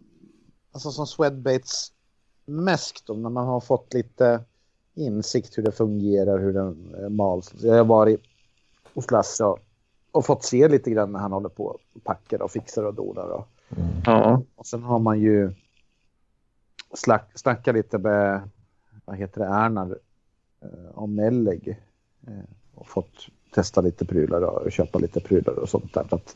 alltså 0.71 0.91
som 0.91 1.07
Swedbaits 1.07 1.91
mäsk 2.45 3.03
då, 3.05 3.13
när 3.13 3.29
man 3.29 3.47
har 3.47 3.59
fått 3.59 3.93
lite 3.93 4.43
insikt 4.93 5.57
hur 5.57 5.63
det 5.63 5.71
fungerar, 5.71 6.39
hur 6.39 6.53
den 6.53 6.95
eh, 6.95 7.09
mals. 7.09 7.53
Jag 7.61 7.75
har 7.75 7.83
varit 7.83 8.21
hos 8.93 9.11
Lasse 9.11 9.45
och, 9.45 9.59
och, 10.11 10.25
fått 10.25 10.43
se 10.43 10.67
lite 10.67 10.91
grann 10.91 11.11
när 11.11 11.19
han 11.19 11.31
håller 11.31 11.49
på 11.49 11.65
och 11.65 12.03
packar 12.03 12.41
och 12.41 12.51
fixar 12.51 12.83
och 12.83 12.93
donar. 12.93 13.29
Och, 13.29 13.47
mm. 13.77 13.89
ja. 14.05 14.41
och 14.55 14.65
sen 14.65 14.83
har 14.83 14.99
man 14.99 15.19
ju 15.19 15.53
slack, 16.93 17.31
snackat 17.35 17.75
lite 17.75 17.97
med, 17.97 18.49
vad 19.05 19.17
heter 19.17 19.41
det, 19.41 19.47
Ernar 19.47 19.97
eh, 20.61 20.91
om 20.93 21.15
Melleg 21.15 21.79
eh, 22.27 22.33
och 22.75 22.87
fått 22.87 23.27
testa 23.53 23.81
lite 23.81 24.05
prylar 24.05 24.41
och 24.41 24.71
köpa 24.71 24.99
lite 24.99 25.19
prylar 25.19 25.53
och 25.53 25.69
sånt 25.69 25.93
där. 25.93 26.03
För 26.03 26.15
att 26.15 26.35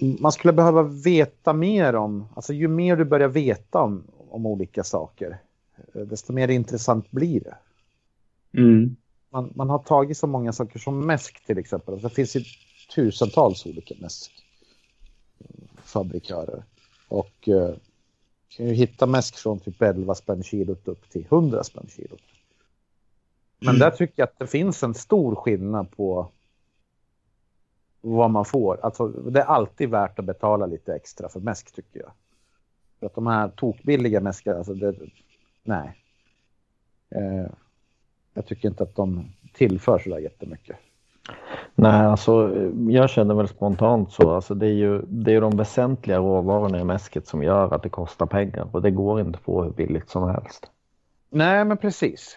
man 0.00 0.32
skulle 0.32 0.52
behöva 0.52 0.82
veta 0.82 1.52
mer 1.52 1.96
om, 1.96 2.28
alltså 2.34 2.52
ju 2.52 2.68
mer 2.68 2.96
du 2.96 3.04
börjar 3.04 3.28
veta 3.28 3.82
om, 3.82 4.04
om 4.30 4.46
olika 4.46 4.84
saker, 4.84 5.38
eh, 5.94 6.02
desto 6.02 6.32
mer 6.32 6.48
intressant 6.48 7.10
blir 7.10 7.40
det. 7.40 7.56
Mm. 8.52 8.96
Man, 9.32 9.52
man, 9.54 9.70
har 9.70 9.78
tagit 9.78 10.18
så 10.18 10.26
många 10.26 10.52
saker 10.52 10.78
som 10.78 11.06
mäsk 11.06 11.46
till 11.46 11.58
exempel. 11.58 11.94
Alltså, 11.94 12.08
det 12.08 12.14
finns 12.14 12.36
ju 12.36 12.44
tusentals 12.94 13.66
olika 13.66 13.94
mäskfabrikörer. 15.82 16.64
Och 17.08 17.48
eh, 17.48 17.74
kan 18.56 18.66
ju 18.66 18.72
hitta 18.72 19.06
mäsk 19.06 19.36
från 19.36 19.60
typ 19.60 19.82
11 19.82 20.14
spänn 20.14 20.42
kilot 20.42 20.88
upp 20.88 21.10
till 21.10 21.26
100 21.30 21.64
spänn 21.64 21.86
kilot. 21.96 22.20
Men 23.58 23.68
mm. 23.68 23.78
där 23.78 23.90
tycker 23.90 24.14
jag 24.16 24.26
att 24.26 24.38
det 24.38 24.46
finns 24.46 24.82
en 24.82 24.94
stor 24.94 25.34
skillnad 25.34 25.90
på 25.90 26.30
vad 28.00 28.30
man 28.30 28.44
får. 28.44 28.80
Alltså, 28.82 29.08
det 29.08 29.40
är 29.40 29.44
alltid 29.44 29.90
värt 29.90 30.18
att 30.18 30.24
betala 30.24 30.66
lite 30.66 30.94
extra 30.94 31.28
för 31.28 31.40
mäsk 31.40 31.74
tycker 31.74 32.00
jag. 32.00 32.10
För 33.00 33.06
att 33.06 33.14
de 33.14 33.26
här 33.26 33.48
tokbilliga 33.48 34.20
mäskarna, 34.20 34.58
alltså 34.58 34.74
det, 34.74 34.94
nej. 35.62 35.96
Eh, 37.10 37.50
jag 38.34 38.46
tycker 38.46 38.68
inte 38.68 38.82
att 38.82 38.96
de 38.96 39.32
tillför 39.52 39.98
så 39.98 40.10
där 40.10 40.18
jättemycket. 40.18 40.76
Nej, 41.74 42.06
alltså 42.06 42.56
jag 42.88 43.10
känner 43.10 43.34
väl 43.34 43.48
spontant 43.48 44.12
så. 44.12 44.30
Alltså, 44.30 44.54
det 44.54 44.66
är 44.66 44.72
ju 44.72 45.02
det 45.02 45.34
är 45.34 45.40
de 45.40 45.56
väsentliga 45.56 46.18
råvarorna 46.18 46.80
i 46.80 46.84
mäsket 46.84 47.26
som 47.26 47.42
gör 47.42 47.74
att 47.74 47.82
det 47.82 47.88
kostar 47.88 48.26
pengar 48.26 48.68
och 48.72 48.82
det 48.82 48.90
går 48.90 49.20
inte 49.20 49.38
på 49.38 49.62
hur 49.62 49.70
billigt 49.70 50.08
som 50.08 50.28
helst. 50.28 50.70
Nej, 51.30 51.64
men 51.64 51.76
precis. 51.76 52.36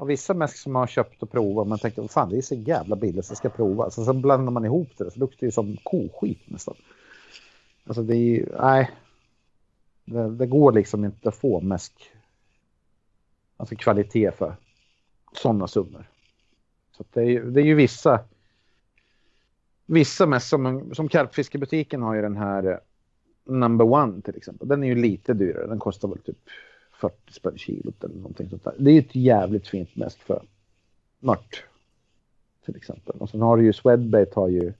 Och 0.00 0.10
vissa 0.10 0.34
mäsk 0.34 0.56
som 0.56 0.72
man 0.72 0.80
har 0.80 0.86
köpt 0.86 1.22
och 1.22 1.30
provat, 1.30 1.68
man 1.68 1.78
tänkte, 1.78 2.08
fan 2.08 2.30
det 2.30 2.36
är 2.36 2.42
så 2.42 2.54
jävla 2.54 2.96
billigt 2.96 3.24
så 3.24 3.30
jag 3.30 3.38
ska 3.38 3.48
prova. 3.48 3.90
Så 3.90 4.04
sen 4.04 4.22
blandar 4.22 4.52
man 4.52 4.64
ihop 4.64 4.88
det 4.98 5.10
så 5.10 5.20
luktar 5.20 5.46
det 5.46 5.52
som 5.52 5.76
koskit 5.76 6.50
nästan. 6.50 6.74
Alltså 7.86 8.02
det 8.02 8.16
är 8.16 8.18
ju, 8.18 8.46
nej. 8.60 8.90
Det, 10.04 10.30
det, 10.30 10.46
går 10.46 10.72
liksom 10.72 11.04
inte 11.04 11.28
att 11.28 11.34
få 11.34 11.60
mäsk. 11.60 12.10
Alltså 13.56 13.76
kvalitet 13.76 14.30
för 14.30 14.56
sådana 15.32 15.66
summor. 15.66 16.08
Så 16.96 17.04
det 17.12 17.20
är, 17.20 17.26
ju, 17.26 17.50
det 17.50 17.60
är 17.60 17.64
ju 17.64 17.74
vissa. 17.74 18.20
Vissa 19.86 20.26
mäsk 20.26 20.48
som, 20.48 20.94
som 20.94 21.08
karpfiskebutiken 21.08 22.02
har 22.02 22.14
ju 22.14 22.22
den 22.22 22.36
här 22.36 22.66
eh, 22.66 22.76
number 23.44 23.84
one 23.84 24.22
till 24.22 24.36
exempel. 24.36 24.68
Den 24.68 24.82
är 24.82 24.88
ju 24.88 24.94
lite 24.94 25.34
dyrare. 25.34 25.66
Den 25.66 25.78
kostar 25.78 26.08
väl 26.08 26.18
typ 26.18 26.38
40 27.00 27.32
spänn 27.32 27.58
kilot 27.58 28.04
eller 28.04 28.14
någonting 28.14 28.48
sånt 28.48 28.64
där. 28.64 28.74
Det 28.78 28.90
är 28.90 28.98
ett 28.98 29.14
jävligt 29.14 29.68
fint 29.68 29.96
mäsk 29.96 30.18
för 30.22 30.42
mört. 31.20 31.64
Till 32.64 32.76
exempel. 32.76 33.16
Och 33.18 33.30
sen 33.30 33.42
har 33.42 33.56
du 33.56 33.64
ju 33.64 33.72
Swedbait 33.72 34.34
har 34.34 34.48
ju 34.48 34.72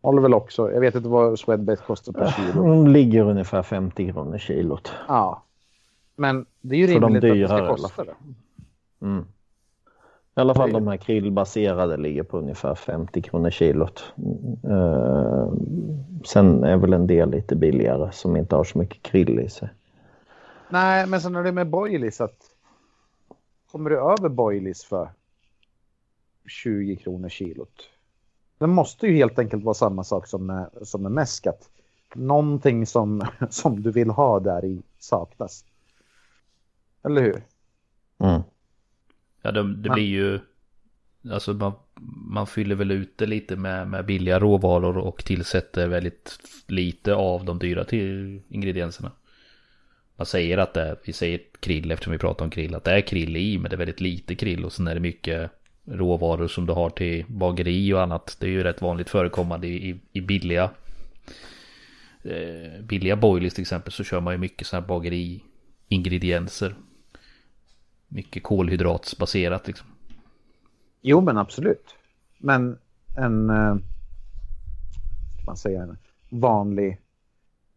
håller 0.00 0.22
väl 0.22 0.34
också. 0.34 0.72
Jag 0.72 0.80
vet 0.80 0.94
inte 0.94 1.08
vad 1.08 1.38
Swedbait 1.38 1.80
kostar 1.80 2.12
per 2.12 2.30
kilo. 2.30 2.66
De 2.66 2.86
ligger 2.86 3.24
ungefär 3.24 3.62
50 3.62 4.12
kronor 4.12 4.38
kilot. 4.38 4.92
Ja. 5.08 5.42
Men 6.16 6.46
det 6.60 6.74
är 6.74 6.78
ju 6.78 6.86
rimligt 6.86 7.22
de 7.22 7.30
att 7.30 7.38
det 7.38 7.48
ska 7.48 7.76
kosta 7.76 8.04
det. 8.04 8.14
Mm. 9.02 9.24
I 10.36 10.40
alla 10.40 10.54
fall 10.54 10.72
de 10.72 10.88
här 10.88 10.96
krillbaserade 10.96 11.96
ligger 11.96 12.22
på 12.22 12.38
ungefär 12.38 12.74
50 12.74 13.22
kronor 13.22 13.50
kilot. 13.50 14.12
Uh, 14.64 15.52
sen 16.24 16.64
är 16.64 16.76
väl 16.76 16.92
en 16.92 17.06
del 17.06 17.30
lite 17.30 17.56
billigare 17.56 18.12
som 18.12 18.36
inte 18.36 18.56
har 18.56 18.64
så 18.64 18.78
mycket 18.78 19.02
krill 19.02 19.40
i 19.40 19.48
sig. 19.48 19.68
Nej, 20.70 21.06
men 21.06 21.20
sen 21.20 21.36
är 21.36 21.42
det 21.42 21.52
med 21.52 21.70
boilies 21.70 22.20
att 22.20 22.50
kommer 23.70 23.90
du 23.90 23.96
över 23.96 24.28
boilies 24.28 24.84
för 24.84 25.10
20 26.46 26.96
kronor 26.96 27.28
kilot. 27.28 27.90
Det 28.58 28.66
måste 28.66 29.06
ju 29.06 29.16
helt 29.16 29.38
enkelt 29.38 29.64
vara 29.64 29.74
samma 29.74 30.04
sak 30.04 30.26
som 30.26 30.46
med, 30.46 30.70
som 30.82 31.02
med 31.02 31.12
mäsk. 31.12 31.46
någonting 32.14 32.86
som, 32.86 33.22
som 33.50 33.82
du 33.82 33.90
vill 33.90 34.10
ha 34.10 34.40
där 34.40 34.64
i 34.64 34.82
saknas. 34.98 35.64
Eller 37.02 37.22
hur? 37.22 37.42
Mm. 38.18 38.42
Ja, 39.42 39.52
det, 39.52 39.74
det 39.74 39.90
blir 39.90 40.08
ju... 40.08 40.40
Alltså 41.30 41.52
man, 41.52 41.72
man 42.30 42.46
fyller 42.46 42.74
väl 42.74 42.90
ut 42.90 43.18
det 43.18 43.26
lite 43.26 43.56
med, 43.56 43.88
med 43.88 44.06
billiga 44.06 44.38
råvaror 44.38 44.98
och 44.98 45.24
tillsätter 45.24 45.88
väldigt 45.88 46.38
lite 46.66 47.14
av 47.14 47.44
de 47.44 47.58
dyra 47.58 47.84
till 47.84 48.42
ingredienserna. 48.48 49.12
Man 50.20 50.26
säger 50.26 50.58
att 50.58 50.74
det 50.74 50.82
är, 50.82 50.96
vi 51.04 51.12
säger 51.12 51.40
krill 51.60 51.90
eftersom 51.90 52.12
vi 52.12 52.18
pratar 52.18 52.44
om 52.44 52.50
krill, 52.50 52.74
att 52.74 52.84
det 52.84 52.90
är 52.90 53.00
krill 53.00 53.36
i 53.36 53.58
men 53.58 53.70
det 53.70 53.74
är 53.74 53.78
väldigt 53.78 54.00
lite 54.00 54.34
krill 54.34 54.64
och 54.64 54.72
sen 54.72 54.86
är 54.86 54.94
det 54.94 55.00
mycket 55.00 55.50
råvaror 55.84 56.48
som 56.48 56.66
du 56.66 56.72
har 56.72 56.90
till 56.90 57.24
bageri 57.28 57.92
och 57.92 58.02
annat. 58.02 58.36
Det 58.40 58.46
är 58.46 58.50
ju 58.50 58.62
rätt 58.62 58.82
vanligt 58.82 59.10
förekommande 59.10 59.66
i, 59.66 59.90
i, 59.90 60.00
i 60.12 60.20
billiga 60.20 60.70
eh, 62.22 62.82
billiga 62.82 63.16
boilies 63.16 63.54
till 63.54 63.62
exempel 63.62 63.92
så 63.92 64.04
kör 64.04 64.20
man 64.20 64.34
ju 64.34 64.38
mycket 64.38 64.66
sådana 64.66 64.82
här 64.82 64.88
bageri-ingredienser. 64.88 66.74
Mycket 68.08 68.42
kolhydratsbaserat 68.42 69.66
liksom. 69.66 69.86
Jo 71.02 71.20
men 71.20 71.38
absolut. 71.38 71.94
Men 72.38 72.78
en, 73.16 73.50
eh, 73.50 73.76
man 75.46 75.56
säga, 75.56 75.82
en 75.82 75.98
vanlig 76.28 76.98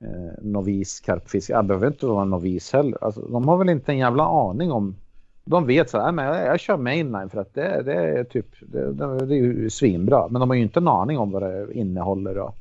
eh, 0.03 0.33
novis 0.41 0.99
karpfiskare, 0.99 1.57
jag 1.57 1.65
behöver 1.65 1.87
inte 1.87 2.05
vara 2.05 2.21
en 2.21 2.29
novis 2.29 2.73
heller. 2.73 3.03
Alltså, 3.03 3.21
de 3.21 3.47
har 3.47 3.57
väl 3.57 3.69
inte 3.69 3.91
en 3.91 3.97
jävla 3.97 4.23
aning 4.23 4.71
om 4.71 4.95
de 5.45 5.65
vet 5.65 5.89
så 5.89 5.99
här, 5.99 6.11
men 6.11 6.25
jag, 6.25 6.45
jag 6.45 6.59
kör 6.59 6.77
mainline 6.77 7.29
för 7.29 7.41
att 7.41 7.53
det, 7.53 7.81
det 7.85 7.93
är 7.93 8.23
typ, 8.23 8.47
det, 8.61 8.93
det, 8.93 9.25
det 9.25 9.35
är 9.35 9.37
ju 9.37 9.69
svinbra. 9.69 10.27
Men 10.27 10.39
de 10.39 10.49
har 10.49 10.55
ju 10.55 10.63
inte 10.63 10.79
en 10.79 10.87
aning 10.87 11.17
om 11.17 11.31
vad 11.31 11.41
det 11.41 11.73
innehåller. 11.73 12.37
Och, 12.37 12.55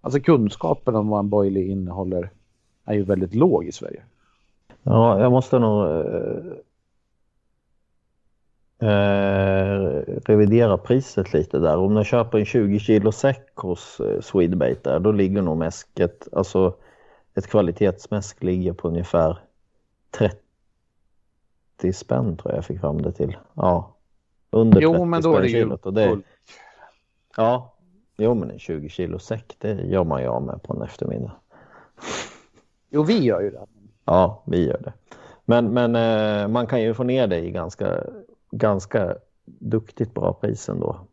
alltså 0.00 0.20
kunskapen 0.20 0.94
om 0.96 1.08
vad 1.08 1.18
en 1.18 1.28
boilie 1.28 1.66
innehåller 1.66 2.30
är 2.84 2.94
ju 2.94 3.02
väldigt 3.02 3.34
låg 3.34 3.64
i 3.64 3.72
Sverige. 3.72 4.02
Ja, 4.82 5.20
jag 5.20 5.32
måste 5.32 5.58
nog 5.58 5.86
eh, 5.86 6.52
eh, 8.84 10.02
revidera 10.24 10.78
priset 10.78 11.32
lite 11.32 11.58
där. 11.58 11.76
Om 11.76 11.96
jag 11.96 12.06
köper 12.06 12.38
en 12.38 12.44
20 12.44 12.78
kilo 12.78 13.12
säck 13.12 13.54
hos 13.54 14.00
eh, 14.00 14.20
Swedbait 14.20 14.84
där, 14.84 14.98
då 14.98 15.12
ligger 15.12 15.42
nog 15.42 15.56
mäsket, 15.56 16.28
alltså 16.32 16.74
ett 17.34 17.46
kvalitetsmäsk 17.46 18.42
ligger 18.42 18.72
på 18.72 18.88
ungefär 18.88 19.38
30 20.10 21.92
spänn 21.92 22.36
tror 22.36 22.52
jag 22.52 22.56
jag 22.56 22.64
fick 22.64 22.80
fram 22.80 23.02
det 23.02 23.12
till. 23.12 23.36
Ja, 23.54 23.96
under 24.50 24.80
jo, 24.80 24.92
30 24.92 25.04
men 25.04 25.22
då 25.22 25.32
spänn 25.32 25.38
är 25.38 25.42
det 25.42 25.48
kilot. 25.48 25.86
Och 25.86 25.94
det, 25.94 26.18
ja, 27.36 27.74
jo 28.16 28.34
men 28.34 28.50
en 28.50 28.58
20 28.58 28.88
kilo 28.88 29.18
säck 29.18 29.56
det 29.58 29.72
gör 29.72 30.04
man 30.04 30.22
ju 30.22 30.28
av 30.28 30.42
med 30.42 30.62
på 30.62 30.74
en 30.74 30.82
eftermiddag. 30.82 31.32
Jo, 32.90 33.02
vi 33.02 33.24
gör 33.24 33.40
ju 33.40 33.50
det. 33.50 33.66
Ja, 34.04 34.42
vi 34.46 34.66
gör 34.66 34.80
det. 34.84 34.92
Men, 35.44 35.74
men 35.74 35.96
eh, 35.96 36.48
man 36.48 36.66
kan 36.66 36.82
ju 36.82 36.94
få 36.94 37.02
ner 37.02 37.26
det 37.26 37.38
i 37.38 37.50
ganska, 37.50 38.04
ganska 38.58 39.16
duktigt 39.44 40.14
bra 40.14 40.32
pris 40.32 40.68
ändå. 40.68 41.06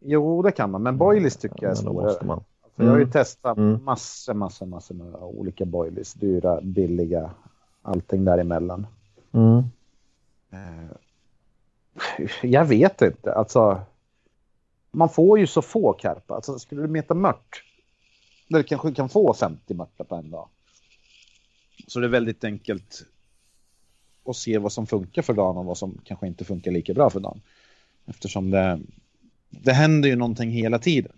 Jo, 0.00 0.42
det 0.42 0.52
kan 0.52 0.70
man, 0.70 0.82
men 0.82 0.98
boilies 0.98 1.36
tycker 1.36 1.62
jag 1.62 1.70
är 1.70 1.74
svårare. 1.74 2.26
Man. 2.26 2.44
För 2.76 2.84
jag 2.84 2.90
har 2.90 2.98
ju 2.98 3.02
mm. 3.02 3.12
testat 3.12 3.56
mm. 3.56 3.84
massor, 3.84 4.34
massor, 4.34 4.66
massor 4.66 4.94
med 4.94 5.14
olika 5.14 5.64
boilies. 5.64 6.14
Dyra, 6.14 6.60
billiga, 6.60 7.30
allting 7.82 8.24
däremellan. 8.24 8.86
Mm. 9.32 9.62
Eh, 10.50 10.90
jag 12.42 12.64
vet 12.64 13.02
inte, 13.02 13.34
alltså. 13.34 13.80
Man 14.92 15.08
får 15.08 15.38
ju 15.38 15.46
så 15.46 15.62
få 15.62 15.92
karpar. 15.92 16.34
Alltså, 16.34 16.58
skulle 16.58 16.82
du 16.82 16.88
meta 16.88 17.14
mört, 17.14 17.64
där 18.48 18.58
du 18.58 18.64
kanske 18.64 18.92
kan 18.92 19.08
få 19.08 19.34
50 19.34 19.74
mörtar 19.74 20.04
på 20.04 20.14
en 20.14 20.30
dag. 20.30 20.48
Så 21.86 22.00
det 22.00 22.06
är 22.06 22.10
väldigt 22.10 22.44
enkelt 22.44 23.06
att 24.30 24.36
se 24.36 24.58
vad 24.58 24.72
som 24.72 24.86
funkar 24.86 25.22
för 25.22 25.34
dagen 25.34 25.56
och 25.56 25.64
vad 25.64 25.78
som 25.78 25.98
kanske 26.04 26.26
inte 26.26 26.44
funkar 26.44 26.70
lika 26.70 26.94
bra 26.94 27.10
för 27.10 27.20
dagen. 27.20 27.40
Eftersom 28.06 28.50
det, 28.50 28.80
det 29.50 29.72
händer 29.72 30.08
ju 30.08 30.16
någonting 30.16 30.50
hela 30.50 30.78
tiden. 30.78 31.12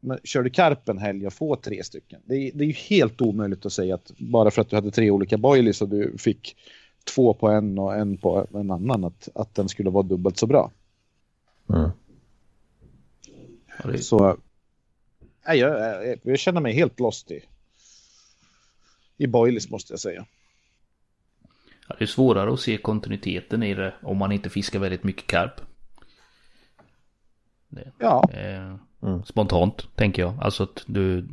Men 0.00 0.18
kör 0.24 0.42
du 0.42 0.50
karp 0.50 0.88
en 0.88 0.98
helg 0.98 1.26
och 1.26 1.32
får 1.32 1.56
tre 1.56 1.84
stycken. 1.84 2.20
Det 2.24 2.34
är, 2.34 2.52
det 2.54 2.64
är 2.64 2.66
ju 2.66 2.72
helt 2.72 3.20
omöjligt 3.20 3.66
att 3.66 3.72
säga 3.72 3.94
att 3.94 4.12
bara 4.18 4.50
för 4.50 4.62
att 4.62 4.70
du 4.70 4.76
hade 4.76 4.90
tre 4.90 5.10
olika 5.10 5.38
boilies 5.38 5.82
och 5.82 5.88
du 5.88 6.18
fick 6.18 6.56
två 7.04 7.34
på 7.34 7.48
en 7.48 7.78
och 7.78 7.94
en 7.94 8.16
på 8.18 8.46
en 8.54 8.70
annan 8.70 9.04
att, 9.04 9.28
att 9.34 9.54
den 9.54 9.68
skulle 9.68 9.90
vara 9.90 10.02
dubbelt 10.02 10.36
så 10.36 10.46
bra. 10.46 10.70
Mm. 11.68 11.90
Så 14.00 14.36
nej, 15.46 15.58
jag, 15.58 15.80
jag, 16.06 16.18
jag, 16.22 16.38
känner 16.38 16.60
mig 16.60 16.72
helt 16.72 17.00
lost 17.00 17.30
i, 17.30 17.40
i 19.16 19.26
boilies 19.26 19.70
måste 19.70 19.92
jag 19.92 20.00
säga. 20.00 20.26
Ja, 21.88 21.94
det 21.98 22.04
är 22.04 22.06
svårare 22.06 22.52
att 22.52 22.60
se 22.60 22.76
kontinuiteten 22.76 23.62
i 23.62 23.74
det 23.74 23.94
om 24.02 24.16
man 24.16 24.32
inte 24.32 24.50
fiskar 24.50 24.78
väldigt 24.78 25.04
mycket 25.04 25.26
karp. 25.26 25.60
Det. 27.68 27.92
Ja. 27.98 28.30
Eh, 28.32 28.76
Mm. 29.04 29.24
Spontant 29.24 29.88
tänker 29.96 30.22
jag. 30.22 30.34
Alltså 30.40 30.62
att 30.62 30.84
du... 30.86 31.28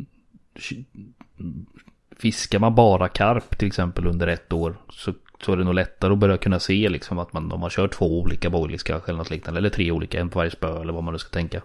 Fiskar 2.18 2.60
man 2.60 2.76
bara 2.76 3.08
karp 3.08 3.58
till 3.58 3.68
exempel 3.68 4.08
under 4.08 4.28
ett 4.28 4.54
år 4.54 4.78
så, 4.90 5.14
så 5.42 5.54
är 5.54 5.58
det 5.58 5.64
nog 5.64 5.74
lättare 5.74 6.14
att 6.14 6.20
börja 6.20 6.38
kunna 6.38 6.60
se 6.60 6.90
liksom 6.90 7.20
att 7.20 7.34
man, 7.34 7.52
om 7.52 7.60
man 7.60 7.70
kör 7.70 7.88
två 7.88 8.20
olika 8.20 8.50
boilies 8.50 8.84
kanske 8.84 9.12
eller 9.12 9.18
något 9.18 9.30
liknande. 9.30 9.58
Eller 9.58 9.70
tre 9.70 9.92
olika, 9.92 10.20
en 10.20 10.30
på 10.30 10.40
varje 10.40 10.52
spö 10.52 10.82
eller 10.82 10.94
vad 10.94 11.04
man 11.04 11.14
nu 11.14 11.20
ska 11.20 11.30
tänka. 11.30 11.62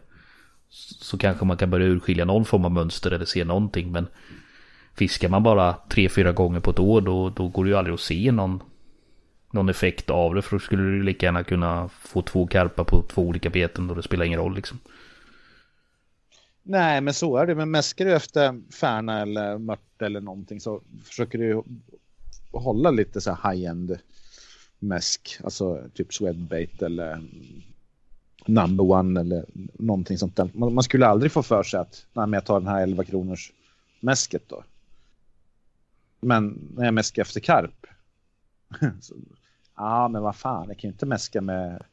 Så 0.68 1.18
kanske 1.18 1.44
man 1.44 1.56
kan 1.56 1.70
börja 1.70 1.86
urskilja 1.86 2.24
någon 2.24 2.44
form 2.44 2.64
av 2.64 2.72
mönster 2.72 3.10
eller 3.10 3.24
se 3.24 3.44
någonting. 3.44 3.92
Men 3.92 4.06
fiskar 4.94 5.28
man 5.28 5.42
bara 5.42 5.76
tre, 5.88 6.08
fyra 6.08 6.32
gånger 6.32 6.60
på 6.60 6.70
ett 6.70 6.78
år 6.78 7.00
då, 7.00 7.30
då 7.30 7.48
går 7.48 7.64
det 7.64 7.70
ju 7.70 7.76
aldrig 7.76 7.94
att 7.94 8.00
se 8.00 8.32
någon, 8.32 8.62
någon 9.50 9.68
effekt 9.68 10.10
av 10.10 10.34
det. 10.34 10.42
För 10.42 10.56
då 10.56 10.60
skulle 10.60 10.82
du 10.82 11.02
lika 11.02 11.26
gärna 11.26 11.44
kunna 11.44 11.88
få 11.88 12.22
två 12.22 12.46
karpar 12.46 12.84
på 12.84 13.02
två 13.02 13.22
olika 13.22 13.50
beten 13.50 13.90
och 13.90 13.96
det 13.96 14.02
spelar 14.02 14.24
ingen 14.24 14.40
roll 14.40 14.54
liksom. 14.54 14.78
Nej, 16.62 17.00
men 17.00 17.14
så 17.14 17.36
är 17.36 17.46
det. 17.46 17.54
Men 17.54 17.70
mäskar 17.70 18.04
du 18.04 18.14
efter 18.14 18.72
färna 18.72 19.22
eller 19.22 19.58
mört 19.58 20.02
eller 20.02 20.20
någonting 20.20 20.60
så 20.60 20.82
försöker 21.04 21.38
du 21.38 21.62
hålla 22.52 22.90
lite 22.90 23.20
så 23.20 23.32
här 23.32 23.52
high-end 23.52 23.98
mäsk. 24.78 25.38
Alltså 25.44 25.82
typ 25.94 26.14
Swedbait 26.14 26.82
eller 26.82 27.22
number 28.46 28.84
one 28.84 29.20
eller 29.20 29.44
någonting 29.74 30.18
sånt 30.18 30.36
där. 30.36 30.50
Man, 30.54 30.82
skulle 30.82 31.06
aldrig 31.06 31.32
få 31.32 31.42
för 31.42 31.62
sig 31.62 31.80
att 31.80 32.06
nej, 32.12 32.26
men 32.26 32.32
jag 32.32 32.44
tar 32.44 32.60
den 32.60 32.68
här 32.68 32.82
11 32.82 33.04
kronors 33.04 33.52
mäsket 34.00 34.42
då. 34.48 34.64
Men 36.20 36.68
när 36.76 36.84
jag 36.84 36.94
mäskar 36.94 37.22
efter 37.22 37.40
karp. 37.40 37.86
så, 39.00 39.14
ja, 39.76 40.08
men 40.08 40.22
vad 40.22 40.36
fan, 40.36 40.68
jag 40.68 40.78
kan 40.78 40.88
ju 40.88 40.92
inte 40.92 41.06
mäska 41.06 41.40
med 41.40 41.84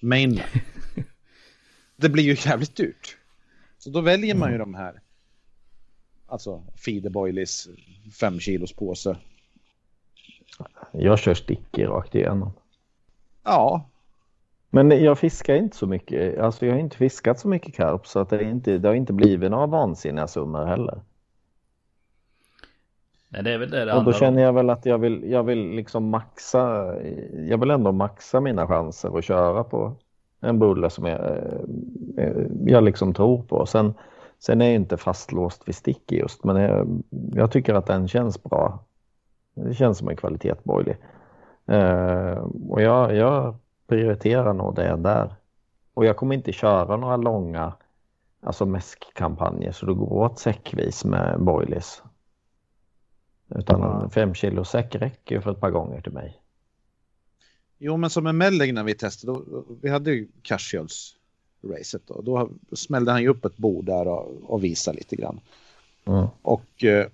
mainland. 0.00 0.48
Det 1.96 2.08
blir 2.08 2.22
ju 2.22 2.36
jävligt 2.50 2.76
dyrt. 2.76 3.16
Så 3.78 3.90
då 3.90 4.00
väljer 4.00 4.34
man 4.34 4.48
ju 4.48 4.54
mm. 4.54 4.72
de 4.72 4.78
här. 4.78 5.00
Alltså 6.26 6.62
feeder 6.86 7.10
boilies, 7.10 7.68
fem 8.20 8.40
kilos 8.40 8.72
påse. 8.72 9.16
Jag 10.92 11.18
kör 11.18 11.34
sticky 11.34 11.84
rakt 11.84 12.14
igenom. 12.14 12.52
Ja. 13.42 13.88
Men 14.70 14.90
jag 14.90 15.18
fiskar 15.18 15.54
inte 15.54 15.76
så 15.76 15.86
mycket. 15.86 16.38
Alltså 16.38 16.66
jag 16.66 16.72
har 16.72 16.80
inte 16.80 16.96
fiskat 16.96 17.40
så 17.40 17.48
mycket 17.48 17.74
karp 17.74 18.06
så 18.06 18.18
att 18.18 18.30
det, 18.30 18.44
inte, 18.44 18.78
det 18.78 18.88
har 18.88 18.94
inte 18.94 19.12
blivit 19.12 19.50
några 19.50 19.66
vansinniga 19.66 20.28
summor 20.28 20.64
heller. 20.64 21.00
Nej, 23.32 23.42
det 23.42 23.52
är 23.52 23.58
väl 23.58 23.70
det 23.70 23.84
det 23.84 23.94
Och 23.94 24.04
då 24.04 24.12
känner 24.12 24.42
jag 24.42 24.52
väl 24.52 24.70
att 24.70 24.86
jag 24.86 24.98
vill, 24.98 25.30
jag 25.30 25.42
vill 25.42 25.70
liksom 25.70 26.08
maxa. 26.08 26.94
Jag 27.32 27.58
vill 27.58 27.70
ändå 27.70 27.92
maxa 27.92 28.40
mina 28.40 28.66
chanser 28.66 29.18
att 29.18 29.24
köra 29.24 29.64
på 29.64 29.96
en 30.40 30.58
bulle 30.58 30.90
som 30.90 31.04
jag, 31.06 31.20
eh, 32.16 32.46
jag 32.64 32.84
liksom 32.84 33.14
tror 33.14 33.42
på. 33.42 33.66
Sen, 33.66 33.94
sen 34.38 34.60
är 34.60 34.64
jag 34.64 34.74
inte 34.74 34.96
fastlåst 34.96 35.68
vid 35.68 35.74
stick 35.74 36.12
just, 36.12 36.44
men 36.44 36.56
jag, 36.56 37.02
jag, 37.34 37.50
tycker 37.50 37.74
att 37.74 37.86
den 37.86 38.08
känns 38.08 38.42
bra. 38.42 38.78
Det 39.54 39.74
känns 39.74 39.98
som 39.98 40.08
en 40.08 40.16
kvalitetsboilie. 40.16 40.96
Eh, 41.66 42.38
och 42.68 42.82
jag, 42.82 43.16
jag 43.16 43.56
prioriterar 43.88 44.52
nog 44.52 44.74
det 44.74 44.96
där. 44.96 45.34
Och 45.94 46.04
jag 46.04 46.16
kommer 46.16 46.34
inte 46.34 46.52
köra 46.52 46.96
några 46.96 47.16
långa 47.16 47.72
alltså 48.42 48.66
mäskkampanjer 48.66 49.72
så 49.72 49.86
det 49.86 49.94
går 49.94 50.12
åt 50.12 50.38
säckvis 50.38 51.04
med 51.04 51.40
boilies. 51.40 52.02
Utan 53.56 54.02
en 54.02 54.10
fem 54.10 54.34
kilo 54.34 54.64
säck 54.64 54.94
räcker 54.94 55.40
för 55.40 55.50
ett 55.50 55.60
par 55.60 55.70
gånger 55.70 56.00
till 56.00 56.12
mig. 56.12 56.42
Jo, 57.78 57.96
men 57.96 58.10
som 58.10 58.26
en 58.26 58.36
Melling 58.36 58.74
när 58.74 58.84
vi 58.84 58.94
testade, 58.94 59.32
då, 59.32 59.64
vi 59.82 59.88
hade 59.88 60.10
ju 60.10 60.28
Cashials-racet 60.42 62.02
då. 62.06 62.20
Då 62.22 62.50
smällde 62.76 63.12
han 63.12 63.22
ju 63.22 63.28
upp 63.28 63.44
ett 63.44 63.56
bord 63.56 63.84
där 63.84 64.08
och, 64.08 64.42
och 64.42 64.64
visade 64.64 64.98
lite 64.98 65.16
grann. 65.16 65.40
Mm. 66.04 66.26
Och 66.42 66.84
eh, 66.84 67.06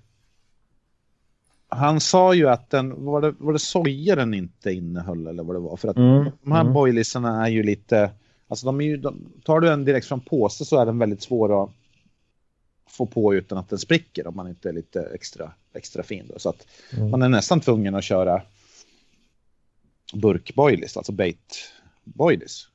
han 1.69 1.99
sa 1.99 2.33
ju 2.33 2.49
att 2.49 2.69
den, 2.69 3.05
var 3.05 3.21
det, 3.21 3.33
var 3.37 3.53
det 3.53 3.59
soja 3.59 4.15
den 4.15 4.33
inte 4.33 4.71
innehöll 4.71 5.27
eller 5.27 5.43
vad 5.43 5.55
det 5.55 5.59
var? 5.59 5.77
För 5.77 5.87
att 5.87 5.97
mm. 5.97 6.31
de 6.41 6.51
här 6.51 6.61
mm. 6.61 6.73
boilisarna 6.73 7.45
är 7.45 7.49
ju 7.49 7.63
lite, 7.63 8.11
alltså 8.47 8.65
de 8.65 8.81
är 8.81 8.85
ju, 8.85 8.97
de, 8.97 9.31
tar 9.43 9.59
du 9.59 9.69
en 9.69 9.85
direkt 9.85 10.07
från 10.07 10.19
påse 10.19 10.65
så 10.65 10.79
är 10.79 10.85
den 10.85 10.99
väldigt 10.99 11.21
svår 11.21 11.63
att 11.63 11.69
få 12.89 13.05
på 13.05 13.35
utan 13.35 13.57
att 13.57 13.69
den 13.69 13.79
spricker 13.79 14.27
om 14.27 14.35
man 14.35 14.47
inte 14.47 14.69
är 14.69 14.73
lite 14.73 15.01
extra, 15.13 15.51
extra 15.73 16.03
fin. 16.03 16.25
Då. 16.33 16.39
Så 16.39 16.49
att 16.49 16.67
mm. 16.97 17.09
man 17.09 17.21
är 17.21 17.29
nästan 17.29 17.61
tvungen 17.61 17.95
att 17.95 18.03
köra 18.03 18.41
burkboilies, 20.13 20.97
alltså 20.97 21.11
bait 21.11 21.73
boilies. 22.03 22.67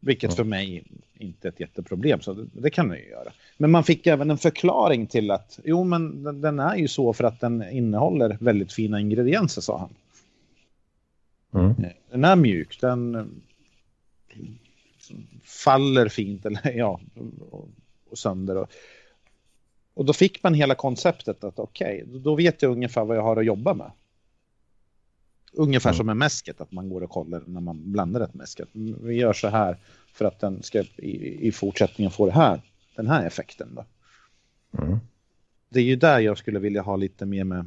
Vilket 0.00 0.30
mm. 0.30 0.36
för 0.36 0.44
mig 0.44 0.84
inte 1.14 1.48
är 1.48 1.52
ett 1.52 1.60
jätteproblem, 1.60 2.20
så 2.20 2.34
det, 2.34 2.46
det 2.52 2.70
kan 2.70 2.88
man 2.88 2.96
ju 2.96 3.08
göra. 3.08 3.32
Men 3.56 3.70
man 3.70 3.84
fick 3.84 4.06
även 4.06 4.30
en 4.30 4.38
förklaring 4.38 5.06
till 5.06 5.30
att 5.30 5.58
jo, 5.64 5.84
men 5.84 6.22
den, 6.22 6.40
den 6.40 6.58
är 6.58 6.76
ju 6.76 6.88
så 6.88 7.12
för 7.12 7.24
att 7.24 7.40
den 7.40 7.70
innehåller 7.70 8.36
väldigt 8.40 8.72
fina 8.72 9.00
ingredienser, 9.00 9.60
sa 9.62 9.78
han. 9.78 9.94
Mm. 11.62 11.74
Den 12.10 12.24
är 12.24 12.36
mjuk, 12.36 12.80
den 12.80 13.30
faller 15.44 16.08
fint 16.08 16.46
eller 16.46 16.72
ja, 16.72 17.00
och 18.10 18.18
sönder. 18.18 18.56
Och, 18.56 18.70
och 19.96 20.04
då 20.04 20.12
fick 20.12 20.42
man 20.42 20.54
hela 20.54 20.74
konceptet 20.74 21.44
att 21.44 21.58
okej, 21.58 22.02
okay, 22.02 22.18
då 22.18 22.34
vet 22.34 22.62
jag 22.62 22.72
ungefär 22.72 23.04
vad 23.04 23.16
jag 23.16 23.22
har 23.22 23.36
att 23.36 23.44
jobba 23.44 23.74
med. 23.74 23.90
Ungefär 25.52 25.90
mm. 25.90 25.96
som 25.96 26.06
med 26.06 26.16
mäsket, 26.16 26.60
att 26.60 26.72
man 26.72 26.88
går 26.88 27.02
och 27.02 27.10
kollar 27.10 27.42
när 27.46 27.60
man 27.60 27.92
blandar 27.92 28.20
ett 28.20 28.34
mäsket. 28.34 28.68
Vi 28.72 29.14
gör 29.14 29.32
så 29.32 29.48
här 29.48 29.76
för 30.12 30.24
att 30.24 30.40
den 30.40 30.62
ska 30.62 30.80
i, 30.96 31.46
i 31.48 31.52
fortsättningen 31.52 32.10
få 32.10 32.26
det 32.26 32.32
här, 32.32 32.62
den 32.96 33.06
här 33.06 33.26
effekten. 33.26 33.74
Då. 33.74 33.84
Mm. 34.82 34.98
Det 35.68 35.78
är 35.80 35.84
ju 35.84 35.96
där 35.96 36.20
jag 36.20 36.38
skulle 36.38 36.58
vilja 36.58 36.82
ha 36.82 36.96
lite 36.96 37.26
mer 37.26 37.44
med, 37.44 37.66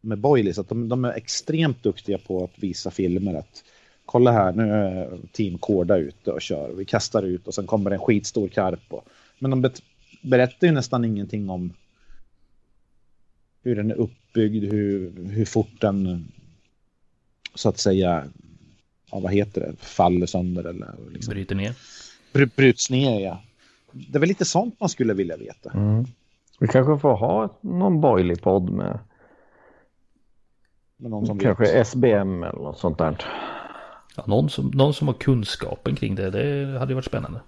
med 0.00 0.18
Boilies, 0.18 0.58
att 0.58 0.68
de, 0.68 0.88
de, 0.88 1.04
är 1.04 1.12
extremt 1.12 1.82
duktiga 1.82 2.18
på 2.18 2.44
att 2.44 2.58
visa 2.62 2.90
filmer. 2.90 3.34
att 3.34 3.64
Kolla 4.04 4.32
här, 4.32 4.52
nu 4.52 4.72
är 4.72 5.18
Team 5.32 5.58
Korda 5.58 5.96
ute 5.96 6.32
och 6.32 6.42
kör. 6.42 6.72
Vi 6.72 6.84
kastar 6.84 7.22
ut 7.22 7.46
och 7.46 7.54
sen 7.54 7.66
kommer 7.66 7.90
en 7.90 7.98
skitstor 7.98 8.48
karp. 8.48 8.92
Och, 8.92 9.04
men 9.38 9.50
de 9.50 9.62
berättar 10.22 10.66
ju 10.66 10.72
nästan 10.72 11.04
ingenting 11.04 11.50
om 11.50 11.72
hur 13.62 13.76
den 13.76 13.90
är 13.90 13.94
uppbyggd, 13.94 14.72
hur, 14.72 15.12
hur 15.30 15.44
fort 15.44 15.80
den 15.80 16.28
så 17.54 17.68
att 17.68 17.78
säga, 17.78 18.24
ja, 19.10 19.20
vad 19.20 19.32
heter 19.32 19.60
det, 19.60 19.76
faller 19.76 20.26
sönder 20.26 20.64
eller 20.64 20.94
liksom, 21.10 21.32
bryter 21.32 21.54
ner. 21.54 21.74
Bry, 22.32 22.46
bryts 22.46 22.90
ner, 22.90 23.20
ja. 23.20 23.42
Det 23.92 24.18
är 24.18 24.20
väl 24.20 24.28
lite 24.28 24.44
sånt 24.44 24.80
man 24.80 24.88
skulle 24.88 25.14
vilja 25.14 25.36
veta. 25.36 25.70
Mm. 25.70 26.04
Vi 26.60 26.68
kanske 26.68 26.98
får 26.98 27.16
ha 27.16 27.58
någon 27.60 28.00
borgerlig 28.00 28.42
podd 28.42 28.70
med, 28.70 28.98
med 30.96 31.10
någon 31.10 31.26
som 31.26 31.38
kanske 31.38 31.64
vet. 31.64 31.86
SBM 31.86 32.42
eller 32.42 32.58
något 32.58 32.78
sånt 32.78 32.98
där. 32.98 33.24
Ja, 34.16 34.24
någon, 34.26 34.50
som, 34.50 34.70
någon 34.74 34.94
som 34.94 35.08
har 35.08 35.14
kunskapen 35.14 35.96
kring 35.96 36.14
det, 36.14 36.30
det 36.30 36.78
hade 36.78 36.94
varit 36.94 37.04
spännande. 37.04 37.40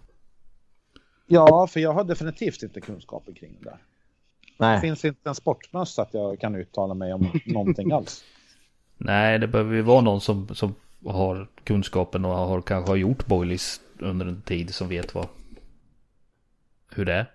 Ja, 1.26 1.66
för 1.66 1.80
jag 1.80 1.92
har 1.92 2.05
definitivt 2.05 2.62
inte 2.62 2.80
kunskapen 2.80 3.34
kring 3.34 3.56
det 3.60 3.64
där. 3.64 3.78
Nej. 4.59 4.74
Det 4.74 4.80
finns 4.80 5.05
inte 5.05 5.28
en 5.28 5.34
sportmössa 5.34 6.02
att 6.02 6.14
jag 6.14 6.40
kan 6.40 6.55
uttala 6.55 6.94
mig 6.94 7.12
om 7.12 7.40
någonting 7.46 7.92
alls. 7.92 8.24
Nej, 8.96 9.38
det 9.38 9.46
behöver 9.46 9.74
ju 9.74 9.82
vara 9.82 10.01
någon 10.01 10.20
som, 10.20 10.55
som 10.55 10.74
har 11.06 11.48
kunskapen 11.64 12.24
och 12.24 12.34
har, 12.34 12.60
kanske 12.60 12.90
har 12.90 12.96
gjort 12.96 13.26
boilies 13.26 13.80
under 13.98 14.26
en 14.26 14.42
tid 14.42 14.74
som 14.74 14.88
vet 14.88 15.14
vad, 15.14 15.28
hur 16.94 17.05
det 17.05 17.12
är. 17.12 17.30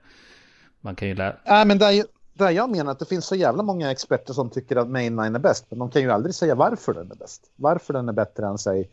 Man 0.81 0.95
kan 0.95 1.07
ju 1.07 1.15
lära... 1.15 1.35
Nej, 1.45 1.65
men 1.65 1.77
där, 1.77 2.05
där 2.33 2.49
jag 2.49 2.69
menar 2.69 2.91
att 2.91 2.99
det 2.99 3.05
finns 3.05 3.25
så 3.25 3.35
jävla 3.35 3.63
många 3.63 3.91
experter 3.91 4.33
som 4.33 4.49
tycker 4.49 4.75
att 4.75 4.89
Mainline 4.89 5.35
är 5.35 5.39
bäst, 5.39 5.65
men 5.69 5.79
de 5.79 5.91
kan 5.91 6.01
ju 6.01 6.11
aldrig 6.11 6.35
säga 6.35 6.55
varför 6.55 6.93
den 6.93 7.11
är 7.11 7.15
bäst. 7.15 7.51
Varför 7.55 7.93
den 7.93 8.09
är 8.09 8.13
bättre 8.13 8.47
än, 8.47 8.57
säg, 8.57 8.89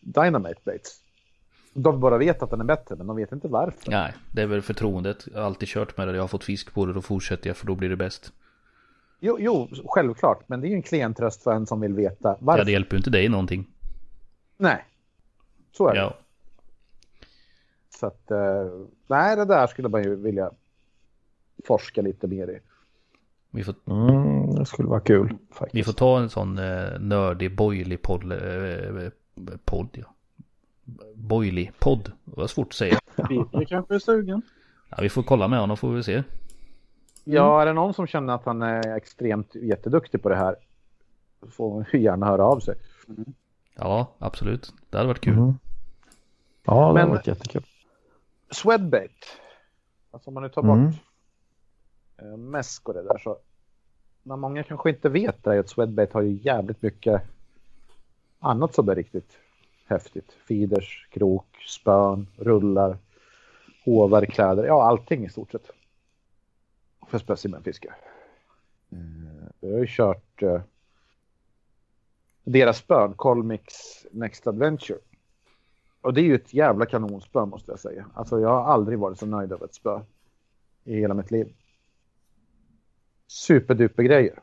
Dynamite 0.00 0.60
Bates. 0.64 1.03
De 1.74 2.00
bara 2.00 2.18
vet 2.18 2.42
att 2.42 2.50
den 2.50 2.60
är 2.60 2.64
bättre, 2.64 2.96
men 2.96 3.06
de 3.06 3.16
vet 3.16 3.32
inte 3.32 3.48
varför. 3.48 3.90
Nej, 3.90 4.14
det 4.32 4.42
är 4.42 4.46
väl 4.46 4.62
förtroendet. 4.62 5.28
Jag 5.32 5.38
har 5.38 5.46
alltid 5.46 5.68
kört 5.68 5.96
med 5.96 6.08
det. 6.08 6.14
Jag 6.14 6.22
har 6.22 6.28
fått 6.28 6.44
fisk 6.44 6.74
på 6.74 6.86
det, 6.86 6.92
då 6.92 7.02
fortsätter 7.02 7.50
jag 7.50 7.56
för 7.56 7.66
då 7.66 7.74
blir 7.74 7.88
det 7.88 7.96
bäst. 7.96 8.32
Jo, 9.20 9.36
jo, 9.40 9.68
självklart, 9.86 10.48
men 10.48 10.60
det 10.60 10.66
är 10.66 10.68
ju 10.68 10.74
en 10.74 10.82
klen 10.82 11.14
tröst 11.14 11.42
för 11.42 11.52
en 11.52 11.66
som 11.66 11.80
vill 11.80 11.94
veta 11.94 12.36
varför. 12.40 12.58
Ja, 12.58 12.64
det 12.64 12.72
hjälper 12.72 12.94
ju 12.94 12.98
inte 12.98 13.10
dig 13.10 13.28
någonting. 13.28 13.66
Nej, 14.56 14.84
så 15.72 15.88
är 15.88 15.94
det. 15.94 16.00
Ja. 16.00 16.16
Så 18.00 18.06
att, 18.06 18.30
eh, 18.30 18.66
nej, 19.06 19.36
det 19.36 19.44
där 19.44 19.66
skulle 19.66 19.88
man 19.88 20.02
ju 20.02 20.16
vilja 20.16 20.50
forska 21.64 22.02
lite 22.02 22.26
mer 22.26 22.48
i. 22.48 22.60
Vi 23.50 23.64
får... 23.64 23.74
Mm, 23.86 24.54
det 24.54 24.66
skulle 24.66 24.88
vara 24.88 25.00
kul. 25.00 25.36
Faktiskt. 25.52 25.74
Vi 25.74 25.84
får 25.84 25.92
ta 25.92 26.18
en 26.18 26.30
sån 26.30 26.58
eh, 26.58 27.00
nördig, 27.00 27.56
bojlig 27.56 28.02
podd. 28.02 28.32
Eh, 28.32 29.10
podd 29.64 29.88
ja. 29.92 30.13
Bojlig 31.14 31.72
podd. 31.78 32.12
Det 32.24 32.40
var 32.40 32.46
svårt 32.46 32.66
att 32.66 32.72
säga. 32.72 32.98
Vi 33.52 33.66
kanske 33.66 33.94
är 33.94 33.98
sugen. 33.98 34.42
Ja, 34.88 34.96
vi 35.00 35.08
får 35.08 35.22
kolla 35.22 35.48
med 35.48 35.60
honom 35.60 35.76
får 35.76 35.92
vi 35.92 36.02
se. 36.02 36.22
Ja, 37.24 37.62
är 37.62 37.66
det 37.66 37.72
någon 37.72 37.94
som 37.94 38.06
känner 38.06 38.34
att 38.34 38.44
han 38.44 38.62
är 38.62 38.96
extremt 38.96 39.54
jätteduktig 39.54 40.22
på 40.22 40.28
det 40.28 40.36
här 40.36 40.56
får 41.50 41.74
man 41.74 42.02
gärna 42.02 42.26
höra 42.26 42.44
av 42.44 42.60
sig. 42.60 42.74
Mm. 43.08 43.24
Ja, 43.74 44.06
absolut. 44.18 44.74
Det 44.90 44.96
hade 44.96 45.08
varit 45.08 45.20
kul. 45.20 45.38
Mm. 45.38 45.54
Ja, 46.64 46.92
det 46.92 47.00
hade 47.00 47.12
varit 47.12 47.26
jättekul. 47.26 47.62
Swedbait. 48.50 49.40
Alltså 50.10 50.30
om 50.30 50.34
man 50.34 50.42
nu 50.42 50.48
tar 50.48 50.62
bort 50.62 50.76
mm. 50.76 50.92
Eh, 52.16 52.36
mäsk 52.36 52.88
och 52.88 52.94
det 52.94 53.02
där 53.02 53.18
så. 53.18 53.38
Men 54.22 54.40
många 54.40 54.62
kanske 54.62 54.90
inte 54.90 55.08
vet 55.08 55.44
det 55.44 55.54
är 55.54 55.58
att 55.58 55.68
Swedbait 55.68 56.12
har 56.12 56.22
ju 56.22 56.32
jävligt 56.42 56.82
mycket 56.82 57.22
annat 58.38 58.74
som 58.74 58.88
är 58.88 58.94
riktigt 58.94 59.38
häftigt. 59.86 60.32
Feeders, 60.32 61.08
krok, 61.10 61.46
spön, 61.66 62.26
rullar, 62.36 62.98
hovar, 63.84 64.24
kläder. 64.24 64.64
Ja, 64.64 64.82
allting 64.82 65.24
i 65.24 65.28
stort 65.28 65.52
sett 65.52 65.70
för 67.08 67.18
specimenfiske. 67.18 67.94
Mm. 68.92 69.26
Eh, 69.26 69.48
jag 69.60 69.72
har 69.72 69.78
ju 69.78 69.86
kört 69.88 70.42
eh, 70.42 70.60
deras 72.44 72.78
spön, 72.78 73.14
Colmix 73.14 73.74
Next 74.10 74.46
Adventure. 74.46 74.98
Och 76.00 76.14
det 76.14 76.20
är 76.20 76.24
ju 76.24 76.34
ett 76.34 76.54
jävla 76.54 76.86
kanonspö 76.86 77.46
måste 77.46 77.72
jag 77.72 77.78
säga. 77.78 78.06
Alltså 78.14 78.40
jag 78.40 78.48
har 78.48 78.64
aldrig 78.72 78.98
varit 78.98 79.18
så 79.18 79.26
nöjd 79.26 79.52
över 79.52 79.64
ett 79.64 79.74
spö 79.74 80.00
i 80.84 80.96
hela 80.96 81.14
mitt 81.14 81.30
liv. 81.30 81.54
Superduper 83.26 84.02
grejer. 84.02 84.38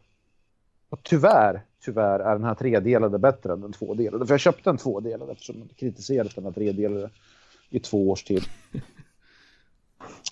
Och 0.92 1.04
tyvärr, 1.04 1.62
tyvärr 1.86 2.20
är 2.20 2.34
den 2.34 2.44
här 2.44 2.56
tredelade 2.56 3.20
bättre 3.20 3.54
än 3.54 3.62
den 3.62 3.74
tvådelade. 3.74 4.26
För 4.26 4.34
jag 4.34 4.40
köpte 4.40 4.70
en 4.70 4.78
tvådelade 4.78 5.32
eftersom 5.32 5.60
jag 5.60 5.78
kritiserat 5.78 6.36
den 6.36 6.44
här 6.44 6.52
tredelade 6.52 7.10
i 7.70 7.80
två 7.80 8.10
års 8.10 8.24
tid. 8.24 8.44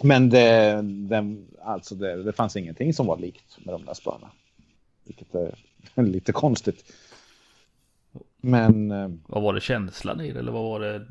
Men 0.04 0.30
det, 0.30 0.82
det, 0.82 1.38
alltså 1.62 1.96
det, 1.96 2.24
det 2.24 2.34
fanns 2.34 2.56
ingenting 2.56 2.94
som 2.94 3.08
var 3.08 3.18
likt 3.18 3.66
med 3.66 3.74
de 3.74 3.86
där 3.86 3.94
spöna. 3.94 4.32
Vilket 5.06 5.36
är 5.36 5.56
lite 6.02 6.32
konstigt. 6.32 6.94
Men... 8.42 8.92
Eh, 8.92 9.10
vad 9.28 9.44
var 9.44 9.54
det 9.54 9.62
känslan 9.62 10.22
i 10.22 10.32
det 10.32 10.40
eller 10.40 10.52
vad 10.52 10.64
var 10.64 10.80
det? 10.80 11.06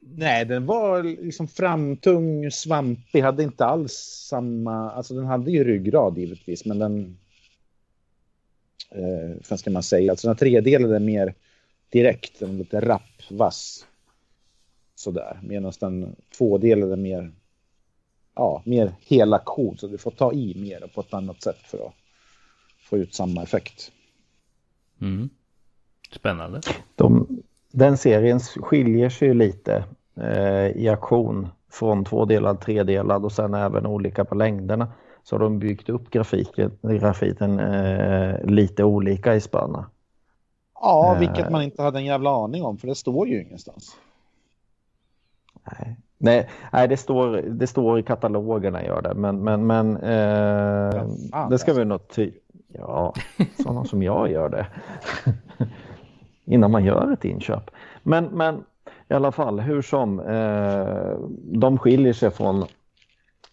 Nej, 0.00 0.44
den 0.44 0.66
var 0.66 1.02
liksom 1.02 1.48
framtung, 1.48 2.50
svampig, 2.50 3.20
hade 3.20 3.42
inte 3.42 3.64
alls 3.64 3.92
samma... 4.28 4.90
Alltså 4.90 5.14
den 5.14 5.26
hade 5.26 5.50
ju 5.50 5.64
ryggrad 5.64 6.18
givetvis, 6.18 6.64
men 6.64 6.78
den... 6.78 7.18
Eh, 8.94 9.36
vad 9.50 9.58
ska 9.58 9.70
man 9.70 9.82
säga? 9.82 10.12
Alltså 10.12 10.26
den 10.26 10.36
tredelade 10.36 11.00
mer 11.00 11.34
direkt, 11.88 12.40
den 12.40 12.58
lite 12.58 12.80
rapp, 12.80 13.30
vass. 13.30 13.86
Sådär, 14.94 15.40
medan 15.42 15.72
den 15.80 16.16
tvådelade 16.38 16.96
mer 16.96 17.32
ja, 18.34 18.62
mer 18.64 18.94
hela 19.00 19.38
kod 19.38 19.80
så 19.80 19.86
du 19.86 19.98
får 19.98 20.10
ta 20.10 20.32
i 20.32 20.54
mer 20.56 20.90
på 20.94 21.00
ett 21.00 21.14
annat 21.14 21.42
sätt 21.42 21.58
för 21.58 21.86
att 21.86 21.94
få 22.78 22.98
ut 22.98 23.14
samma 23.14 23.42
effekt. 23.42 23.92
Mm. 25.00 25.30
Spännande. 26.10 26.60
De, 26.94 27.28
den 27.70 27.98
serien 27.98 28.40
skiljer 28.40 29.08
sig 29.08 29.34
lite 29.34 29.84
eh, 30.16 30.66
i 30.66 30.88
aktion 30.88 31.48
från 31.70 32.04
tvådelad, 32.04 32.60
tredelad 32.60 33.24
och 33.24 33.32
sen 33.32 33.54
även 33.54 33.86
olika 33.86 34.24
på 34.24 34.34
längderna. 34.34 34.92
Så 35.24 35.34
har 35.34 35.40
de 35.40 35.58
byggt 35.58 35.88
upp 35.88 36.10
grafiken, 36.10 36.78
grafiten 36.82 37.60
eh, 37.60 38.44
lite 38.44 38.84
olika 38.84 39.34
i 39.34 39.40
spanna. 39.40 39.86
Ja, 40.80 41.16
vilket 41.20 41.50
man 41.50 41.62
inte 41.62 41.82
hade 41.82 41.98
en 41.98 42.04
jävla 42.04 42.30
aning 42.44 42.62
om 42.62 42.78
för 42.78 42.88
det 42.88 42.94
står 42.94 43.28
ju 43.28 43.42
ingenstans. 43.42 43.96
Nej, 45.64 45.96
Nej, 46.18 46.50
nej 46.72 46.88
det, 46.88 46.96
står, 46.96 47.36
det 47.36 47.66
står 47.66 47.98
i 47.98 48.02
katalogerna 48.02 48.84
gör 48.84 49.02
det. 49.02 49.14
Men, 49.14 49.44
men, 49.44 49.66
men 49.66 49.96
eh, 49.96 51.06
ja, 51.32 51.46
det 51.50 51.58
ska 51.58 51.72
vi 51.72 51.84
nog 51.84 52.08
ty 52.08 52.32
Ja, 52.78 53.14
sådana 53.62 53.84
som 53.84 54.02
jag 54.02 54.30
gör 54.30 54.48
det. 54.48 54.66
Innan 56.44 56.70
man 56.70 56.84
gör 56.84 57.12
ett 57.12 57.24
inköp. 57.24 57.70
Men, 58.02 58.24
men 58.24 58.64
i 59.08 59.14
alla 59.14 59.32
fall, 59.32 59.60
hur 59.60 59.82
som. 59.82 60.20
Eh, 60.20 61.18
de 61.60 61.78
skiljer 61.78 62.12
sig 62.12 62.30
från, 62.30 62.64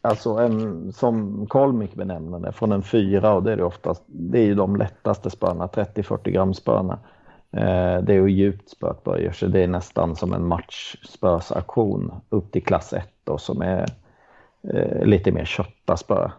alltså 0.02 0.30
en, 0.30 0.94
som 0.94 1.46
Kolmik 1.48 1.96
benämner 1.96 2.40
det, 2.40 2.52
från 2.52 2.72
en 2.72 2.84
fyra 2.84 3.34
och 3.34 3.44
det 3.44 3.52
är 3.52 3.58
det 3.58 3.64
oftast, 3.64 4.04
det 4.08 4.40
är 4.40 4.46
ju 4.46 4.56
de 4.56 4.76
lättaste 4.76 5.30
spöna, 5.30 5.68
30-40 5.68 6.30
gram 6.30 6.54
spöna. 6.54 7.00
Eh, 7.52 8.04
det 8.04 8.14
är 8.14 8.28
ju 8.28 8.32
djupt 8.32 8.70
spöet 8.70 9.04
böjer 9.04 9.32
sig. 9.32 9.50
Det 9.50 9.64
är 9.64 9.68
nästan 9.68 10.16
som 10.16 10.34
en 10.34 10.48
matchspösaktion 10.48 12.14
upp 12.30 12.52
till 12.52 12.64
klass 12.64 12.94
1 12.94 13.10
då, 13.24 13.38
som 13.38 13.62
är 13.62 13.86
eh, 14.74 15.06
lite 15.06 15.32
mer 15.32 15.46
kötta 15.46 15.98
spö. 15.98 16.30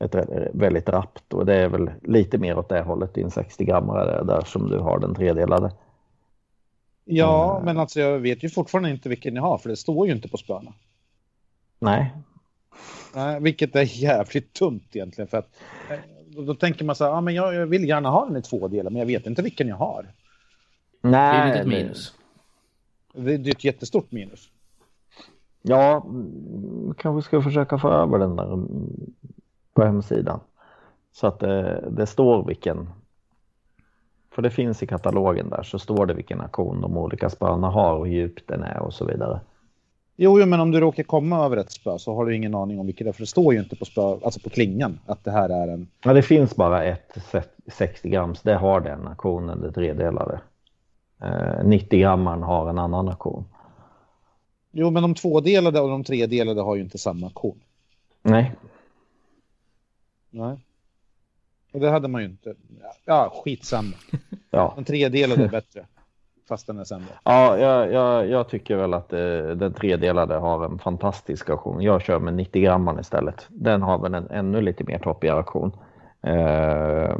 ett 0.00 0.14
väldigt 0.52 0.88
rappt 0.88 1.34
och 1.34 1.46
det 1.46 1.54
är 1.54 1.68
väl 1.68 1.90
lite 2.02 2.38
mer 2.38 2.58
åt 2.58 2.68
det 2.68 2.82
hållet 2.82 3.14
din 3.14 3.30
60 3.30 3.64
grammare 3.64 4.24
där 4.24 4.40
som 4.40 4.68
du 4.68 4.78
har 4.78 4.98
den 4.98 5.14
tredelade. 5.14 5.70
Ja, 7.04 7.52
mm. 7.52 7.64
men 7.64 7.78
alltså 7.78 8.00
jag 8.00 8.18
vet 8.18 8.44
ju 8.44 8.48
fortfarande 8.48 8.90
inte 8.90 9.08
vilken 9.08 9.34
ni 9.34 9.40
har 9.40 9.58
för 9.58 9.68
det 9.68 9.76
står 9.76 10.06
ju 10.06 10.12
inte 10.12 10.28
på 10.28 10.36
spöna. 10.36 10.72
Nej. 11.78 12.14
Nej, 13.14 13.40
vilket 13.40 13.76
är 13.76 14.02
jävligt 14.02 14.52
tunt 14.52 14.96
egentligen 14.96 15.28
för 15.28 15.38
att 15.38 15.60
eh, 15.90 15.98
då, 16.26 16.42
då 16.42 16.54
tänker 16.54 16.84
man 16.84 16.96
så 16.96 17.04
här, 17.04 17.10
ja 17.10 17.20
men 17.20 17.34
jag, 17.34 17.54
jag, 17.54 17.66
vill 17.66 17.88
gärna 17.88 18.08
ha 18.08 18.26
den 18.26 18.36
i 18.36 18.42
två 18.42 18.68
delar 18.68 18.90
men 18.90 18.98
jag 18.98 19.06
vet 19.06 19.26
inte 19.26 19.42
vilken 19.42 19.68
jag 19.68 19.76
har. 19.76 20.06
Nej. 21.02 21.50
Det 21.50 21.56
är 21.56 21.60
ett 21.60 21.66
minus. 21.66 22.14
Det, 23.12 23.36
det 23.36 23.50
är 23.50 23.54
ett 23.54 23.64
jättestort 23.64 24.12
minus. 24.12 24.48
Ja, 25.62 26.06
kanske 26.96 27.26
ska 27.26 27.42
försöka 27.42 27.78
få 27.78 27.90
över 27.90 28.18
den 28.18 28.36
där 28.36 28.58
på 29.74 29.84
hemsidan. 29.84 30.40
Så 31.12 31.26
att 31.26 31.38
det, 31.38 31.84
det, 31.90 32.06
står 32.06 32.46
vilken. 32.46 32.90
För 34.30 34.42
det 34.42 34.50
finns 34.50 34.82
i 34.82 34.86
katalogen 34.86 35.50
där 35.50 35.62
så 35.62 35.78
står 35.78 36.06
det 36.06 36.14
vilken 36.14 36.40
aktion 36.40 36.80
de 36.80 36.96
olika 36.96 37.30
spöna 37.30 37.70
har 37.70 37.94
och 37.94 38.06
hur 38.06 38.14
djupt 38.14 38.48
den 38.48 38.62
är 38.62 38.78
och 38.78 38.94
så 38.94 39.04
vidare. 39.04 39.40
Jo, 40.22 40.40
jo, 40.40 40.46
men 40.46 40.60
om 40.60 40.70
du 40.70 40.80
råkar 40.80 41.02
komma 41.02 41.44
över 41.44 41.56
ett 41.56 41.72
spö 41.72 41.98
så 41.98 42.14
har 42.14 42.26
du 42.26 42.36
ingen 42.36 42.54
aning 42.54 42.80
om 42.80 42.86
vilket 42.86 43.04
det 43.04 43.10
är. 43.10 43.12
För 43.12 43.22
det 43.22 43.26
står 43.26 43.54
ju 43.54 43.60
inte 43.60 43.76
på, 43.76 43.84
spö, 43.84 44.02
alltså 44.02 44.40
på 44.40 44.50
klingan 44.50 44.98
att 45.06 45.24
det 45.24 45.30
här 45.30 45.48
är 45.48 45.68
en... 45.68 45.88
Ja, 46.04 46.12
det 46.12 46.22
finns 46.22 46.56
bara 46.56 46.84
ett 46.84 47.16
60 47.66 48.08
grams. 48.08 48.42
Det 48.42 48.54
har 48.54 48.80
den 48.80 49.06
aktionen, 49.06 49.60
det 49.60 49.72
tredelade. 49.72 50.40
Eh, 51.22 51.64
90 51.64 52.00
grammaren 52.00 52.42
har 52.42 52.70
en 52.70 52.78
annan 52.78 53.08
aktion. 53.08 53.44
Jo, 54.70 54.90
men 54.90 55.02
de 55.02 55.14
tvådelade 55.14 55.80
och 55.80 55.88
de 55.88 56.04
tredelade 56.04 56.60
har 56.60 56.76
ju 56.76 56.82
inte 56.82 56.98
samma 56.98 57.26
aktion. 57.26 57.60
Nej. 58.22 58.52
Nej. 60.30 60.58
Och 61.72 61.80
det 61.80 61.90
hade 61.90 62.08
man 62.08 62.22
ju 62.22 62.28
inte. 62.28 62.54
Ja, 63.04 63.32
skitsamma. 63.44 63.96
Ja. 64.50 64.72
Den 64.76 64.84
tredelade 64.84 65.44
är 65.44 65.48
bättre. 65.48 65.86
Fast 66.50 66.66
den 66.66 66.78
är 66.78 66.84
sämre. 66.84 67.08
Ja, 67.24 67.58
jag, 67.58 67.92
jag, 67.92 68.28
jag 68.28 68.48
tycker 68.48 68.76
väl 68.76 68.94
att 68.94 69.12
eh, 69.12 69.42
den 69.56 69.72
tredelade 69.72 70.34
har 70.34 70.64
en 70.64 70.78
fantastisk 70.78 71.50
auktion. 71.50 71.82
Jag 71.82 72.02
kör 72.02 72.18
med 72.18 72.34
90 72.34 72.62
gramman 72.62 73.00
istället. 73.00 73.46
Den 73.48 73.82
har 73.82 73.98
väl 73.98 74.14
en 74.14 74.30
ännu 74.30 74.60
lite 74.60 74.84
mer 74.84 74.98
toppig 74.98 75.28
auktion. 75.28 75.72
Eh, 76.22 77.16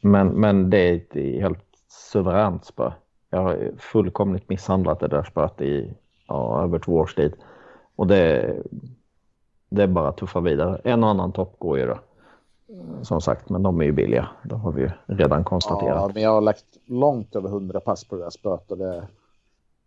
men, 0.00 0.28
men 0.28 0.70
det 0.70 0.78
är 0.78 0.96
ett 0.96 1.40
helt 1.40 1.64
suveränt 2.12 2.64
spö. 2.64 2.92
Jag 3.30 3.42
har 3.42 3.58
fullkomligt 3.78 4.48
misshandlat 4.48 5.00
det 5.00 5.08
där 5.08 5.22
spöet 5.22 5.60
i 5.60 5.94
ja, 6.28 6.62
över 6.62 6.78
två 6.78 6.92
års 6.92 7.14
tid. 7.14 7.34
Och 7.96 8.06
det, 8.06 8.56
det 9.70 9.82
är 9.82 9.86
bara 9.86 10.08
att 10.08 10.16
tuffa 10.16 10.40
vidare. 10.40 10.80
En 10.84 11.04
och 11.04 11.10
annan 11.10 11.32
topp 11.32 11.54
går 11.58 11.78
ju 11.78 11.86
då. 11.86 11.98
Som 13.02 13.20
sagt, 13.20 13.48
men 13.48 13.62
de 13.62 13.80
är 13.80 13.84
ju 13.84 13.92
billiga. 13.92 14.28
Det 14.42 14.54
har 14.54 14.72
vi 14.72 14.82
ju 14.82 14.90
redan 15.06 15.44
konstaterat. 15.44 15.96
Ja, 15.96 16.10
men 16.14 16.22
jag 16.22 16.30
har 16.30 16.40
lagt 16.40 16.64
långt 16.86 17.36
över 17.36 17.48
hundra 17.48 17.80
pass 17.80 18.04
på 18.04 18.16
det 18.16 18.22
där 18.22 18.30
spöet 18.30 18.70
och 18.70 18.78
det 18.78 19.08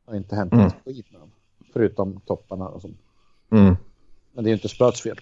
har 0.05 0.15
inte 0.15 0.35
hänt 0.35 0.53
mm. 0.53 0.69
skit 0.85 1.11
med 1.11 1.21
dem. 1.21 1.31
Förutom 1.73 2.19
topparna 2.19 2.67
och 2.67 2.81
sånt. 2.81 2.97
Mm. 3.51 3.75
Men 4.31 4.43
det 4.43 4.47
är 4.47 4.51
ju 4.51 4.55
inte 4.55 4.69
spöets 4.69 5.01
fel. 5.01 5.19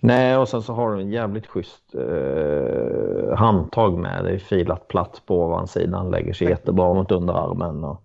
Nej, 0.00 0.36
och 0.36 0.48
sen 0.48 0.62
så 0.62 0.72
har 0.72 0.94
du 0.94 1.00
en 1.00 1.10
jävligt 1.10 1.46
schysst 1.46 1.94
eh, 1.94 3.36
handtag 3.36 3.98
med. 3.98 4.24
Det 4.24 4.30
är 4.30 4.38
filat 4.38 4.88
platt 4.88 5.22
på 5.26 5.44
ovansidan, 5.44 6.10
lägger 6.10 6.32
sig 6.32 6.48
jättebra 6.48 6.94
mot 6.94 7.10
underarmen. 7.10 7.84
Och... 7.84 8.02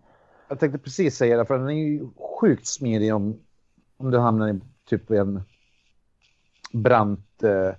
Jag 0.50 0.60
tänkte 0.60 0.80
precis 0.80 1.18
säga 1.18 1.38
det, 1.38 1.46
för 1.46 1.58
den 1.58 1.70
är 1.70 1.74
ju 1.74 2.08
sjukt 2.40 2.68
smidig 2.68 3.16
om, 3.16 3.40
om 3.98 4.12
du 4.12 4.20
hamnar 4.20 4.50
i 4.50 4.60
typ 4.90 5.12
en 5.12 5.42
brant 6.74 7.44
eh, 7.44 7.76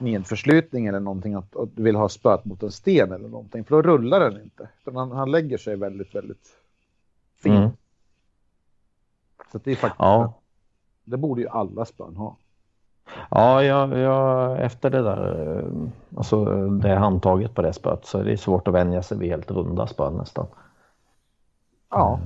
nedförslutning 0.00 0.86
eller 0.86 1.00
någonting, 1.00 1.34
att, 1.34 1.56
att, 1.56 1.76
du 1.76 1.82
vill 1.82 1.96
ha 1.96 2.08
spöt 2.08 2.44
mot 2.44 2.62
en 2.62 2.70
sten 2.70 3.12
eller 3.12 3.28
någonting, 3.28 3.64
för 3.64 3.82
då 3.82 3.82
rullar 3.82 4.20
den 4.20 4.42
inte. 4.42 4.68
Han, 4.94 5.10
han 5.10 5.30
lägger 5.30 5.58
sig 5.58 5.76
väldigt, 5.76 6.14
väldigt 6.14 6.56
fint. 7.42 7.56
Mm. 7.56 7.70
Så 9.52 9.58
det 9.58 9.70
är 9.70 9.76
faktiskt, 9.76 10.00
ja. 10.00 10.32
det 11.04 11.16
borde 11.16 11.40
ju 11.40 11.48
alla 11.48 11.84
spön 11.84 12.16
ha. 12.16 12.36
Ja, 13.30 13.62
jag, 13.64 13.98
jag, 13.98 14.60
efter 14.60 14.90
det 14.90 15.02
där, 15.02 15.64
alltså 16.16 16.44
det 16.68 16.94
handtaget 16.94 17.54
på 17.54 17.62
det 17.62 17.72
spöet 17.72 18.04
så 18.04 18.18
är 18.18 18.24
det 18.24 18.36
svårt 18.36 18.68
att 18.68 18.74
vänja 18.74 19.02
sig 19.02 19.18
vid 19.18 19.30
helt 19.30 19.50
runda 19.50 19.86
spön 19.86 20.14
nästan. 20.14 20.46
Ja. 21.90 22.20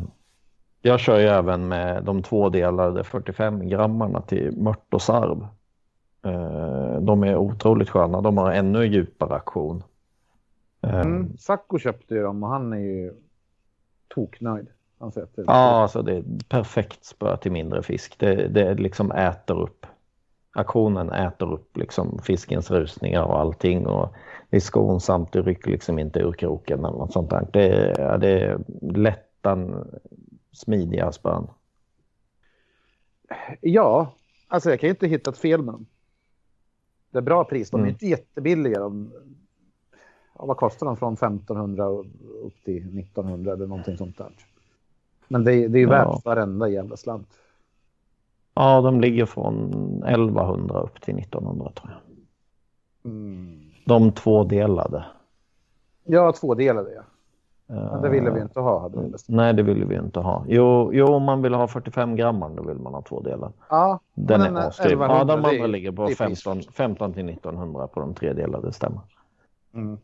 Jag 0.83 1.01
kör 1.01 1.19
ju 1.19 1.27
även 1.27 1.69
med 1.69 2.05
de 2.05 2.23
två 2.23 2.49
delade 2.49 3.05
45 3.05 3.69
grammarna 3.69 4.21
till 4.21 4.57
mört 4.57 4.95
och 4.95 5.03
sarv. 5.03 5.47
Eh, 6.23 7.01
de 7.01 7.25
är 7.25 7.37
otroligt 7.37 7.91
sköna. 7.91 8.21
De 8.21 8.39
har 8.39 8.53
ännu 8.53 8.85
djupare 8.85 9.35
aktion. 9.35 9.83
Eh, 10.81 11.01
mm, 11.01 11.37
Sacco 11.39 11.79
köpte 11.79 12.15
ju 12.15 12.23
dem 12.23 12.43
och 12.43 12.49
han 12.49 12.73
är 12.73 12.79
ju 12.79 13.15
toknöjd. 14.09 14.67
Han 14.99 15.13
ja, 15.37 15.53
alltså 15.53 16.03
det 16.03 16.17
är 16.17 16.25
perfekt 16.49 17.05
spö 17.05 17.37
till 17.37 17.53
mindre 17.53 17.83
fisk. 17.83 18.19
Det, 18.19 18.49
det 18.49 18.75
liksom 18.75 19.13
äter 19.13 19.61
upp. 19.61 19.87
Aktionen 20.53 21.11
äter 21.11 21.53
upp 21.53 21.77
liksom 21.77 22.19
fiskens 22.23 22.71
rusningar 22.71 23.23
och 23.23 23.41
allting. 23.41 23.87
Och 23.87 24.15
det 24.51 24.57
är 24.57 24.61
skonsamt, 24.61 25.33
du 25.33 25.43
rycker 25.43 25.71
liksom 25.71 25.99
inte 25.99 26.19
ur 26.19 26.33
kroken 26.33 26.79
eller 26.79 26.99
något 26.99 27.13
sånt 27.13 27.31
där. 27.31 27.47
Det, 27.53 27.95
det 28.21 28.41
är 28.41 28.59
lättan 28.93 29.89
smidiga 30.53 31.13
spön. 31.13 31.47
Ja, 33.61 34.15
alltså 34.49 34.71
jag 34.71 34.81
kan 34.81 34.87
ju 34.87 34.91
inte 34.91 35.07
hitta 35.07 35.31
ett 35.31 35.39
fel 35.39 35.63
med 35.63 35.75
dem. 35.75 35.87
Det 37.13 37.19
är 37.19 37.23
bra 37.23 37.45
pris. 37.45 37.71
De 37.71 37.77
är 37.77 37.85
mm. 37.85 37.93
inte 37.93 38.07
jättebilliga. 38.07 38.81
De, 38.81 39.13
ja, 40.39 40.47
vad 40.47 40.57
kostar 40.57 40.87
de 40.87 40.97
från 40.97 41.15
1500 41.15 41.87
upp 41.87 42.65
till 42.65 42.99
1900 42.99 43.53
eller 43.53 43.67
någonting 43.67 43.97
sånt 43.97 44.19
där. 44.19 44.33
Men 45.29 45.45
det, 45.45 45.69
det 45.69 45.79
är 45.79 45.87
värt 45.87 46.05
ja. 46.05 46.21
varenda 46.25 46.69
jävla 46.69 46.97
slant. 46.97 47.29
Ja, 48.55 48.81
de 48.81 49.01
ligger 49.01 49.27
från 49.27 49.73
1100 50.07 50.81
upp 50.81 51.01
till 51.01 51.19
1900 51.19 51.73
tror 51.75 51.93
jag. 51.93 52.01
Mm. 53.13 53.61
De 53.85 54.13
tvådelade. 54.13 55.05
Ja, 56.05 56.33
tvådelade 56.33 56.95
ja. 56.95 57.03
Men 57.75 58.03
det 58.03 58.09
ville 58.09 58.31
vi 58.31 58.41
inte 58.41 58.61
ha. 58.61 58.81
Hade 58.81 59.01
vi 59.01 59.13
Nej, 59.29 59.55
det 59.55 59.63
ville 59.63 59.85
vi 59.85 59.97
inte 59.97 60.21
ha. 60.21 60.45
Jo, 60.49 60.91
jo, 60.93 61.07
om 61.07 61.23
man 61.23 61.43
vill 61.43 61.55
ha 61.55 61.69
45 61.69 62.17
gram 62.17 62.57
då 62.57 62.63
vill 62.63 62.79
man 62.79 62.95
ha 62.95 63.03
två 63.03 63.21
delar. 63.21 63.53
Ja, 63.69 64.01
den 64.15 64.41
är 64.41 64.69
asgrym. 64.69 65.01
Ja, 65.01 65.25
de 65.25 65.45
andra 65.45 65.67
ligger 65.67 65.93
på 65.93 66.09
15, 66.09 66.63
15 66.63 67.13
till 67.13 67.29
1900 67.29 67.87
på 67.87 68.01
de 68.01 68.15
tre 68.15 68.33
delar, 68.33 68.63
det 68.63 68.73
stämmer. 68.73 69.01
Mm. 69.75 69.99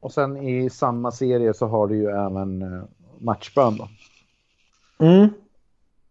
Och 0.00 0.12
sen 0.12 0.36
i 0.36 0.70
samma 0.70 1.10
serie 1.10 1.54
så 1.54 1.66
har 1.66 1.86
du 1.86 1.96
ju 1.96 2.08
även 2.08 2.62
eh, 2.62 2.82
matchbön 3.18 3.76
då. 3.76 3.88
Mm. 5.06 5.28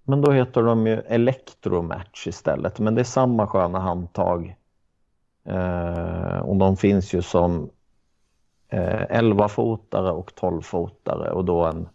Men 0.03 0.21
då 0.21 0.31
heter 0.31 0.63
de 0.63 0.87
ju 0.87 0.93
Electromatch 0.93 2.27
istället. 2.27 2.79
Men 2.79 2.95
det 2.95 3.01
är 3.01 3.03
samma 3.03 3.47
sköna 3.47 3.79
handtag. 3.79 4.55
Eh, 5.45 6.39
och 6.39 6.55
de 6.55 6.77
finns 6.77 7.13
ju 7.13 7.21
som 7.21 7.69
11-fotare 8.69 10.07
eh, 10.07 10.13
och 10.13 10.31
12-fotare 10.31 11.29
och 11.29 11.45
då 11.45 11.65
en 11.65 11.89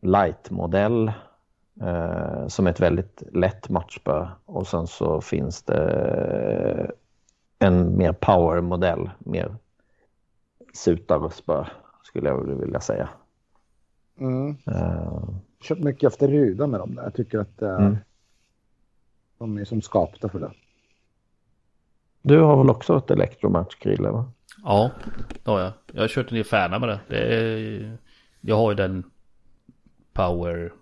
light-modell 0.00 1.12
eh, 1.80 2.46
som 2.46 2.66
är 2.66 2.70
ett 2.70 2.80
väldigt 2.80 3.22
lätt 3.32 3.68
matchspö 3.68 4.28
och 4.44 4.66
sen 4.66 4.86
så 4.86 5.20
finns 5.20 5.62
det 5.62 6.90
en 7.58 7.98
mer 7.98 8.12
power-modell, 8.12 9.10
mer 9.18 9.56
sutarspö 10.72 11.64
skulle 12.02 12.28
jag 12.28 12.44
vilja 12.44 12.80
säga. 12.80 13.08
Mm. 14.18 14.56
Uh, 14.68 15.28
Köpt 15.60 15.82
mycket 15.82 16.12
efter 16.12 16.28
ruda 16.28 16.66
med 16.66 16.80
dem 16.80 16.94
där. 16.94 17.02
Jag 17.02 17.14
tycker 17.14 17.38
att 17.38 17.62
uh, 17.62 17.68
mm. 17.68 17.96
de 19.38 19.58
är 19.58 19.64
som 19.64 19.82
skapta 19.82 20.28
för 20.28 20.38
det. 20.38 20.52
Du 22.22 22.40
har 22.40 22.56
väl 22.56 22.70
också 22.70 22.98
ett 22.98 23.10
elektromatch 23.10 23.74
Krille? 23.74 24.10
Va? 24.10 24.32
Ja, 24.64 24.90
det 25.44 25.50
har 25.50 25.60
jag. 25.60 25.72
Jag 25.92 26.00
har 26.00 26.08
kört 26.08 26.28
en 26.28 26.34
del 26.34 26.44
Färna 26.44 26.78
med 26.78 26.88
det. 26.88 27.00
det 27.08 27.34
är, 27.34 27.98
jag 28.40 28.56
har 28.56 28.70
ju 28.70 28.76
den 28.76 29.04
Power, 30.12 30.72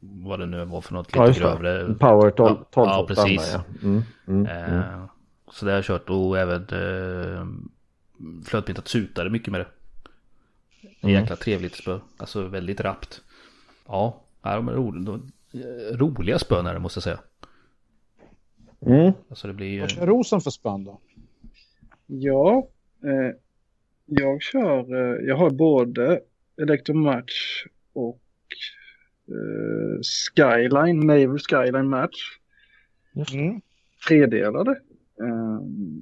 vad 0.00 0.40
det 0.40 0.46
nu 0.46 0.64
var 0.64 0.80
för 0.80 0.92
något, 0.92 1.06
lite 1.06 1.18
ja, 1.18 1.32
grövre. 1.32 1.94
Power 1.94 2.30
12, 2.30 2.56
12 2.70 2.88
ja, 2.88 2.96
ja, 2.96 3.06
precis. 3.06 3.52
Ja. 3.54 3.62
Mm, 3.82 4.02
mm, 4.26 4.46
eh, 4.46 4.74
mm. 4.74 5.06
Så 5.50 5.64
det 5.64 5.70
har 5.70 5.76
jag 5.76 5.84
kört 5.84 6.10
och 6.10 6.38
även 6.38 6.62
eh, 6.62 7.46
flötbintat 8.44 8.88
sutare 8.88 9.30
mycket 9.30 9.52
med 9.52 9.60
det. 9.60 9.66
Mm. 11.00 11.14
Jäkla 11.14 11.36
trevligt 11.36 11.74
spö. 11.74 11.98
Alltså 12.16 12.42
väldigt 12.42 12.80
rappt. 12.80 13.22
Ja, 13.86 14.20
de 14.42 14.68
är 14.68 14.72
roliga, 14.72 15.04
de, 15.04 15.32
roliga 15.96 16.38
spön 16.38 16.66
är 16.66 16.74
det 16.74 16.80
måste 16.80 16.98
jag 16.98 17.04
säga. 17.04 17.18
Mm. 18.80 19.12
Alltså 19.28 19.48
det 19.48 19.54
blir... 19.54 19.80
Vad 19.80 19.90
kör 19.90 20.06
Rosen 20.06 20.40
för 20.40 20.50
spön 20.50 20.84
då? 20.84 21.00
Ja, 22.06 22.66
Eh, 23.04 23.34
jag 24.06 24.42
kör, 24.42 24.94
eh, 24.94 25.26
jag 25.26 25.36
har 25.36 25.50
både 25.50 26.20
Electromatch 26.62 27.66
och 27.92 28.20
eh, 29.28 30.00
Skyline, 30.02 31.00
Naval 31.00 31.38
Skyline 31.38 31.88
Match. 31.88 32.38
Mm. 33.34 33.60
Tredelade. 34.08 34.80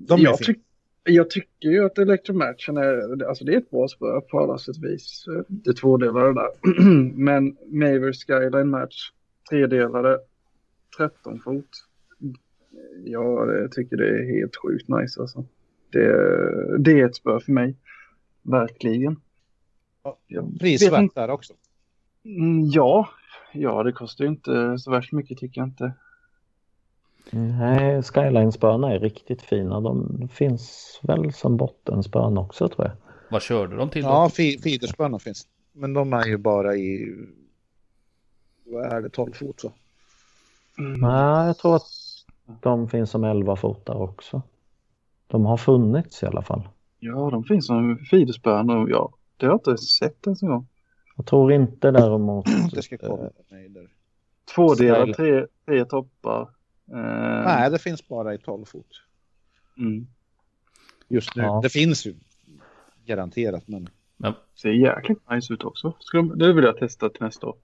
De 0.09 0.21
jag, 0.21 0.39
tyck, 0.39 0.59
jag 1.05 1.31
tycker 1.31 1.69
ju 1.69 1.85
att 1.85 1.99
Electromatchen 1.99 2.77
är, 2.77 3.25
alltså 3.25 3.45
det 3.45 3.55
är 3.55 3.59
ett 3.59 3.71
bra 3.71 3.89
spö 3.89 4.21
på 4.21 4.39
alla 4.39 4.59
sätt 4.59 4.77
vis. 4.79 5.25
Det 5.49 5.73
tvådelade 5.73 6.35
där. 6.35 6.81
Men 7.15 7.57
Maver 7.67 8.13
Skyline 8.13 8.71
Match, 8.71 9.11
tredelade, 9.51 10.19
13 10.97 11.41
fot. 11.41 11.69
Jag 13.05 13.73
tycker 13.73 13.97
det 13.97 14.09
är 14.09 14.41
helt 14.41 14.57
sjukt 14.57 14.89
nice 14.89 15.21
alltså. 15.21 15.45
Det, 15.91 16.79
det 16.79 17.01
är 17.01 17.07
ett 17.07 17.17
spö 17.17 17.41
för 17.41 17.53
mig. 17.53 17.75
Verkligen. 18.43 19.21
Prisvärt 20.61 21.15
där 21.15 21.31
också. 21.31 21.53
Mm, 22.25 22.71
ja, 22.71 23.09
ja 23.53 23.83
det 23.83 23.93
kostar 23.93 24.25
ju 24.25 24.31
inte 24.31 24.79
så 24.79 24.91
värst 24.91 25.13
mycket 25.13 25.39
tycker 25.39 25.61
jag 25.61 25.69
inte. 25.69 25.93
Nej, 27.31 28.03
Skyline-spöna 28.03 28.93
är 28.93 28.99
riktigt 28.99 29.43
fina. 29.43 29.81
De 29.81 30.29
finns 30.33 30.99
väl 31.03 31.33
som 31.33 31.57
bottenspön 31.57 32.39
också 32.39 32.69
tror 32.69 32.87
jag. 32.87 32.97
Vad 33.31 33.43
körde 33.43 33.77
de 33.77 33.91
till? 33.91 34.03
Då? 34.03 34.09
Ja, 34.09 34.31
feederspöna 34.63 35.19
finns. 35.19 35.49
Men 35.73 35.95
de 35.95 36.13
är 36.13 36.27
ju 36.27 36.37
bara 36.37 36.77
i, 36.77 37.17
vad 38.65 38.93
är 38.93 39.01
det, 39.01 39.11
12 39.11 39.33
fot 39.33 39.61
så. 39.61 39.73
Mm. 40.79 41.01
Nej, 41.01 41.47
jag 41.47 41.59
tror 41.59 41.77
att 41.77 41.91
de 42.61 42.89
finns 42.89 43.11
som 43.11 43.25
11 43.25 43.57
fotar 43.57 43.95
också. 43.95 44.43
De 45.29 45.47
har 45.47 45.57
funnits 45.57 46.23
i 46.23 46.27
alla 46.27 46.43
fall. 46.43 46.69
Ja, 46.99 47.31
de 47.31 47.45
finns 47.45 47.67
som 47.67 47.99
och 48.71 48.91
ja, 48.91 49.13
det 49.37 49.47
har 49.47 49.53
jag 49.53 49.59
inte 49.59 49.77
sett 49.77 50.27
ens 50.27 50.43
en 50.43 50.49
gång. 50.49 50.67
Jag 51.17 51.27
tror 51.27 51.53
inte 51.53 51.91
däremot. 51.91 52.47
det 52.73 52.83
ska 52.83 52.99
komma. 52.99 53.23
Eh, 53.23 53.31
Två 54.55 54.75
delar, 54.75 55.13
tre, 55.13 55.47
tre 55.67 55.85
toppar. 55.85 56.41
Eh... 56.93 57.45
Nej, 57.45 57.71
det 57.71 57.79
finns 57.79 58.09
bara 58.09 58.35
i 58.35 58.39
12 58.39 58.65
fot. 58.65 58.87
Mm. 59.79 60.07
Just 61.09 61.37
nu. 61.37 61.43
Ja. 61.43 61.61
Det 61.63 61.69
finns 61.69 62.07
ju 62.07 62.15
garanterat, 63.07 63.69
men. 63.69 63.89
Ja. 64.17 64.35
Ser 64.55 64.71
jäkligt 64.71 65.31
nice 65.31 65.55
ut 65.55 65.65
också. 65.65 65.93
Ska 65.99 66.23
det 66.23 66.53
vill 66.53 66.65
jag 66.65 66.77
testa 66.77 67.09
till 67.09 67.23
nästa 67.23 67.47
år. 67.47 67.57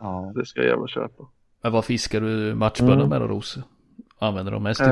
Ja. 0.00 0.32
Det 0.34 0.46
ska 0.46 0.60
jag 0.60 0.68
jävla 0.68 0.88
köpa. 0.88 1.24
Men 1.62 1.72
vad 1.72 1.84
fiskar 1.84 2.20
du 2.20 2.54
matchbördor 2.54 2.94
mm. 2.94 3.08
med 3.08 3.20
då, 3.20 3.26
Rose? 3.26 3.62
Använder 4.18 4.52
de 4.52 4.62
mest? 4.62 4.80
Eh, 4.80 4.86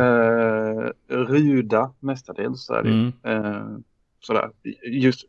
ruda 1.09 1.93
mestadels 2.01 2.71
är 2.71 2.83
det 2.83 2.91
mm. 2.91 3.13
eh, 3.23 3.79
Sådär. 4.23 4.51
Just, 4.83 5.25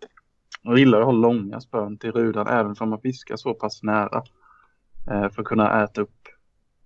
jag 0.62 0.80
gillar 0.80 1.00
att 1.00 1.06
ha 1.06 1.12
långa 1.12 1.60
spön 1.60 1.98
till 1.98 2.12
rudan 2.12 2.48
även 2.48 2.76
om 2.80 2.90
man 2.90 3.02
fiskar 3.02 3.36
så 3.36 3.54
pass 3.54 3.84
nära. 3.84 4.24
Eh, 5.12 5.30
för 5.30 5.42
att 5.42 5.48
kunna 5.48 5.84
äta 5.84 6.02
upp 6.02 6.28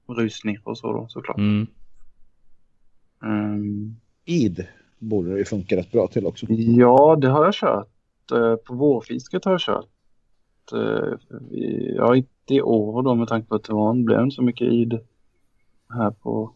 rusning 0.07 0.57
och 0.63 0.77
så 0.77 0.93
då 0.93 1.07
såklart. 1.09 1.37
Mm. 1.37 1.67
Um, 3.19 3.99
Id 4.25 4.67
borde 4.99 5.31
det 5.31 5.37
ju 5.37 5.45
funka 5.45 5.75
rätt 5.75 5.91
bra 5.91 6.07
till 6.07 6.25
också. 6.25 6.45
Ja, 6.49 7.17
det 7.21 7.27
har 7.27 7.45
jag 7.45 7.53
kört. 7.53 8.31
Eh, 8.31 8.55
på 8.55 8.73
vårfisket 8.73 9.45
har 9.45 9.51
jag 9.51 9.61
kört. 9.61 9.89
Eh, 10.73 11.13
ja, 11.95 12.15
inte 12.15 12.53
i 12.53 12.61
år 12.61 13.03
då 13.03 13.15
med 13.15 13.27
tanke 13.27 13.47
på 13.47 13.55
att 13.55 13.63
det 13.63 13.73
var, 13.73 13.93
blev 13.93 14.21
inte 14.21 14.35
så 14.35 14.41
mycket 14.41 14.67
id 14.67 14.99
här 15.89 16.11
på 16.11 16.53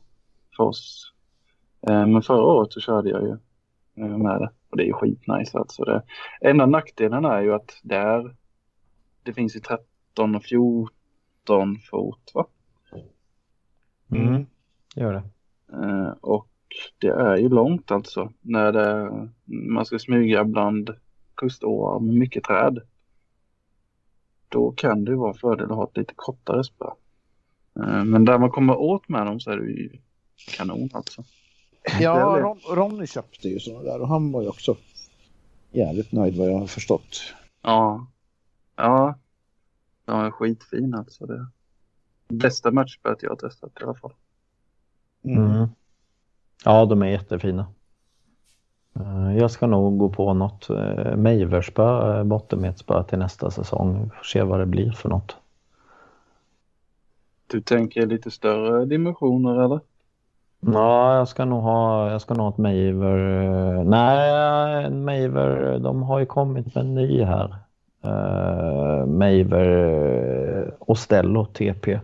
för 0.57 0.63
oss. 0.63 1.13
Eh, 1.87 2.07
men 2.07 2.21
förra 2.21 2.43
året 2.43 2.73
så 2.73 2.79
körde 2.79 3.09
jag 3.09 3.21
ju 3.23 3.37
med 4.17 4.41
det 4.41 4.51
och 4.69 4.77
det 4.77 4.83
är 4.83 4.87
ju 4.87 4.93
skitnice 4.93 5.57
alltså. 5.57 5.83
Det. 5.83 6.03
Enda 6.41 6.65
nackdelen 6.65 7.25
är 7.25 7.41
ju 7.41 7.53
att 7.53 7.79
där 7.83 8.35
det 9.23 9.33
finns 9.33 9.55
ju 9.55 9.59
13 9.59 10.35
och 10.35 10.43
14 10.43 11.79
fot 11.89 12.31
va? 12.33 12.47
Mm, 14.11 14.45
gör 14.95 15.13
det. 15.13 15.23
Eh, 15.73 16.13
och 16.21 16.47
det 16.97 17.07
är 17.07 17.37
ju 17.37 17.49
långt 17.49 17.91
alltså 17.91 18.31
när 18.41 18.71
det, 18.71 19.11
man 19.45 19.85
ska 19.85 19.99
smyga 19.99 20.43
bland 20.43 20.89
kuståar 21.35 21.99
med 21.99 22.15
mycket 22.15 22.43
träd. 22.43 22.79
Då 24.49 24.71
kan 24.71 25.05
det 25.05 25.15
vara 25.15 25.33
fördel 25.33 25.71
att 25.71 25.77
ha 25.77 25.83
ett 25.83 25.97
lite 25.97 26.13
kortare 26.15 26.63
spö. 26.63 26.85
Eh, 27.79 28.03
men 28.03 28.25
där 28.25 28.37
man 28.37 28.49
kommer 28.49 28.77
åt 28.77 29.09
med 29.09 29.25
dem 29.25 29.39
så 29.39 29.51
är 29.51 29.57
det 29.57 29.71
ju 29.71 29.89
kanon 30.57 30.89
alltså. 30.93 31.23
Ja, 31.99 32.39
Ron, 32.39 32.59
Ronny 32.69 33.07
köpte 33.07 33.49
ju 33.49 33.59
sådana 33.59 33.83
där 33.83 34.01
och 34.01 34.07
han 34.07 34.31
var 34.31 34.41
ju 34.41 34.47
också 34.47 34.75
jävligt 35.71 36.11
nöjd 36.11 36.37
vad 36.37 36.49
jag 36.49 36.59
har 36.59 36.67
förstått. 36.67 37.33
Ja, 37.61 38.07
ja, 38.75 39.19
de 40.05 40.19
är 40.19 40.31
skitfina 40.31 40.97
alltså. 40.97 41.25
Det 41.25 41.47
bästa 42.27 42.71
matchspöet 42.71 43.23
jag 43.23 43.29
har 43.29 43.35
testat 43.35 43.71
i 43.81 43.83
alla 43.83 43.93
fall. 43.93 44.13
Mm. 45.23 45.45
mm. 45.45 45.67
Ja, 46.65 46.85
de 46.85 47.01
är 47.01 47.07
jättefina. 47.07 47.67
Eh, 48.95 49.37
jag 49.37 49.51
ska 49.51 49.67
nog 49.67 49.97
gå 49.97 50.09
på 50.09 50.33
något 50.33 50.69
eh, 50.69 51.15
Meiverspö, 51.15 52.17
eh, 52.17 52.23
bottenmetspö 52.23 53.03
till 53.03 53.19
nästa 53.19 53.51
säsong. 53.51 54.09
Får 54.17 54.23
se 54.23 54.43
vad 54.43 54.59
det 54.59 54.65
blir 54.65 54.91
för 54.91 55.09
något. 55.09 55.35
Du 57.47 57.61
tänker 57.61 58.05
lite 58.05 58.31
större 58.31 58.85
dimensioner 58.85 59.63
eller? 59.65 59.79
Ja, 60.65 61.17
jag 61.17 61.27
ska 61.27 61.45
nog 61.45 61.61
ha, 61.63 62.11
jag 62.11 62.21
ska 62.21 62.33
nog 62.33 62.43
ha 62.43 62.51
ett 62.51 62.57
Meiver. 62.57 63.17
Nej, 63.83 64.85
en 64.85 65.05
Meiver, 65.05 65.79
de 65.79 66.03
har 66.03 66.19
ju 66.19 66.25
kommit 66.25 66.75
med 66.75 66.83
en 66.83 66.95
ny 66.95 67.23
här. 67.23 67.55
Uh, 68.05 69.05
Meiver 69.05 70.75
Ostello 70.79 71.45
TP. 71.45 71.99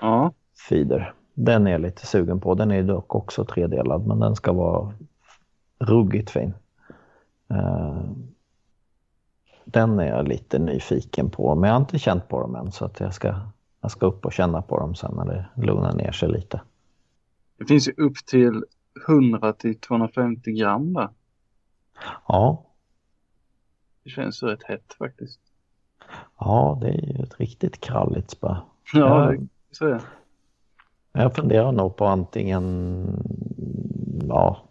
Ja. 0.00 0.32
Feeder. 0.68 1.12
Den 1.34 1.66
är 1.66 1.70
jag 1.70 1.80
lite 1.80 2.06
sugen 2.06 2.40
på. 2.40 2.54
Den 2.54 2.70
är 2.70 2.82
dock 2.82 3.14
också 3.14 3.44
tredelad 3.44 4.06
men 4.06 4.20
den 4.20 4.36
ska 4.36 4.52
vara 4.52 4.92
ruggigt 5.78 6.30
fin. 6.30 6.54
Uh, 7.50 8.02
den 9.64 9.98
är 9.98 10.08
jag 10.08 10.28
lite 10.28 10.58
nyfiken 10.58 11.30
på 11.30 11.54
men 11.54 11.68
jag 11.68 11.74
har 11.74 11.80
inte 11.80 11.98
känt 11.98 12.28
på 12.28 12.40
dem 12.40 12.56
än 12.56 12.72
så 12.72 12.84
att 12.84 13.00
jag 13.00 13.14
ska, 13.14 13.34
jag 13.80 13.90
ska 13.90 14.06
upp 14.06 14.26
och 14.26 14.32
känna 14.32 14.62
på 14.62 14.78
dem 14.78 14.94
sen 14.94 15.14
när 15.14 15.24
det 15.24 15.66
lugnar 15.66 15.92
ner 15.92 16.12
sig 16.12 16.28
lite. 16.28 16.60
Det 17.56 17.64
finns 17.64 17.88
ju 17.88 17.92
upp 17.96 18.16
till 18.26 18.64
100 19.08 19.52
till 19.52 19.80
250 19.80 20.52
gram 20.52 20.92
där. 20.92 21.08
Ja. 22.28 22.64
Det 24.04 24.10
känns 24.10 24.42
rätt 24.42 24.62
hett 24.62 24.94
faktiskt. 24.98 25.40
Ja, 26.38 26.78
det 26.80 26.88
är 26.88 27.16
ju 27.16 27.22
ett 27.22 27.40
riktigt 27.40 27.80
kralligt 27.80 28.30
spö. 28.30 28.56
Ja, 28.92 29.32
jag, 29.32 29.48
så 29.70 29.86
är 29.86 29.90
det. 29.90 30.00
Jag 31.12 31.34
funderar 31.34 31.72
nog 31.72 31.96
på 31.96 32.06
antingen, 32.06 33.06
ja, 34.28 34.68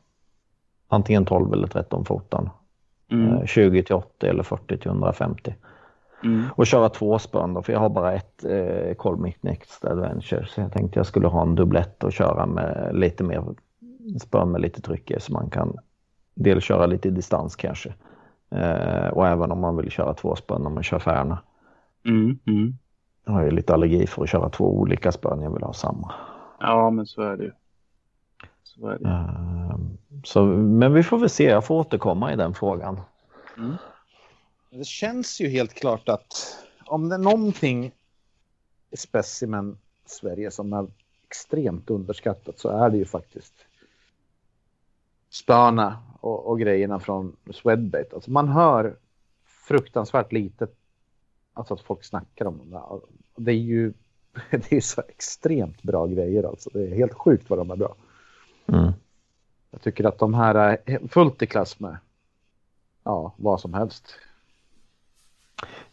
antingen 0.87 1.25
12 1.25 1.53
eller 1.53 1.67
13 1.67 2.05
fotan. 2.05 2.49
Mm. 3.11 3.47
20 3.47 3.79
eh, 3.79 3.85
till 3.85 3.95
80 3.95 4.27
eller 4.27 4.43
40 4.43 4.77
till 4.77 4.87
150. 4.87 5.55
Mm. 6.23 6.45
Och 6.55 6.67
köra 6.67 6.89
två 6.89 7.19
spön 7.19 7.53
då, 7.53 7.61
för 7.61 7.73
jag 7.73 7.79
har 7.79 7.89
bara 7.89 8.13
ett 8.13 8.45
eh, 8.45 8.93
Colmic 8.93 9.35
Next 9.41 9.85
Adventure. 9.85 10.45
Så 10.45 10.61
jag 10.61 10.71
tänkte 10.71 10.99
jag 10.99 11.05
skulle 11.05 11.27
ha 11.27 11.41
en 11.41 11.55
dubblett 11.55 12.03
och 12.03 12.13
köra 12.13 12.45
med 12.45 12.89
lite 12.93 13.23
mer 13.23 13.43
spön 14.21 14.51
med 14.51 14.61
lite 14.61 14.81
tryck 14.81 15.11
så 15.17 15.33
man 15.33 15.49
kan 15.49 15.77
dels 16.35 16.63
köra 16.63 16.85
lite 16.85 17.09
distans 17.09 17.55
kanske. 17.55 17.93
Eh, 18.49 19.07
och 19.07 19.27
även 19.27 19.51
om 19.51 19.59
man 19.59 19.77
vill 19.77 19.91
köra 19.91 20.13
två 20.13 20.35
spön 20.35 20.65
om 20.65 20.73
man 20.73 20.83
kör 20.83 20.99
Färna. 20.99 21.39
Mm, 22.05 22.39
mm. 22.45 22.73
Jag 23.25 23.33
har 23.33 23.43
ju 23.43 23.51
lite 23.51 23.73
allergi 23.73 24.07
för 24.07 24.23
att 24.23 24.29
köra 24.29 24.49
två 24.49 24.79
olika 24.79 25.11
spön, 25.11 25.41
jag 25.41 25.53
vill 25.53 25.63
ha 25.63 25.73
samma. 25.73 26.13
Ja, 26.59 26.89
men 26.89 27.05
så 27.05 27.21
är 27.21 27.37
det 27.37 27.43
ju. 27.43 27.51
Så 28.63 28.87
är 28.87 28.97
det. 28.99 29.05
Uh, 29.05 29.77
så, 30.23 30.45
men 30.45 30.93
vi 30.93 31.03
får 31.03 31.17
väl 31.17 31.29
se, 31.29 31.43
jag 31.43 31.65
får 31.65 31.75
återkomma 31.75 32.33
i 32.33 32.35
den 32.35 32.53
frågan. 32.53 32.99
Mm. 33.57 33.73
Det 34.75 34.85
känns 34.85 35.41
ju 35.41 35.47
helt 35.47 35.73
klart 35.73 36.09
att 36.09 36.57
om 36.85 37.09
det 37.09 37.15
är 37.15 37.19
någonting 37.19 37.91
i 38.91 38.97
Specimen 38.97 39.77
Sverige 40.05 40.51
som 40.51 40.73
är 40.73 40.87
extremt 41.27 41.89
underskattat 41.89 42.59
så 42.59 42.69
är 42.69 42.89
det 42.89 42.97
ju 42.97 43.05
faktiskt 43.05 43.53
spöna 45.29 46.03
och, 46.21 46.45
och 46.45 46.59
grejerna 46.59 46.99
från 46.99 47.35
Swedbait. 47.51 48.13
Alltså 48.13 48.31
man 48.31 48.47
hör 48.47 48.95
fruktansvärt 49.45 50.31
lite 50.31 50.67
alltså 51.53 51.73
att 51.73 51.81
folk 51.81 52.03
snackar 52.03 52.45
om 52.45 52.57
dem. 52.57 53.01
Det 53.35 53.51
är 53.51 53.55
ju 53.55 53.93
det 54.49 54.71
är 54.71 54.81
så 54.81 55.01
extremt 55.07 55.83
bra 55.83 56.07
grejer 56.07 56.43
alltså. 56.43 56.69
Det 56.73 56.87
är 56.87 56.95
helt 56.95 57.13
sjukt 57.13 57.49
vad 57.49 57.59
de 57.59 57.71
är 57.71 57.75
bra. 57.75 57.95
Mm. 58.67 58.91
Jag 59.71 59.81
tycker 59.81 60.03
att 60.03 60.19
de 60.19 60.33
här 60.33 60.55
är 60.55 61.07
fullt 61.07 61.41
i 61.41 61.47
klass 61.47 61.79
med 61.79 61.97
ja, 63.03 63.33
vad 63.37 63.61
som 63.61 63.73
helst. 63.73 64.19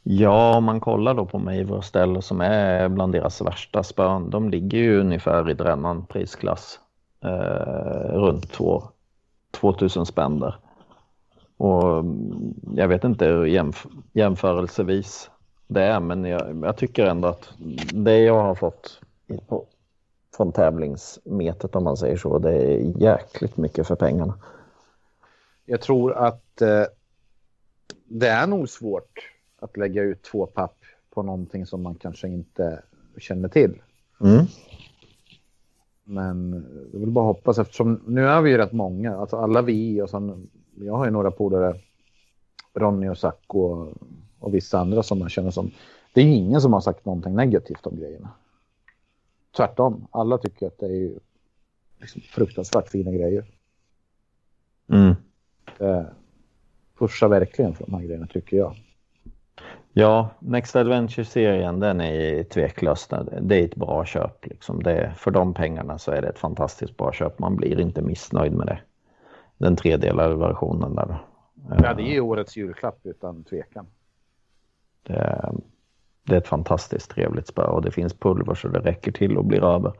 Ja, 0.02 0.56
om 0.56 0.64
man 0.64 0.80
kollar 0.80 1.14
då 1.14 1.26
på 1.26 1.38
Maver 1.38 2.16
och 2.16 2.24
som 2.24 2.40
är 2.40 2.88
bland 2.88 3.12
deras 3.12 3.40
värsta 3.40 3.82
spön. 3.82 4.30
De 4.30 4.50
ligger 4.50 4.78
ju 4.78 5.00
ungefär 5.00 5.50
i 5.50 5.54
drännan 5.54 6.06
prisklass. 6.06 6.80
Eh, 7.24 8.12
runt 8.12 8.52
2 8.52 8.82
2000 9.50 10.06
spänn 10.06 10.40
där. 10.40 10.56
Och 11.56 11.98
mm, 11.98 12.54
jag 12.74 12.88
vet 12.88 13.04
inte 13.04 13.26
hur 13.26 13.46
jämf 13.46 13.86
jämförelsevis 14.12 15.30
det 15.66 15.82
är, 15.82 16.00
men 16.00 16.24
jag, 16.24 16.64
jag, 16.64 16.76
tycker 16.76 17.06
ändå 17.06 17.28
att 17.28 17.48
det 17.92 18.18
jag 18.18 18.42
har 18.42 18.54
fått 18.54 19.00
på 19.48 19.66
från 20.36 20.52
tävlingsmetet 20.52 21.76
om 21.76 21.84
man 21.84 21.96
säger 21.96 22.16
så. 22.16 22.38
Det 22.38 22.54
är 22.54 23.02
jäkligt 23.02 23.56
mycket 23.56 23.86
för 23.86 23.94
pengarna. 23.94 24.34
Jag 25.64 25.80
tror 25.80 26.12
att 26.12 26.62
eh, 26.62 26.84
det 28.04 28.28
är 28.28 28.46
nog 28.46 28.68
svårt 28.68 29.30
att 29.60 29.76
lägga 29.76 30.02
ut 30.02 30.22
två 30.22 30.46
papp 30.46 30.76
på 31.10 31.22
någonting 31.22 31.66
som 31.66 31.82
man 31.82 31.94
kanske 31.94 32.28
inte 32.28 32.82
känner 33.18 33.48
till. 33.48 33.82
Mm. 34.20 34.46
Men 36.04 36.66
jag 36.92 37.00
vill 37.00 37.10
bara 37.10 37.24
hoppas 37.24 37.58
eftersom 37.58 38.00
nu 38.06 38.28
är 38.28 38.40
vi 38.40 38.50
ju 38.50 38.56
rätt 38.56 38.72
många, 38.72 39.16
alltså 39.16 39.36
alla 39.36 39.62
vi 39.62 40.02
och 40.02 40.10
sen 40.10 40.50
jag 40.74 40.96
har 40.96 41.04
ju 41.04 41.10
några 41.10 41.30
polare, 41.30 41.80
Ronny 42.74 43.08
och 43.08 43.18
Zack 43.18 43.44
och, 43.46 43.88
och 44.38 44.54
vissa 44.54 44.78
andra 44.78 45.02
som 45.02 45.18
man 45.18 45.28
känner 45.28 45.50
som, 45.50 45.70
det 46.14 46.20
är 46.20 46.24
ju 46.24 46.34
ingen 46.34 46.60
som 46.60 46.72
har 46.72 46.80
sagt 46.80 47.04
någonting 47.04 47.34
negativt 47.34 47.86
om 47.86 47.96
grejerna. 47.96 48.30
Tvärtom, 49.56 50.06
alla 50.10 50.38
tycker 50.38 50.66
att 50.66 50.78
det 50.78 50.86
är 50.86 51.12
liksom 52.00 52.20
fruktansvärt 52.20 52.88
fina 52.88 53.10
grejer. 53.10 53.44
Mm. 54.88 55.14
Det 55.78 56.06
pushar 56.98 57.28
verkligen 57.28 57.74
för 57.74 57.86
de 57.86 57.94
här 57.94 58.02
grejerna 58.02 58.26
tycker 58.26 58.56
jag. 58.56 58.76
Ja, 59.92 60.30
Next 60.38 60.76
Adventure-serien 60.76 61.80
den 61.80 62.00
är 62.00 62.42
tveklöst. 62.42 63.12
Det 63.40 63.60
är 63.60 63.64
ett 63.64 63.76
bra 63.76 64.04
köp. 64.04 64.46
Liksom. 64.46 64.82
Det, 64.82 65.12
för 65.16 65.30
de 65.30 65.54
pengarna 65.54 65.98
så 65.98 66.12
är 66.12 66.22
det 66.22 66.28
ett 66.28 66.38
fantastiskt 66.38 66.96
bra 66.96 67.12
köp. 67.12 67.38
Man 67.38 67.56
blir 67.56 67.80
inte 67.80 68.02
missnöjd 68.02 68.52
med 68.52 68.66
det. 68.66 68.80
Den 69.58 69.76
tredelade 69.76 70.34
versionen 70.34 70.94
där. 70.94 71.18
Ja, 71.82 71.94
det 71.94 72.16
är 72.16 72.20
årets 72.20 72.56
julklapp 72.56 72.98
utan 73.02 73.44
tvekan. 73.44 73.86
Det, 75.02 75.52
det 76.22 76.34
är 76.34 76.38
ett 76.38 76.48
fantastiskt 76.48 77.10
trevligt 77.10 77.46
spö 77.46 77.62
och 77.62 77.82
det 77.82 77.90
finns 77.90 78.14
pulver 78.14 78.54
så 78.54 78.68
det 78.68 78.80
räcker 78.80 79.12
till 79.12 79.36
och 79.36 79.44
blir 79.44 79.64
över. 79.64 79.92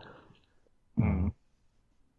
Mm. 0.96 1.30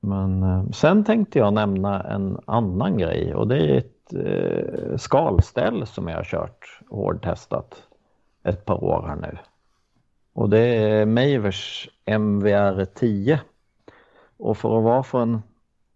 Men 0.02 0.44
eh, 0.44 0.70
sen 0.72 1.04
tänkte 1.04 1.40
jag 1.40 1.54
nämna 1.54 2.04
en 2.04 2.40
annan 2.46 2.98
grej 2.98 3.36
och 3.36 3.48
det 3.48 3.58
är 3.58 3.78
ett 3.78 4.14
eh, 4.14 4.98
skalställ 4.98 5.88
som 5.88 6.08
jag 6.08 6.16
har 6.16 6.24
kört 6.24 6.80
hårdtestat 6.90 7.84
ett 8.44 8.66
par 8.66 8.84
år 8.84 9.06
här 9.08 9.16
nu. 9.16 9.38
Och 10.34 10.50
det 10.50 10.60
är 10.60 11.06
Mavers 11.06 11.90
MVR 12.06 12.86
10. 12.86 13.40
Och 14.38 14.58
för 14.58 14.78
att 14.78 14.84
vara 14.84 15.04
från 15.04 15.42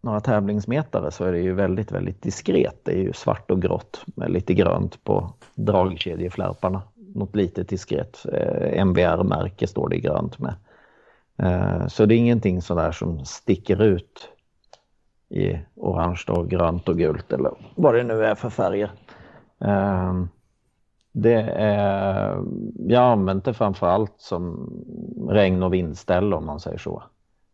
några 0.02 0.20
tävlingsmetare 0.20 1.12
så 1.12 1.24
är 1.24 1.32
det 1.32 1.40
ju 1.40 1.54
väldigt, 1.54 1.92
väldigt 1.92 2.22
diskret. 2.22 2.80
Det 2.84 2.92
är 2.92 3.02
ju 3.02 3.14
svart 3.14 3.52
och 3.52 3.62
grått 3.62 4.04
med 4.06 4.32
lite 4.32 4.54
grönt 4.54 5.04
på 5.04 5.34
dragkedjeflärparna. 5.56 6.82
Något 6.96 7.36
lite 7.36 7.64
diskret. 7.64 8.26
Eh, 8.34 8.82
MVR-märke 8.82 9.68
står 9.68 9.90
det 9.90 10.00
grönt 10.00 10.40
med. 10.40 10.56
Eh, 11.38 11.88
så 11.88 12.06
det 12.06 12.16
är 12.16 12.18
ingenting 12.18 12.62
sådär 12.62 12.92
som 12.92 13.26
sticker 13.26 13.82
ut 13.82 14.30
i 15.30 15.60
orange 15.76 16.24
och 16.28 16.50
grönt 16.50 16.90
och 16.90 16.98
gult 16.98 17.34
eller 17.34 17.52
vad 17.76 17.96
det 17.96 18.04
nu 18.04 18.26
är 18.26 18.36
för 18.36 18.50
färger. 18.50 18.92
Eh, 19.62 20.14
det 21.12 21.42
är, 21.56 22.44
jag 22.88 23.00
har 23.00 23.12
använt 23.12 23.46
det 23.46 23.54
framför 23.54 23.88
allt 23.88 24.14
som 24.18 24.70
regn 25.30 25.64
och 25.64 25.74
vindställ 25.74 26.34
om 26.34 26.46
man 26.46 26.60
säger 26.60 26.78
så. 26.78 27.04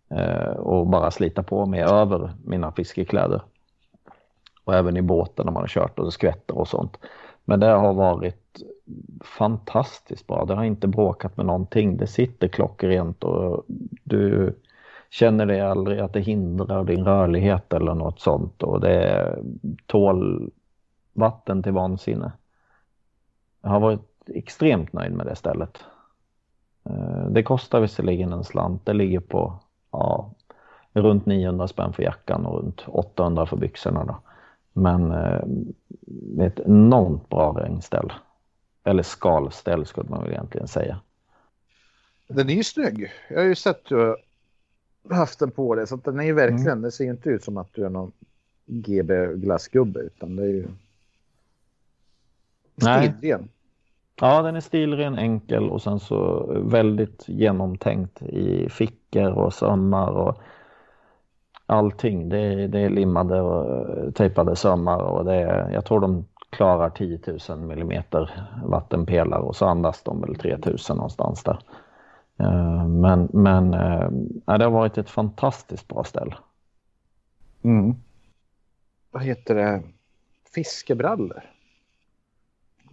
Eh, 0.10 0.52
och 0.52 0.88
bara 0.88 1.12
slita 1.12 1.44
på 1.44 1.66
mig 1.66 1.82
över 1.82 2.34
mina 2.46 2.72
fiskekläder. 2.72 3.42
Och 4.64 4.76
även 4.76 4.98
i 4.98 5.02
båten 5.02 5.46
när 5.46 5.54
man 5.54 5.64
har 5.64 5.68
kört 5.68 6.00
och 6.00 6.06
det 6.06 6.12
skvätter 6.12 6.58
och 6.58 6.68
sånt. 6.68 6.98
Men 7.46 7.60
det 7.60 7.68
har 7.68 7.94
varit 7.94 8.41
fantastiskt 9.24 10.28
bra. 10.28 10.46
Det 10.46 10.56
har 10.56 10.64
inte 10.64 10.88
bråkat 10.88 11.38
med 11.38 11.46
någonting. 11.46 11.98
Det 11.98 12.08
sitter 12.08 12.48
klockrent 12.48 13.24
och 13.24 13.66
du 14.04 14.56
känner 15.10 15.46
dig 15.46 15.62
aldrig 15.62 16.00
att 16.00 16.14
det 16.14 16.20
hindrar 16.20 16.84
din 16.84 17.06
rörlighet 17.06 17.74
eller 17.74 17.94
något 17.94 18.20
sånt. 18.20 18.64
Och 18.64 18.82
det 18.82 19.36
tål 19.86 20.52
vatten 21.14 21.64
till 21.64 21.72
vansinne. 21.72 22.32
Jag 23.62 23.70
har 23.70 23.80
varit 23.80 24.12
extremt 24.28 24.94
nöjd 24.94 25.14
med 25.14 25.26
det 25.26 25.36
stället. 25.36 25.84
Eh, 26.90 27.26
det 27.30 27.44
kostar 27.44 27.80
visserligen 27.80 28.34
en 28.34 28.44
slant. 28.44 28.86
Det 28.86 28.94
ligger 28.94 29.20
på 29.20 29.54
ja, 29.92 30.32
runt 30.94 31.26
900 31.26 31.68
spänn 31.68 31.94
för 31.94 32.04
jackan 32.04 32.46
och 32.46 32.58
runt 32.58 32.84
800 32.88 33.46
för 33.46 33.58
byxorna. 33.58 34.06
Då. 34.06 34.16
Men 34.74 35.12
eh, 35.12 35.42
är 36.40 36.48
ett 36.48 36.60
enormt 36.60 37.30
bra 37.30 37.52
regnställ. 37.52 38.14
Eller 38.84 39.04
skalställ 39.04 39.86
skulle 39.86 40.10
man 40.10 40.24
väl 40.24 40.32
egentligen 40.32 40.68
säga. 40.68 41.00
Den 42.28 42.50
är 42.50 42.54
ju 42.54 42.64
snygg. 42.64 43.12
Jag 43.30 43.38
har 43.38 43.46
ju 43.46 43.56
sett 43.56 43.86
du 43.86 44.16
haft 45.10 45.40
den 45.40 45.52
på 45.52 45.76
dig 45.76 45.88
så 45.88 45.96
den 45.96 46.20
är 46.20 46.24
ju 46.24 46.34
verkligen, 46.34 46.68
mm. 46.68 46.82
det 46.82 46.92
ser 46.92 47.06
inte 47.06 47.30
ut 47.30 47.44
som 47.44 47.58
att 47.58 47.74
du 47.74 47.86
är 47.86 47.90
någon 47.90 48.12
GB 48.66 49.36
glassgubbe 49.36 50.00
utan 50.00 50.36
det 50.36 50.44
är 50.44 50.48
ju 50.48 50.68
stilren. 52.78 53.50
Ja, 54.22 54.42
den 54.42 54.56
är 54.56 54.60
stilren, 54.60 55.18
enkel 55.18 55.70
och 55.70 55.82
sen 55.82 56.00
så 56.00 56.48
väldigt 56.66 57.24
genomtänkt 57.28 58.22
i 58.22 58.70
fickor 58.70 59.32
och 59.32 59.54
sömmar 59.54 60.12
och 60.12 60.38
allting. 61.66 62.30
Det 62.30 62.40
är, 62.40 62.68
det 62.68 62.80
är 62.80 62.90
limmade 62.90 63.42
och 63.42 64.16
tejpade 64.16 64.56
sömmar 64.56 64.98
och 64.98 65.26
det 65.26 65.36
är, 65.36 65.72
jag 65.72 65.86
tror 65.86 66.00
de 66.00 66.26
klarar 66.52 66.90
10 66.90 67.20
000 67.50 67.60
millimeter 67.60 68.48
vattenpelare 68.66 69.42
och 69.42 69.56
så 69.56 69.66
andas 69.66 70.04
de 70.04 70.22
väl 70.22 70.36
3 70.36 70.58
000 70.66 70.78
någonstans 70.90 71.44
där. 71.44 71.60
Eh, 72.38 72.88
men, 72.88 73.30
men 73.34 73.74
eh, 73.74 74.10
ja, 74.46 74.58
det 74.58 74.64
har 74.64 74.72
varit 74.72 74.98
ett 74.98 75.10
fantastiskt 75.10 75.88
bra 75.88 76.04
ställ. 76.04 76.36
Mm. 77.64 77.96
Vad 79.12 79.24
heter 79.24 79.56
det? 79.56 79.84
Fiskebrallor? 80.54 81.44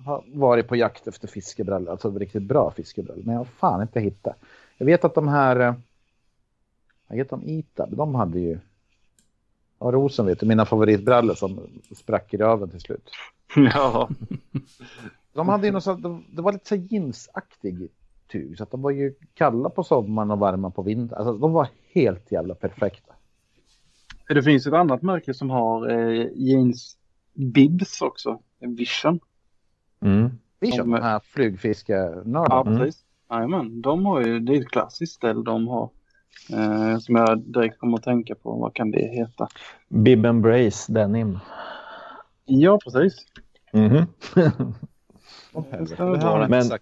har 0.09 0.25
varit 0.27 0.69
på 0.69 0.77
jakt 0.77 1.07
efter 1.07 1.29
fiskebrallor, 1.29 1.91
alltså 1.91 2.19
riktigt 2.19 2.43
bra 2.43 2.71
fiskebrallor, 2.71 3.23
men 3.25 3.33
jag 3.33 3.41
har 3.41 3.45
fan 3.45 3.83
inte 3.83 4.01
hittat. 4.01 4.37
Jag 4.79 4.87
vet 4.87 5.05
att 5.05 5.15
de 5.15 5.29
här, 5.29 5.61
eh, 5.61 5.75
vad 7.07 7.19
heter 7.19 7.37
de, 7.37 7.49
Itab, 7.49 7.97
de 7.97 8.15
hade 8.15 8.41
ju, 8.41 8.59
ja 9.81 9.93
Rosen 9.93 10.27
vet 10.27 10.41
du, 10.41 10.47
mina 10.47 10.65
favoritbrallor 10.65 11.35
som 11.35 11.61
sprack 11.97 12.35
i 12.35 12.37
röven 12.37 12.71
till 12.71 12.81
slut. 12.81 13.11
Ja. 13.57 14.09
De 15.33 15.49
hade 15.49 15.67
ju 15.67 15.73
något 15.73 15.85
sånt, 15.85 16.03
det 16.37 16.43
var 16.43 16.53
lite 16.53 16.69
så 16.69 16.75
jeansaktig 16.75 17.89
tyg, 18.29 18.57
så 18.57 18.63
att 18.63 18.71
de 18.71 18.83
var 18.83 18.91
ju 18.91 19.15
kalla 19.35 19.71
på 19.71 19.85
sommaren 19.85 20.31
och 20.31 20.39
varma 20.39 20.71
på 20.71 20.83
vintern. 20.83 21.19
Alltså 21.19 21.33
de 21.33 21.53
var 21.53 21.69
helt 21.95 22.33
jävla 22.33 22.55
perfekta. 22.55 23.13
Det 24.29 24.43
finns 24.43 24.67
ett 24.67 24.73
annat 24.73 25.03
märke 25.03 25.35
som 25.35 25.51
har 25.51 25.91
eh, 25.91 26.27
jeans 26.35 26.97
bibs 27.35 28.03
också, 28.03 28.39
vision. 28.59 29.21
Mm. 30.01 30.31
Vision, 30.61 30.91
de 30.91 31.03
här 31.03 31.21
flygfiskenördarna. 31.25 32.47
Ja, 32.49 32.67
mm. 32.67 32.79
precis. 32.79 33.05
Jajamän, 33.31 33.81
de 33.83 34.07
har 34.07 34.21
ju, 34.21 34.41
det 34.41 34.57
är 34.57 34.61
ett 34.61 34.69
klassiskt 34.69 35.13
ställ 35.13 35.45
de 35.45 35.69
har. 35.69 35.91
Eh, 36.53 36.99
som 36.99 37.15
jag 37.15 37.41
direkt 37.41 37.79
kommer 37.79 37.99
att 37.99 38.05
tänka 38.05 38.35
på, 38.35 38.55
vad 38.55 38.75
kan 38.75 38.91
det 38.91 39.09
heta? 39.09 39.49
Bib 39.89 40.27
Embrace 40.27 40.93
Denim. 40.93 41.39
Ja, 42.45 42.79
precis. 42.85 43.27
Mm 43.73 43.91
-hmm. 43.91 44.07
men, 46.49 46.79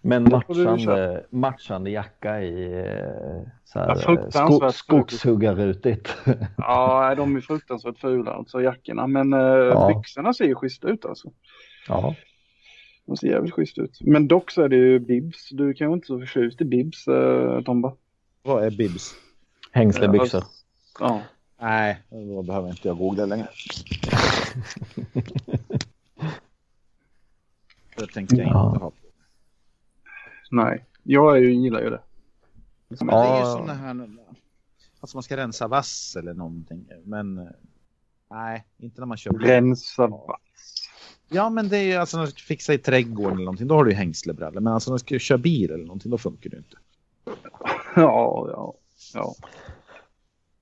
men 0.00 0.22
matchande, 0.22 1.26
matchande 1.30 1.90
jacka 1.90 2.42
i 2.42 2.78
eh, 2.78 3.42
så 3.64 3.78
här, 3.78 3.88
ja, 4.06 4.30
sko, 4.30 4.72
skogshuggarutigt. 4.72 6.16
ja, 6.56 7.14
de 7.14 7.36
är 7.36 7.40
fruktansvärt 7.40 7.98
fula 7.98 8.30
alltså 8.30 8.62
jackorna. 8.62 9.06
Men 9.06 9.32
eh, 9.32 9.38
ja. 9.40 9.88
byxorna 9.88 10.34
ser 10.34 10.44
ju 10.44 10.54
schyssta 10.54 10.88
ut 10.88 11.04
alltså. 11.04 11.30
Ja. 11.88 12.14
De 13.06 13.16
ser 13.16 13.28
jävligt 13.28 13.54
schysst 13.54 13.78
ut. 13.78 13.98
Men 14.00 14.28
dock 14.28 14.50
så 14.50 14.62
är 14.62 14.68
det 14.68 14.76
ju 14.76 14.98
bibs. 14.98 15.48
Du 15.50 15.68
är 15.68 15.72
kanske 15.72 15.94
inte 15.94 16.06
så 16.06 16.18
förtjust 16.20 16.60
i 16.60 16.64
bibs, 16.64 17.08
uh, 17.08 17.62
Tomba? 17.62 17.96
Vad 18.46 18.64
är 18.64 18.70
bibs? 18.70 19.14
Hängslebyxor. 19.72 20.38
Uh, 20.38 20.46
ja. 21.00 21.22
Nej, 21.60 22.02
då 22.10 22.42
behöver 22.42 22.68
inte 22.70 22.88
jag 22.88 22.98
googla 22.98 23.26
längre. 23.26 23.48
det 27.96 28.06
tänkte 28.06 28.36
jag 28.36 28.46
ja. 28.46 28.70
inte 28.72 28.84
ha. 28.84 28.92
Nej, 30.50 30.84
jag 31.02 31.40
ju, 31.40 31.52
gillar 31.52 31.80
ju 31.80 31.90
det. 31.90 32.00
Men 32.88 33.06
det 33.06 33.14
är 33.14 33.38
ju 33.38 33.44
sådana 33.44 33.74
här, 33.74 34.08
alltså 35.00 35.16
man 35.16 35.22
ska 35.22 35.36
rensa 35.36 35.68
vass 35.68 36.16
eller 36.16 36.34
någonting. 36.34 36.88
Men 37.04 37.48
nej, 38.30 38.64
inte 38.78 39.00
när 39.00 39.06
man 39.06 39.16
kör. 39.16 39.32
Rensa 39.32 40.06
vass. 40.06 40.40
Ja, 41.28 41.50
men 41.50 41.68
det 41.68 41.78
är 41.78 41.82
ju 41.82 41.94
alltså 41.94 42.16
när 42.16 42.24
du 42.24 42.30
ska 42.30 42.40
fixa 42.40 42.74
i 42.74 42.78
trädgården 42.78 43.32
eller 43.32 43.44
någonting, 43.44 43.68
då 43.68 43.74
har 43.74 43.84
du 43.84 43.90
ju 43.90 43.96
hängslebrallor. 43.96 44.60
Men 44.60 44.72
alltså 44.72 44.90
när 44.90 44.94
du 44.94 44.98
ska 44.98 45.18
köra 45.18 45.38
bil 45.38 45.70
eller 45.70 45.84
någonting, 45.84 46.10
då 46.10 46.18
funkar 46.18 46.50
det 46.50 46.56
inte. 46.56 46.76
Ja, 48.00 48.48
ja, 48.50 48.74
ja. 49.14 49.34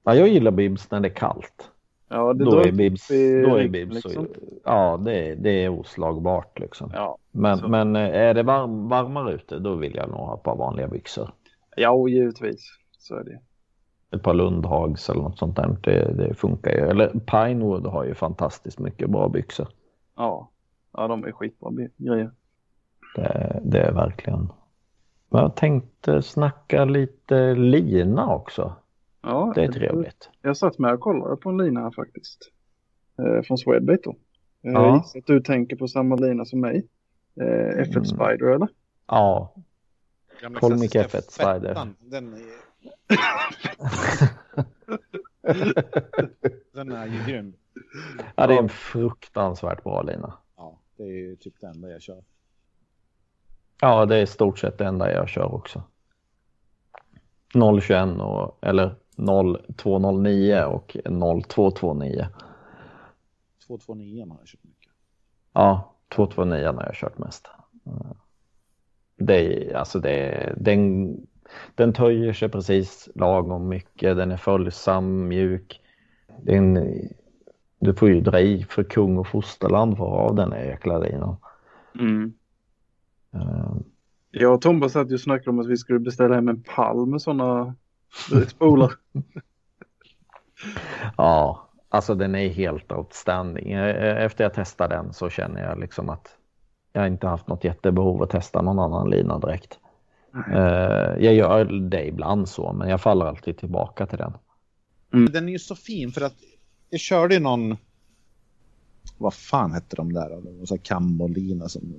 Ja, 0.05 0.15
jag 0.15 0.29
gillar 0.29 0.51
bibs 0.51 0.91
när 0.91 1.01
det 1.01 1.09
är 1.09 1.15
kallt. 1.15 1.71
Ja, 2.09 2.33
det 2.33 2.45
då, 2.45 2.61
är 2.61 2.73
bibs, 2.73 3.09
då 3.09 3.57
är 3.57 3.69
bibs 3.69 4.05
liksom. 4.05 4.29
ja, 4.65 4.97
det 5.05 5.29
är, 5.29 5.37
det 5.37 5.65
är 5.65 5.69
oslagbart 5.69 6.59
liksom. 6.59 6.91
Ja, 6.95 7.19
men, 7.31 7.59
så. 7.59 7.69
men 7.69 7.97
eh, 7.97 8.03
är 8.03 8.35
det 8.35 8.43
varm, 8.43 8.89
varmare 8.89 9.35
ute, 9.35 9.59
då 9.59 9.75
vill 9.75 9.95
jag 9.95 10.09
nog 10.09 10.19
ha 10.19 10.35
ett 10.35 10.43
par 10.43 10.57
vanliga 10.57 10.89
byxor. 10.89 11.31
Ja, 11.77 12.09
givetvis. 12.09 12.79
Så 12.99 13.17
är 13.17 13.25
det. 13.25 13.41
Ett 14.17 14.23
par 14.23 14.35
Lundhags 14.35 15.11
eller 15.11 15.23
något 15.23 15.39
sånt 15.39 15.57
där. 15.57 15.77
Det, 15.83 16.13
det 16.13 16.35
funkar 16.35 16.71
ju. 16.71 16.79
Eller 16.79 17.09
Pinewood 17.09 17.87
har 17.87 18.05
ju 18.05 18.15
fantastiskt 18.15 18.79
mycket 18.79 19.11
bra 19.11 19.29
byxor. 19.29 19.69
Ja, 20.17 20.51
ja 20.93 21.09
de 21.09 21.25
är 21.25 21.33
skitbra 21.33 21.71
grejer. 21.97 22.31
Det, 23.17 23.61
det 23.65 23.81
är 23.81 23.93
verkligen. 23.93 24.49
Jag 25.33 25.57
tänkte 25.57 26.23
snacka 26.23 26.85
lite 26.85 27.55
lina 27.55 28.35
också. 28.35 28.77
Ja, 29.23 29.53
det 29.55 29.65
är 29.65 29.73
trevligt. 29.73 30.31
Jag 30.43 30.57
satt 30.57 30.79
med 30.79 30.95
och 30.95 31.01
kollade 31.01 31.37
på 31.37 31.49
en 31.49 31.59
lina 31.59 31.81
här 31.81 31.91
faktiskt. 31.91 32.51
Eh, 33.19 33.43
från 33.43 33.59
Swedbait 33.59 34.05
då. 34.05 34.11
Eh, 34.11 34.17
ja. 34.73 34.97
Gissar 34.97 35.19
att 35.19 35.27
du 35.27 35.41
tänker 35.41 35.77
på 35.77 35.89
samma 35.89 36.17
lina 36.17 36.45
som 36.45 36.61
mig. 36.61 36.87
Eh, 37.41 37.45
F1 37.45 37.91
mm. 37.91 38.05
Spider 38.05 38.47
eller? 38.47 38.69
Ja. 39.07 39.55
Colmic 40.55 40.95
F1 40.95 41.21
Spider. 41.31 41.89
Den 42.01 42.35
är... 42.35 42.41
den 46.75 46.93
är 46.93 47.07
ju 47.07 47.25
grym. 47.27 47.55
Ja, 48.35 48.47
det 48.47 48.55
är 48.55 48.59
en 48.59 48.69
fruktansvärt 48.69 49.85
bra 49.85 50.03
lina. 50.03 50.35
Ja, 50.57 50.79
det 50.97 51.03
är 51.03 51.09
ju 51.09 51.37
typ 51.37 51.55
det 51.61 51.67
enda 51.67 51.91
jag 51.91 52.03
kör. 52.03 52.23
Ja, 53.85 54.07
det 54.07 54.17
är 54.17 54.23
i 54.23 54.27
stort 54.27 54.59
sett 54.59 54.79
det 54.79 54.87
enda 54.87 55.13
jag 55.13 55.29
kör 55.29 55.55
också. 55.55 55.83
021 57.83 58.21
och, 58.21 58.59
eller 58.61 58.95
0209 59.77 60.65
och 60.65 60.97
0229. 61.49 62.27
229 63.67 64.27
har 64.29 64.37
jag 64.39 64.47
kört 64.47 64.65
mycket. 64.65 64.93
Ja, 65.53 65.95
229 66.15 66.67
har 66.67 66.85
jag 66.85 66.95
kört 66.95 67.19
mest. 67.19 67.49
Det 69.17 69.35
är, 69.35 69.77
alltså 69.77 69.99
det, 69.99 70.53
den, 70.57 71.17
den 71.75 71.93
töjer 71.93 72.33
sig 72.33 72.49
precis 72.49 73.09
lagom 73.15 73.69
mycket. 73.69 74.17
Den 74.17 74.31
är 74.31 74.37
följsam, 74.37 75.29
mjuk. 75.29 75.81
Den, 76.43 76.93
du 77.79 77.95
får 77.95 78.09
ju 78.09 78.21
dra 78.21 78.41
i 78.41 78.65
för 78.65 78.85
kung 78.85 79.19
och 79.19 79.27
fosterland 79.27 79.97
för 79.97 80.05
av 80.05 80.35
den 80.35 80.53
här 80.53 80.65
jäkla 80.65 80.99
linan. 80.99 81.37
Mm. 82.01 82.33
Uh, 83.35 83.77
jag 84.31 84.55
och 84.55 84.61
Tomba 84.61 84.89
satt 84.89 85.11
ju 85.11 85.15
och 85.15 85.21
snackade 85.21 85.51
om 85.51 85.59
att 85.59 85.67
vi 85.67 85.77
skulle 85.77 85.99
beställa 85.99 86.35
hem 86.35 86.49
en 86.49 86.63
pall 86.63 87.07
med 87.07 87.23
sådana 87.23 87.75
spolar. 88.49 88.93
ja, 91.17 91.69
alltså 91.89 92.15
den 92.15 92.35
är 92.35 92.49
helt 92.49 92.93
outstanding. 92.93 93.73
Efter 93.73 94.45
jag 94.45 94.55
testade 94.55 94.95
den 94.95 95.13
så 95.13 95.31
känner 95.31 95.63
jag 95.63 95.79
liksom 95.79 96.09
att 96.09 96.37
jag 96.93 97.07
inte 97.07 97.27
haft 97.27 97.49
något 97.49 97.65
jättebehov 97.65 98.23
att 98.23 98.31
testa 98.31 98.63
någon 98.63 98.79
annan 98.79 99.11
lina 99.11 99.39
direkt. 99.39 99.79
Mm. 100.35 101.25
Jag 101.25 101.35
gör 101.35 101.65
det 101.65 102.07
ibland 102.07 102.49
så, 102.49 102.73
men 102.73 102.89
jag 102.89 103.01
faller 103.01 103.27
alltid 103.27 103.59
tillbaka 103.59 104.07
till 104.07 104.19
den. 104.19 104.33
Mm. 105.13 105.33
Den 105.33 105.49
är 105.49 105.53
ju 105.53 105.59
så 105.59 105.75
fin 105.75 106.13
för 106.13 106.21
att 106.21 106.37
jag 106.91 107.01
körde 107.01 107.39
någon, 107.39 107.77
vad 109.19 109.35
fan 109.35 109.73
hette 109.73 109.97
de 109.97 110.13
där? 110.13 110.29
Någon 110.29 110.67
sån 110.67 110.79
här 110.87 111.69
som 111.69 111.95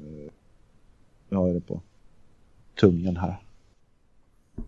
jag 1.34 1.40
har 1.40 1.54
det 1.54 1.62
på 1.62 1.82
tungan 2.80 3.18
här. 3.18 3.36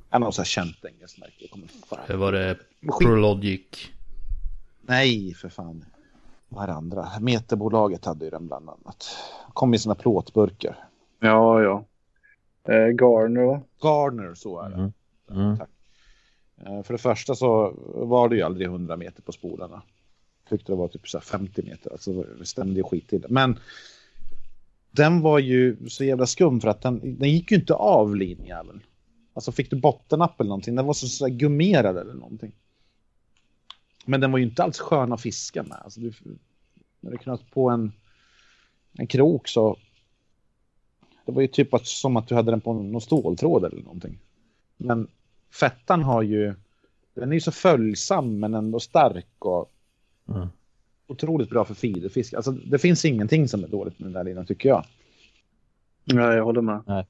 En 0.09 0.23
av 0.23 0.31
så 0.31 0.41
här 0.41 0.45
känt 0.45 0.85
engelskt 0.85 1.19
märke. 1.19 1.47
Kommer 1.47 2.17
Var 2.17 2.31
det 2.31 2.57
Prologic? 2.99 3.89
Nej, 4.81 5.33
för 5.33 5.49
fan. 5.49 5.85
Vad 6.49 6.63
är 6.63 6.67
det 6.67 6.73
andra? 6.73 7.09
Meterbolaget 7.19 8.05
hade 8.05 8.25
ju 8.25 8.31
den 8.31 8.47
bland 8.47 8.69
annat. 8.69 9.17
Kom 9.53 9.73
i 9.73 9.79
sina 9.79 9.95
plåtburkar. 9.95 10.77
Ja, 11.19 11.61
ja. 11.61 11.85
Eh, 12.73 12.87
Garner? 12.87 13.61
Garner, 13.83 14.33
så 14.35 14.61
är 14.61 14.69
det. 14.69 14.75
Mm. 14.75 14.91
Mm. 15.31 15.57
Tack. 15.57 15.69
Eh, 16.65 16.83
för 16.83 16.93
det 16.93 16.97
första 16.97 17.35
så 17.35 17.73
var 17.85 18.29
det 18.29 18.35
ju 18.35 18.41
aldrig 18.41 18.67
100 18.67 18.97
meter 18.97 19.21
på 19.21 19.31
spolarna. 19.31 19.81
Tyckte 20.49 20.71
det 20.71 20.75
var 20.75 20.87
typ 20.87 21.07
så 21.07 21.19
50 21.19 21.63
meter. 21.63 21.91
Alltså 21.91 22.23
det 22.23 22.45
stämde 22.45 22.75
ju 22.75 22.83
skit 22.83 23.09
till. 23.09 23.25
Men 23.29 23.59
den 24.95 25.21
var 25.21 25.39
ju 25.39 25.89
så 25.89 26.03
jävla 26.03 26.25
skum 26.25 26.61
för 26.61 26.67
att 26.67 26.81
den, 26.81 27.19
den 27.19 27.31
gick 27.31 27.51
ju 27.51 27.57
inte 27.57 27.73
av 27.73 28.15
linjäveln. 28.15 28.81
Alltså 29.33 29.51
fick 29.51 29.69
du 29.69 29.75
bottennapp 29.75 30.39
eller 30.39 30.49
någonting. 30.49 30.75
Den 30.75 30.85
var 30.85 30.93
så, 30.93 31.07
så 31.07 31.27
gummerad 31.27 31.97
eller 31.97 32.13
någonting. 32.13 32.51
Men 34.05 34.21
den 34.21 34.31
var 34.31 34.39
ju 34.39 34.45
inte 34.45 34.63
alls 34.63 34.79
skön 34.79 35.13
att 35.13 35.21
fiska 35.21 35.63
med. 35.63 35.77
Alltså 35.83 35.99
du, 35.99 36.13
när 36.99 37.11
du 37.11 37.17
knöt 37.17 37.51
på 37.51 37.69
en, 37.69 37.91
en 38.93 39.07
krok 39.07 39.47
så... 39.47 39.77
Det 41.25 41.31
var 41.31 41.41
ju 41.41 41.47
typ 41.47 41.73
att, 41.73 41.87
som 41.87 42.17
att 42.17 42.27
du 42.27 42.35
hade 42.35 42.51
den 42.51 42.61
på 42.61 42.73
någon 42.73 43.01
ståltråd 43.01 43.65
eller 43.65 43.81
någonting. 43.81 44.19
Men 44.77 45.07
fettan 45.51 46.03
har 46.03 46.21
ju... 46.21 46.55
Den 47.13 47.29
är 47.29 47.33
ju 47.33 47.41
så 47.41 47.51
följsam 47.51 48.39
men 48.39 48.53
ändå 48.53 48.79
stark 48.79 49.45
och... 49.45 49.71
Mm. 50.29 50.47
Otroligt 51.07 51.49
bra 51.49 51.65
för 51.65 51.73
feederfisk. 51.73 52.33
Alltså 52.33 52.51
det 52.51 52.79
finns 52.79 53.05
ingenting 53.05 53.47
som 53.47 53.63
är 53.63 53.67
dåligt 53.67 53.99
med 53.99 54.05
den 54.05 54.13
där 54.13 54.23
linan 54.23 54.45
tycker 54.45 54.69
jag. 54.69 54.85
Nej, 56.03 56.35
jag 56.37 56.43
håller 56.43 56.61
med. 56.61 56.83
Nej. 56.87 57.05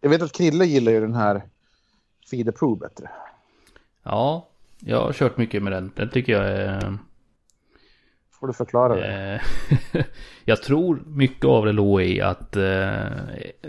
Jag 0.00 0.10
vet 0.10 0.22
att 0.22 0.32
Krille 0.32 0.64
gillar 0.64 0.92
ju 0.92 1.00
den 1.00 1.14
här 1.14 1.42
Feeder 2.30 2.52
Pro 2.52 2.74
bättre. 2.74 3.10
Ja, 4.02 4.48
jag 4.80 5.00
har 5.00 5.12
kört 5.12 5.36
mycket 5.36 5.62
med 5.62 5.72
den. 5.72 5.92
Den 5.96 6.10
tycker 6.10 6.32
jag 6.32 6.46
är... 6.46 6.98
Får 8.40 8.46
du 8.46 8.52
förklara 8.52 8.94
det. 8.94 9.40
Eh, 9.94 10.04
jag 10.44 10.62
tror 10.62 11.02
mycket 11.06 11.44
av 11.44 11.66
det 11.66 11.72
låg 11.72 12.02
i 12.02 12.20
att 12.20 12.56
eh, 12.56 12.62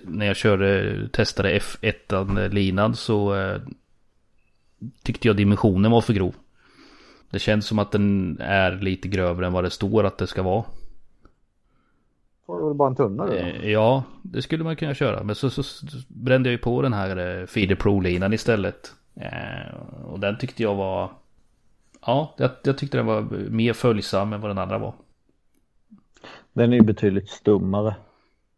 när 0.04 0.26
jag 0.26 0.36
körde, 0.36 1.10
testade 1.10 1.60
F1-linan 1.60 2.96
så 2.96 3.36
eh, 3.36 3.62
tyckte 5.04 5.28
jag 5.28 5.38
dimensionen 5.38 5.92
var 5.92 6.02
för 6.02 6.14
grov. 6.14 6.36
Det 7.30 7.40
känns 7.40 7.68
som 7.68 7.80
att 7.80 7.92
den 7.92 8.38
är 8.40 8.72
lite 8.72 9.08
grövre 9.08 9.46
än 9.46 9.54
vad 9.54 9.64
det 9.64 9.70
står 9.70 10.04
att 10.04 10.18
det 10.18 10.28
ska 10.28 10.44
vara. 10.44 10.64
Får 12.46 12.60
du 12.60 12.66
väl 12.66 12.74
bara 12.74 12.90
en 12.90 12.96
tunna 12.96 13.26
då? 13.26 13.34
Ja, 13.64 14.04
det 14.22 14.42
skulle 14.42 14.64
man 14.64 14.76
kunna 14.76 14.94
köra. 14.94 15.24
Men 15.24 15.36
så, 15.36 15.50
så, 15.50 15.64
så 15.64 15.86
brände 16.08 16.50
jag 16.50 16.52
ju 16.52 16.58
på 16.58 16.82
den 16.82 16.94
här 16.94 17.46
Feeder 17.46 17.76
Pro-linan 17.76 18.34
istället. 18.34 18.94
Eh, 19.16 19.76
och 20.06 20.20
den 20.20 20.38
tyckte 20.38 20.64
jag 20.64 20.76
var... 20.76 21.12
Ja, 22.06 22.34
jag, 22.38 22.52
jag 22.64 22.78
tyckte 22.78 22.98
den 22.98 23.06
var 23.06 23.22
mer 23.50 23.74
följsam 23.74 24.34
än 24.34 24.42
vad 24.42 24.50
den 24.50 24.58
andra 24.58 24.78
var. 24.78 24.94
Den 26.54 26.74
är 26.74 26.78
ju 26.78 26.84
betydligt 26.84 27.30
stummare. 27.30 27.96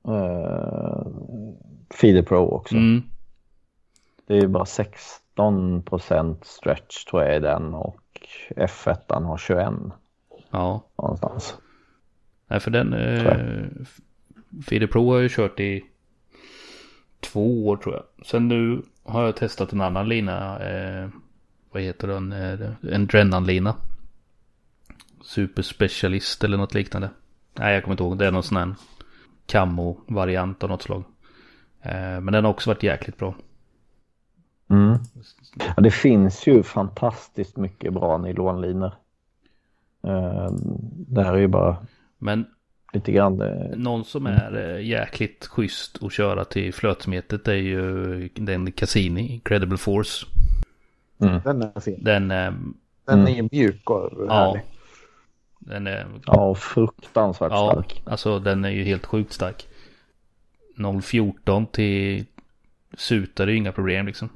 Uh, 0.07 1.07
Feeder 2.01 2.21
Pro 2.21 2.49
också. 2.49 2.75
Mm. 2.75 3.03
Det 4.27 4.33
är 4.33 4.41
ju 4.41 4.47
bara 4.47 4.65
16 4.65 5.83
stretch 6.41 7.05
tror 7.05 7.23
jag 7.23 7.35
är 7.35 7.39
den 7.39 7.73
och 7.73 7.99
F1 8.49 9.23
har 9.23 9.37
21. 9.37 9.73
Ja. 10.51 10.85
Någonstans. 10.97 11.57
Nej 12.47 12.59
för 12.59 12.71
den 12.71 12.93
eh, 12.93 13.67
Feeder 14.67 14.87
Pro 14.87 15.09
har 15.09 15.15
jag 15.15 15.23
ju 15.23 15.29
kört 15.29 15.59
i 15.59 15.83
två 17.19 17.67
år 17.67 17.77
tror 17.77 17.95
jag. 17.95 18.25
Sen 18.25 18.47
nu 18.47 18.81
har 19.03 19.23
jag 19.23 19.35
testat 19.35 19.73
en 19.73 19.81
annan 19.81 20.09
lina. 20.09 20.59
Eh, 20.59 21.09
vad 21.71 21.81
heter 21.81 22.07
den? 22.07 22.31
Eh, 22.31 22.93
en 22.93 23.07
Drennan-lina. 23.07 23.75
Superspecialist 25.21 26.43
eller 26.43 26.57
något 26.57 26.73
liknande. 26.73 27.09
Nej, 27.53 27.73
jag 27.73 27.83
kommer 27.83 27.93
inte 27.93 28.03
ihåg. 28.03 28.17
Det 28.17 28.27
är 28.27 28.31
någon 28.31 28.43
sån 28.43 28.57
här 28.57 28.75
camo-variant 29.45 30.63
av 30.63 30.69
något 30.69 30.81
slag. 30.81 31.03
Eh, 31.81 32.21
men 32.21 32.25
den 32.25 32.43
har 32.43 32.51
också 32.51 32.69
varit 32.69 32.83
jäkligt 32.83 33.17
bra. 33.17 33.35
Mm. 34.69 34.97
Ja, 35.75 35.81
det 35.81 35.91
finns 35.91 36.47
ju 36.47 36.63
fantastiskt 36.63 37.57
mycket 37.57 37.93
bra 37.93 38.17
nylonlinor. 38.17 38.91
Eh, 40.03 40.49
det 40.91 41.23
här 41.23 41.33
är 41.33 41.37
ju 41.37 41.47
bara 41.47 41.77
men 42.17 42.45
lite 42.93 43.11
grann. 43.11 43.41
Eh, 43.41 43.77
någon 43.77 44.05
som 44.05 44.25
är 44.25 44.75
eh, 44.75 44.85
jäkligt 44.85 45.45
schysst 45.45 46.03
att 46.03 46.13
köra 46.13 46.45
till 46.45 46.73
flötsmetet 46.73 47.47
är 47.47 47.53
ju 47.53 48.29
den 48.33 48.71
Cassini, 48.71 49.33
Incredible 49.33 49.77
Force. 49.77 50.25
Mm. 51.19 51.41
Den 51.43 51.61
är 51.61 51.79
fin. 51.79 52.03
Den, 52.03 52.27
den 53.05 53.27
är 53.27 53.49
mjuk 53.51 53.89
och 53.89 54.11
ja, 54.27 54.33
härlig. 54.33 54.61
Den 55.59 55.87
är... 55.87 56.07
Ja, 56.25 56.55
fruktansvärt 56.55 57.51
ja, 57.51 57.71
stark. 57.71 58.01
Alltså 58.05 58.39
den 58.39 58.65
är 58.65 58.69
ju 58.69 58.83
helt 58.83 59.05
sjukt 59.05 59.33
stark. 59.33 59.67
014 61.03 61.65
till 61.65 62.25
sutar 62.97 63.47
är 63.47 63.51
ju 63.51 63.57
inga 63.57 63.71
problem 63.71 64.05
liksom. 64.05 64.29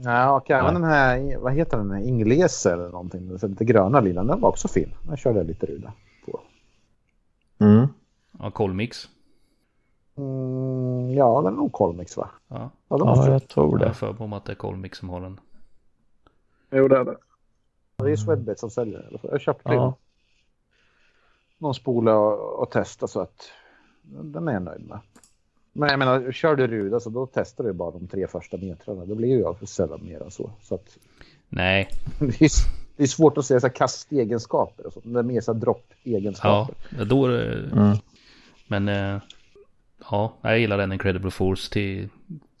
Ja, 0.00 0.36
och 0.36 0.50
även 0.50 0.74
den 0.74 0.84
här, 0.84 1.36
vad 1.38 1.52
heter 1.52 1.78
den, 1.78 2.02
Inglese 2.04 2.72
eller 2.72 2.88
någonting, 2.88 3.28
den 3.28 3.50
lite 3.50 3.64
gröna 3.64 4.00
linan, 4.00 4.26
den 4.26 4.40
var 4.40 4.48
också 4.48 4.68
fin. 4.68 4.94
Den 5.02 5.16
körde 5.16 5.38
jag 5.38 5.46
lite 5.46 5.66
ruda. 5.66 5.92
Mm. 7.58 7.86
Ja, 8.38 8.50
Colmix. 8.50 9.08
Mm, 10.16 11.10
ja, 11.10 11.42
den 11.42 11.52
är 11.52 11.56
nog 11.56 11.72
Colmix 11.72 12.16
va? 12.16 12.30
Ja, 12.48 12.70
ja, 12.88 12.98
ja 12.98 13.28
jag 13.32 13.48
tror 13.48 13.78
det. 13.78 13.86
Jag 13.86 13.96
för 13.96 14.12
på 14.12 14.36
att 14.36 14.44
det 14.44 14.52
är 14.52 14.56
Colmix 14.56 14.98
som 14.98 15.08
har 15.08 15.20
den. 15.20 15.40
Jo, 16.70 16.88
det 16.88 16.96
är 16.96 17.04
det. 17.04 17.16
Det 17.96 18.10
är 18.10 18.16
Swedbet 18.16 18.58
som 18.58 18.70
säljer 18.70 18.98
den. 19.10 19.18
Jag 19.22 19.40
köpte 19.40 19.72
ja. 19.72 19.94
någon 21.58 21.74
spola 21.74 22.18
och, 22.18 22.62
och 22.62 22.70
testa 22.70 23.06
så 23.06 23.20
att 23.20 23.50
den 24.02 24.48
är 24.48 24.52
jag 24.52 24.62
nöjd 24.62 24.88
med. 24.88 24.98
Men 25.78 25.88
jag 25.88 25.98
menar, 25.98 26.32
kör 26.32 26.56
du 26.56 26.66
ruda 26.66 27.00
så 27.00 27.10
då 27.10 27.26
testar 27.26 27.64
du 27.64 27.72
bara 27.72 27.90
de 27.90 28.08
tre 28.08 28.26
första 28.26 28.56
metrarna. 28.56 29.04
Då 29.04 29.14
blir 29.14 29.28
ju 29.28 29.66
sällan 29.66 30.04
mer 30.04 30.22
än 30.22 30.30
så. 30.30 30.50
så 30.62 30.74
att... 30.74 30.98
Nej. 31.48 31.88
det, 32.18 32.40
är, 32.40 32.50
det 32.96 33.02
är 33.02 33.06
svårt 33.06 33.38
att 33.38 33.44
säga 33.44 33.60
så 33.60 33.66
här 33.66 33.74
kastegenskaper 33.74 34.86
och 34.86 34.92
sånt. 34.92 35.04
Det 35.08 35.18
är 35.18 35.22
mer 35.22 35.40
så 35.40 35.52
här 35.52 35.60
droppegenskaper. 35.60 36.74
Ja, 36.98 37.04
då 37.04 37.26
är 37.26 37.28
det... 37.30 37.70
Mm. 37.72 37.96
Men 38.66 38.88
äh, 38.88 39.22
ja, 40.10 40.34
jag 40.42 40.58
gillar 40.58 40.78
den 40.78 40.92
Incredible 40.92 41.30
Force 41.30 41.72
till, 41.72 42.08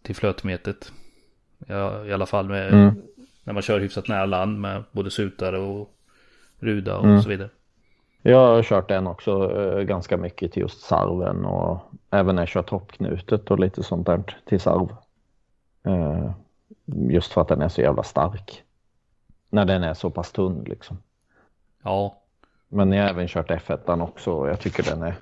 till 0.02 0.16
flötmetet. 0.16 0.92
Ja, 1.66 2.06
I 2.06 2.12
alla 2.12 2.26
fall 2.26 2.48
med, 2.48 2.72
mm. 2.72 2.94
när 3.44 3.52
man 3.52 3.62
kör 3.62 3.80
hyfsat 3.80 4.08
nära 4.08 4.26
land 4.26 4.60
med 4.60 4.84
både 4.92 5.10
sutare 5.10 5.58
och 5.58 5.94
ruda 6.58 6.96
och 6.96 7.04
mm. 7.04 7.22
så 7.22 7.28
vidare. 7.28 7.50
Jag 8.22 8.54
har 8.54 8.62
kört 8.62 8.88
den 8.88 9.06
också 9.06 9.60
eh, 9.60 9.82
ganska 9.82 10.16
mycket 10.16 10.52
till 10.52 10.62
just 10.62 10.80
sarven 10.80 11.44
och 11.44 11.80
även 12.10 12.34
när 12.34 12.42
jag 12.42 12.48
kör 12.48 12.62
toppknutet 12.62 13.50
och 13.50 13.58
lite 13.58 13.82
sånt 13.82 14.06
där 14.06 14.22
till 14.44 14.60
sarv. 14.60 14.96
Eh, 15.82 16.30
just 16.86 17.32
för 17.32 17.40
att 17.40 17.48
den 17.48 17.62
är 17.62 17.68
så 17.68 17.80
jävla 17.80 18.02
stark. 18.02 18.62
När 19.50 19.64
den 19.64 19.82
är 19.82 19.94
så 19.94 20.10
pass 20.10 20.32
tunn 20.32 20.64
liksom. 20.66 20.98
Ja. 21.82 22.16
Men 22.68 22.92
jag 22.92 23.02
har 23.02 23.10
även 23.10 23.28
kört 23.28 23.50
F1 23.50 24.02
också 24.02 24.32
och 24.32 24.48
jag 24.48 24.60
tycker 24.60 24.82
den 24.82 25.02
är... 25.02 25.14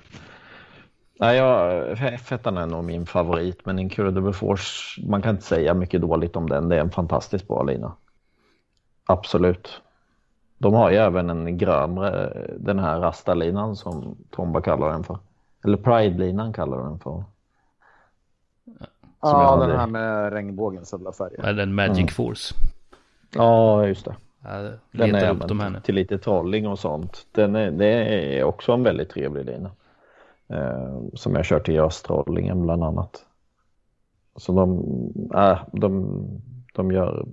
Nej, 1.19 1.37
jag, 1.37 1.71
F1 1.97 2.61
är 2.61 2.65
nog 2.65 2.83
min 2.83 3.05
favorit 3.05 3.65
men 3.65 3.79
Incredible 3.79 4.33
Force, 4.33 5.01
man 5.07 5.21
kan 5.21 5.35
inte 5.35 5.45
säga 5.47 5.73
mycket 5.73 6.01
dåligt 6.01 6.35
om 6.35 6.49
den. 6.49 6.69
Det 6.69 6.75
är 6.75 6.79
en 6.79 6.91
fantastiskt 6.91 7.47
bra 7.47 7.63
lina. 7.63 7.95
Absolut. 9.05 9.81
De 10.57 10.73
har 10.73 10.91
ju 10.91 10.97
även 10.97 11.29
en 11.29 11.57
grönre, 11.57 12.33
den 12.59 12.79
här 12.79 12.99
rastalinan 12.99 13.75
som 13.75 14.17
Tomba 14.29 14.61
kallar 14.61 14.89
den 14.89 15.03
för. 15.03 15.17
Eller 15.63 15.77
Pride-linan 15.77 16.53
kallar 16.53 16.77
den 16.77 16.99
för. 16.99 17.23
Ja, 19.21 19.55
den 19.67 19.79
här 19.79 19.87
med 19.87 20.33
regnbågens 20.33 20.93
alla 20.93 21.11
färger. 21.11 21.39
Ja, 21.43 21.53
den 21.53 21.73
Magic 21.73 21.97
mm. 21.97 22.07
Force. 22.07 22.55
Ja, 23.35 23.87
just 23.87 24.05
det. 24.05 24.15
Ja, 24.43 24.71
den 24.91 25.15
är 25.15 25.31
upp 25.31 25.47
dem 25.47 25.59
här 25.59 25.79
till 25.79 25.95
lite 25.95 26.17
trolling 26.17 26.67
och 26.67 26.79
sånt. 26.79 27.25
Den 27.31 27.55
är, 27.55 27.71
det 27.71 27.87
är 28.39 28.43
också 28.43 28.71
en 28.71 28.83
väldigt 28.83 29.09
trevlig 29.09 29.45
lina. 29.45 29.71
Eh, 30.47 30.97
som 31.13 31.35
jag 31.35 31.45
kört 31.45 31.69
i 31.69 31.73
Göstrollingen 31.73 32.61
bland 32.61 32.83
annat. 32.83 33.25
Så 34.35 34.51
de, 34.51 34.83
äh, 35.35 35.59
de, 35.71 36.21
de 36.73 36.91
gör 36.91 37.25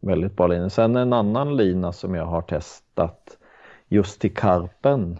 väldigt 0.00 0.36
bra 0.36 0.46
linor. 0.46 0.68
Sen 0.68 0.96
en 0.96 1.12
annan 1.12 1.56
lina 1.56 1.92
som 1.92 2.14
jag 2.14 2.24
har 2.24 2.42
testat 2.42 3.38
just 3.88 4.20
till 4.20 4.34
karpen 4.34 5.18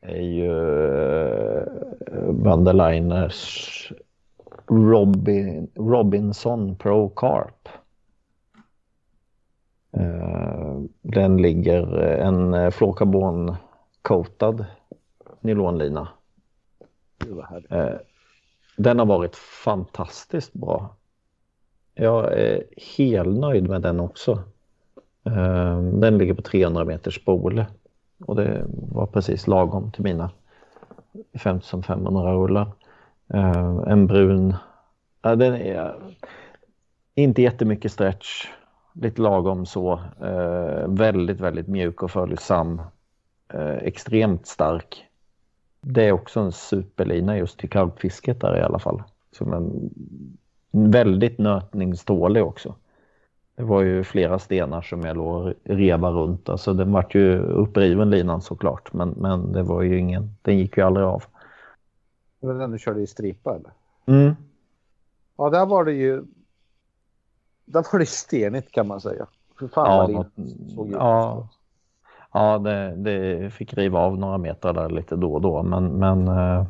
är 0.00 0.22
ju 0.22 0.54
Vanderliners 2.28 3.92
eh, 3.92 4.74
Robin, 4.74 5.70
Robinson 5.74 6.76
Pro 6.76 7.08
Carp. 7.08 7.68
Eh, 9.92 10.80
den 11.02 11.36
ligger 11.36 11.96
en 11.98 12.54
eh, 12.54 12.70
fluorkarbon 12.70 13.56
coatad 14.02 14.64
nylonlina. 15.40 16.08
Den 18.76 18.98
har 18.98 19.06
varit 19.06 19.36
fantastiskt 19.36 20.52
bra. 20.52 20.96
Jag 21.98 22.32
är 22.32 22.64
helnöjd 22.96 23.68
med 23.68 23.82
den 23.82 24.00
också. 24.00 24.42
Ehm, 25.24 26.00
den 26.00 26.18
ligger 26.18 26.34
på 26.34 26.42
300 26.42 26.84
meters 26.84 27.14
spole 27.14 27.66
och 28.26 28.36
det 28.36 28.64
var 28.68 29.06
precis 29.06 29.46
lagom 29.46 29.90
till 29.92 30.02
mina 30.02 30.30
5500 31.38 32.34
rullar. 32.34 32.72
Ehm, 33.28 33.78
en 33.78 34.06
brun, 34.06 34.54
ja, 35.22 35.36
den 35.36 35.54
är 35.54 35.94
inte 37.14 37.42
jättemycket 37.42 37.92
stretch, 37.92 38.46
lite 38.92 39.22
lagom 39.22 39.66
så. 39.66 40.00
Ehm, 40.22 40.94
väldigt, 40.94 41.40
väldigt 41.40 41.68
mjuk 41.68 42.02
och 42.02 42.10
följsam. 42.10 42.82
Extremt 43.80 44.46
stark. 44.46 45.04
Det 45.80 46.04
är 46.04 46.12
också 46.12 46.40
en 46.40 46.52
superlina 46.52 47.38
just 47.38 47.58
till 47.58 47.70
karpfisket 47.70 48.40
där 48.40 48.58
i 48.58 48.62
alla 48.62 48.78
fall. 48.78 49.02
Som 49.32 49.52
en 49.52 49.90
Väldigt 50.76 51.38
nötningstålig 51.38 52.44
också. 52.44 52.74
Det 53.56 53.62
var 53.62 53.82
ju 53.82 54.04
flera 54.04 54.38
stenar 54.38 54.82
som 54.82 55.04
jag 55.04 55.16
låg 55.16 55.54
reva 55.64 56.10
runt. 56.10 56.48
Alltså 56.48 56.72
den 56.72 56.92
vart 56.92 57.14
ju 57.14 57.38
uppriven 57.38 58.10
linan 58.10 58.42
såklart. 58.42 58.92
Men, 58.92 59.08
men 59.08 59.52
det 59.52 59.62
var 59.62 59.82
ju 59.82 59.98
ingen, 59.98 60.36
den 60.42 60.58
gick 60.58 60.76
ju 60.76 60.82
aldrig 60.82 61.06
av. 61.06 61.24
Det 62.40 62.46
var 62.46 62.54
den 62.54 62.70
du 62.70 62.78
körde 62.78 63.00
i 63.00 63.06
stripa 63.06 63.54
eller? 63.54 63.70
Mm. 64.06 64.36
Ja, 65.36 65.50
där 65.50 65.66
var 65.66 65.84
det 65.84 65.92
ju. 65.92 66.24
Där 67.64 67.84
var 67.92 67.98
det 67.98 68.06
stenigt 68.06 68.72
kan 68.72 68.86
man 68.86 69.00
säga. 69.00 69.26
För 69.58 69.68
fan 69.68 70.12
ja, 70.12 70.18
något, 70.18 70.32
såg. 70.74 70.92
Ja, 70.92 71.48
ja 72.32 72.58
det, 72.58 72.96
det, 72.96 73.50
fick 73.50 73.74
riva 73.74 73.98
av 73.98 74.18
några 74.18 74.38
meter 74.38 74.72
där 74.72 74.90
lite 74.90 75.16
då 75.16 75.34
och 75.34 75.40
då. 75.40 75.62
Men, 75.62 75.86
men 75.86 76.28
uh, 76.28 76.66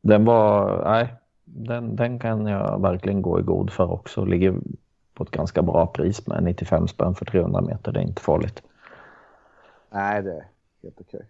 den 0.00 0.24
var, 0.24 0.82
nej, 0.84 1.14
den, 1.54 1.96
den 1.96 2.18
kan 2.18 2.46
jag 2.46 2.82
verkligen 2.82 3.22
gå 3.22 3.40
i 3.40 3.42
god 3.42 3.70
för 3.70 3.92
också. 3.92 4.24
Ligger 4.24 4.54
på 5.14 5.24
ett 5.24 5.30
ganska 5.30 5.62
bra 5.62 5.86
pris 5.86 6.26
med 6.26 6.42
95 6.42 6.88
spänn 6.88 7.14
för 7.14 7.24
300 7.24 7.60
meter. 7.60 7.92
Det 7.92 8.00
är 8.00 8.04
inte 8.04 8.22
farligt. 8.22 8.62
Nej, 9.90 10.22
det 10.22 10.32
är 10.32 10.46
helt 10.82 11.00
okej. 11.00 11.26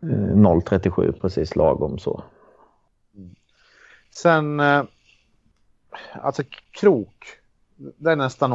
0,37 0.00 1.06
eh, 1.06 1.12
precis 1.12 1.56
lagom 1.56 1.98
så. 1.98 2.22
Mm. 3.16 3.34
Sen, 4.10 4.60
eh, 4.60 4.84
alltså 6.12 6.42
krok. 6.70 7.24
Det 7.76 8.10
är 8.10 8.16
nästan 8.16 8.52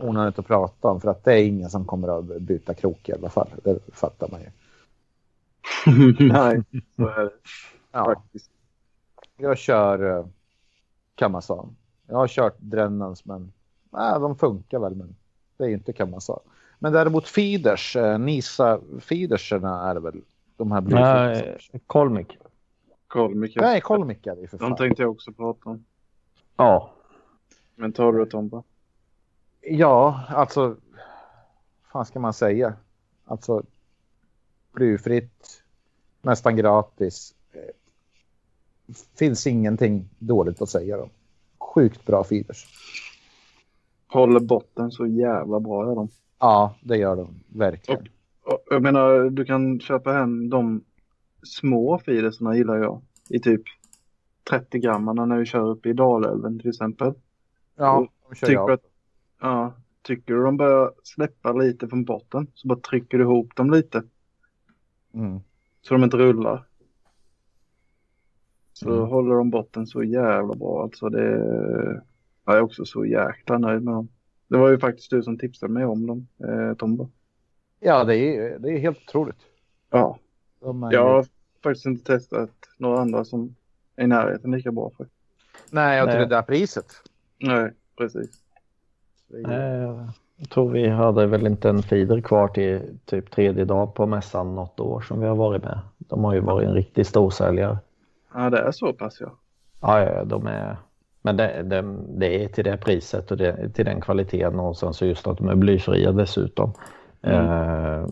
onödigt 0.00 0.38
att 0.38 0.46
prata 0.46 0.88
om 0.88 1.00
för 1.00 1.10
att 1.10 1.24
det 1.24 1.32
är 1.32 1.44
ingen 1.44 1.70
som 1.70 1.84
kommer 1.84 2.18
att 2.18 2.24
byta 2.24 2.74
krok 2.74 3.08
i 3.08 3.12
alla 3.12 3.28
fall. 3.28 3.48
Det 3.64 3.78
fattar 3.92 4.28
man 4.30 4.40
ju. 4.40 4.50
Nej, 6.32 6.62
så 6.96 7.08
är 7.08 7.24
det. 7.24 7.32
Ja. 7.92 8.04
Faktiskt. 8.04 8.50
Jag 9.40 9.58
kör 9.58 10.18
eh, 10.18 10.26
Kamasan. 11.14 11.76
Jag 12.06 12.16
har 12.16 12.28
kört 12.28 12.58
Drennans 12.58 13.24
men 13.24 13.52
nej, 13.90 14.20
de 14.20 14.36
funkar 14.36 14.78
väl 14.78 14.94
men 14.94 15.16
det 15.56 15.64
är 15.64 15.68
ju 15.68 15.74
inte 15.74 15.92
Kamasan. 15.92 16.40
Men 16.78 16.92
däremot 16.92 17.28
feeders, 17.28 17.96
eh, 17.96 18.18
Nisa 18.18 18.80
feederserna 19.00 19.90
är 19.90 19.96
väl 19.96 20.22
de 20.56 20.72
här 20.72 20.80
Nej, 20.80 21.58
Kolmik. 21.86 22.38
Kolmik. 23.06 23.56
Nej, 23.56 23.80
Kolmik 23.80 24.26
är 24.26 24.36
det 24.36 24.48
för 24.48 24.58
fan. 24.58 24.70
De 24.70 24.76
tänkte 24.76 25.02
jag 25.02 25.10
också 25.10 25.32
prata 25.32 25.70
om. 25.70 25.84
Ja. 26.56 26.90
Men 27.74 27.92
tar 27.92 28.12
du 28.12 28.26
Tompa? 28.26 28.62
Ja, 29.60 30.24
alltså. 30.28 30.76
fan 31.92 32.06
ska 32.06 32.20
man 32.20 32.32
säga? 32.32 32.74
Alltså. 33.24 33.62
Blyfritt. 34.72 35.62
Nästan 36.22 36.56
gratis 36.56 37.34
finns 39.18 39.46
ingenting 39.46 40.08
dåligt 40.18 40.62
att 40.62 40.68
säga 40.68 41.02
om. 41.02 41.08
Sjukt 41.58 42.06
bra 42.06 42.24
feeders. 42.24 42.66
Håller 44.06 44.40
botten 44.40 44.90
så 44.90 45.06
jävla 45.06 45.60
bra 45.60 45.86
gör 45.86 45.94
de. 45.94 46.08
Ja, 46.38 46.74
det 46.80 46.96
gör 46.96 47.16
de 47.16 47.40
verkligen. 47.48 48.08
Och, 48.44 48.52
och, 48.52 48.60
jag 48.70 48.82
menar, 48.82 49.30
du 49.30 49.44
kan 49.44 49.80
köpa 49.80 50.12
hem 50.12 50.50
de 50.50 50.84
små 51.42 51.98
feedersarna 51.98 52.56
gillar 52.56 52.76
jag. 52.76 53.02
I 53.28 53.40
typ 53.40 53.62
30 54.50 54.78
grammarna 54.78 55.26
när 55.26 55.38
vi 55.38 55.46
kör 55.46 55.70
upp 55.70 55.86
i 55.86 55.92
Dalälven 55.92 56.58
till 56.58 56.70
exempel. 56.70 57.12
Ja, 57.76 58.08
de 58.28 58.34
kör 58.34 58.50
jag. 58.50 58.70
Att, 58.70 58.84
ja, 59.40 59.74
tycker 60.02 60.34
du 60.34 60.42
de 60.42 60.56
börjar 60.56 60.92
släppa 61.02 61.52
lite 61.52 61.88
från 61.88 62.04
botten 62.04 62.46
så 62.54 62.68
bara 62.68 62.78
trycker 62.78 63.18
du 63.18 63.24
ihop 63.24 63.56
dem 63.56 63.70
lite. 63.70 64.02
Mm. 65.14 65.40
Så 65.82 65.94
de 65.94 66.04
inte 66.04 66.16
rullar. 66.16 66.66
Så 68.80 68.92
mm. 68.92 69.08
håller 69.08 69.34
de 69.34 69.50
botten 69.50 69.86
så 69.86 70.02
jävla 70.02 70.54
bra. 70.54 70.82
Alltså 70.82 71.08
det 71.08 72.02
jag 72.44 72.56
är 72.56 72.62
också 72.62 72.84
så 72.84 73.04
jäkla 73.04 73.58
nöjd 73.58 73.82
med 73.82 73.94
dem. 73.94 74.08
Det 74.48 74.56
var 74.56 74.70
ju 74.70 74.78
faktiskt 74.78 75.10
du 75.10 75.22
som 75.22 75.38
tipsade 75.38 75.72
mig 75.72 75.84
om 75.84 76.06
dem, 76.06 76.26
eh, 76.44 76.74
Tomba. 76.74 77.08
Ja, 77.80 78.04
det 78.04 78.16
är, 78.16 78.58
det 78.58 78.68
är 78.68 78.78
helt 78.78 78.98
otroligt. 79.08 79.36
Ja. 79.90 80.18
Är... 80.64 80.92
Jag 80.92 81.04
har 81.04 81.26
faktiskt 81.62 81.86
inte 81.86 82.04
testat 82.04 82.50
några 82.78 83.00
andra 83.00 83.24
som 83.24 83.54
är 83.96 84.04
i 84.04 84.06
närheten 84.06 84.50
lika 84.50 84.72
bra. 84.72 84.90
För. 84.96 85.06
Nej, 85.70 86.02
och 86.02 86.10
till 86.10 86.18
det 86.18 86.26
där 86.26 86.42
priset. 86.42 86.86
Nej, 87.38 87.70
precis. 87.98 88.30
Jag 90.36 90.50
tror 90.50 90.70
vi 90.70 90.88
hade 90.88 91.26
väl 91.26 91.46
inte 91.46 91.68
en 91.68 91.82
feeder 91.82 92.20
kvar 92.20 92.48
till 92.48 92.98
typ 93.04 93.30
tredje 93.30 93.64
dag 93.64 93.94
på 93.94 94.06
mässan 94.06 94.54
något 94.54 94.80
år 94.80 95.00
som 95.00 95.20
vi 95.20 95.26
har 95.26 95.36
varit 95.36 95.62
med. 95.62 95.78
De 95.98 96.24
har 96.24 96.34
ju 96.34 96.40
varit 96.40 96.68
en 96.68 96.74
riktig 96.74 97.06
storsäljare. 97.06 97.78
Ja, 98.34 98.50
det 98.50 98.58
är 98.58 98.72
så 98.72 98.92
pass 98.92 99.20
ja. 99.20 99.38
Ja, 99.80 100.00
ja 100.00 100.24
de 100.24 100.46
är... 100.46 100.76
Men 101.22 101.36
det, 101.36 101.62
det, 101.62 101.82
det 102.18 102.44
är 102.44 102.48
till 102.48 102.64
det 102.64 102.76
priset 102.76 103.30
och 103.30 103.36
det, 103.36 103.68
till 103.68 103.84
den 103.84 104.00
kvaliteten 104.00 104.60
och 104.60 104.76
sen 104.76 104.94
så 104.94 105.06
just 105.06 105.26
att 105.26 105.38
de 105.38 105.48
är 105.48 105.54
blyfria 105.54 106.12
dessutom. 106.12 106.72
Mm. 107.22 107.46
Eh, 107.46 108.06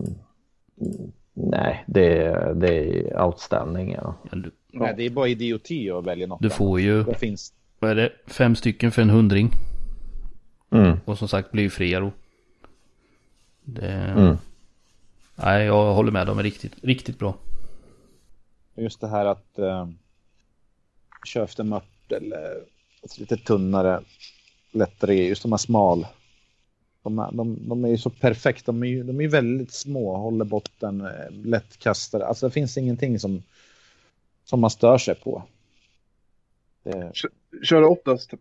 Nej, 1.41 1.83
det 1.87 2.23
är, 2.23 2.53
det 2.53 2.73
är 2.73 3.21
outstanding. 3.23 3.91
Ja. 3.91 4.15
Ja, 4.31 4.37
du, 4.37 4.51
Nej, 4.71 4.93
det 4.97 5.03
är 5.03 5.09
bara 5.09 5.27
idioti 5.27 5.91
att 5.91 6.05
välja 6.05 6.27
något. 6.27 6.41
Du 6.41 6.49
får 6.49 6.79
ju, 6.79 7.03
det 7.03 7.15
finns... 7.15 7.53
vad 7.79 7.91
är 7.91 7.95
det, 7.95 8.11
fem 8.27 8.55
stycken 8.55 8.91
för 8.91 9.01
en 9.01 9.09
hundring. 9.09 9.51
Mm. 10.69 10.97
Och 11.05 11.17
som 11.17 11.27
sagt 11.27 11.51
blir 11.51 11.69
fria 11.69 11.99
då. 11.99 12.11
Det... 13.63 13.91
Mm. 13.91 14.37
Nej, 15.35 15.65
jag 15.65 15.93
håller 15.93 16.11
med. 16.11 16.27
De 16.27 16.39
är 16.39 16.43
riktigt, 16.43 16.83
riktigt 16.83 17.19
bra. 17.19 17.35
Just 18.75 19.01
det 19.01 19.07
här 19.07 19.25
att 19.25 19.59
eh, 19.59 19.87
efter 21.35 21.63
mört 21.63 22.11
eller 22.11 22.63
lite 23.17 23.37
tunnare, 23.37 24.01
lättare, 24.71 25.27
just 25.27 25.41
de 25.41 25.51
här 25.51 25.57
smal. 25.57 26.07
De, 27.03 27.19
är, 27.19 27.31
de, 27.31 27.69
de 27.69 27.85
är 27.85 27.89
ju 27.89 27.97
så 27.97 28.09
perfekta. 28.09 28.71
De 28.71 28.83
är 28.83 28.87
ju, 28.87 29.03
de 29.03 29.21
är 29.21 29.27
väldigt 29.27 29.71
små, 29.71 30.17
håller 30.17 30.45
botten, 30.45 31.01
eh, 31.01 31.31
lättkastare. 31.31 32.25
Alltså 32.25 32.47
det 32.47 32.51
finns 32.51 32.77
ingenting 32.77 33.19
som, 33.19 33.43
som 34.43 34.59
man 34.59 34.69
stör 34.69 34.97
sig 34.97 35.15
på. 35.15 35.43
Det... 36.83 37.11
Kör 37.63 37.81
du 37.81 37.87
oftast 37.87 38.33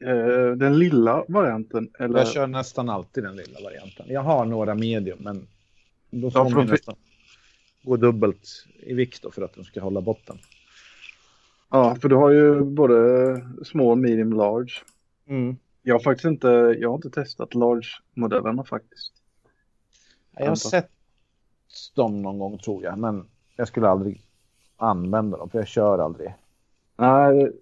eh, 0.00 0.50
den 0.56 0.78
lilla 0.78 1.24
varianten? 1.28 1.90
Eller? 1.98 2.18
Jag 2.18 2.28
kör 2.28 2.46
nästan 2.46 2.88
alltid 2.88 3.24
den 3.24 3.36
lilla 3.36 3.60
varianten. 3.60 4.06
Jag 4.08 4.22
har 4.22 4.44
några 4.44 4.74
medium, 4.74 5.18
men 5.20 5.46
då 6.10 6.30
får 6.30 6.50
ja, 6.50 6.56
man 6.56 6.66
nästan 6.66 6.94
gå 7.82 7.96
dubbelt 7.96 8.66
i 8.82 8.94
vikt 8.94 9.34
för 9.34 9.42
att 9.42 9.54
de 9.54 9.64
ska 9.64 9.80
hålla 9.80 10.00
botten. 10.00 10.38
Ja, 11.72 11.94
för 11.94 12.08
du 12.08 12.16
har 12.16 12.30
ju 12.30 12.64
både 12.64 12.96
small, 13.64 13.98
medium, 13.98 14.32
large. 14.32 14.72
Mm. 15.26 15.56
Jag 15.82 15.94
har 15.94 16.00
faktiskt 16.00 16.24
inte, 16.24 16.48
jag 16.78 16.88
har 16.88 16.96
inte 16.96 17.10
testat 17.10 17.54
large-modellerna 17.54 18.64
faktiskt. 18.64 19.12
Jag 20.36 20.48
har 20.48 20.54
sett 20.54 20.90
dem 21.94 22.22
någon 22.22 22.38
gång 22.38 22.58
tror 22.58 22.84
jag, 22.84 22.98
men 22.98 23.26
jag 23.56 23.68
skulle 23.68 23.88
aldrig 23.88 24.26
använda 24.76 25.36
dem 25.36 25.50
för 25.50 25.58
jag 25.58 25.68
kör 25.68 25.98
aldrig. 25.98 26.34
Nej, 26.96 27.52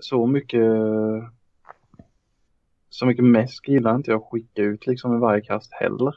så 0.00 0.26
mycket 0.26 0.64
så 2.90 3.06
mycket 3.06 3.24
mäsk 3.24 3.68
gillar 3.68 3.94
inte 3.94 4.10
jag 4.10 4.18
att 4.18 4.30
skicka 4.30 4.62
ut 4.62 4.86
liksom 4.86 5.16
i 5.16 5.18
varje 5.18 5.40
kast 5.40 5.72
heller. 5.72 6.14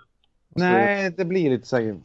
Nej, 0.49 1.14
det 1.18 1.26
blir 1.26 1.49
lite 1.49 1.68
så 1.68 1.77
här 1.77 1.99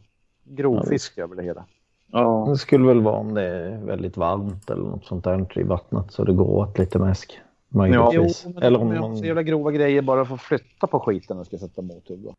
grovfisk 0.44 1.18
över 1.18 1.36
det 1.36 1.42
hela. 1.42 1.66
Ja. 2.12 2.46
Det 2.48 2.56
skulle 2.56 2.86
väl 2.86 3.00
vara 3.00 3.16
om 3.16 3.34
det 3.34 3.42
är 3.42 3.78
väldigt 3.78 4.16
varmt 4.16 4.70
eller 4.70 4.82
något 4.82 5.04
sånt 5.04 5.24
där 5.24 5.58
i 5.58 5.62
vattnet 5.62 6.12
så 6.12 6.24
det 6.24 6.32
går 6.32 6.48
åt 6.48 6.78
lite 6.78 6.98
mäsk. 6.98 7.40
Möjligtvis. 7.68 8.46
Ja, 8.54 8.60
eller 8.62 8.80
om 8.80 8.88
man... 8.88 9.16
så 9.16 9.24
jävla 9.24 9.42
grova 9.42 9.70
grejer 9.70 10.02
bara 10.02 10.24
för 10.24 10.34
att 10.34 10.40
flytta 10.40 10.86
på 10.86 11.00
skiten 11.00 11.38
och 11.38 11.46
ska 11.46 11.58
sätta 11.58 11.82
mothugg 11.82 12.18
då. 12.18 12.34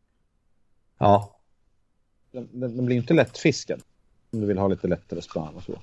Ja. 0.97 1.35
Den, 2.31 2.47
den, 2.51 2.75
den 2.75 2.85
blir 2.85 2.95
inte 2.95 3.13
lättfiskad. 3.13 3.81
Om 4.33 4.41
du 4.41 4.47
vill 4.47 4.57
ha 4.57 4.67
lite 4.67 4.87
lättare 4.87 5.21
spann 5.21 5.55
och 5.55 5.63
så. 5.63 5.73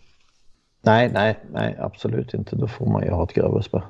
Nej, 0.82 1.10
nej, 1.12 1.38
nej, 1.52 1.76
absolut 1.78 2.34
inte. 2.34 2.56
Då 2.56 2.68
får 2.68 2.86
man 2.86 3.02
ju 3.02 3.10
ha 3.10 3.24
ett 3.24 3.32
grövre 3.32 3.62
spö. 3.62 3.80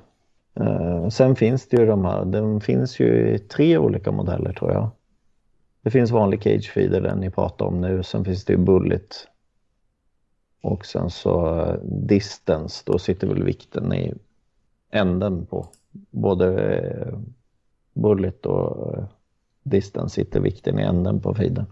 Uh, 0.60 1.08
sen 1.08 1.36
finns 1.36 1.68
det 1.68 1.76
ju 1.76 1.86
de 1.86 2.04
här, 2.04 2.24
den 2.24 2.60
finns 2.60 3.00
ju 3.00 3.34
i 3.34 3.38
tre 3.38 3.78
olika 3.78 4.12
modeller 4.12 4.52
tror 4.52 4.72
jag. 4.72 4.90
Det 5.82 5.90
finns 5.90 6.10
vanlig 6.10 6.42
cage 6.42 6.72
feeder, 6.74 7.00
den 7.00 7.18
ni 7.18 7.30
pratar 7.30 7.66
om 7.66 7.80
nu. 7.80 8.02
Sen 8.02 8.24
finns 8.24 8.44
det 8.44 8.52
ju 8.52 8.58
bullet. 8.58 9.28
Och 10.66 10.86
sen 10.86 11.10
så 11.10 11.60
uh, 11.60 11.74
distance, 11.84 12.82
då 12.86 12.98
sitter 12.98 13.26
väl 13.26 13.42
vikten 13.42 13.92
i 13.92 14.14
änden 14.90 15.46
på 15.46 15.68
både 16.10 16.46
uh, 17.06 17.18
bullet 17.94 18.46
och 18.46 18.96
distance 19.62 20.14
sitter 20.14 20.40
vikten 20.40 20.78
i 20.78 20.82
änden 20.82 21.20
på 21.20 21.34
feeden. 21.34 21.66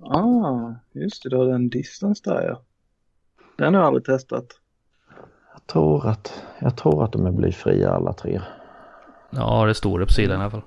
Ah, 0.00 0.74
just 0.92 1.22
det, 1.22 1.28
du 1.28 1.36
har 1.36 1.46
den 1.46 1.68
distance 1.68 2.22
där 2.24 2.42
ja. 2.42 2.62
Den 3.56 3.74
har 3.74 3.80
jag 3.80 3.86
aldrig 3.86 4.04
testat. 4.04 4.46
Jag 5.52 5.66
tror 5.66 6.06
att, 6.06 6.42
jag 6.58 6.76
tror 6.76 7.04
att 7.04 7.12
de 7.12 7.26
är 7.26 7.32
blyfria 7.32 7.90
alla 7.90 8.12
tre. 8.12 8.40
Ja, 9.30 9.66
det 9.66 9.74
står 9.74 9.98
det 9.98 10.06
på 10.06 10.12
sidan 10.12 10.40
i 10.40 10.42
alla 10.42 10.50
fall. 10.50 10.62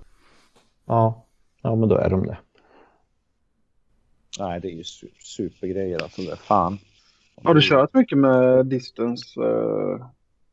Ja, 0.85 1.25
ja 1.61 1.75
men 1.75 1.89
då 1.89 1.95
är 1.95 2.09
de 2.09 2.25
det. 2.25 2.37
Nej, 4.39 4.59
det 4.61 4.67
är 4.67 4.75
ju 4.75 4.83
supergrejer 5.19 6.03
alltså. 6.03 6.21
Fan. 6.35 6.79
Har 7.43 7.53
du 7.53 7.61
kört 7.61 7.93
mycket 7.93 8.17
med 8.17 8.65
distance? 8.65 9.41
Uh, 9.41 10.05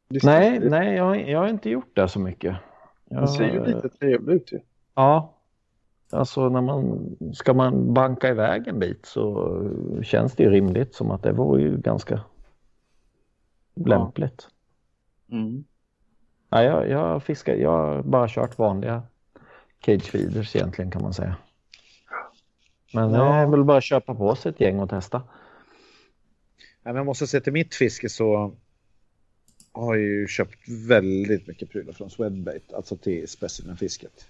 distance? 0.09 0.41
Nej, 0.41 0.71
nej 0.71 0.97
jag, 0.97 1.29
jag 1.29 1.39
har 1.39 1.49
inte 1.49 1.71
gjort 1.71 1.97
det 1.97 2.09
så 2.09 2.21
mycket. 2.21 2.57
Jag, 3.05 3.23
det 3.23 3.29
ser 3.29 3.53
ju 3.53 3.65
lite 3.65 3.89
trevligt 3.89 4.43
ut 4.43 4.53
ju. 4.53 4.61
Ja. 4.95 5.33
Alltså 6.13 6.49
när 6.49 6.61
man 6.61 7.17
ska 7.35 7.55
man 7.55 7.95
banka 7.95 8.29
iväg 8.29 8.69
en 8.69 8.79
bit 8.79 9.07
så 9.07 9.61
känns 10.03 10.37
det 10.37 10.43
ju 10.43 10.51
rimligt 10.51 10.95
som 10.95 11.11
att 11.11 11.23
det 11.23 11.33
vore 11.33 11.63
ju 11.63 11.77
ganska 11.77 12.21
lämpligt. 13.75 14.49
Ja. 15.27 15.37
Mm. 15.37 15.65
Ja, 16.51 16.63
jag, 16.63 16.89
jag 16.91 17.23
fiskar, 17.23 17.55
jag 17.55 17.71
har 17.71 18.03
bara 18.03 18.29
kört 18.29 18.59
vanliga 18.59 19.03
cage 19.85 20.11
feeders 20.11 20.57
egentligen 20.57 20.91
kan 20.91 21.03
man 21.03 21.13
säga. 21.13 21.37
Men 22.95 23.11
ja. 23.13 23.25
det 23.25 23.31
är 23.31 23.47
väl 23.47 23.65
bara 23.65 23.79
att 23.79 23.85
köpa 23.85 24.15
på 24.15 24.35
sig 24.35 24.51
ett 24.51 24.61
gäng 24.61 24.81
och 24.81 24.91
testa. 24.91 25.23
Ja, 26.87 26.93
men 26.93 26.97
jag 26.97 27.07
måste 27.07 27.27
säga 27.27 27.41
till 27.41 27.53
mitt 27.53 27.75
fiske 27.75 28.09
så 28.09 28.57
har 29.73 29.95
jag 29.95 30.05
ju 30.05 30.27
köpt 30.27 30.69
väldigt 30.89 31.47
mycket 31.47 31.71
prylar 31.71 31.93
från 31.93 32.11
Swedbait, 32.11 32.73
alltså 32.73 32.97
till 32.97 33.29
specimenfisket. 33.29 34.27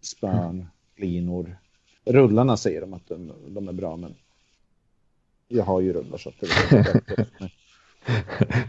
Spön, 0.00 0.48
mm. 0.48 0.66
linor. 0.96 1.56
Rullarna 2.04 2.56
säger 2.56 2.80
de 2.80 2.94
att 2.94 3.08
de, 3.08 3.32
de 3.48 3.68
är 3.68 3.72
bra, 3.72 3.96
men 3.96 4.14
jag 5.48 5.64
har 5.64 5.80
ju 5.80 5.92
rullar 5.92 6.18
så 6.18 6.28
att 6.28 6.40
det 6.40 6.46
är 6.46 7.26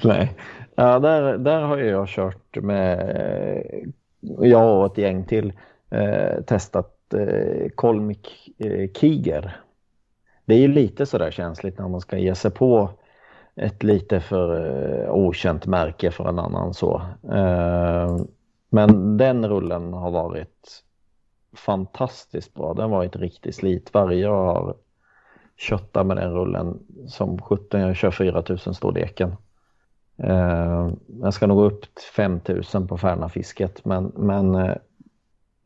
Nej, 0.08 0.34
ja, 0.76 1.00
där, 1.00 1.38
där 1.38 1.62
har 1.62 1.78
jag 1.78 2.08
kört 2.08 2.56
med, 2.56 3.94
jag 4.40 4.80
och 4.80 4.92
ett 4.92 4.98
gäng 4.98 5.26
till, 5.26 5.54
eh, 5.90 6.44
testat 6.48 7.14
eh, 7.14 7.70
Kolmik 7.76 8.50
eh, 8.58 8.92
Kiger. 8.92 9.64
Det 10.46 10.54
är 10.54 10.60
ju 10.60 10.68
lite 10.68 11.06
sådär 11.06 11.32
känsligt 11.32 11.78
när 11.78 11.88
man 11.88 12.02
ska 12.02 12.18
ge 12.18 12.36
sig 12.36 12.52
på 12.52 12.90
ett 13.56 13.84
lite 13.84 14.20
för 14.20 14.66
eh, 15.06 15.14
okänt 15.14 15.66
märke 15.66 16.12
för 16.12 16.30
en 16.30 16.40
annan 16.40 16.74
så. 16.74 17.02
Eh, 17.32 18.18
men 18.70 19.18
den 19.18 19.50
rullen 19.50 19.94
har 19.94 20.12
varit 20.12 20.84
fantastiskt 21.56 22.54
bra. 22.54 22.74
Den 22.74 22.84
har 22.84 22.98
varit 22.98 23.16
riktigt 23.16 23.56
slitvarg. 23.56 24.20
Jag 24.20 24.46
har 24.46 24.76
köttat 25.58 26.06
med 26.06 26.18
den 26.18 26.34
rullen 26.34 26.80
som 27.08 27.42
17. 27.42 27.82
Jag 27.82 27.96
kör 27.96 28.12
4000 28.12 28.74
storleken. 28.74 29.36
Eh, 30.18 30.90
jag 31.22 31.34
ska 31.34 31.48
nog 31.48 31.58
gå 31.58 31.64
upp 31.64 31.82
till 31.82 32.12
5000 32.16 32.88
på 32.88 32.98
Färnafisket 32.98 33.86
men, 33.86 34.12
men 34.16 34.56
eh, 34.56 34.76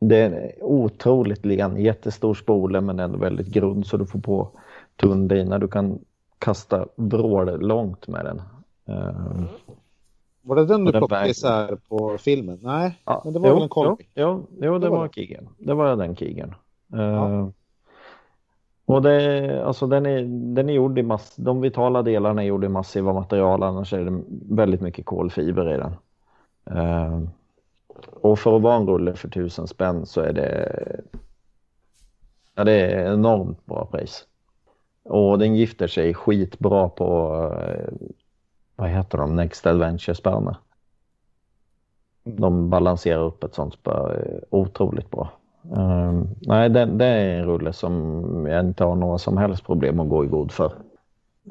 det 0.00 0.16
är 0.16 0.64
otroligt 0.64 1.46
len, 1.46 1.76
jättestor 1.76 2.34
spole 2.34 2.80
men 2.80 3.00
ändå 3.00 3.18
väldigt 3.18 3.46
grund 3.46 3.86
så 3.86 3.96
du 3.96 4.06
får 4.06 4.20
på 4.20 4.50
tunn 5.00 5.28
dina. 5.28 5.58
Du 5.58 5.68
kan 5.68 5.98
kasta 6.38 6.86
vrål 6.96 7.60
långt 7.60 8.08
med 8.08 8.24
den. 8.24 8.42
Eh, 8.88 9.44
var 10.42 10.56
det 10.56 10.66
den 10.66 10.84
du 10.84 10.92
plockade 10.92 11.28
isär 11.28 11.78
på 11.88 12.18
filmen? 12.18 12.58
Nej, 12.62 12.98
ja, 13.04 13.22
men 13.24 13.32
det 13.32 13.38
var 13.38 13.48
jo, 13.48 13.54
väl 13.54 13.62
en 13.62 13.68
kolpik? 13.68 14.10
Jo, 14.14 14.46
jo, 14.50 14.64
jo, 14.64 14.72
det, 14.72 14.86
det 14.86 14.90
var, 14.90 14.98
var 14.98 15.08
Kigen. 15.08 15.48
Det 15.58 15.74
var 15.74 15.96
den 15.96 16.16
Kigen. 16.16 16.54
Ja. 16.86 17.50
Och 18.88 19.02
det, 19.02 19.64
alltså 19.64 19.86
den, 19.86 20.06
är, 20.06 20.22
den 20.54 20.68
är 20.68 20.72
gjord 20.72 20.98
i 20.98 21.02
mass, 21.02 21.36
de 21.36 21.60
vitala 21.60 22.02
delarna 22.02 22.42
är 22.42 22.46
gjorda 22.46 22.66
i 22.66 22.70
massiva 22.70 23.12
material, 23.12 23.62
annars 23.62 23.92
är 23.92 24.04
det 24.04 24.22
väldigt 24.54 24.80
mycket 24.80 25.06
kolfiber 25.06 25.74
i 25.74 25.76
den. 25.76 25.94
Uh, 26.76 27.28
och 28.20 28.38
för 28.38 28.56
att 28.56 28.62
vara 28.62 28.76
en 28.76 28.86
rulle 28.86 29.14
för 29.14 29.28
tusen 29.28 29.66
spänn 29.66 30.06
så 30.06 30.20
är 30.20 30.32
det, 30.32 31.00
ja, 32.54 32.64
det 32.64 32.72
är 32.72 33.12
enormt 33.12 33.66
bra 33.66 33.84
pris. 33.84 34.26
Och 35.08 35.38
den 35.38 35.56
gifter 35.56 35.86
sig 35.86 36.14
skitbra 36.14 36.88
på, 36.88 37.34
uh, 37.34 38.08
vad 38.76 38.88
heter 38.88 39.18
de, 39.18 39.36
Next 39.36 39.66
Adventure-spärrarna. 39.66 40.56
De 42.24 42.70
balanserar 42.70 43.22
upp 43.22 43.44
ett 43.44 43.54
sånt 43.54 43.74
spö 43.74 44.22
otroligt 44.50 45.10
bra. 45.10 45.30
Uh, 45.76 46.22
nej, 46.40 46.68
det, 46.68 46.84
det, 46.84 47.04
är 47.04 47.38
en 47.38 47.46
rulle 47.46 47.72
som 47.72 48.46
jag 48.46 48.60
inte 48.60 48.84
har 48.84 48.94
några 48.94 49.18
som 49.18 49.36
helst 49.36 49.66
problem 49.66 50.00
att 50.00 50.08
gå 50.08 50.24
i 50.24 50.28
god 50.28 50.52
för. 50.52 50.72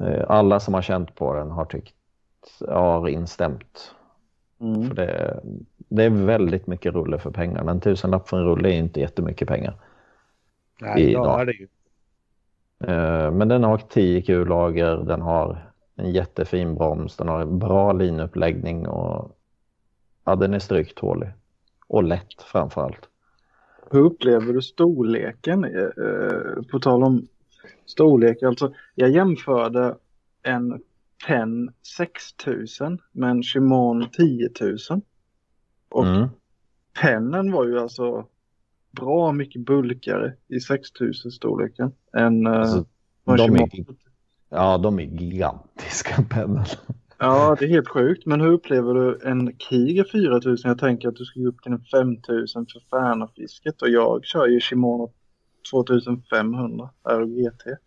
Uh, 0.00 0.24
alla 0.28 0.60
som 0.60 0.74
har 0.74 0.82
känt 0.82 1.14
på 1.14 1.34
den 1.34 1.50
har 1.50 1.64
tyckt, 1.64 1.94
har 2.68 3.08
instämt. 3.08 3.94
Mm. 4.60 4.88
För 4.88 4.94
det, 4.94 5.40
det, 5.88 6.04
är 6.04 6.10
väldigt 6.10 6.66
mycket 6.66 6.94
rulle 6.94 7.18
för 7.18 7.30
pengarna. 7.30 7.70
En 7.70 7.80
tusenlapp 7.80 8.28
för 8.28 8.36
en 8.36 8.44
rulle 8.44 8.68
är 8.68 8.78
inte 8.78 9.00
jättemycket 9.00 9.48
pengar. 9.48 9.74
Nej, 10.80 11.10
idag 11.10 11.40
är 11.40 11.44
det 11.44 11.52
ju. 11.52 11.68
Uh, 12.84 13.30
men 13.30 13.48
den 13.48 13.64
har 13.64 13.78
10 13.78 14.22
kullager, 14.22 14.96
den 14.96 15.20
har 15.20 15.72
en 15.96 16.12
jättefin 16.12 16.74
broms, 16.74 17.16
den 17.16 17.28
har 17.28 17.40
en 17.40 17.58
bra 17.58 17.92
linuppläggning 17.92 18.86
och 18.88 19.38
ja, 20.24 20.36
den 20.36 20.54
är 20.54 20.58
stryktålig. 20.58 21.28
Och 21.86 22.02
lätt 22.02 22.42
framför 22.42 22.80
allt. 22.80 23.08
Hur 23.90 24.00
upplever 24.00 24.52
du 24.52 24.62
storleken? 24.62 25.64
Eh, 25.64 26.62
på 26.70 26.78
tal 26.78 27.02
om 27.02 27.26
storlek. 27.86 28.42
Alltså, 28.42 28.72
jag 28.94 29.10
jämförde 29.10 29.96
en 30.42 30.80
Penn 31.26 31.72
6000 31.96 32.98
med 33.12 33.30
en 33.30 33.42
Shimano 33.42 34.06
10 34.12 34.50
000. 34.60 35.00
Och 35.88 36.06
mm. 36.06 36.28
pennen 37.02 37.52
var 37.52 37.66
ju 37.66 37.78
alltså 37.78 38.26
bra 38.90 39.32
mycket 39.32 39.66
bulkare 39.66 40.34
i 40.48 40.60
6000 40.60 41.30
storleken 41.30 41.92
än 42.16 42.46
eh, 42.46 42.52
alltså, 42.52 42.84
de 43.24 43.56
är, 43.56 43.68
Ja, 44.50 44.78
de 44.78 44.98
är 44.98 45.02
gigantiska 45.02 46.22
pennor. 46.30 46.66
Ja, 47.18 47.56
det 47.58 47.64
är 47.64 47.68
helt 47.68 47.88
sjukt. 47.88 48.26
Men 48.26 48.40
hur 48.40 48.52
upplever 48.52 48.94
du 48.94 49.20
en 49.24 49.58
Kiger 49.58 50.04
4000? 50.04 50.68
Jag 50.68 50.78
tänker 50.78 51.08
att 51.08 51.16
du 51.16 51.24
ska 51.24 51.40
gå 51.40 51.48
upp 51.48 51.62
till 51.62 51.72
en 51.72 51.84
5000 51.84 52.66
för 52.66 52.80
Färnafisket 52.90 53.82
och 53.82 53.88
jag 53.88 54.24
kör 54.24 54.46
ju 54.46 54.60
Shimano 54.60 55.12
2500 55.72 56.90
RGT. 57.08 57.78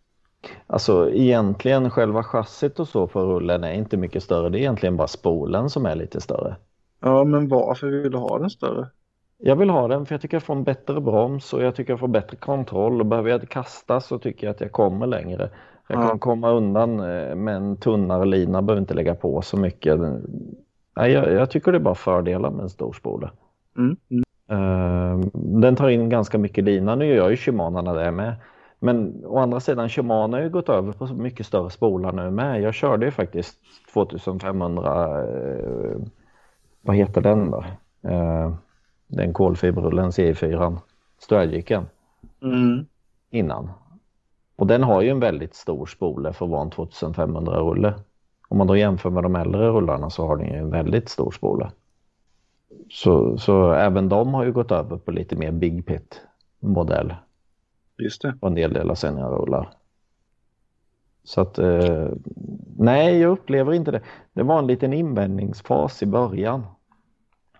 Alltså 0.66 1.10
egentligen 1.10 1.90
själva 1.90 2.22
chassit 2.22 2.80
och 2.80 2.88
så 2.88 3.08
för 3.08 3.26
rullen 3.26 3.64
är 3.64 3.72
inte 3.72 3.96
mycket 3.96 4.22
större. 4.22 4.48
Det 4.48 4.58
är 4.58 4.60
egentligen 4.60 4.96
bara 4.96 5.08
spolen 5.08 5.70
som 5.70 5.86
är 5.86 5.96
lite 5.96 6.20
större. 6.20 6.56
Ja, 7.00 7.24
men 7.24 7.48
varför 7.48 7.86
vill 7.86 8.10
du 8.10 8.18
ha 8.18 8.38
den 8.38 8.50
större? 8.50 8.88
Jag 9.44 9.56
vill 9.56 9.70
ha 9.70 9.88
den 9.88 10.06
för 10.06 10.14
jag 10.14 10.22
tycker 10.22 10.36
jag 10.36 10.42
får 10.42 10.54
en 10.54 10.64
bättre 10.64 11.00
broms 11.00 11.52
och 11.52 11.62
jag 11.62 11.74
tycker 11.74 11.92
jag 11.92 12.00
får 12.00 12.08
bättre 12.08 12.36
kontroll. 12.36 13.00
Och 13.00 13.06
behöver 13.06 13.30
jag 13.30 13.48
kasta 13.48 14.00
så 14.00 14.18
tycker 14.18 14.46
jag 14.46 14.54
att 14.54 14.60
jag 14.60 14.72
kommer 14.72 15.06
längre. 15.06 15.50
Jag 15.88 15.98
kan 15.98 16.08
ja. 16.08 16.18
komma 16.18 16.50
undan 16.50 17.00
eh, 17.00 17.34
med 17.34 17.56
en 17.56 17.76
tunnare 17.76 18.24
lina, 18.24 18.62
behöver 18.62 18.80
inte 18.80 18.94
lägga 18.94 19.14
på 19.14 19.42
så 19.42 19.56
mycket. 19.56 19.98
Nej, 20.96 21.12
jag, 21.12 21.32
jag 21.32 21.50
tycker 21.50 21.72
det 21.72 21.78
är 21.78 21.82
bara 21.82 21.94
fördelar 21.94 22.50
med 22.50 22.62
en 22.62 22.68
stor 22.68 22.92
spole. 22.92 23.30
Mm. 23.78 23.96
Mm. 24.10 24.24
Uh, 24.52 25.26
den 25.34 25.76
tar 25.76 25.88
in 25.88 26.08
ganska 26.08 26.38
mycket 26.38 26.64
lina. 26.64 26.94
Nu 26.94 27.06
gör 27.06 27.30
ju 27.30 27.36
Shimano 27.36 27.94
det 27.94 28.10
med. 28.10 28.34
Men 28.78 29.24
å 29.26 29.38
andra 29.38 29.60
sidan, 29.60 29.88
Shimano 29.88 30.36
har 30.36 30.42
ju 30.42 30.50
gått 30.50 30.68
över 30.68 30.92
på 30.92 31.06
mycket 31.06 31.46
större 31.46 31.70
spolar 31.70 32.12
nu 32.12 32.30
med. 32.30 32.62
Jag 32.62 32.74
körde 32.74 33.04
ju 33.04 33.10
faktiskt 33.10 33.58
2500, 33.92 35.22
uh, 35.22 35.96
vad 36.82 36.96
heter 36.96 37.20
den 37.20 37.50
då? 37.50 37.64
Den 39.12 39.32
kolfiberrullen 39.32 40.10
CI4, 40.10 40.78
Stradgiken. 41.18 41.86
Mm. 42.42 42.86
Innan. 43.30 43.70
Och 44.56 44.66
den 44.66 44.82
har 44.82 45.02
ju 45.02 45.08
en 45.08 45.20
väldigt 45.20 45.54
stor 45.54 45.86
spole 45.86 46.32
för 46.32 46.44
att 46.44 46.50
vara 46.50 46.62
en 46.62 46.70
2500 46.70 47.60
rulle. 47.60 47.94
Om 48.48 48.58
man 48.58 48.66
då 48.66 48.76
jämför 48.76 49.10
med 49.10 49.22
de 49.22 49.36
äldre 49.36 49.68
rullarna 49.68 50.10
så 50.10 50.26
har 50.26 50.36
den 50.36 50.46
ju 50.46 50.58
en 50.58 50.70
väldigt 50.70 51.08
stor 51.08 51.30
spole. 51.30 51.70
Så, 52.90 53.38
så 53.38 53.72
även 53.72 54.08
de 54.08 54.34
har 54.34 54.44
ju 54.44 54.52
gått 54.52 54.70
över 54.70 54.96
på 54.96 55.10
lite 55.10 55.36
mer 55.36 55.52
Big 55.52 55.86
Pit 55.86 56.20
modell. 56.60 57.14
Just 57.98 58.22
det. 58.22 58.34
Och 58.40 58.48
en 58.48 58.54
del 58.54 58.72
del 58.72 58.90
av 58.90 58.94
sina 58.94 59.28
rullar. 59.28 59.68
Så 61.24 61.40
att 61.40 61.58
eh, 61.58 62.08
nej, 62.76 63.18
jag 63.18 63.30
upplever 63.30 63.72
inte 63.72 63.90
det. 63.90 64.00
Det 64.32 64.42
var 64.42 64.58
en 64.58 64.66
liten 64.66 64.92
invändningsfas 64.92 66.02
i 66.02 66.06
början. 66.06 66.66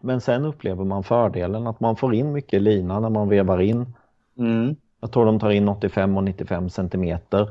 Men 0.04 0.20
sen 0.20 0.44
upplever 0.44 0.84
man 0.84 1.04
fördelen 1.04 1.66
att 1.66 1.80
man 1.80 1.96
får 1.96 2.14
in 2.14 2.32
mycket 2.32 2.62
lina 2.62 3.00
när 3.00 3.10
man 3.10 3.28
vevar 3.28 3.60
in. 3.60 3.94
Mm. 4.38 4.76
Jag 5.00 5.12
tror 5.12 5.26
de 5.26 5.40
tar 5.40 5.50
in 5.50 5.68
85 5.68 6.16
och 6.16 6.24
95 6.24 6.70
centimeter 6.70 7.50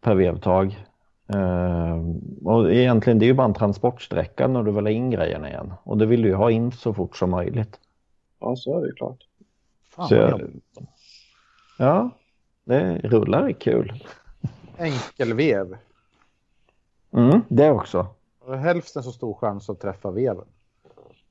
per 0.00 0.14
vevtag. 0.14 0.86
Uh, 1.34 2.14
och 2.44 2.72
egentligen 2.72 3.18
det 3.18 3.24
är 3.24 3.26
ju 3.26 3.34
bara 3.34 3.44
en 3.44 3.54
transportsträcka 3.54 4.48
när 4.48 4.62
du 4.62 4.72
vill 4.72 4.84
ha 4.84 4.90
in 4.90 5.10
grejerna 5.10 5.48
igen. 5.48 5.72
Och 5.82 5.98
det 5.98 6.06
vill 6.06 6.22
du 6.22 6.28
ju 6.28 6.34
ha 6.34 6.50
in 6.50 6.72
så 6.72 6.94
fort 6.94 7.16
som 7.16 7.30
möjligt. 7.30 7.80
Ja, 8.40 8.56
så 8.56 8.78
är 8.78 8.86
det 8.86 8.92
klart. 8.92 9.18
Fan, 9.90 10.08
så, 10.08 10.14
jag, 10.14 10.50
ja, 11.78 12.10
det 12.64 12.98
rullar 12.98 13.48
är 13.48 13.52
kul. 13.52 14.04
Enkelvev. 14.78 15.76
Mm, 17.12 17.40
det 17.48 17.70
också. 17.70 18.06
Hälften 18.48 19.02
så 19.02 19.12
stor 19.12 19.34
chans 19.34 19.70
att 19.70 19.80
träffa 19.80 20.10
veven. 20.10 20.46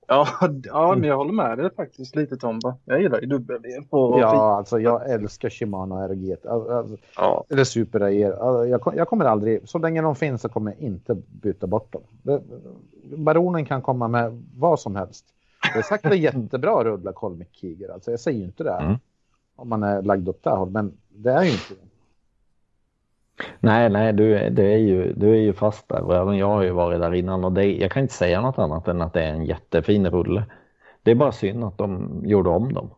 Ja, 0.07 0.27
ja, 0.63 0.95
men 0.95 1.09
jag 1.09 1.17
håller 1.17 1.34
med 1.34 1.57
dig 1.57 1.75
faktiskt 1.75 2.15
lite 2.15 2.38
Tomba. 2.38 2.77
Jag 2.85 3.01
gillar 3.01 3.21
ju 3.21 3.27
dubbel 3.27 3.61
på 3.89 4.19
Ja, 4.19 4.57
alltså 4.57 4.80
jag 4.80 5.09
älskar 5.09 5.49
Shimano 5.49 5.95
RG. 5.95 6.35
Alltså, 6.49 6.97
ja. 7.15 7.45
Eller 7.49 7.63
Super 7.63 8.01
AR. 8.01 8.31
Alltså, 8.31 8.67
jag, 8.67 8.97
jag, 8.97 9.07
kommer 9.07 9.25
aldrig, 9.25 9.69
så 9.69 9.77
länge 9.77 10.01
de 10.01 10.15
finns 10.15 10.41
så 10.41 10.49
kommer 10.49 10.71
jag 10.71 10.80
inte 10.80 11.15
byta 11.15 11.67
bort 11.67 11.93
dem. 11.93 12.01
baronen 13.17 13.65
kan 13.65 13.81
komma 13.81 14.07
med 14.07 14.43
vad 14.57 14.80
som 14.80 14.95
helst. 14.95 15.25
Det 15.73 15.80
är 15.80 15.84
säkert 15.84 16.13
jättebra 16.15 16.80
att 16.80 16.85
rulla 16.85 17.13
Colmic 17.13 17.47
Kiger. 17.51 17.89
Alltså 17.89 18.11
jag 18.11 18.19
säger 18.19 18.39
ju 18.39 18.45
inte 18.45 18.63
det. 18.63 18.77
Mm. 18.81 18.95
Om 19.55 19.69
man 19.69 19.84
är 19.84 20.01
lagd 20.01 20.27
upp 20.27 20.43
där. 20.43 20.65
Men 20.65 20.97
det 21.09 21.31
är 21.31 21.43
ju 21.43 21.51
inte 21.51 21.73
det. 21.73 21.93
Nej, 23.60 23.89
nej, 23.89 24.14
du, 24.14 24.49
det 24.49 24.73
är 24.73 24.77
ju, 24.77 25.14
du 25.14 25.31
är 25.31 25.41
ju 25.41 25.53
fast 25.53 25.89
där. 25.89 26.14
Även 26.14 26.38
jag 26.38 26.47
har 26.47 26.64
ju 26.64 26.72
varit 26.72 26.99
där 26.99 27.14
innan 27.14 27.43
och 27.43 27.51
det, 27.51 27.65
jag 27.65 27.91
kan 27.91 28.01
inte 28.01 28.14
säga 28.14 28.41
något 28.41 28.60
annat 28.60 28.88
än 28.88 29.01
att 29.01 29.14
det 29.14 29.23
är 29.23 29.34
en 29.34 29.45
jättefin 29.45 30.10
rulle. 30.10 30.43
Det 31.03 31.11
är 31.11 31.15
bara 31.15 31.31
synd 31.31 31.64
att 31.64 31.77
de 31.77 32.22
gjorde 32.26 32.49
om 32.49 32.73
dem. 32.73 32.89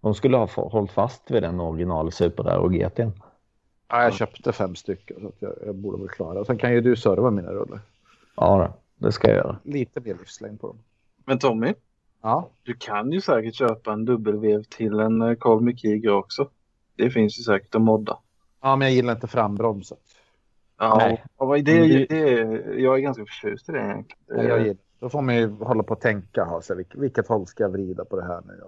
De 0.00 0.14
skulle 0.14 0.36
ha 0.36 0.48
hållit 0.54 0.90
fast 0.90 1.30
vid 1.30 1.42
den 1.42 1.60
original 1.60 2.12
Super 2.12 2.58
och 2.58 2.72
GT. 2.74 2.98
Ja, 3.88 4.02
jag 4.02 4.14
köpte 4.14 4.52
fem 4.52 4.74
stycken 4.74 5.16
så 5.20 5.32
jag, 5.38 5.52
jag, 5.66 5.74
borde 5.74 5.98
väl 5.98 6.08
klara. 6.08 6.44
Sen 6.44 6.58
kan 6.58 6.72
ju 6.72 6.80
du 6.80 6.96
serva 6.96 7.30
mina 7.30 7.52
rullar. 7.52 7.80
Ja, 8.36 8.72
det 8.96 9.12
ska 9.12 9.28
jag 9.28 9.36
göra. 9.36 9.56
Lite 9.62 10.00
mer 10.00 10.14
livslängd 10.14 10.60
på 10.60 10.66
dem. 10.66 10.78
Men 11.24 11.38
Tommy, 11.38 11.74
ja? 12.22 12.48
du 12.62 12.74
kan 12.74 13.12
ju 13.12 13.20
säkert 13.20 13.54
köpa 13.54 13.92
en 13.92 14.04
dubbelvev 14.04 14.62
till 14.62 15.00
en 15.00 15.36
Carl 15.36 15.58
eh, 15.58 15.60
Mikiger 15.60 16.12
också. 16.12 16.48
Det 16.96 17.10
finns 17.10 17.38
ju 17.38 17.42
säkert 17.42 17.74
att 17.74 17.82
modda. 17.82 18.18
Ja, 18.64 18.76
men 18.76 18.88
jag 18.88 18.94
gillar 18.94 19.12
inte 19.12 19.26
frambromset. 19.26 19.98
Ja, 20.78 20.96
Nej. 20.98 21.24
Och 21.36 21.64
det, 21.64 22.06
det, 22.06 22.30
jag 22.76 22.94
är 22.94 22.98
ganska 22.98 23.24
förtjust 23.26 23.68
i 23.68 23.72
det 23.72 23.78
egentligen. 23.78 24.46
jag 24.46 24.60
gillar. 24.60 24.76
Då 24.98 25.08
får 25.08 25.22
man 25.22 25.36
ju 25.36 25.50
hålla 25.50 25.82
på 25.82 25.94
och 25.94 26.00
tänka. 26.00 26.44
Alltså, 26.44 26.74
vilket 26.94 27.28
håll 27.28 27.46
ska 27.46 27.62
jag 27.62 27.70
vrida 27.70 28.04
på 28.04 28.16
det 28.16 28.24
här 28.24 28.42
nu? 28.46 28.60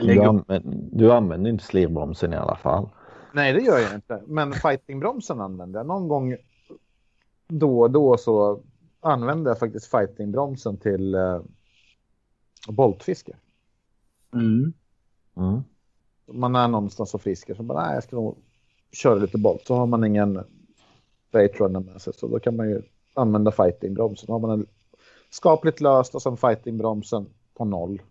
Du, 0.00 0.22
använder, 0.22 0.62
du 0.92 1.12
använder 1.12 1.50
inte 1.50 1.64
slirbromsen 1.64 2.32
i 2.32 2.36
alla 2.36 2.56
fall. 2.56 2.88
Nej, 3.32 3.52
det 3.52 3.60
gör 3.60 3.78
jag 3.78 3.94
inte. 3.94 4.22
Men 4.26 4.52
fightingbromsen 4.52 5.40
använder 5.40 5.80
jag. 5.80 5.86
Någon 5.86 6.08
gång 6.08 6.36
då 7.48 7.80
och 7.80 7.90
då 7.90 8.16
så 8.16 8.62
använder 9.00 9.50
jag 9.50 9.58
faktiskt 9.58 9.90
fightingbromsen 9.90 10.76
till 10.76 11.14
eh, 11.14 11.40
boltfiske. 12.68 13.36
Mm. 14.34 14.72
Mm. 15.36 15.62
Man 16.32 16.56
är 16.56 16.68
någonstans 16.68 17.14
och 17.14 17.22
fiskar 17.22 17.54
så 17.54 17.62
bara, 17.62 17.86
nej, 17.86 17.94
jag 17.94 18.02
ska 18.02 18.16
nog 18.16 18.38
köra 18.96 19.14
lite 19.14 19.38
bolt 19.38 19.66
så 19.66 19.74
har 19.74 19.86
man 19.86 20.04
ingen 20.04 20.44
Batrunner 21.30 21.80
med 21.80 22.02
sig 22.02 22.12
så 22.12 22.28
då 22.28 22.38
kan 22.38 22.56
man 22.56 22.68
ju 22.68 22.82
använda 23.14 23.52
fightingbromsen. 23.52 24.32
Har 24.32 24.38
man 24.38 24.50
en 24.50 24.66
skapligt 25.30 25.80
löst 25.80 26.14
och 26.14 26.22
sen 26.22 26.36
fightingbromsen 26.36 27.26
på 27.54 27.64
noll. 27.64 28.02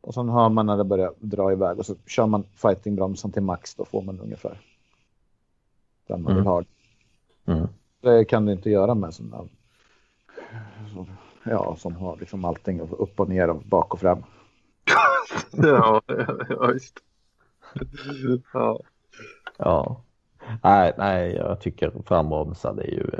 Och 0.00 0.14
sen 0.14 0.28
hör 0.28 0.48
man 0.48 0.66
när 0.66 0.76
det 0.76 0.84
börjar 0.84 1.12
dra 1.18 1.52
iväg 1.52 1.78
och 1.78 1.86
så 1.86 1.94
kör 2.06 2.26
man 2.26 2.44
fightingbromsen 2.54 3.32
till 3.32 3.42
max 3.42 3.74
då 3.74 3.84
får 3.84 4.02
man 4.02 4.20
ungefär 4.20 4.60
den 6.06 6.22
man 6.22 6.34
vill 6.34 6.40
mm. 6.40 6.46
ha. 6.46 6.62
Mm. 7.44 7.68
Det 8.00 8.24
kan 8.24 8.46
du 8.46 8.52
inte 8.52 8.70
göra 8.70 8.94
med 8.94 9.14
sådana 9.14 9.48
ja, 11.44 11.76
som 11.78 11.96
har 11.96 12.16
liksom 12.16 12.44
allting 12.44 12.80
upp 12.80 13.20
och 13.20 13.28
ner 13.28 13.50
och 13.50 13.62
bak 13.62 13.94
och 13.94 14.00
fram. 14.00 14.24
ja, 15.52 16.02
ja, 16.48 16.72
just 16.72 16.94
ja. 18.52 18.80
Ja. 19.58 20.00
Nej, 20.62 20.92
nej, 20.98 21.34
jag 21.34 21.60
tycker 21.60 21.92
frambromsad 22.06 22.78
är 22.78 22.90
ju... 22.90 23.10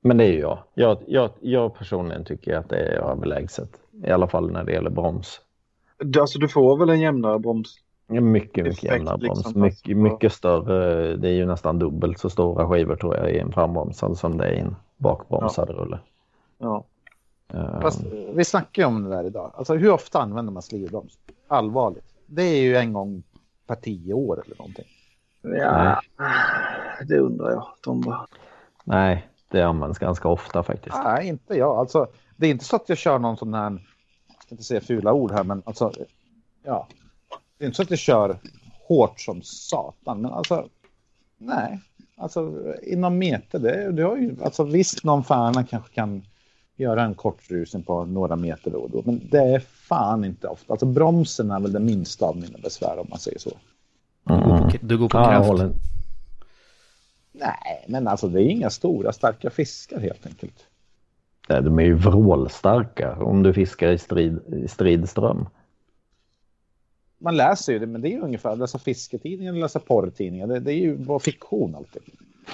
Men 0.00 0.16
det 0.16 0.24
är 0.24 0.32
ju 0.32 0.40
jag. 0.40 0.58
Jag, 0.74 0.98
jag. 1.06 1.30
jag 1.40 1.74
personligen 1.74 2.24
tycker 2.24 2.56
att 2.56 2.68
det 2.68 2.76
är 2.76 3.10
överlägset. 3.10 3.80
I 4.04 4.10
alla 4.10 4.28
fall 4.28 4.50
när 4.50 4.64
det 4.64 4.72
gäller 4.72 4.90
broms. 4.90 5.40
Alltså 6.20 6.38
du 6.38 6.48
får 6.48 6.76
väl 6.76 6.90
en 6.90 7.00
jämnare 7.00 7.38
broms? 7.38 7.76
Mycket, 8.06 8.64
mycket 8.64 8.84
jämnare 8.84 9.18
broms. 9.18 9.38
Liksom, 9.38 9.60
mycket, 9.60 9.96
mycket 9.96 10.32
större. 10.32 11.16
Det 11.16 11.28
är 11.28 11.32
ju 11.32 11.46
nästan 11.46 11.78
dubbelt 11.78 12.18
så 12.18 12.30
stora 12.30 12.68
skivor 12.68 12.96
tror 12.96 13.16
jag 13.16 13.30
i 13.30 13.38
en 13.38 13.52
frambromsad 13.52 14.18
som 14.18 14.38
det 14.38 14.44
är 14.44 14.52
i 14.52 14.58
en 14.58 14.76
bakbromsad 14.96 15.68
ja. 15.70 15.74
rulle. 15.74 15.98
Ja. 16.58 16.84
Uh... 17.54 17.80
Fast, 17.80 18.04
vi 18.34 18.44
snackar 18.44 18.82
ju 18.82 18.86
om 18.86 19.04
det 19.04 19.10
där 19.10 19.24
idag. 19.24 19.52
Alltså 19.54 19.74
hur 19.74 19.92
ofta 19.92 20.18
använder 20.18 20.52
man 20.52 20.62
slivbroms? 20.62 21.18
Allvarligt. 21.48 22.14
Det 22.26 22.42
är 22.42 22.62
ju 22.62 22.76
en 22.76 22.92
gång 22.92 23.22
per 23.66 23.74
tio 23.74 24.14
år 24.14 24.42
eller 24.44 24.56
någonting. 24.58 24.86
Ja, 25.42 26.02
Nej. 26.18 27.06
det 27.08 27.18
undrar 27.18 27.50
jag, 27.50 27.66
Tomba. 27.82 28.26
Nej, 28.84 29.28
det 29.48 29.62
används 29.62 29.98
ganska 29.98 30.28
ofta 30.28 30.62
faktiskt. 30.62 30.96
Nej, 31.04 31.28
inte 31.28 31.54
jag. 31.54 31.76
Alltså, 31.78 32.06
det 32.36 32.46
är 32.46 32.50
inte 32.50 32.64
så 32.64 32.76
att 32.76 32.88
jag 32.88 32.98
kör 32.98 33.18
någon 33.18 33.36
sån 33.36 33.54
här, 33.54 33.70
jag 34.28 34.42
ska 34.42 34.54
inte 34.54 34.64
säga 34.64 34.80
fula 34.80 35.12
ord 35.12 35.32
här, 35.32 35.44
men 35.44 35.62
alltså, 35.66 35.92
ja. 36.62 36.88
Det 37.58 37.64
är 37.64 37.66
inte 37.66 37.76
så 37.76 37.82
att 37.82 37.90
jag 37.90 37.98
kör 37.98 38.36
hårt 38.88 39.20
som 39.20 39.42
satan, 39.42 40.20
men 40.22 40.32
alltså, 40.32 40.68
nej. 41.38 41.80
Alltså 42.16 42.54
inom 42.82 43.18
meter, 43.18 43.58
det, 43.58 43.92
det 43.92 44.02
har 44.02 44.16
ju, 44.16 44.36
alltså 44.44 44.64
visst 44.64 45.04
någon 45.04 45.24
färna 45.24 45.64
kanske 45.64 45.94
kan 45.94 46.22
göra 46.76 47.02
en 47.02 47.14
kort 47.14 47.50
rusning 47.50 47.82
på 47.82 48.04
några 48.04 48.36
meter 48.36 48.70
då 48.70 48.78
och 48.78 48.90
då, 48.90 49.02
men 49.04 49.28
det 49.30 49.38
är 49.38 49.60
fan 49.60 50.24
inte 50.24 50.48
ofta. 50.48 50.72
Alltså 50.72 50.86
bromsen 50.86 51.50
är 51.50 51.60
väl 51.60 51.72
det 51.72 51.80
minsta 51.80 52.26
av 52.26 52.36
mina 52.36 52.58
besvär 52.58 52.98
om 52.98 53.06
man 53.10 53.18
säger 53.18 53.38
så. 53.38 53.50
Mm. 54.24 54.40
Du 54.40 54.48
går 54.48 54.58
på, 54.58 54.78
du 54.80 54.98
går 54.98 55.08
på 55.08 55.18
ja, 55.18 55.24
kraft. 55.24 55.74
Nej, 57.32 57.84
men 57.88 58.08
alltså 58.08 58.28
det 58.28 58.42
är 58.42 58.50
inga 58.50 58.70
stora 58.70 59.12
starka 59.12 59.50
fiskar 59.50 60.00
helt 60.00 60.26
enkelt. 60.26 60.66
Nej, 61.48 61.62
de 61.62 61.78
är 61.78 61.82
ju 61.82 61.94
vrålstarka 61.94 63.16
om 63.16 63.42
du 63.42 63.52
fiskar 63.52 63.88
i, 63.88 63.98
strid, 63.98 64.40
i 64.64 64.68
stridström. 64.68 65.48
Man 67.18 67.36
läser 67.36 67.72
ju 67.72 67.78
det, 67.78 67.86
men 67.86 68.00
det 68.00 68.08
är 68.08 68.12
ju 68.12 68.20
ungefär 68.20 68.56
läsa 68.56 68.78
fisketidningar 68.78 69.52
eller 69.52 69.60
läsa 69.60 69.80
porrtidningar. 69.80 70.46
Det, 70.46 70.60
det 70.60 70.72
är 70.72 70.78
ju 70.78 70.96
bara 70.96 71.18
fiktion 71.18 71.74
alltid. 71.74 72.02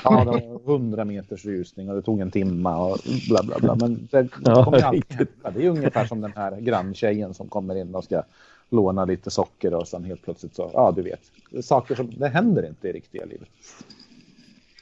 Ja, 0.05 0.25
det 0.25 0.31
var 0.31 0.75
100 0.75 1.05
meters 1.05 1.45
ljusning 1.45 1.89
och 1.89 1.97
det 1.97 2.03
tog 2.03 2.21
en 2.21 2.31
timme 2.31 2.71
och 2.71 2.99
bla 3.29 3.43
bla 3.43 3.59
bla. 3.59 3.75
Men 3.75 4.09
det 4.11 4.29
kommer 4.29 4.79
ja, 4.79 4.87
alltid 4.87 5.05
hända. 5.09 5.51
Det 5.55 5.67
är 5.67 5.71
ungefär 5.71 6.07
som 6.07 6.21
den 6.21 6.33
här 6.37 6.61
granntjejen 6.61 7.35
som 7.35 7.49
kommer 7.49 7.75
in 7.75 7.95
och 7.95 8.05
ska 8.05 8.23
låna 8.71 9.05
lite 9.05 9.31
socker 9.31 9.75
och 9.75 9.89
sen 9.89 10.05
helt 10.05 10.23
plötsligt 10.23 10.55
så, 10.55 10.71
ja 10.73 10.93
du 10.97 11.03
vet. 11.03 11.21
Saker 11.65 11.95
som, 11.95 12.11
det 12.11 12.29
händer 12.29 12.67
inte 12.67 12.89
i 12.89 12.93
riktiga 12.93 13.25
livet. 13.25 13.49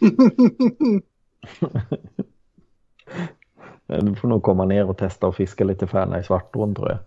du 3.86 4.14
får 4.14 4.28
nog 4.28 4.42
komma 4.42 4.64
ner 4.64 4.90
och 4.90 4.98
testa 4.98 5.26
och 5.26 5.36
fiska 5.36 5.64
lite 5.64 5.86
färna 5.86 6.20
i 6.20 6.24
svartån 6.24 6.74
tror 6.74 6.90
jag. 6.90 6.98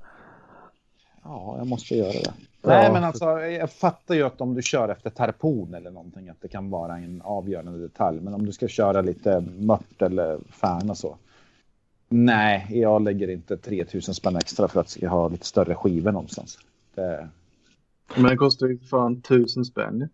Ja, 1.23 1.55
jag 1.57 1.67
måste 1.67 1.95
göra 1.95 2.11
det. 2.11 2.33
Nej, 2.61 2.91
men 2.93 3.03
alltså 3.03 3.25
jag 3.39 3.71
fattar 3.71 4.15
ju 4.15 4.23
att 4.23 4.41
om 4.41 4.53
du 4.53 4.61
kör 4.61 4.89
efter 4.89 5.09
tarpon 5.09 5.73
eller 5.73 5.91
någonting 5.91 6.29
att 6.29 6.41
det 6.41 6.47
kan 6.47 6.69
vara 6.69 6.97
en 6.97 7.21
avgörande 7.21 7.79
detalj. 7.79 8.21
Men 8.21 8.33
om 8.33 8.45
du 8.45 8.51
ska 8.51 8.67
köra 8.67 9.01
lite 9.01 9.41
mört 9.41 10.01
eller 10.01 10.39
färna 10.49 10.95
så. 10.95 11.17
Nej, 12.09 12.67
jag 12.69 13.01
lägger 13.01 13.27
inte 13.29 13.57
3000 13.57 14.13
spänn 14.13 14.35
extra 14.35 14.67
för 14.67 14.79
att 14.79 14.97
jag 15.01 15.09
har 15.09 15.29
lite 15.29 15.45
större 15.45 15.75
skivor 15.75 16.11
någonstans. 16.11 16.59
Det... 16.95 17.29
Men 18.15 18.23
det 18.23 18.35
kostar 18.35 18.67
ju 18.67 18.79
fan 18.79 19.17
1000 19.17 19.65
spänn. 19.65 20.09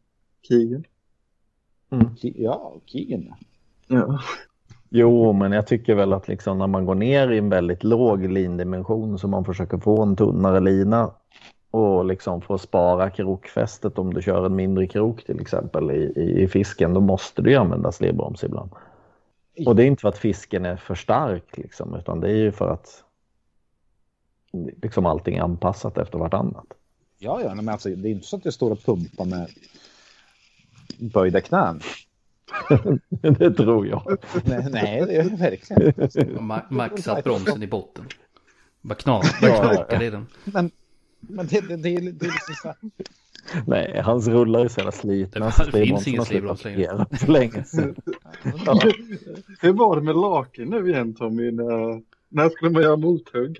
Kigen. 0.47 0.83
Mm. 1.91 2.07
Ja, 2.21 2.73
Kigen 2.85 3.33
ja. 3.87 4.19
Jo, 4.89 5.33
men 5.33 5.51
jag 5.51 5.67
tycker 5.67 5.95
väl 5.95 6.13
att 6.13 6.27
liksom 6.27 6.57
när 6.57 6.67
man 6.67 6.85
går 6.85 6.95
ner 6.95 7.31
i 7.31 7.37
en 7.37 7.49
väldigt 7.49 7.83
låg 7.83 8.25
lindimension 8.31 9.19
så 9.19 9.27
man 9.27 9.45
försöker 9.45 9.77
få 9.77 10.01
en 10.01 10.15
tunnare 10.15 10.59
lina 10.59 11.11
och 11.71 12.05
liksom 12.05 12.41
få 12.41 12.57
spara 12.57 13.09
krokfästet 13.09 13.97
om 13.97 14.13
du 14.13 14.21
kör 14.21 14.45
en 14.45 14.55
mindre 14.55 14.87
krok 14.87 15.25
till 15.25 15.41
exempel 15.41 15.91
i, 15.91 16.13
i, 16.15 16.43
i 16.43 16.47
fisken, 16.47 16.93
då 16.93 16.99
måste 16.99 17.41
du 17.41 17.55
använda 17.55 17.91
slebroms 17.91 18.43
ibland. 18.43 18.71
Och 19.65 19.75
det 19.75 19.83
är 19.83 19.87
inte 19.87 20.01
för 20.01 20.09
att 20.09 20.17
fisken 20.17 20.65
är 20.65 20.77
för 20.77 20.95
stark 20.95 21.57
liksom, 21.57 21.95
utan 21.95 22.19
det 22.19 22.29
är 22.29 22.35
ju 22.35 22.51
för 22.51 22.73
att 22.73 23.03
liksom 24.81 25.05
allting 25.05 25.37
är 25.37 25.41
anpassat 25.41 25.97
efter 25.97 26.17
vartannat. 26.17 26.65
Ja, 27.17 27.41
ja, 27.41 27.55
men 27.55 27.69
alltså, 27.69 27.89
det 27.89 28.09
är 28.09 28.11
inte 28.11 28.27
så 28.27 28.35
att 28.35 28.45
jag 28.45 28.53
står 28.53 28.71
och 28.71 28.83
pumpar 28.83 29.25
med 29.25 29.49
böjda 30.99 31.41
knän. 31.41 31.81
det 33.09 33.53
tror 33.53 33.87
jag. 33.87 34.17
nej, 34.45 34.67
nej, 34.71 35.05
det 35.05 35.13
jag 35.13 35.37
verkligen. 35.37 36.51
maxat 36.69 37.23
bromsen 37.23 37.63
i 37.63 37.67
botten. 37.67 38.05
Bara 38.81 38.95
knakar 38.95 40.03
i 40.03 40.09
den. 40.09 40.27
Men, 40.43 40.71
men 41.19 41.47
det, 41.47 41.61
det, 41.61 41.75
det, 41.75 42.11
det 42.11 42.25
är 42.25 42.31
liksom 42.31 42.55
så 42.61 42.67
här. 42.67 42.77
Nej, 43.67 44.01
hans 44.05 44.27
rullar 44.27 44.59
är 44.59 44.67
så 44.67 44.79
jävla 44.79 44.91
slitna. 44.91 45.51
Det 45.71 45.85
finns 45.85 46.07
ingen 46.07 46.25
slibroms 46.25 46.63
längre. 46.63 47.05
För 47.11 47.31
länge 47.31 47.63
sedan. 47.63 47.95
ja. 48.65 48.79
Hur 49.61 49.73
var 49.73 49.95
det 49.95 50.01
med 50.01 50.15
laken 50.15 50.69
nu 50.69 50.89
igen 50.89 51.13
Tommy? 51.13 51.51
När, 51.51 52.01
när 52.29 52.49
skulle 52.49 52.71
man 52.71 52.83
göra 52.83 52.95
mothugg? 52.95 53.59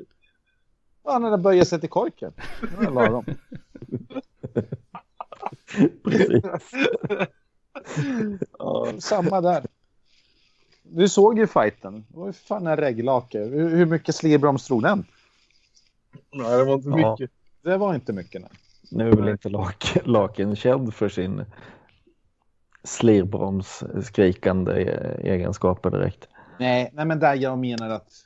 Ja, 1.03 1.19
när 1.19 1.31
det 1.31 1.37
böjer 1.37 1.65
sig 1.65 1.79
till 1.79 1.89
korken. 1.89 2.33
Det 2.79 2.89
lagom. 2.89 3.25
Precis. 6.03 6.43
ja, 8.59 8.87
samma 8.99 9.41
där. 9.41 9.65
Du 10.83 11.09
såg 11.09 11.39
ju 11.39 11.47
fighten. 11.47 12.05
Det 12.07 12.17
var 12.17 12.27
ju 12.27 12.33
fan 12.33 12.67
en 12.67 12.77
reglake. 12.77 13.39
Hur, 13.39 13.69
hur 13.69 13.85
mycket 13.85 14.15
slibroms 14.15 14.65
tror 14.65 14.81
den? 14.81 15.05
Nej, 16.31 16.57
det 16.57 16.63
var 16.63 16.73
inte 16.73 16.89
ja. 16.89 17.11
mycket. 17.11 17.31
Det 17.61 17.77
var 17.77 17.95
inte 17.95 18.13
mycket. 18.13 18.41
Nej. 18.41 18.51
Nu 18.91 19.09
är 19.09 19.15
väl 19.15 19.29
inte 19.29 19.49
lak, 19.49 19.97
Laken 20.05 20.55
känd 20.55 20.93
för 20.93 21.09
sin 21.09 21.45
slirbroms 22.83 23.83
skrikande 24.03 24.71
e-, 24.81 25.17
egenskaper 25.23 25.89
direkt. 25.89 26.27
Nej, 26.59 26.89
nej, 26.93 27.05
men 27.05 27.19
där 27.19 27.35
jag 27.35 27.57
menar 27.57 27.89
att 27.89 28.25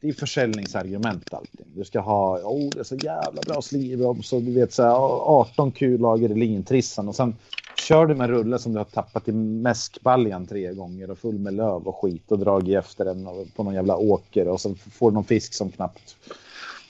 det 0.00 0.08
är 0.08 0.12
försäljningsargument 0.12 1.34
allting. 1.34 1.66
Du 1.74 1.84
ska 1.84 2.00
ha, 2.00 2.38
oh 2.38 2.70
det 2.74 2.80
är 2.80 2.84
så 2.84 2.96
jävla 2.96 3.42
bra 3.42 3.62
slirbroms 3.62 4.32
och 4.32 4.42
du 4.42 4.54
vet 4.54 4.72
så 4.72 4.82
här 4.82 4.92
18 4.92 5.72
kullager 5.72 6.30
i 6.30 6.34
lintrissan 6.34 7.08
och 7.08 7.14
sen 7.16 7.36
kör 7.76 8.06
du 8.06 8.14
med 8.14 8.30
rulle 8.30 8.58
som 8.58 8.72
du 8.72 8.78
har 8.78 8.84
tappat 8.84 9.28
i 9.28 9.32
mäskbaljan 9.32 10.46
tre 10.46 10.74
gånger 10.74 11.10
och 11.10 11.18
full 11.18 11.38
med 11.38 11.54
löv 11.54 11.88
och 11.88 11.96
skit 11.96 12.32
och 12.32 12.38
dragit 12.38 12.76
efter 12.76 13.04
den 13.04 13.28
på 13.56 13.62
någon 13.62 13.74
jävla 13.74 13.96
åker 13.96 14.48
och 14.48 14.60
sen 14.60 14.74
får 14.74 15.10
du 15.10 15.14
någon 15.14 15.24
fisk 15.24 15.54
som 15.54 15.70
knappt 15.70 16.16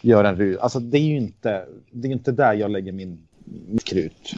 Gör 0.00 0.24
en 0.24 0.36
rus. 0.36 0.58
Alltså 0.58 0.80
det 0.80 0.98
är 0.98 1.02
ju 1.02 1.16
inte, 1.16 1.66
det 1.90 2.08
är 2.08 2.12
inte 2.12 2.32
där 2.32 2.54
jag 2.54 2.70
lägger 2.70 2.92
min, 2.92 3.28
min 3.44 3.78
krut. 3.78 4.34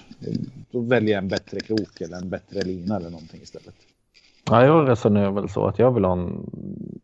Då 0.70 0.80
väljer 0.80 1.14
jag 1.14 1.22
en 1.22 1.28
bättre 1.28 1.60
krok 1.60 2.00
eller 2.00 2.16
en 2.16 2.30
bättre 2.30 2.62
lina 2.62 2.96
eller 2.96 3.10
någonting 3.10 3.40
istället. 3.42 3.74
Ja, 4.50 4.64
jag 4.64 4.88
resonerar 4.88 5.30
väl 5.30 5.48
så 5.48 5.66
att 5.66 5.78
jag 5.78 5.94
vill 5.94 6.04
ha 6.04 6.12
en 6.12 6.50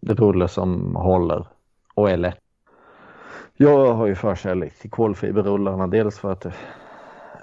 rulle 0.00 0.48
som 0.48 0.96
håller 0.96 1.46
och 1.94 2.10
är 2.10 2.16
lätt. 2.16 2.38
Jag 3.56 3.94
har 3.94 4.06
ju 4.06 4.14
förkärlek 4.14 4.78
till 4.78 4.90
kolfiberrullarna. 4.90 5.86
Dels 5.86 6.18
för 6.18 6.32
att 6.32 6.46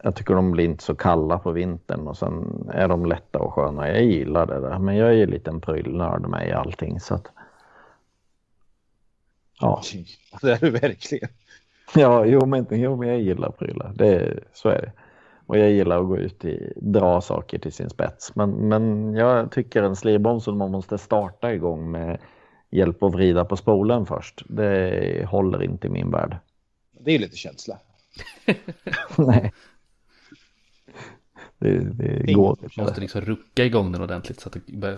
jag 0.03 0.15
tycker 0.15 0.35
de 0.35 0.51
blir 0.51 0.65
inte 0.65 0.83
så 0.83 0.95
kalla 0.95 1.39
på 1.39 1.51
vintern 1.51 2.07
och 2.07 2.17
sen 2.17 2.63
är 2.73 2.87
de 2.87 3.05
lätta 3.05 3.39
och 3.39 3.53
sköna. 3.53 3.89
Jag 3.89 4.03
gillar 4.03 4.45
det 4.45 4.59
där. 4.59 4.79
Men 4.79 4.95
jag 4.95 5.09
är 5.09 5.13
ju 5.13 5.23
en 5.23 5.29
liten 5.29 5.61
prylnörd 5.61 6.27
med 6.27 6.47
i 6.47 6.51
allting 6.51 6.99
så 6.99 7.15
att 7.15 7.31
Ja. 9.63 9.81
Det 10.41 10.51
är 10.51 10.57
du 10.59 10.69
verkligen. 10.69 11.29
Ja, 11.95 12.25
jo 12.25 12.45
men, 12.45 12.67
jo, 12.69 12.95
men 12.95 13.09
jag 13.09 13.21
gillar 13.21 13.51
prylar. 13.51 13.93
Det, 13.95 14.39
så 14.53 14.69
är 14.69 14.81
det. 14.81 14.91
Och 15.45 15.57
jag 15.57 15.71
gillar 15.71 15.99
att 15.99 16.07
gå 16.07 16.17
ut 16.17 16.43
och 16.43 16.51
dra 16.75 17.21
saker 17.21 17.59
till 17.59 17.73
sin 17.73 17.89
spets. 17.89 18.35
Men, 18.35 18.49
men 18.49 19.13
jag 19.13 19.51
tycker 19.51 19.83
en 19.83 19.95
slivbroms 19.95 20.43
som 20.43 20.57
man 20.57 20.71
måste 20.71 20.97
starta 20.97 21.53
igång 21.53 21.91
med 21.91 22.19
hjälp 22.69 23.03
att 23.03 23.13
vrida 23.13 23.45
på 23.45 23.57
spolen 23.57 24.05
först. 24.05 24.43
Det 24.47 25.27
håller 25.29 25.63
inte 25.63 25.87
i 25.87 25.89
min 25.89 26.11
värld. 26.11 26.37
Det 26.99 27.11
är 27.11 27.19
lite 27.19 27.37
känsla. 27.37 27.79
Nej. 29.17 29.53
Det, 31.57 31.79
det 32.25 32.33
går 32.33 32.49
inte. 32.49 32.69
Man 32.77 32.85
måste 32.85 33.01
liksom 33.01 33.21
rucka 33.21 33.65
igång 33.65 33.91
den 33.91 34.01
ordentligt 34.01 34.39
så 34.39 34.49
att 34.49 34.57
du 34.65 34.97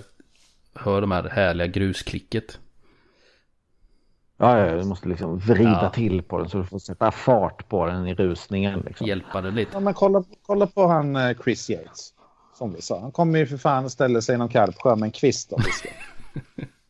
höra 0.74 1.02
de 1.02 1.12
här 1.12 1.30
härliga 1.30 1.68
grusklicket. 1.68 2.60
Ja, 4.38 4.60
ja, 4.60 4.76
du 4.76 4.84
måste 4.84 5.10
liksom 5.10 5.38
vrida 5.38 5.80
ja. 5.82 5.90
till 5.90 6.24
på 6.24 6.38
den 6.38 6.50
så 6.50 6.58
du 6.58 6.64
får 6.64 6.80
sätta 6.80 7.12
fart 7.12 7.70
på 7.70 7.86
den 7.86 8.08
i 8.08 8.14
rusningen. 8.14 8.80
Liksom. 8.80 9.08
Hjälpa 9.08 9.42
den 9.42 9.56
lite. 9.56 9.72
Ja, 9.74 9.80
men 9.80 9.94
kolla, 9.94 10.24
kolla 10.46 10.68
på 10.68 10.88
han 10.88 11.16
eh, 11.16 11.38
Chris 11.44 11.70
Yates. 11.70 12.14
Som 12.58 12.74
vi 12.74 12.82
sa. 12.82 13.00
Han 13.00 13.12
kommer 13.12 13.40
ju 13.40 13.48
för 13.48 13.58
fan 13.58 13.90
ställa 13.90 14.22
sig 14.22 14.36
i 14.36 14.38
någon 14.38 14.50
karpsjö 14.50 14.96
med 14.96 15.08
en 15.08 15.12
kvist. 15.12 15.54
Om 15.54 15.62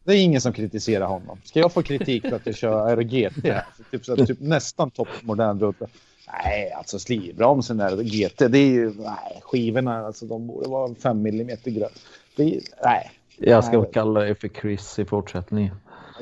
det 0.04 0.14
är 0.14 0.24
ingen 0.24 0.42
som 0.42 0.54
kritiserar 0.54 1.06
honom. 1.06 1.38
Ska 1.44 1.60
jag 1.60 1.74
få 1.74 1.82
kritik 1.82 2.30
för 2.30 2.36
att 2.36 2.46
jag 2.46 2.56
kör 2.56 2.88
Aero 2.88 3.02
GT 3.02 3.44
här? 3.44 3.66
Typ, 3.92 4.06
så, 4.06 4.16
typ 4.16 4.40
nästan 4.40 4.92
toppmodern 4.92 5.60
rulle. 5.60 5.88
Nej, 6.44 6.72
alltså 6.72 7.00
slivbromsen 7.00 7.78
där, 7.78 8.04
GT, 8.04 8.38
det 8.38 8.60
är 8.60 8.72
ju, 8.72 8.94
nej, 8.98 9.42
skivorna, 9.44 10.06
alltså 10.06 10.26
de 10.26 10.48
borde 10.48 10.70
vara 10.70 10.96
5 10.96 11.26
mm 11.26 11.58
grön. 11.64 11.90
Det 12.36 12.44
är, 12.44 12.62
nej. 12.84 13.12
Jag 13.38 13.64
ska 13.64 13.80
nej. 13.80 13.90
kalla 13.94 14.20
dig 14.20 14.36
för 14.36 14.48
Chris 14.48 15.00
i 15.00 15.06
fortsättningen. 15.06 15.76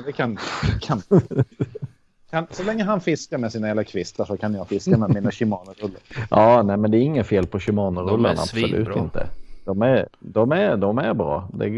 Det 0.06 0.12
kan, 0.12 0.38
kan, 0.80 1.02
kan, 2.30 2.46
så 2.50 2.62
länge 2.62 2.84
han 2.84 3.00
fiskar 3.00 3.38
med 3.38 3.52
sina 3.52 3.66
jävla 3.66 3.84
kvistar 3.84 4.24
så 4.24 4.36
kan 4.36 4.54
jag 4.54 4.68
fiska 4.68 4.98
med 4.98 5.14
mina 5.14 5.30
Shimano-rullar. 5.30 6.00
Ja, 6.30 6.62
nej, 6.62 6.76
men 6.76 6.90
det 6.90 6.96
är 6.96 7.00
inget 7.00 7.26
fel 7.26 7.46
på 7.46 7.58
Shimano-rullarna. 7.58 8.40
Absolut 8.40 8.84
bra. 8.84 8.98
inte. 8.98 9.28
De 9.64 9.82
är, 9.82 10.08
de, 10.18 10.52
är, 10.52 10.76
de 10.76 10.98
är 10.98 11.14
bra. 11.14 11.48
Det 11.52 11.68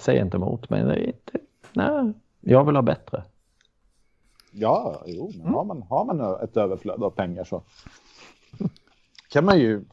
säger 0.00 0.18
jag 0.18 0.26
inte 0.26 0.36
emot. 0.36 0.70
Men 0.70 0.86
det 0.88 0.94
är 0.94 1.06
inte, 1.06 1.38
nej, 1.72 2.12
jag 2.40 2.64
vill 2.64 2.74
ha 2.74 2.82
bättre. 2.82 3.22
Ja, 4.50 5.02
jo, 5.06 5.32
men 5.36 5.54
har, 5.54 5.64
man, 5.64 5.82
har 5.82 6.04
man 6.04 6.42
ett 6.42 6.56
överflöd 6.56 7.02
av 7.02 7.10
pengar 7.10 7.44
så 7.44 7.62
kan 9.28 9.44
man 9.44 9.58
ju 9.58 9.84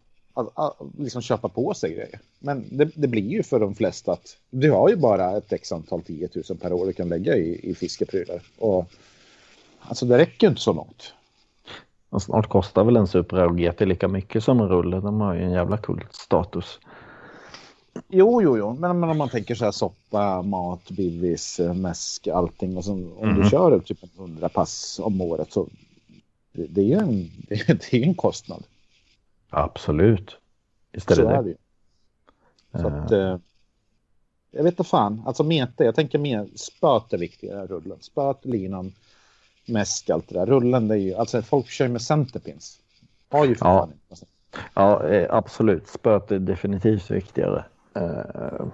liksom 0.97 1.21
köpa 1.21 1.49
på 1.49 1.73
sig 1.73 1.93
grejer. 1.93 2.19
Men 2.39 2.77
det, 2.77 2.91
det, 2.95 3.07
blir 3.07 3.29
ju 3.29 3.43
för 3.43 3.59
de 3.59 3.75
flesta 3.75 4.11
att 4.11 4.37
du 4.49 4.71
har 4.71 4.89
ju 4.89 4.95
bara 4.95 5.37
ett 5.37 5.53
x 5.53 5.71
antal 5.71 6.01
10 6.01 6.29
000 6.49 6.57
per 6.57 6.73
år 6.73 6.85
du 6.85 6.93
kan 6.93 7.09
lägga 7.09 7.37
i, 7.37 7.69
i 7.69 7.75
fiskeprylar. 7.75 8.41
Och 8.57 8.85
alltså 9.79 10.05
det 10.05 10.17
räcker 10.17 10.47
inte 10.47 10.61
så 10.61 10.73
långt. 10.73 11.13
Och 12.09 12.21
snart 12.21 12.49
kostar 12.49 12.83
väl 12.83 12.95
en 12.95 13.07
Super 13.07 13.49
GT 13.49 13.81
lika 13.81 14.07
mycket 14.07 14.43
som 14.43 14.59
en 14.59 14.67
rulle. 14.67 14.99
De 14.99 15.21
har 15.21 15.33
ju 15.33 15.43
en 15.43 15.51
jävla 15.51 15.77
kultstatus. 15.77 16.79
Jo, 18.07 18.41
jo, 18.41 18.57
jo, 18.57 18.73
men, 18.73 18.99
men 18.99 19.09
om 19.09 19.17
man 19.17 19.29
tänker 19.29 19.55
så 19.55 19.65
här 19.65 19.71
soppa, 19.71 20.41
mat, 20.41 20.91
bilvis, 20.91 21.59
mäsk, 21.75 22.27
allting. 22.27 22.77
Och 22.77 22.85
så, 22.85 22.91
om 22.91 23.29
mm. 23.29 23.41
du 23.41 23.49
kör 23.49 23.79
typ 23.79 24.03
100 24.17 24.49
pass 24.49 24.99
om 25.03 25.21
året 25.21 25.53
så 25.53 25.67
det, 26.51 26.67
det 26.67 26.81
är 26.81 26.85
ju 26.85 26.93
en, 26.93 27.31
det, 27.47 27.67
det 27.91 27.97
är 27.97 28.03
en 28.03 28.15
kostnad. 28.15 28.63
Absolut. 29.53 30.37
Istället 30.91 31.25
så 31.25 31.29
är 31.31 31.43
det 31.43 31.49
ju. 31.49 31.55
Så 32.81 32.87
att, 32.87 33.11
eh, 33.11 33.37
jag 34.51 34.63
vet 34.63 34.71
inte 34.73 34.83
fan, 34.83 35.23
alltså 35.25 35.43
meter, 35.43 35.85
jag 35.85 35.95
tänker 35.95 36.19
mer 36.19 36.47
spöt 36.55 37.13
är 37.13 37.17
viktigare 37.17 37.61
än 37.61 37.67
rullen. 37.67 37.97
Spöt, 38.01 38.45
linan, 38.45 38.93
mäsk, 39.65 40.09
allt 40.09 40.29
det 40.29 40.35
där. 40.39 40.45
Rullen, 40.45 40.87
det 40.87 40.95
är 40.95 40.99
ju, 40.99 41.13
alltså 41.13 41.41
folk 41.41 41.67
kör 41.69 41.87
med 41.87 42.01
centerpins. 42.01 42.79
Har 43.29 43.45
ju 43.45 43.55
för 43.55 43.65
Ja. 43.65 43.79
fan 43.79 43.91
inte. 44.11 44.25
Ja, 44.73 45.07
eh, 45.07 45.27
absolut. 45.35 45.87
Spöet 45.87 46.31
är 46.31 46.39
definitivt 46.39 47.11
viktigare. 47.11 47.65
Eh, 47.95 48.65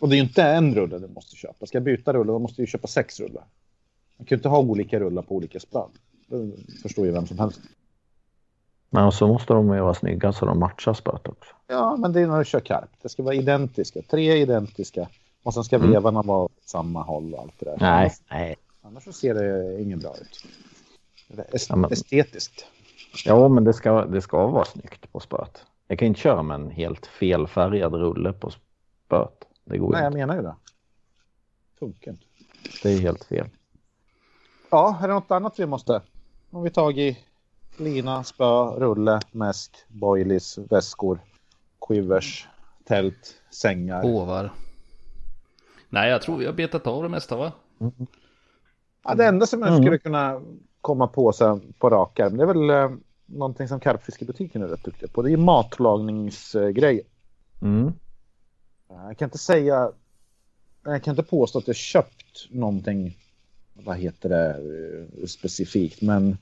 Och 0.00 0.08
det 0.08 0.14
är 0.14 0.16
ju 0.16 0.22
inte 0.22 0.42
en 0.42 0.74
rulle 0.74 0.98
du 0.98 1.08
måste 1.08 1.36
köpa. 1.36 1.66
Ska 1.66 1.76
jag 1.76 1.82
byta 1.82 2.12
rulle, 2.12 2.32
då 2.32 2.38
måste 2.38 2.56
du 2.56 2.62
ju 2.62 2.66
köpa 2.66 2.86
sex 2.86 3.20
rullar. 3.20 3.44
Man 4.16 4.26
kan 4.26 4.36
ju 4.36 4.38
inte 4.38 4.48
ha 4.48 4.58
olika 4.58 5.00
rullar 5.00 5.22
på 5.22 5.34
olika 5.34 5.60
spön. 5.60 5.90
Det 6.26 6.52
förstår 6.82 7.06
ju 7.06 7.12
vem 7.12 7.26
som 7.26 7.38
helst. 7.38 7.60
Men 8.90 9.12
så 9.12 9.26
måste 9.26 9.52
de 9.52 9.74
ju 9.74 9.80
vara 9.80 9.94
snygga 9.94 10.32
så 10.32 10.46
de 10.46 10.58
matchar 10.58 10.94
spöet 10.94 11.28
också. 11.28 11.54
Ja, 11.66 11.96
men 11.96 12.12
det 12.12 12.20
är 12.20 12.26
när 12.26 12.38
du 12.38 12.44
kör 12.44 12.60
karp. 12.60 12.90
Det 13.02 13.08
ska 13.08 13.22
vara 13.22 13.34
identiska. 13.34 14.02
Tre 14.02 14.36
identiska. 14.36 15.08
Och 15.42 15.54
sen 15.54 15.64
ska 15.64 15.76
Mm. 15.76 15.90
vevarna 15.90 16.22
vara 16.22 16.38
åt 16.44 16.52
samma 16.64 17.02
håll 17.02 17.34
och 17.34 17.40
allt 17.40 17.54
det 17.58 17.64
där. 17.64 17.76
Nej, 17.80 18.12
nej. 18.30 18.56
Annars 18.82 19.04
så 19.04 19.12
ser 19.12 19.34
det 19.34 19.80
ingen 19.82 19.98
bra 19.98 20.14
ut. 20.20 20.44
Est- 21.52 21.66
Ja, 21.68 21.76
men- 21.76 21.92
Estetiskt. 21.92 22.66
Ja, 23.24 23.48
men 23.48 23.64
det 23.64 23.72
ska, 23.72 24.04
det 24.04 24.22
ska 24.22 24.46
vara 24.46 24.64
snyggt 24.64 25.12
på 25.12 25.20
spöet. 25.20 25.64
Jag 25.88 25.98
kan 25.98 26.08
inte 26.08 26.20
köra 26.20 26.42
med 26.42 26.54
en 26.54 26.70
helt 26.70 27.06
felfärgad 27.06 27.94
rulle 27.94 28.32
på 28.32 28.50
spöet. 29.06 29.44
Det 29.64 29.78
går 29.78 29.92
Nej, 29.92 30.02
jag 30.02 30.08
inte. 30.08 30.18
menar 30.18 30.36
ju 30.36 30.42
det. 30.42 30.54
Funkar 31.78 32.10
inte. 32.10 32.24
Det 32.82 32.92
är 32.92 32.98
helt 32.98 33.24
fel. 33.24 33.46
Ja, 34.70 34.98
är 35.02 35.08
det 35.08 35.14
något 35.14 35.30
annat 35.30 35.58
vi 35.58 35.66
måste? 35.66 36.02
Har 36.52 36.62
vi 36.62 36.70
tagit 36.70 37.18
lina, 37.80 38.24
spö, 38.24 38.70
rulle, 38.78 39.20
mäsk, 39.32 39.72
boilies, 39.88 40.58
väskor, 40.58 41.20
quivers, 41.88 42.48
tält, 42.84 43.34
sängar. 43.50 44.02
Hovar. 44.02 44.52
Nej, 45.88 46.10
jag 46.10 46.22
tror 46.22 46.36
vi 46.36 46.46
har 46.46 46.52
betat 46.52 46.86
av 46.86 47.02
det 47.02 47.08
mesta 47.08 47.36
va? 47.36 47.52
Ja, 49.04 49.14
det 49.14 49.24
enda 49.26 49.46
som 49.46 49.60
jag 49.60 49.68
Mm. 49.68 49.82
skulle 49.82 49.98
kunna 49.98 50.42
komma 50.80 51.06
på 51.06 51.32
sen 51.32 51.72
på 51.78 51.90
rak 51.90 52.20
arm, 52.20 52.36
det 52.36 52.42
är 52.42 52.46
väl 52.46 52.70
eh, 52.70 52.90
någonting 53.26 53.68
som 53.68 53.80
karpfiskebutiken 53.80 54.62
är 54.62 54.66
rätt 54.68 54.84
duktiga 54.84 55.08
på. 55.08 55.22
Det 55.22 55.32
är 55.32 55.36
matlagningsgrejer. 55.36 57.04
Mm. 57.62 57.92
Jag 58.88 59.18
kan 59.18 59.26
inte 59.26 59.38
säga, 59.38 59.92
jag 60.84 61.02
kan 61.02 61.12
inte 61.12 61.22
påstå 61.22 61.58
att 61.58 61.66
jag 61.66 61.76
köpt 61.76 62.46
någonting, 62.50 63.16
vad 63.74 63.96
heter 63.96 64.28
det 64.28 64.50
eh, 64.50 65.26
specifikt, 65.26 66.02
men 66.02 66.38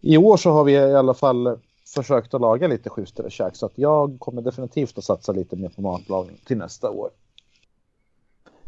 i 0.00 0.16
år 0.18 0.36
så 0.36 0.50
har 0.50 0.64
vi 0.64 0.72
i 0.72 0.94
alla 0.94 1.14
fall 1.14 1.58
försökt 1.94 2.34
att 2.34 2.40
laga 2.40 2.68
lite 2.68 2.90
schysstare 2.90 3.30
käk 3.30 3.56
så 3.56 3.66
att 3.66 3.78
jag 3.78 4.16
kommer 4.20 4.42
definitivt 4.42 4.98
att 4.98 5.04
satsa 5.04 5.32
lite 5.32 5.56
mer 5.56 5.68
på 5.68 5.80
matlagning 5.82 6.36
till 6.46 6.56
nästa 6.58 6.90
år. 6.90 7.10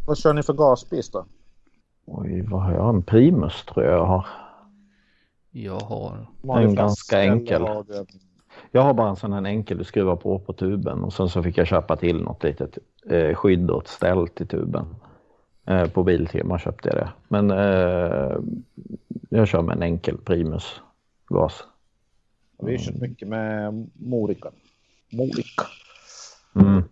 Vad 0.06 0.18
kör 0.18 0.34
ni 0.34 0.42
för 0.42 0.52
gasspis 0.52 1.10
då? 1.10 1.24
Oj, 2.06 2.42
vad 2.50 2.62
har 2.62 2.72
jag? 2.72 2.88
En 2.88 3.02
Primus 3.02 3.64
tror 3.64 3.84
jag 3.86 3.94
jag 3.94 4.04
har. 4.06 4.26
Jag 5.50 5.80
har... 5.80 6.26
Vanlig 6.42 6.76
ganska 6.76 7.22
enkel. 7.22 7.62
en- 7.66 8.06
Jag 8.70 8.82
har 8.82 8.94
bara 8.94 9.08
en 9.08 9.16
sån 9.16 9.32
här 9.32 9.44
enkel 9.44 9.78
du 9.78 9.84
skruvar 9.84 10.16
på 10.16 10.38
på 10.38 10.52
tuben 10.52 11.04
och 11.04 11.12
sen 11.12 11.28
så 11.28 11.42
fick 11.42 11.58
jag 11.58 11.66
köpa 11.66 11.96
till 11.96 12.22
något 12.22 12.42
litet 12.44 12.78
eh, 13.06 13.34
skydd 13.34 13.70
och 13.70 13.82
ett 13.82 13.88
ställ 13.88 14.28
till 14.28 14.48
tuben. 14.48 14.86
Eh, 15.66 15.88
på 15.88 16.02
Biltema 16.02 16.58
köpte 16.58 16.88
jag 16.88 16.96
det. 16.98 17.08
Men 17.28 17.50
eh, 17.50 18.36
jag 19.28 19.48
kör 19.48 19.62
med 19.62 19.76
en 19.76 19.82
enkel 19.82 20.16
Primus 20.18 20.80
gas. 21.34 21.64
Vi 22.62 22.70
har 22.76 22.78
kört 22.78 23.00
mycket 23.00 23.28
med 23.28 23.88
Morika. 23.94 24.50
Morika. 25.12 25.66
Mm. 26.54 26.82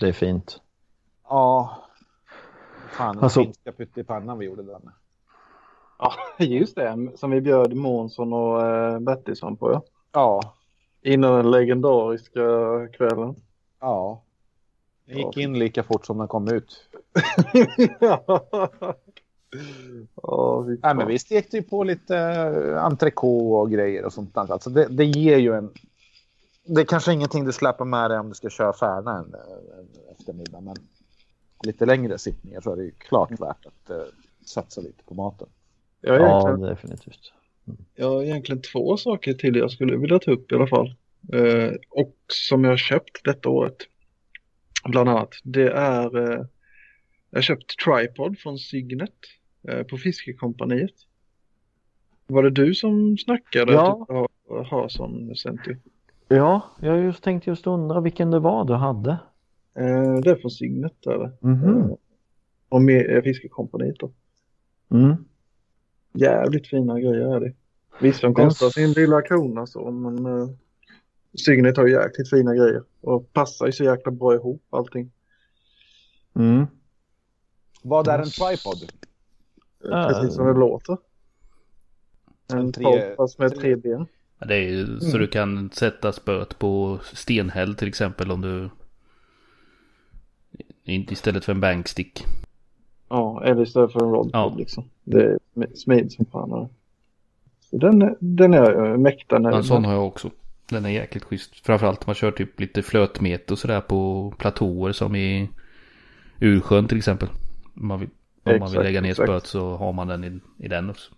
Det 0.00 0.08
är 0.08 0.12
fint. 0.12 0.60
Ja. 1.28 1.76
Fan, 2.92 3.14
den 3.14 3.24
Alltså- 3.24 3.42
finska 3.42 3.72
pyttipannan 3.72 4.38
vi 4.38 4.46
gjorde 4.46 4.62
den. 4.62 4.90
Ja, 5.98 6.12
just 6.38 6.76
det. 6.76 7.08
Som 7.16 7.30
vi 7.30 7.40
bjöd 7.40 7.74
Månsson 7.76 8.32
och 8.32 8.66
eh, 8.66 8.98
Bertilsson 8.98 9.56
på. 9.56 9.72
Ja. 9.72 9.82
Ja. 10.12 10.54
Innan 11.02 11.36
den 11.36 11.50
legendariska 11.50 12.40
kvällen. 12.92 13.34
Ja. 13.80 14.22
Den 15.06 15.16
gick 15.18 15.36
in 15.36 15.58
lika 15.58 15.82
fort 15.82 16.06
som 16.06 16.18
den 16.18 16.28
kom 16.28 16.48
ut. 16.48 16.88
Ja, 18.00 18.46
fy 19.52 20.78
Nej, 20.82 20.94
men 20.94 21.06
vi 21.06 21.18
stekte 21.18 21.56
ju 21.56 21.62
på 21.62 21.84
lite 21.84 22.16
eh, 22.16 22.84
entrecote 22.84 23.60
och 23.60 23.70
grejer 23.70 24.04
och 24.04 24.12
sånt 24.12 24.34
där. 24.34 24.52
Alltså 24.52 24.70
det, 24.70 24.86
det 24.90 25.04
ger 25.04 25.38
ju 25.38 25.54
en... 25.54 25.70
Det 26.64 26.80
är 26.80 26.84
kanske 26.84 27.12
ingenting 27.12 27.44
du 27.44 27.52
släpper 27.52 27.84
med 27.84 28.10
dig 28.10 28.18
om 28.18 28.28
du 28.28 28.34
ska 28.34 28.50
köra 28.50 28.72
Färna 28.72 29.18
en, 29.18 29.34
en 29.34 30.12
eftermiddag. 30.18 30.60
Men 30.60 30.76
lite 31.64 31.86
längre 31.86 32.18
sittningar 32.18 32.60
så 32.60 32.72
är 32.72 32.76
det 32.76 32.82
ju 32.82 32.90
klart 32.90 33.30
värt 33.30 33.66
att 33.66 33.90
eh, 33.90 33.96
satsa 34.46 34.80
lite 34.80 35.02
på 35.04 35.14
maten. 35.14 35.48
Ja, 36.00 36.14
egentligen, 36.14 36.60
definitivt. 36.60 37.32
jag 37.94 38.10
har 38.10 38.22
egentligen 38.22 38.62
två 38.62 38.96
saker 38.96 39.34
till 39.34 39.56
jag 39.56 39.70
skulle 39.70 39.96
vilja 39.96 40.18
ta 40.18 40.30
upp 40.30 40.52
i 40.52 40.54
alla 40.54 40.66
fall. 40.66 40.94
Eh, 41.32 41.72
och 41.90 42.16
som 42.28 42.64
jag 42.64 42.70
har 42.70 42.76
köpt 42.76 43.24
detta 43.24 43.48
året. 43.48 43.76
Bland 44.84 45.08
annat. 45.08 45.34
Det 45.44 45.70
är 45.70 46.18
eh, 46.18 46.46
jag 47.30 47.36
har 47.36 47.42
köpt 47.42 47.78
tripod 47.84 48.38
från 48.38 48.58
Signet 48.58 49.10
eh, 49.10 49.39
på 49.90 49.96
Fiskekompaniet. 49.96 50.94
Var 52.26 52.42
det 52.42 52.50
du 52.50 52.74
som 52.74 53.18
snackade 53.18 53.72
Ja. 53.72 54.06
att 54.08 54.66
har 54.66 54.88
sån 54.88 55.36
Centi? 55.36 55.76
Ja, 56.28 56.62
jag 56.80 56.98
just 56.98 57.22
tänkte 57.22 57.50
just 57.50 57.66
undra 57.66 58.00
vilken 58.00 58.30
det 58.30 58.38
var 58.38 58.64
du 58.64 58.74
hade. 58.74 59.10
Eh, 59.74 60.14
det 60.14 60.30
är 60.30 60.36
från 60.36 60.50
Signet 60.50 61.06
eller? 61.06 61.32
Mhm. 61.40 61.96
Och 62.68 62.82
med 62.82 63.16
eh, 63.16 63.22
Fiskekompaniet 63.22 63.98
då. 63.98 64.12
Mm. 64.90 65.24
Jävligt 66.12 66.66
fina 66.66 67.00
grejer 67.00 67.36
är 67.36 67.40
det. 67.40 67.52
Visst, 68.00 68.22
de 68.22 68.34
kostar 68.34 68.70
sin 68.70 68.92
lilla 68.92 69.22
krona 69.22 69.66
så, 69.66 69.90
men 69.90 70.26
uh, 70.26 70.50
Signet 71.46 71.76
har 71.76 71.86
ju 71.86 71.92
jäkligt 71.92 72.30
fina 72.30 72.54
grejer 72.54 72.82
och 73.00 73.32
passar 73.32 73.66
ju 73.66 73.72
så 73.72 73.84
jäkla 73.84 74.12
bra 74.12 74.34
ihop 74.34 74.62
allting. 74.70 75.12
Mm. 76.34 76.66
Vad 77.82 78.08
är 78.08 78.18
en 78.18 78.24
tripod? 78.24 78.92
Eh, 79.84 80.08
Precis 80.08 80.34
som 80.34 80.46
det 80.46 80.52
låter. 80.60 80.96
En 82.52 82.72
tre- 82.72 83.14
fast 83.16 83.38
med 83.38 83.50
tre- 83.50 83.60
tre 83.60 83.76
ben. 83.76 84.06
Ja, 84.38 84.46
Det 84.46 84.54
är 84.54 84.60
ju 84.68 85.00
så 85.00 85.18
du 85.18 85.26
kan 85.26 85.70
sätta 85.70 86.12
spöet 86.12 86.58
på 86.58 86.98
stenhäll 87.12 87.74
till 87.74 87.88
exempel 87.88 88.30
om 88.30 88.40
du... 88.40 88.70
Inte 90.84 91.12
istället 91.12 91.44
för 91.44 91.52
en 91.52 91.60
bankstick. 91.60 92.24
Ja, 93.08 93.44
eller 93.44 93.62
istället 93.62 93.92
för 93.92 94.00
en 94.04 94.10
rodpod 94.10 94.30
Ja. 94.32 94.54
liksom. 94.58 94.84
Det 95.04 95.22
är 95.24 95.38
sm- 95.54 95.74
smidigt 95.74 96.12
som 96.12 96.24
fan. 96.26 96.68
Så 97.60 97.76
den, 97.76 98.02
är- 98.02 98.16
den 98.20 98.54
är 98.54 98.72
jag 98.72 99.00
mäkta 99.00 99.38
nöjd 99.38 99.56
En 99.56 99.64
sån 99.64 99.84
har 99.84 99.92
jag 99.92 100.06
också. 100.06 100.30
Den 100.68 100.84
är 100.84 100.90
jäkligt 100.90 101.24
schysst. 101.24 101.66
Framförallt 101.66 101.98
om 101.98 102.04
man 102.06 102.14
kör 102.14 102.30
typ 102.30 102.60
lite 102.60 102.82
flötmet 102.82 103.50
och 103.50 103.58
sådär 103.58 103.80
på 103.80 104.30
platåer 104.38 104.92
som 104.92 105.16
i 105.16 105.50
Ursjön 106.40 106.88
till 106.88 106.98
exempel. 106.98 107.28
Om 107.76 107.86
man 107.88 108.00
vill, 108.00 108.08
om 108.54 108.60
man 108.60 108.68
vill 108.70 108.78
Exakt, 108.78 108.84
lägga 108.84 109.00
ner 109.00 109.10
exakt. 109.10 109.26
spöet 109.28 109.46
så 109.46 109.76
har 109.76 109.92
man 109.92 110.06
den 110.08 110.24
i, 110.24 110.40
i 110.64 110.68
den 110.68 110.90
också. 110.90 111.12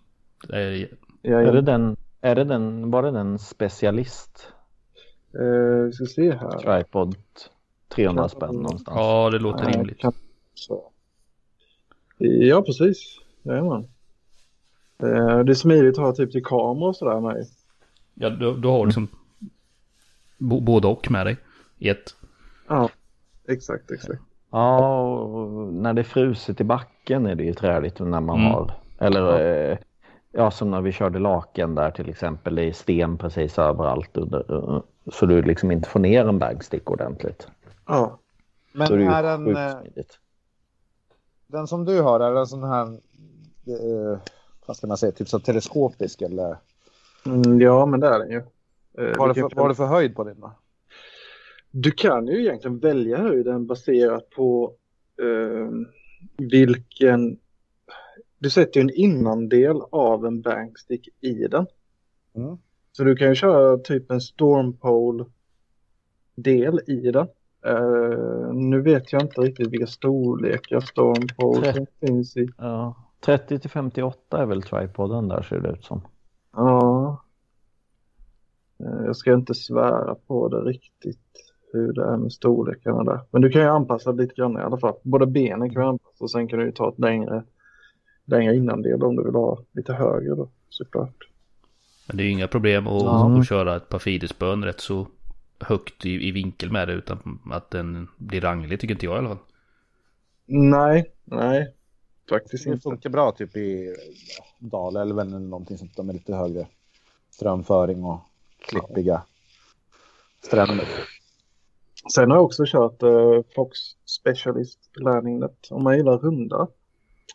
Det 0.47 0.57
är, 0.61 0.89
Ja, 1.21 1.41
Är 1.41 1.53
det 1.53 1.61
den, 1.61 1.97
är 2.21 2.35
det 2.35 2.43
den, 2.43 2.91
var 2.91 3.03
det 3.03 3.11
den 3.11 3.39
specialist 3.39 4.47
Eh, 5.39 5.83
vi 5.85 5.91
ska 5.93 6.05
se 6.05 6.31
här. 6.31 6.57
tripod 6.59 7.15
300 7.87 8.29
spänn 8.29 8.55
någonstans? 8.55 8.95
ja, 8.97 9.29
det 9.29 9.39
låter 9.39 9.65
rimligt. 9.65 9.99
kan- 9.99 10.13
så. 10.53 10.91
Ja, 12.17 12.61
precis. 12.61 13.19
Jajamän. 13.43 13.87
Eh, 14.97 15.39
Det 15.39 15.51
är 15.51 15.53
smidigt 15.53 15.97
att 15.97 16.03
ha 16.03 16.13
typ 16.15 16.31
till 16.31 16.43
kamera 16.43 16.89
och 16.89 16.95
sådär 16.95 17.19
med. 17.19 17.45
Ja, 18.13 18.29
du, 18.29 18.55
du 18.57 18.67
har 18.67 18.85
liksom 18.85 19.07
bo, 20.37 20.59
både 20.59 20.87
och 20.87 21.11
med 21.11 21.25
dig 21.25 21.37
i 21.77 21.89
ett. 21.89 22.15
Ja, 22.67 22.89
exakt, 23.47 23.91
exakt. 23.91 24.21
Ja, 24.53 25.01
och 25.03 25.73
när 25.73 25.93
det 25.93 26.01
är 26.01 26.03
fruset 26.03 26.61
i 26.61 26.63
backen 26.63 27.25
är 27.25 27.35
det 27.35 27.43
ju 27.43 27.53
träligt 27.53 27.99
när 27.99 28.19
man 28.21 28.39
Mm. 28.39 28.51
har. 28.51 28.71
Eller 28.99 29.39
eh, 29.71 29.77
ja, 30.31 30.51
som 30.51 30.71
när 30.71 30.81
vi 30.81 30.91
körde 30.91 31.19
laken 31.19 31.75
där 31.75 31.91
till 31.91 32.09
exempel. 32.09 32.55
Det 32.55 32.63
är 32.63 32.71
sten 32.71 33.17
precis 33.17 33.59
överallt. 33.59 34.17
Under, 34.17 34.53
eh, 34.75 34.81
så 35.11 35.25
du 35.25 35.41
liksom 35.41 35.71
inte 35.71 35.89
får 35.89 35.99
ner 35.99 36.27
en 36.27 36.39
bagstick 36.39 36.91
ordentligt. 36.91 37.47
Ja, 37.87 38.17
Men 38.73 38.87
så 38.87 38.93
är 38.93 38.99
är 38.99 39.23
den, 39.23 39.55
eh, 39.57 39.79
smidigt. 39.79 40.19
den 41.47 41.67
som 41.67 41.85
du 41.85 42.01
har, 42.01 42.19
är 42.19 42.33
den 42.33 42.47
sån 42.47 42.63
här, 42.63 42.97
vad 44.65 44.77
ska 44.77 44.87
man 44.87 44.97
säga, 44.97 45.11
typ 45.11 45.29
så 45.29 45.39
teleskopisk 45.39 46.21
eller? 46.21 46.57
mm, 47.25 47.61
ja 47.61 47.85
men 47.85 47.99
det 47.99 48.07
är 48.07 48.19
den 48.19 48.31
ju. 48.31 48.43
Vad 49.17 49.17
har 49.17 49.69
du 49.69 49.75
för, 49.75 49.85
höjd 49.85 50.15
på 50.15 50.23
din 50.23 50.39
då? 50.39 50.51
Du 51.75 51.91
kan 51.91 52.27
ju 52.27 52.41
egentligen 52.41 52.79
välja 52.79 53.17
höjden 53.17 53.67
baserat 53.67 54.29
på 54.29 54.73
eh, 55.21 55.69
vilken... 56.37 57.39
Du 58.39 58.49
sätter 58.49 58.79
ju 58.79 58.81
en 58.81 58.95
innandel 58.95 59.81
av 59.91 60.25
en 60.25 60.41
bankstick 60.41 61.09
i 61.21 61.33
den. 61.33 61.65
Mm. 62.35 62.57
Så 62.91 63.03
du 63.03 63.15
kan 63.15 63.27
ju 63.27 63.35
köra 63.35 63.77
typ 63.77 64.11
en 64.11 64.21
stormpole 64.21 65.25
del 66.35 66.79
i 66.87 67.11
den. 67.11 67.27
Uh, 67.67 68.53
nu 68.53 68.81
vet 68.81 69.13
jag 69.13 69.21
inte 69.21 69.41
riktigt 69.41 69.67
vilka 69.67 69.87
storlekar. 69.87 70.79
30, 71.61 71.85
finns 71.99 72.37
i. 72.37 72.49
Ja, 72.57 72.95
30 73.19 73.59
till 73.59 73.69
58 73.69 74.37
är 74.37 74.45
väl 74.45 74.61
tripoden 74.61 75.27
där 75.27 75.41
ser 75.41 75.59
det 75.59 75.69
ut 75.69 75.83
som. 75.83 76.01
Ja. 76.51 77.23
Uh, 78.83 79.05
jag 79.05 79.15
ska 79.15 79.33
inte 79.33 79.53
svära 79.53 80.15
på 80.15 80.47
det 80.47 80.61
riktigt 80.61 81.52
hur 81.73 81.93
det 81.93 82.03
är 82.03 82.17
med 82.17 82.31
storlekarna 82.31 83.03
där. 83.03 83.19
Men 83.31 83.41
du 83.41 83.49
kan 83.49 83.61
ju 83.61 83.67
anpassa 83.67 84.11
lite 84.11 84.35
grann 84.35 84.57
i 84.57 84.61
alla 84.61 84.77
fall. 84.77 84.93
Båda 85.03 85.25
benen 85.25 85.69
kan 85.69 85.81
du 85.81 85.87
anpassa 85.87 86.23
och 86.23 86.31
sen 86.31 86.47
kan 86.47 86.59
du 86.59 86.65
ju 86.65 86.71
ta 86.71 86.89
ett 86.89 86.99
längre, 86.99 87.43
längre 88.25 88.55
innandel 88.55 89.03
om 89.03 89.15
du 89.15 89.23
vill 89.23 89.35
ha 89.35 89.59
lite 89.71 89.93
högre 89.93 90.35
då 90.35 90.49
såklart. 90.69 91.27
Men 92.07 92.17
det 92.17 92.23
är 92.23 92.25
ju 92.25 92.31
inga 92.31 92.47
problem 92.47 92.87
att, 92.87 93.03
ja. 93.03 93.39
att 93.39 93.47
köra 93.47 93.75
ett 93.75 93.89
par 93.89 93.99
fidesbön 93.99 94.63
rätt 94.63 94.79
så 94.79 95.07
högt 95.59 96.05
i, 96.05 96.27
i 96.27 96.31
vinkel 96.31 96.71
med 96.71 96.87
det 96.87 96.93
utan 96.93 97.39
att 97.51 97.71
den 97.71 98.07
blir 98.17 98.41
ranglig 98.41 98.79
tycker 98.79 98.93
inte 98.93 99.05
jag 99.05 99.15
i 99.15 99.17
alla 99.17 99.29
fall. 99.29 99.37
Nej, 100.45 101.11
nej. 101.23 101.73
Faktiskt 102.29 102.65
inte. 102.65 102.77
Det 102.77 102.81
funkar 102.81 103.09
bra 103.09 103.31
typ 103.31 103.57
i 103.57 103.95
Dalälven 104.59 105.27
eller 105.27 105.39
någonting 105.39 105.77
sånt 105.77 105.95
där 105.95 106.03
med 106.03 106.15
lite 106.15 106.35
högre 106.35 106.67
strömföring 107.29 108.03
och 108.03 108.19
klippiga 108.59 109.23
stränder. 110.41 110.87
Sen 112.11 112.31
har 112.31 112.37
jag 112.37 112.45
också 112.45 112.63
kört 112.67 113.03
uh, 113.03 113.41
Fox 113.55 113.79
Specialist 114.05 114.79
lärningnät 114.95 115.67
om 115.69 115.83
man 115.83 115.97
gillar 115.97 116.17
runda 116.17 116.67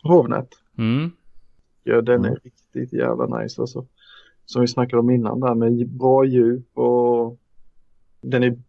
hovnät. 0.03 0.49
Mm. 0.77 1.11
Ja, 1.83 2.01
den 2.01 2.25
är 2.25 2.29
mm. 2.29 2.39
riktigt 2.43 2.93
jävla 2.93 3.39
nice 3.39 3.61
alltså. 3.61 3.85
Som 4.45 4.61
vi 4.61 4.67
snackade 4.67 4.99
om 4.99 5.09
innan 5.09 5.39
där 5.39 5.55
med 5.55 5.89
bra 5.89 6.25
djup 6.25 6.77
och 6.77 7.37
den 8.21 8.43
är 8.43 8.59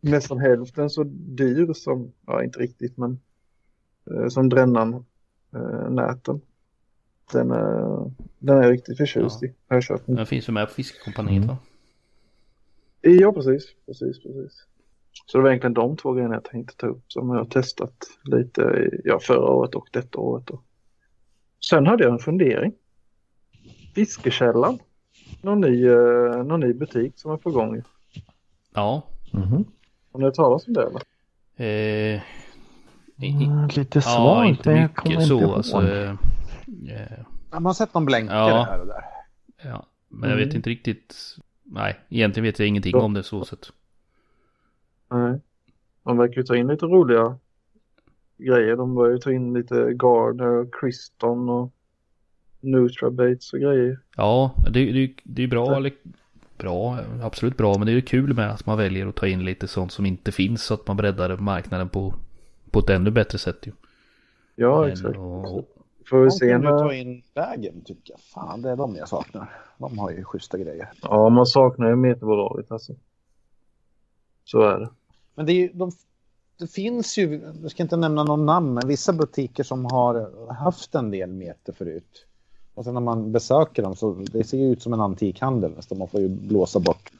nästan 0.00 0.38
hälften 0.38 0.90
så 0.90 1.04
dyr 1.08 1.72
som, 1.72 2.12
ja 2.26 2.44
inte 2.44 2.58
riktigt 2.58 2.96
men 2.96 3.20
eh, 4.10 4.28
som 4.28 4.48
drännan 4.48 5.04
eh, 5.54 5.90
näten. 5.90 6.40
Den 7.32 7.50
är, 7.50 8.10
den 8.38 8.58
är 8.58 8.70
riktigt 8.70 8.96
förtjust 8.96 9.42
ja. 9.42 9.48
i. 9.48 9.52
Jag 9.68 9.82
kört 9.82 10.06
den. 10.06 10.14
den 10.14 10.26
finns 10.26 10.48
ju 10.48 10.52
med 10.52 10.68
på 10.68 10.74
Fiskekompaniet 10.74 11.44
mm. 11.44 11.48
va? 11.48 11.58
Ja 13.00 13.32
precis, 13.32 13.74
precis, 13.86 14.22
precis. 14.22 14.66
Så 15.26 15.38
det 15.38 15.42
var 15.42 15.50
egentligen 15.50 15.74
de 15.74 15.96
två 15.96 16.12
grejerna 16.12 16.34
jag 16.34 16.44
tänkte 16.44 16.76
ta 16.76 16.86
upp 16.86 17.12
som 17.12 17.28
jag 17.28 17.36
har 17.36 17.44
testat 17.44 17.94
lite 18.22 18.90
ja, 19.04 19.18
förra 19.18 19.50
året 19.50 19.74
och 19.74 19.88
detta 19.90 20.18
året. 20.18 20.46
Då. 20.46 20.60
Sen 21.70 21.86
hade 21.86 22.04
jag 22.04 22.12
en 22.12 22.18
fundering. 22.18 22.72
Fiskekällan. 23.94 24.78
Någon 25.42 25.60
ny, 25.60 25.86
eh, 25.88 26.44
någon 26.44 26.60
ny 26.60 26.72
butik 26.72 27.12
som 27.16 27.32
är 27.32 27.36
på 27.36 27.50
gång. 27.50 27.82
Ja. 28.74 29.02
Mm 29.32 29.46
-hmm. 29.46 29.64
Har 30.12 30.20
ni 30.20 30.24
hört 30.24 30.34
talas 30.34 30.66
om 30.66 30.72
det 30.72 30.82
eller? 30.82 31.02
Eh, 31.56 32.20
mm, 33.18 33.68
lite 33.76 34.00
svagt. 34.00 34.16
Ja, 34.16 34.44
inte 34.44 34.82
mycket 34.82 35.26
så. 35.26 35.34
Inte 35.34 35.54
alltså, 35.54 35.88
eh, 35.88 36.10
eh, 36.10 37.18
man 37.50 37.66
har 37.66 37.74
sett 37.74 37.94
någon 37.94 38.04
blänkare 38.04 38.50
ja. 38.50 38.62
här 38.70 38.80
och 38.80 38.86
där. 38.86 39.04
Ja, 39.62 39.86
men 40.08 40.30
jag 40.30 40.36
vet 40.36 40.44
mm. 40.44 40.56
inte 40.56 40.70
riktigt. 40.70 41.36
Nej, 41.62 41.98
egentligen 42.08 42.44
vet 42.44 42.58
jag 42.58 42.68
ingenting 42.68 42.92
så. 42.92 43.00
om 43.00 43.14
det 43.14 43.22
så 43.22 43.44
sett. 43.44 43.72
Nej. 45.12 45.40
De 46.02 46.16
verkar 46.16 46.36
ju 46.36 46.42
ta 46.42 46.56
in 46.56 46.66
lite 46.66 46.86
roliga 46.86 47.38
grejer. 48.38 48.76
De 48.76 48.94
börjar 48.94 49.12
ju 49.12 49.18
ta 49.18 49.32
in 49.32 49.54
lite 49.54 49.92
Gardner 49.92 50.46
och 50.46 50.74
Kriston 50.74 51.48
och 51.48 51.72
Nutrabates 52.60 53.52
och 53.52 53.60
grejer. 53.60 53.98
Ja, 54.16 54.54
det, 54.70 54.92
det, 54.92 55.14
det 55.24 55.42
är 55.42 55.48
bra, 55.48 55.76
eller, 55.76 55.92
bra, 56.58 56.98
absolut 57.22 57.56
bra, 57.56 57.78
men 57.78 57.86
det 57.86 57.92
är 57.92 57.94
ju 57.94 58.02
kul 58.02 58.34
med 58.34 58.50
att 58.50 58.66
man 58.66 58.78
väljer 58.78 59.06
att 59.06 59.14
ta 59.14 59.26
in 59.26 59.44
lite 59.44 59.68
sånt 59.68 59.92
som 59.92 60.06
inte 60.06 60.32
finns 60.32 60.62
så 60.62 60.74
att 60.74 60.86
man 60.86 60.96
breddar 60.96 61.36
marknaden 61.36 61.88
på, 61.88 62.14
på 62.70 62.78
ett 62.78 62.90
ännu 62.90 63.10
bättre 63.10 63.38
sätt 63.38 63.66
ju. 63.66 63.72
Ja, 64.54 64.80
men, 64.80 64.90
exakt. 64.90 65.18
Och... 65.18 65.68
Får 66.06 66.24
vi 66.24 66.30
se 66.30 66.58
när... 66.58 66.78
ta 66.78 66.94
in 66.94 67.22
vägen 67.34 67.84
tycker 67.84 68.12
jag. 68.12 68.20
Fan, 68.20 68.62
det 68.62 68.70
är 68.70 68.76
de 68.76 68.96
jag 68.96 69.08
saknar. 69.08 69.50
De 69.78 69.98
har 69.98 70.10
ju 70.10 70.24
schyssta 70.24 70.58
grejer. 70.58 70.88
Ja, 71.02 71.28
man 71.28 71.46
saknar 71.46 71.88
ju 71.88 71.96
meterbolaget 71.96 72.72
alltså. 72.72 72.94
Så 74.44 74.62
är 74.62 74.80
det. 74.80 74.88
Men 75.34 75.46
det, 75.46 75.52
är 75.52 75.70
de, 75.74 75.92
det 76.58 76.66
finns 76.66 77.18
ju, 77.18 77.52
jag 77.62 77.70
ska 77.70 77.82
inte 77.82 77.96
nämna 77.96 78.24
någon 78.24 78.46
namn, 78.46 78.74
men 78.74 78.88
vissa 78.88 79.12
butiker 79.12 79.64
som 79.64 79.84
har 79.84 80.30
haft 80.52 80.94
en 80.94 81.10
del 81.10 81.30
meter 81.30 81.72
förut. 81.72 82.26
Och 82.74 82.84
sen 82.84 82.94
när 82.94 83.00
man 83.00 83.32
besöker 83.32 83.82
dem 83.82 83.96
så 83.96 84.12
det 84.12 84.44
ser 84.44 84.58
ju 84.58 84.72
ut 84.72 84.82
som 84.82 84.92
en 84.92 85.00
antikhandel 85.00 85.72
nästan. 85.76 85.98
Man 85.98 86.08
får 86.08 86.20
ju 86.20 86.28
blåsa 86.28 86.78
bort 86.78 87.10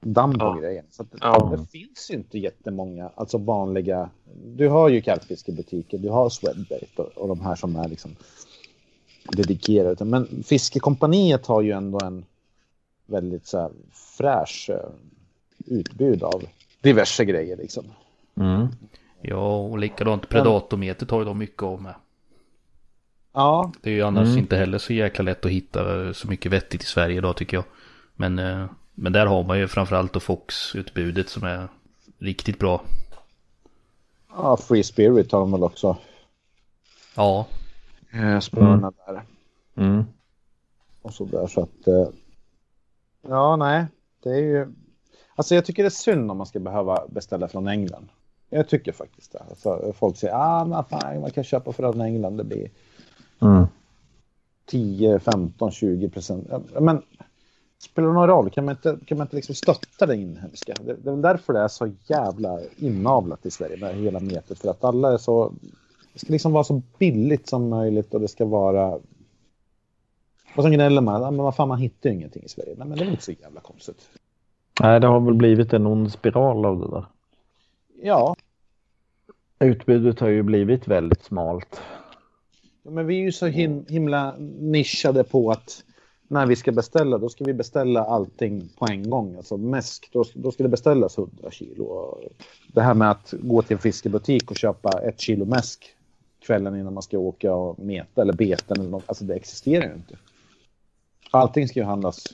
damm 0.00 0.32
på 0.32 0.44
ja. 0.44 0.58
grejen. 0.60 0.84
Så 0.90 1.02
det, 1.02 1.18
ja. 1.20 1.56
det 1.56 1.66
finns 1.66 2.10
ju 2.10 2.14
inte 2.14 2.38
jättemånga, 2.38 3.10
alltså 3.14 3.38
vanliga. 3.38 4.10
Du 4.44 4.68
har 4.68 4.88
ju 4.88 5.00
karpfiskebutiker, 5.00 5.98
du 5.98 6.08
har 6.08 6.28
Swedbait 6.30 6.98
och, 6.98 7.06
och 7.06 7.28
de 7.28 7.40
här 7.40 7.54
som 7.54 7.76
är 7.76 7.88
liksom 7.88 8.10
dedikerade. 9.36 10.04
Men 10.04 10.42
Fiskekompaniet 10.46 11.46
har 11.46 11.62
ju 11.62 11.72
ändå 11.72 12.00
en 12.04 12.24
väldigt 13.06 13.46
så 13.46 13.58
här 13.58 13.70
fräsch 13.92 14.70
uh, 14.70 14.90
utbud 15.66 16.22
av 16.22 16.42
diverse 16.80 17.24
grejer 17.24 17.56
liksom. 17.56 17.84
Mm. 18.36 18.68
Ja, 19.22 19.56
och 19.56 19.78
likadant 19.78 20.28
Predatormeter 20.28 21.06
tar 21.06 21.18
ju 21.18 21.24
de 21.24 21.38
mycket 21.38 21.62
av 21.62 21.82
med. 21.82 21.94
Ja. 23.32 23.72
Det 23.82 23.90
är 23.90 23.94
ju 23.94 24.02
annars 24.02 24.26
mm. 24.26 24.38
inte 24.38 24.56
heller 24.56 24.78
så 24.78 24.92
jäkla 24.92 25.22
lätt 25.22 25.44
att 25.44 25.50
hitta 25.50 26.14
så 26.14 26.28
mycket 26.28 26.52
vettigt 26.52 26.82
i 26.82 26.86
Sverige 26.86 27.16
idag 27.16 27.36
tycker 27.36 27.56
jag. 27.56 27.64
Men, 28.14 28.38
eh, 28.38 28.66
men 28.94 29.12
där 29.12 29.26
har 29.26 29.44
man 29.44 29.58
ju 29.58 29.68
framförallt 29.68 30.12
då 30.12 30.20
Fox-utbudet 30.20 31.28
som 31.28 31.44
är 31.44 31.68
riktigt 32.18 32.58
bra. 32.58 32.82
Ja, 34.36 34.56
Free 34.56 34.84
Spirit 34.84 35.32
har 35.32 35.40
de 35.40 35.52
väl 35.52 35.62
också. 35.62 35.96
Ja. 37.14 37.46
Eh, 38.10 38.40
spåren 38.40 38.78
mm. 38.78 38.92
där. 39.06 39.22
Mm. 39.76 40.04
Och 41.02 41.14
så 41.14 41.24
där 41.24 41.46
så 41.46 41.62
att. 41.62 41.86
Eh, 41.86 42.08
ja, 43.28 43.56
nej, 43.56 43.86
det 44.22 44.30
är 44.30 44.42
ju. 44.42 44.66
Alltså 45.38 45.54
jag 45.54 45.64
tycker 45.64 45.82
det 45.82 45.88
är 45.88 45.90
synd 45.90 46.30
om 46.30 46.36
man 46.36 46.46
ska 46.46 46.60
behöva 46.60 47.06
beställa 47.08 47.48
från 47.48 47.68
England. 47.68 48.08
Jag 48.50 48.68
tycker 48.68 48.92
faktiskt 48.92 49.32
det. 49.32 49.38
Alltså, 49.50 49.92
folk 49.98 50.16
säger 50.16 50.34
ah, 50.34 50.64
man 51.20 51.30
kan 51.30 51.44
köpa 51.44 51.72
från 51.72 52.00
England. 52.00 52.36
Det 52.36 52.44
blir 52.44 52.70
Mm. 53.40 53.66
10, 54.66 55.18
15, 55.18 55.70
20 55.70 56.08
procent. 56.08 56.48
Men 56.80 57.02
spelar 57.78 58.08
det 58.08 58.14
någon 58.14 58.28
roll? 58.28 58.50
Kan 58.50 58.64
man 58.64 58.74
inte, 58.74 58.98
kan 59.06 59.18
man 59.18 59.24
inte 59.24 59.36
liksom 59.36 59.54
stötta 59.54 60.06
det 60.06 60.16
inhemska? 60.16 60.74
Det, 60.80 60.94
det 60.94 61.10
är 61.10 61.12
väl 61.12 61.22
därför 61.22 61.52
det 61.52 61.60
är 61.60 61.68
så 61.68 61.90
jävla 62.06 62.60
inavlat 62.76 63.46
i 63.46 63.50
Sverige 63.50 63.76
med 63.76 63.94
hela 63.94 64.20
metet. 64.20 64.58
För 64.58 64.68
att 64.68 64.84
alla 64.84 65.12
är 65.12 65.18
så... 65.18 65.54
Det 66.12 66.18
ska 66.18 66.32
liksom 66.32 66.52
vara 66.52 66.64
så 66.64 66.82
billigt 66.98 67.48
som 67.48 67.68
möjligt 67.68 68.14
och 68.14 68.20
det 68.20 68.28
ska 68.28 68.44
vara... 68.44 68.98
Och 70.56 70.62
så 70.62 70.68
gnäller 70.68 71.00
man. 71.00 71.20
Men 71.20 71.36
vad 71.36 71.56
fan, 71.56 71.68
man 71.68 71.78
hittar 71.78 72.10
ju 72.10 72.16
ingenting 72.16 72.42
i 72.42 72.48
Sverige. 72.48 72.74
Nej, 72.78 72.88
men 72.88 72.98
det 72.98 73.04
är 73.04 73.10
inte 73.10 73.22
så 73.22 73.32
jävla 73.32 73.60
konstigt. 73.60 74.08
Nej, 74.80 75.00
det 75.00 75.06
har 75.06 75.20
väl 75.20 75.34
blivit 75.34 75.72
en 75.72 75.86
ond 75.86 76.12
spiral 76.12 76.66
av 76.66 76.80
det 76.80 76.90
där. 76.90 77.06
Ja. 78.02 78.36
Utbudet 79.58 80.20
har 80.20 80.28
ju 80.28 80.42
blivit 80.42 80.88
väldigt 80.88 81.24
smalt. 81.24 81.80
Ja, 82.82 82.90
men 82.90 83.06
vi 83.06 83.18
är 83.18 83.22
ju 83.22 83.32
så 83.32 83.46
him 83.46 83.84
himla 83.88 84.34
nischade 84.58 85.24
på 85.24 85.50
att 85.50 85.84
när 86.28 86.46
vi 86.46 86.56
ska 86.56 86.72
beställa, 86.72 87.18
då 87.18 87.28
ska 87.28 87.44
vi 87.44 87.54
beställa 87.54 88.04
allting 88.04 88.68
på 88.78 88.86
en 88.90 89.10
gång. 89.10 89.36
Alltså 89.36 89.56
mäsk, 89.56 90.08
då, 90.12 90.24
då 90.34 90.52
ska 90.52 90.62
det 90.62 90.68
beställas 90.68 91.18
100 91.18 91.50
kilo. 91.50 92.18
Det 92.72 92.82
här 92.82 92.94
med 92.94 93.10
att 93.10 93.34
gå 93.38 93.62
till 93.62 93.76
en 93.76 93.82
fiskebutik 93.82 94.50
och 94.50 94.56
köpa 94.56 95.00
ett 95.02 95.20
kilo 95.20 95.44
mäsk 95.44 95.94
kvällen 96.46 96.76
innan 96.76 96.94
man 96.94 97.02
ska 97.02 97.18
åka 97.18 97.54
och 97.54 97.78
meta 97.78 98.22
eller 98.22 98.32
beten 98.32 98.80
eller 98.80 98.90
något, 98.90 99.04
alltså 99.06 99.24
det 99.24 99.34
existerar 99.34 99.88
ju 99.88 99.94
inte. 99.94 100.16
Allting 101.30 101.68
ska 101.68 101.80
ju 101.80 101.86
handlas 101.86 102.24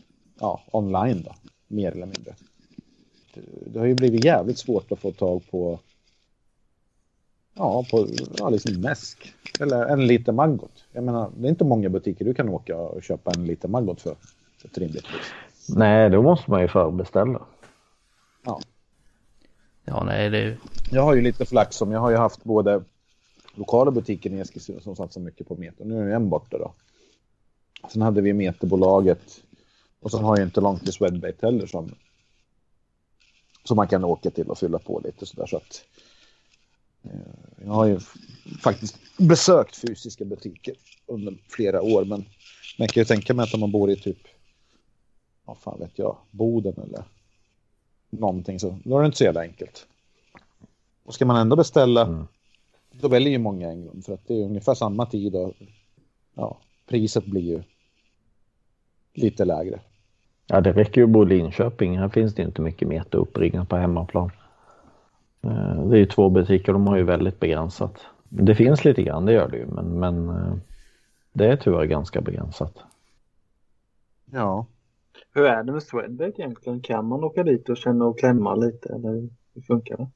ja, 0.41 0.63
online 0.71 1.23
då, 1.23 1.35
mer 1.69 1.93
eller 1.93 2.07
mindre. 2.07 2.35
Det, 3.67 3.79
har 3.79 3.87
ju 3.87 3.95
blivit 3.95 4.25
jävligt 4.25 4.59
svårt 4.59 4.93
att 4.93 4.99
få 4.99 5.13
tag 5.13 5.43
på 5.51 5.79
Ja, 7.57 7.85
på 7.91 8.09
ja, 8.39 8.49
liksom 8.49 8.81
mäsk. 8.81 9.35
Eller 9.61 9.87
en 9.87 10.07
liter 10.07 10.33
maggot. 10.33 10.85
Jag 10.93 11.05
menar, 11.05 11.31
det 11.37 11.47
är 11.47 11.51
inte 11.51 11.65
många 11.65 11.89
butiker 11.89 12.25
du 12.25 12.35
kan 12.35 12.49
åka 12.49 12.77
och 12.77 13.03
köpa 13.03 13.31
en 13.37 13.45
liter 13.45 13.69
maggot 13.69 14.01
för. 14.01 14.17
Ett 14.65 14.79
rimligt 14.79 15.05
pris. 15.05 15.33
Nej, 15.69 16.11
då 16.11 16.23
måste 16.23 16.51
man 16.51 16.61
ju 16.61 16.69
förbeställa. 16.69 17.43
Ja. 18.45 18.61
Ja, 19.85 20.05
nej, 20.05 20.31
det... 20.31 20.57
Jag 20.91 21.03
har 21.03 21.15
ju 21.15 21.21
lite 21.21 21.45
flax 21.45 21.77
som 21.77 21.93
jag 21.93 22.01
har 22.01 22.11
ju 22.11 22.17
haft 22.17 22.45
både 22.45 22.85
lokala 23.55 23.91
butiker 23.91 24.31
i 24.31 24.41
Eskilstuna 24.41 24.81
som 24.81 24.97
satsar 24.97 25.21
mycket 25.21 25.49
på 25.49 25.55
meter. 25.55 25.85
Nu 25.85 26.11
är 26.11 26.15
en 26.15 26.29
borta 26.29 26.59
då. 26.59 26.75
Sen 27.89 28.03
hade 28.03 28.21
vi 28.21 28.33
meterbolaget 28.33 29.44
och 30.05 30.11
sen 30.11 30.25
har 30.25 30.37
jag 30.37 30.47
inte 30.47 30.61
långt 30.61 30.85
till 30.85 30.93
Swedbait 30.93 31.43
heller 31.43 31.67
som, 31.67 31.95
som 33.65 33.77
man 33.77 33.89
kan 33.89 34.05
åka 34.05 34.31
till 34.31 34.51
och 34.51 34.59
fylla 34.59 34.79
på 34.79 35.01
lite 35.05 35.27
sådär 35.27 35.47
så 35.47 35.57
att 35.57 35.85
Eh, 37.05 37.65
jag 37.65 37.73
har 37.73 37.87
ju 37.87 38.01
faktiskt 38.63 38.99
besökt 39.19 39.77
fysiska 39.77 40.25
butiker 40.25 40.75
under 41.07 41.37
flera 41.49 41.83
år, 41.83 42.05
men 42.05 42.25
man 42.79 42.89
kan 42.89 43.01
ju 43.01 43.05
tänka 43.05 43.35
mig 43.35 43.43
att 43.43 43.55
om 43.55 43.61
man 43.61 43.73
bor 43.73 43.91
i 43.91 43.97
typ, 43.97 44.19
vad 45.45 45.59
fan 45.59 45.79
vet 45.79 45.99
jag, 45.99 46.17
Boden 46.31 46.75
eller 46.83 47.05
någonting 48.11 48.61
så, 48.61 48.79
då 48.85 48.97
är 48.97 49.01
det 49.01 49.07
inte 49.07 49.19
så 49.19 49.25
jävla 49.25 49.41
enkelt. 49.41 49.87
Och 51.05 51.15
ska 51.15 51.27
man 51.27 51.37
ändå 51.37 51.57
beställa, 51.57 52.03
mm. 52.03 52.27
då 52.93 53.09
väljer 53.09 53.31
ju 53.31 53.39
många 53.39 53.71
England 53.71 54.05
för 54.05 54.15
att 54.15 54.27
det 54.27 54.35
är 54.35 54.45
ungefär 54.45 54.75
samma 54.75 55.07
tid 55.07 55.35
och 55.35 55.55
ja, 56.35 56.59
priset 56.87 57.27
blir 57.27 57.43
ju 57.43 57.63
lite 59.15 59.45
lägre. 59.45 59.81
Ja, 60.47 60.61
det 60.61 60.73
räcker 60.73 61.01
ju 61.01 61.05
att 61.05 61.11
bo 61.11 61.23
i 61.23 61.27
Linköping. 61.27 61.99
Här 61.99 62.09
finns 62.09 62.35
det 62.35 62.43
inte 62.43 62.63
mycket 62.63 62.89
meter 62.89 63.19
uppringat 63.19 63.69
på 63.69 63.77
hemmaplan. 63.77 64.31
Eh, 65.43 65.85
det 65.85 65.97
är 65.97 66.01
ju 66.01 66.07
två 66.07 66.29
butiker, 66.29 66.73
de 66.73 66.87
har 66.87 66.97
ju 66.97 67.03
väldigt 67.03 67.41
begränsat. 67.41 68.07
Det 68.29 68.55
finns 68.55 68.85
lite 68.85 69.03
grann, 69.03 69.27
det 69.27 69.33
gör 69.33 69.49
det 69.49 69.57
ju, 69.57 69.67
men, 69.67 70.01
men 70.01 70.29
eh, 70.29 70.55
det 71.33 71.47
är 71.47 71.57
tyvärr 71.57 71.85
ganska 71.85 72.21
begränsat. 72.21 72.85
Ja. 74.31 74.67
Hur 75.35 75.45
är 75.45 75.63
det 75.63 75.73
med 75.73 75.83
Swedbank 75.83 76.39
egentligen? 76.39 76.81
Kan 76.81 77.09
man 77.09 77.25
åka 77.25 77.43
dit 77.43 77.69
och 77.69 77.77
känna 77.77 78.05
och 78.05 78.19
klämma 78.19 78.55
lite 78.55 78.89
eller 78.89 79.29
hur 79.55 79.63
funkar 79.63 79.97
det? 79.97 80.09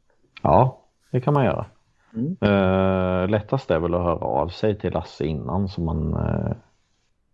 Ja, 0.43 0.79
det 1.11 1.21
kan 1.21 1.35
man 1.35 1.45
göra. 1.45 1.67
Mm. 2.15 2.37
Uh, 2.43 3.29
lättast 3.29 3.71
är 3.71 3.79
väl 3.79 3.95
att 3.95 4.03
höra 4.03 4.25
av 4.25 4.49
sig 4.49 4.79
till 4.79 4.93
Lasse 4.93 5.25
innan 5.25 5.69
så 5.69 5.81
man 5.81 6.15
uh, 6.15 6.53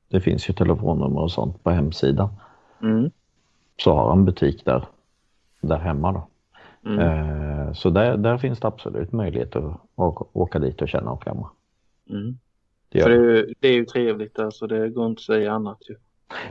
det 0.09 0.21
finns 0.21 0.51
ju 0.51 0.55
telefonnummer 0.55 1.21
och 1.21 1.31
sånt 1.31 1.65
på 1.65 1.71
hemsidan. 1.71 2.29
Mm. 2.83 3.11
Så 3.83 3.93
har 3.93 4.09
han 4.09 4.25
butik 4.25 4.65
där, 4.65 4.85
där 5.61 5.79
hemma 5.79 6.13
då. 6.13 6.27
Mm. 6.91 6.99
Uh, 6.99 7.73
så 7.73 7.91
där, 7.91 8.17
där 8.17 8.39
finns 8.39 8.61
det 8.61 8.69
absolut 8.69 9.13
möjlighet 9.13 9.57
att 9.57 9.81
åka, 9.95 10.25
åka 10.33 10.59
dit 10.59 10.83
och 10.83 10.89
känna 10.89 11.11
och 11.11 11.23
klämma. 11.23 11.51
Mm. 12.11 12.39
Det, 12.89 13.03
För 13.03 13.11
det, 13.11 13.47
det, 13.61 13.69
är 13.69 13.73
ju 13.73 13.85
trevligt 13.85 14.37
där 14.37 14.51
så 14.51 14.67
det 14.67 14.89
går 14.89 15.07
inte 15.07 15.21
att 15.21 15.23
säga 15.23 15.53
annat 15.53 15.79
ju. 15.91 15.97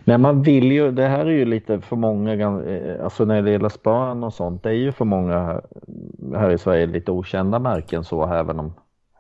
Nej, 0.04 0.18
man 0.18 0.42
vill 0.42 0.72
ju, 0.72 0.92
det 0.92 1.08
här 1.08 1.26
är 1.26 1.32
ju 1.32 1.46
lite 1.46 1.82
för 1.82 1.96
många, 1.96 2.34
eh, 2.64 3.04
alltså 3.04 3.26
när 3.26 3.42
det 3.42 3.52
gäller 3.52 3.70
spön 3.70 4.24
och 4.24 4.34
sånt, 4.34 4.64
det 4.64 4.70
är 4.70 4.74
ju 4.74 4.92
för 4.92 5.06
många 5.06 5.62
här 6.36 6.50
i 6.50 6.58
Sverige 6.58 6.86
lite 6.86 7.12
okända 7.12 7.60
märken 7.60 8.04
så, 8.04 8.34
även 8.34 8.60
om 8.60 8.74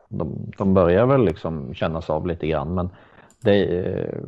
de, 0.09 0.51
de 0.57 0.73
börjar 0.73 1.05
väl 1.05 1.25
liksom 1.25 1.73
kännas 1.73 2.09
av 2.09 2.27
lite 2.27 2.47
grann, 2.47 2.73
men 2.73 2.89
det, 3.41 4.25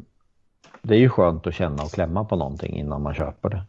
det 0.88 0.96
är 0.96 1.00
ju 1.00 1.10
skönt 1.10 1.48
att 1.48 1.54
känna 1.54 1.84
och 1.84 1.92
klämma 1.92 2.26
på 2.26 2.36
någonting 2.36 2.78
innan 2.78 3.02
man 3.02 3.14
köper 3.14 3.50
det. 3.50 3.64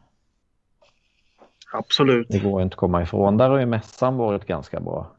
Absolut. 1.73 2.28
Det 2.28 2.39
går 2.39 2.62
inte 2.62 2.75
att 2.75 2.78
komma 2.78 3.03
ifrån. 3.03 3.36
Där 3.36 3.51
har 3.51 3.59
ju 3.59 3.67
mässan 3.67 4.17
varit 4.17 4.47
ganska 4.47 4.81
bra. 4.81 5.11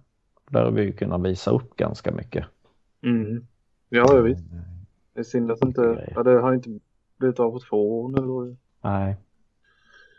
Där 0.50 0.64
har 0.64 0.72
vi 0.72 0.82
ju 0.82 0.92
kunnat 0.92 1.22
visa 1.22 1.52
upp 1.52 1.76
ganska 1.76 2.12
mycket. 2.12 2.46
Mm. 3.04 3.48
Ja, 3.90 4.22
visst. 4.22 4.44
Det 5.14 5.20
är 5.20 5.24
synd 5.24 5.52
att 5.52 5.64
inte, 5.64 6.12
ja, 6.16 6.24
det 6.24 6.42
har 6.42 6.54
inte 6.54 6.80
blivit 7.18 7.40
av 7.40 7.52
på 7.52 7.60
två 7.60 8.02
år 8.02 8.10
nu. 8.10 8.56
Nej. 8.82 9.16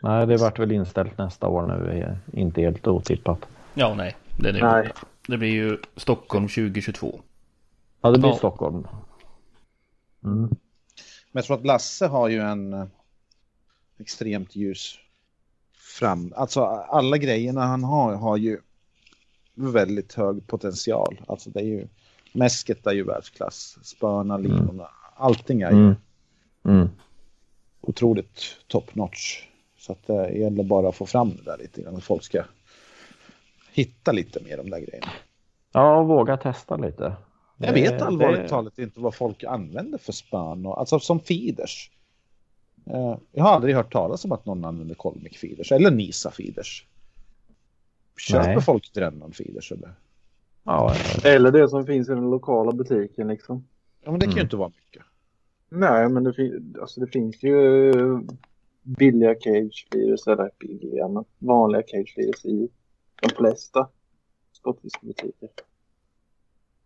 Nej, 0.01 0.27
det 0.27 0.37
vart 0.37 0.59
väl 0.59 0.71
inställt 0.71 1.17
nästa 1.17 1.47
år 1.47 1.67
nu. 1.67 2.17
Inte 2.33 2.61
helt 2.61 2.87
otippat. 2.87 3.47
Ja, 3.73 3.93
nej. 3.97 4.15
Det, 4.37 4.49
är 4.49 4.61
nej. 4.61 4.91
det 5.27 5.37
blir 5.37 5.49
ju 5.49 5.77
Stockholm 5.95 6.47
2022. 6.47 7.19
Ja, 8.01 8.11
det 8.11 8.19
blir 8.19 8.29
ja. 8.29 8.35
Stockholm. 8.35 8.87
Mm. 10.23 10.49
Men 11.31 11.39
jag 11.39 11.45
tror 11.45 11.57
att 11.57 11.65
Lasse 11.65 12.07
har 12.07 12.27
ju 12.27 12.39
en 12.39 12.73
eh, 12.73 12.85
extremt 13.99 14.55
ljus 14.55 14.99
fram. 15.73 16.33
Alltså 16.35 16.61
alla 16.65 17.17
grejerna 17.17 17.61
han 17.61 17.83
har 17.83 18.15
har 18.15 18.37
ju 18.37 18.59
väldigt 19.53 20.13
hög 20.13 20.47
potential. 20.47 21.21
Alltså 21.27 21.49
det 21.49 21.59
är 21.59 21.65
ju 21.65 21.87
mäsket 22.33 22.87
är 22.87 22.91
ju 22.91 23.03
världsklass. 23.03 23.77
Spöna, 23.83 24.37
linorna, 24.37 24.71
mm. 24.71 24.85
allting 25.15 25.61
är 25.61 25.71
ju 25.71 25.77
mm. 25.77 25.95
Mm. 26.65 26.89
Otroligt 27.81 28.57
top 28.67 28.95
notch. 28.95 29.45
Så 29.77 29.91
att 29.91 30.07
det 30.07 30.29
gäller 30.29 30.63
bara 30.63 30.89
att 30.89 30.95
få 30.95 31.05
fram 31.05 31.29
det 31.29 31.43
där 31.43 31.57
lite 31.57 31.81
grann. 31.81 31.95
Att 31.95 32.03
folk 32.03 32.23
ska 32.23 32.43
hitta 33.71 34.11
lite 34.11 34.43
mer 34.43 34.57
de 34.57 34.69
där 34.69 34.79
grejerna. 34.79 35.11
Ja, 35.71 35.97
och 35.97 36.07
våga 36.07 36.37
testa 36.37 36.77
lite. 36.77 37.15
Jag 37.61 37.73
vet 37.73 38.01
allvarligt 38.01 38.41
det... 38.41 38.49
talat 38.49 38.79
inte 38.79 38.99
vad 38.99 39.15
folk 39.15 39.43
använder 39.43 39.97
för 39.97 40.11
spön. 40.11 40.65
Och, 40.65 40.79
alltså 40.79 40.99
som 40.99 41.19
feeders. 41.19 41.91
Eh, 42.85 43.17
jag 43.31 43.43
har 43.43 43.51
aldrig 43.51 43.75
hört 43.75 43.93
talas 43.93 44.25
om 44.25 44.31
att 44.31 44.45
någon 44.45 44.65
använder 44.65 44.95
Colmic 44.95 45.37
feeders 45.37 45.71
eller 45.71 45.91
Nisa 45.91 46.31
feeders. 46.31 46.85
Köper 48.17 48.55
Nej. 48.55 48.61
folk 48.61 48.93
Drennan 48.93 49.31
feeders 49.31 49.71
eller? 49.71 49.93
Ja, 50.63 50.95
eller 51.23 51.51
det 51.51 51.69
som 51.69 51.85
finns 51.85 52.09
i 52.09 52.11
den 52.11 52.29
lokala 52.29 52.71
butiken 52.71 53.27
liksom. 53.27 53.67
Ja, 54.03 54.11
men 54.11 54.19
det 54.19 54.25
kan 54.25 54.31
ju 54.31 54.39
mm. 54.39 54.45
inte 54.45 54.57
vara 54.57 54.69
mycket. 54.69 55.03
Nej, 55.69 56.09
men 56.09 56.23
det, 56.23 56.33
fin 56.33 56.75
alltså, 56.81 56.99
det 56.99 57.07
finns 57.07 57.43
ju 57.43 57.93
billiga 58.83 59.35
cage-virus, 59.35 60.27
eller 60.27 60.51
billiga, 60.59 61.07
men 61.07 61.25
vanliga 61.37 61.81
cage-virus 61.81 62.45
i 62.45 62.69
de 63.21 63.29
flesta 63.29 63.87
sportfiskebutiker. 64.53 65.49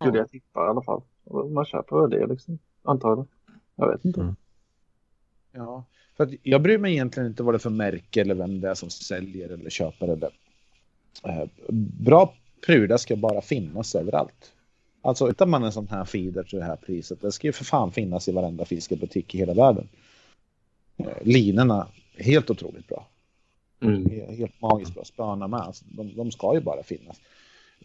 Skulle 0.03 0.17
jag 0.17 0.29
tippa 0.29 0.65
i 0.65 0.69
alla 0.69 0.81
fall. 0.81 1.01
Man 1.49 1.65
köper 1.65 2.07
det 2.07 2.27
liksom, 2.27 2.59
antagligen. 2.83 3.27
Jag 3.75 3.91
vet 3.91 4.05
inte. 4.05 4.21
Mm. 4.21 4.35
Ja, 5.51 5.83
för 6.17 6.23
att 6.23 6.29
jag 6.43 6.61
bryr 6.61 6.77
mig 6.77 6.91
egentligen 6.93 7.27
inte 7.27 7.43
vad 7.43 7.53
det 7.53 7.57
är 7.57 7.59
för 7.59 7.69
märke 7.69 8.21
eller 8.21 8.35
vem 8.35 8.61
det 8.61 8.69
är 8.69 8.73
som 8.73 8.89
säljer 8.89 9.49
eller 9.49 9.69
köper 9.69 10.15
det. 10.15 10.29
Eh, 11.23 11.49
bra 11.99 12.33
prylar 12.65 12.97
ska 12.97 13.15
bara 13.15 13.41
finnas 13.41 13.95
överallt. 13.95 14.53
Alltså 15.01 15.29
utan 15.29 15.49
man 15.49 15.63
en 15.63 15.71
sån 15.71 15.87
här 15.87 16.05
feeder 16.05 16.43
till 16.43 16.59
det 16.59 16.65
här 16.65 16.75
priset, 16.75 17.21
det 17.21 17.31
ska 17.31 17.47
ju 17.47 17.51
för 17.51 17.65
fan 17.65 17.91
finnas 17.91 18.27
i 18.27 18.31
varenda 18.31 18.65
fiskebutik 18.65 19.35
i 19.35 19.37
hela 19.37 19.53
världen. 19.53 19.89
Eh, 20.97 21.17
linorna, 21.21 21.87
helt 22.17 22.49
otroligt 22.49 22.87
bra. 22.87 23.07
Mm. 23.81 24.09
Helt 24.37 24.61
magiskt 24.61 24.93
bra. 24.93 25.03
Spöna 25.03 25.47
med, 25.47 25.59
alltså, 25.59 25.85
de, 25.87 26.15
de, 26.15 26.31
ska 26.31 26.53
ju 26.53 26.61
bara 26.61 26.83
finnas. 26.83 27.21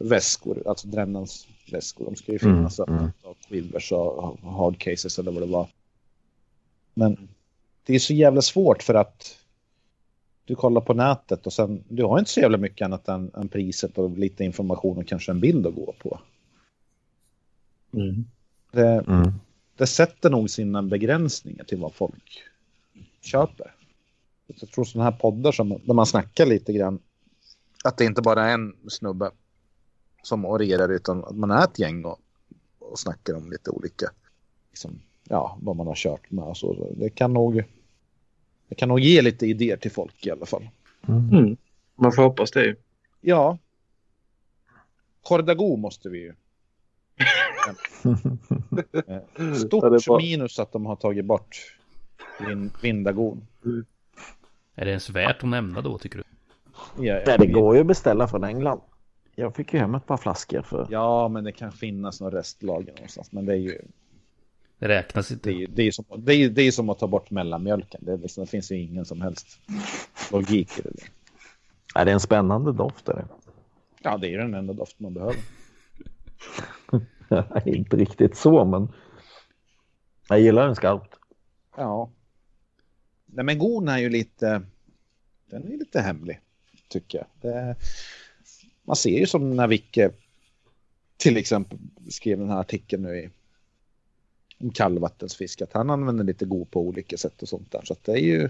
Väskor, 0.00 0.62
alltså 0.66 0.88
Drennans 0.88 1.48
väskor, 1.72 2.04
de 2.04 2.16
ska 2.16 2.32
ju 2.32 2.38
finnas. 2.38 2.78
Mm. 2.78 2.98
Mm. 2.98 3.10
Och 3.22 3.36
Quilvers 3.48 3.92
och 3.92 4.38
hard 4.42 4.78
cases 4.78 5.18
eller 5.18 5.32
vad 5.32 5.42
det 5.42 5.52
var. 5.52 5.68
Men 6.94 7.28
det 7.84 7.94
är 7.94 7.98
så 7.98 8.14
jävla 8.14 8.42
svårt 8.42 8.82
för 8.82 8.94
att 8.94 9.38
du 10.44 10.54
kollar 10.54 10.80
på 10.80 10.94
nätet 10.94 11.46
och 11.46 11.52
sen, 11.52 11.84
du 11.88 12.04
har 12.04 12.18
inte 12.18 12.30
så 12.30 12.40
jävla 12.40 12.58
mycket 12.58 12.84
annat 12.84 13.08
än, 13.08 13.30
än 13.34 13.48
priset 13.48 13.98
och 13.98 14.18
lite 14.18 14.44
information 14.44 14.98
och 14.98 15.06
kanske 15.06 15.32
en 15.32 15.40
bild 15.40 15.66
att 15.66 15.74
gå 15.74 15.94
på. 15.98 16.20
Mm. 17.92 18.24
Det, 18.72 18.88
mm. 18.88 19.32
det 19.76 19.86
sätter 19.86 20.30
nog 20.30 20.50
sina 20.50 20.82
begränsningar 20.82 21.64
till 21.64 21.78
vad 21.78 21.94
folk 21.94 22.42
köper. 23.20 23.74
Jag 24.46 24.70
tror 24.70 24.84
sådana 24.84 25.10
här 25.10 25.18
poddar 25.18 25.52
som, 25.52 25.68
där 25.68 25.94
man 25.94 26.06
snackar 26.06 26.46
lite 26.46 26.72
grann, 26.72 26.98
att 27.84 27.98
det 27.98 28.04
inte 28.04 28.22
bara 28.22 28.44
är 28.44 28.54
en 28.54 28.76
snubbe 28.88 29.30
som 30.28 30.44
orerar 30.44 30.88
utan 30.88 31.24
att 31.24 31.36
man 31.36 31.50
är 31.50 31.64
ett 31.64 31.78
gäng 31.78 32.04
och, 32.04 32.20
och 32.78 32.98
snackar 32.98 33.34
om 33.34 33.50
lite 33.50 33.70
olika, 33.70 34.10
liksom, 34.70 35.00
ja, 35.24 35.58
vad 35.62 35.76
man 35.76 35.86
har 35.86 35.94
kört 35.94 36.30
med 36.30 36.44
och 36.44 36.56
så. 36.56 36.92
Det 36.96 37.10
kan 37.10 37.32
nog, 37.32 37.64
det 38.68 38.74
kan 38.74 38.88
nog 38.88 39.00
ge 39.00 39.22
lite 39.22 39.46
idéer 39.46 39.76
till 39.76 39.90
folk 39.90 40.26
i 40.26 40.30
alla 40.30 40.46
fall. 40.46 40.68
Mm. 41.08 41.30
Mm. 41.30 41.56
Man 41.94 42.12
får 42.12 42.22
hoppas 42.22 42.50
det. 42.50 42.76
Ja. 43.20 43.58
Kordago 45.22 45.76
måste 45.76 46.08
vi 46.08 46.18
ju 46.18 46.34
stort 49.66 50.02
ja, 50.06 50.18
minus 50.18 50.58
att 50.58 50.72
de 50.72 50.86
har 50.86 50.96
tagit 50.96 51.24
bort 51.24 51.76
Vindagon. 52.82 53.46
Är 54.74 54.84
det 54.84 54.90
ens 54.90 55.10
värt 55.10 55.42
att 55.42 55.48
nämna 55.48 55.80
då 55.80 55.98
tycker 55.98 56.18
du? 56.18 56.24
Ja, 57.04 57.22
Nej, 57.26 57.38
det 57.38 57.46
går 57.46 57.74
ju 57.74 57.80
att 57.80 57.86
beställa 57.86 58.28
från 58.28 58.44
England. 58.44 58.80
Jag 59.38 59.56
fick 59.56 59.74
ju 59.74 59.78
hem 59.78 59.94
ett 59.94 60.06
par 60.06 60.16
flaskor 60.16 60.62
för. 60.62 60.86
Ja, 60.90 61.28
men 61.28 61.44
det 61.44 61.52
kan 61.52 61.72
finnas 61.72 62.20
några 62.20 62.38
restlager 62.38 62.92
någonstans. 62.92 63.32
Men 63.32 63.46
det 63.46 63.52
är 63.52 63.56
ju. 63.56 63.82
Det 64.78 64.88
räknas 64.88 65.30
inte. 65.30 65.50
Det 65.50 65.62
är, 65.62 65.66
det 65.66 65.82
är, 65.82 65.90
som, 65.90 66.04
det 66.16 66.34
är, 66.34 66.48
det 66.48 66.62
är 66.62 66.70
som 66.70 66.90
att 66.90 66.98
ta 66.98 67.06
bort 67.06 67.30
mellanmjölken. 67.30 68.00
Det, 68.04 68.16
liksom, 68.16 68.44
det 68.44 68.50
finns 68.50 68.72
ju 68.72 68.76
ingen 68.76 69.04
som 69.04 69.20
helst 69.20 69.60
logik 70.32 70.78
i 70.78 70.82
det. 70.82 70.90
Är 71.94 72.04
det 72.04 72.12
en 72.12 72.20
spännande 72.20 72.72
doft? 72.72 73.08
Är 73.08 73.14
det? 73.14 73.26
Ja, 74.02 74.16
det 74.16 74.34
är 74.34 74.38
den 74.38 74.54
enda 74.54 74.72
doft 74.72 75.00
man 75.00 75.14
behöver. 75.14 75.36
inte 77.68 77.96
riktigt 77.96 78.36
så, 78.36 78.64
men 78.64 78.88
jag 80.28 80.40
gillar 80.40 80.66
den 80.66 80.76
skarpt. 80.76 81.14
Ja. 81.76 82.10
Nej, 83.26 83.44
men 83.44 83.58
gon 83.58 83.88
är 83.88 83.98
ju 83.98 84.08
lite, 84.08 84.62
den 85.50 85.72
är 85.72 85.76
lite 85.76 86.00
hemlig, 86.00 86.40
tycker 86.88 87.18
jag. 87.18 87.26
Det, 87.40 87.76
man 88.88 88.96
ser 88.96 89.18
ju 89.18 89.26
som 89.26 89.56
när 89.56 89.66
Vicke 89.66 90.10
till 91.16 91.36
exempel 91.36 91.78
skrev 92.10 92.38
den 92.38 92.50
här 92.50 92.60
artikeln 92.60 93.02
nu 93.02 93.16
i 93.16 93.30
om 94.60 94.70
kallvattensfisk, 94.70 95.62
att 95.62 95.72
han 95.72 95.90
använder 95.90 96.24
lite 96.24 96.44
god 96.44 96.70
på 96.70 96.80
olika 96.80 97.16
sätt 97.16 97.42
och 97.42 97.48
sånt 97.48 97.72
där. 97.72 97.80
Så 97.84 97.96
det 98.02 98.12
är 98.12 98.16
ju 98.16 98.48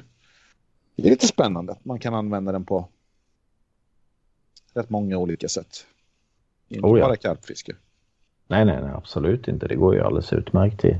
det 0.96 1.06
är 1.06 1.10
lite 1.10 1.26
spännande 1.26 1.72
att 1.72 1.84
man 1.84 1.98
kan 1.98 2.14
använda 2.14 2.52
den 2.52 2.64
på 2.64 2.88
rätt 4.74 4.90
många 4.90 5.18
olika 5.18 5.48
sätt. 5.48 5.86
Inte 6.68 6.86
oh 6.86 6.98
ja. 6.98 7.06
bara 7.06 7.16
karpfiske. 7.16 7.76
Nej, 8.46 8.64
nej, 8.64 8.82
nej, 8.82 8.92
absolut 8.94 9.48
inte. 9.48 9.68
Det 9.68 9.76
går 9.76 9.94
ju 9.94 10.00
alldeles 10.00 10.32
utmärkt 10.32 10.80
till 10.80 10.98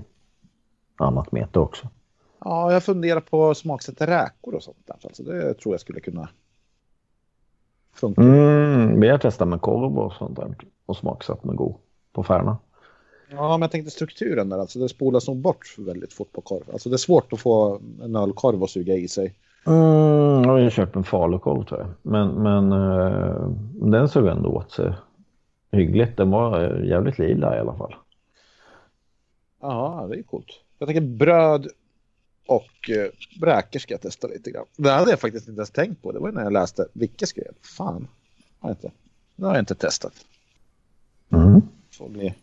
annat 0.97 1.33
mete 1.33 1.58
också. 1.58 1.89
Ja, 2.39 2.73
jag 2.73 2.84
funderar 2.84 3.20
på 3.20 3.50
att 3.50 3.58
smaksätta 3.58 4.07
räkor 4.07 4.55
och 4.55 4.62
sånt 4.62 4.86
där. 4.86 4.97
Alltså 5.02 5.23
det 5.23 5.55
tror 5.55 5.75
jag 5.75 5.81
skulle 5.81 6.00
kunna 6.00 6.28
Funkar. 7.94 8.23
Mm, 8.23 9.00
vi 9.00 9.08
har 9.08 9.18
testat 9.18 9.49
med 9.49 9.60
korv 9.60 9.99
och 9.99 10.12
sånt 10.12 10.36
där 10.36 10.55
och 10.86 10.97
smaksatt 10.97 11.44
med 11.44 11.57
god 11.57 11.75
på 12.12 12.23
Färna. 12.23 12.57
Ja, 13.31 13.50
men 13.50 13.60
jag 13.60 13.70
tänkte 13.70 13.91
strukturen 13.91 14.49
där, 14.49 14.58
alltså 14.58 14.78
det 14.78 14.89
spolas 14.89 15.28
nog 15.28 15.36
bort 15.36 15.75
väldigt 15.78 16.12
fort 16.12 16.33
på 16.33 16.41
korv. 16.41 16.62
Alltså 16.73 16.89
det 16.89 16.94
är 16.94 16.99
svårt 16.99 17.33
att 17.33 17.41
få 17.41 17.81
en 18.02 18.17
ölkorv 18.17 18.62
att 18.62 18.70
suga 18.70 18.94
i 18.94 19.08
sig. 19.08 19.34
Mm, 19.67 20.44
jag 20.44 20.62
har 20.62 20.70
köpt 20.70 20.97
en 20.97 21.05
falukorv 21.05 21.65
tror 21.65 21.81
jag. 21.81 21.89
Men, 22.02 22.28
men 22.28 22.73
uh, 22.73 23.50
den 23.73 24.08
såg 24.08 24.26
ändå 24.26 24.49
åt 24.49 24.70
sig 24.70 24.92
hyggligt. 25.73 26.17
Den 26.17 26.31
var 26.31 26.81
jävligt 26.84 27.18
lila 27.18 27.57
i 27.57 27.60
alla 27.60 27.75
fall. 27.75 27.94
Ja, 29.60 30.07
det 30.10 30.18
är 30.18 30.23
coolt. 30.23 30.60
Jag 30.78 30.89
tänker 30.89 31.00
bröd 31.00 31.68
och 32.49 32.91
uh, 32.91 33.07
bräker 33.41 33.78
ska 33.78 33.94
jag 33.94 34.01
testa 34.01 34.27
lite 34.27 34.51
grann. 34.51 34.67
Det 34.77 34.91
hade 34.91 35.10
jag 35.10 35.20
faktiskt 35.20 35.49
inte 35.49 35.59
ens 35.59 35.70
tänkt 35.70 36.02
på. 36.02 36.12
Det 36.12 36.18
var 36.18 36.33
när 36.33 36.43
jag 36.43 36.52
läste 36.52 36.89
Vicke 36.93 37.27
skrev. 37.27 37.52
Fan, 37.62 38.09
har 38.59 38.70
jag 38.70 38.77
inte. 38.77 38.91
Det 39.36 39.47
har 39.47 39.55
jag 39.55 39.62
inte 39.62 39.75
testat. 39.75 40.12
Mm. 41.33 41.62
Får 41.91 42.09
bli... 42.09 42.35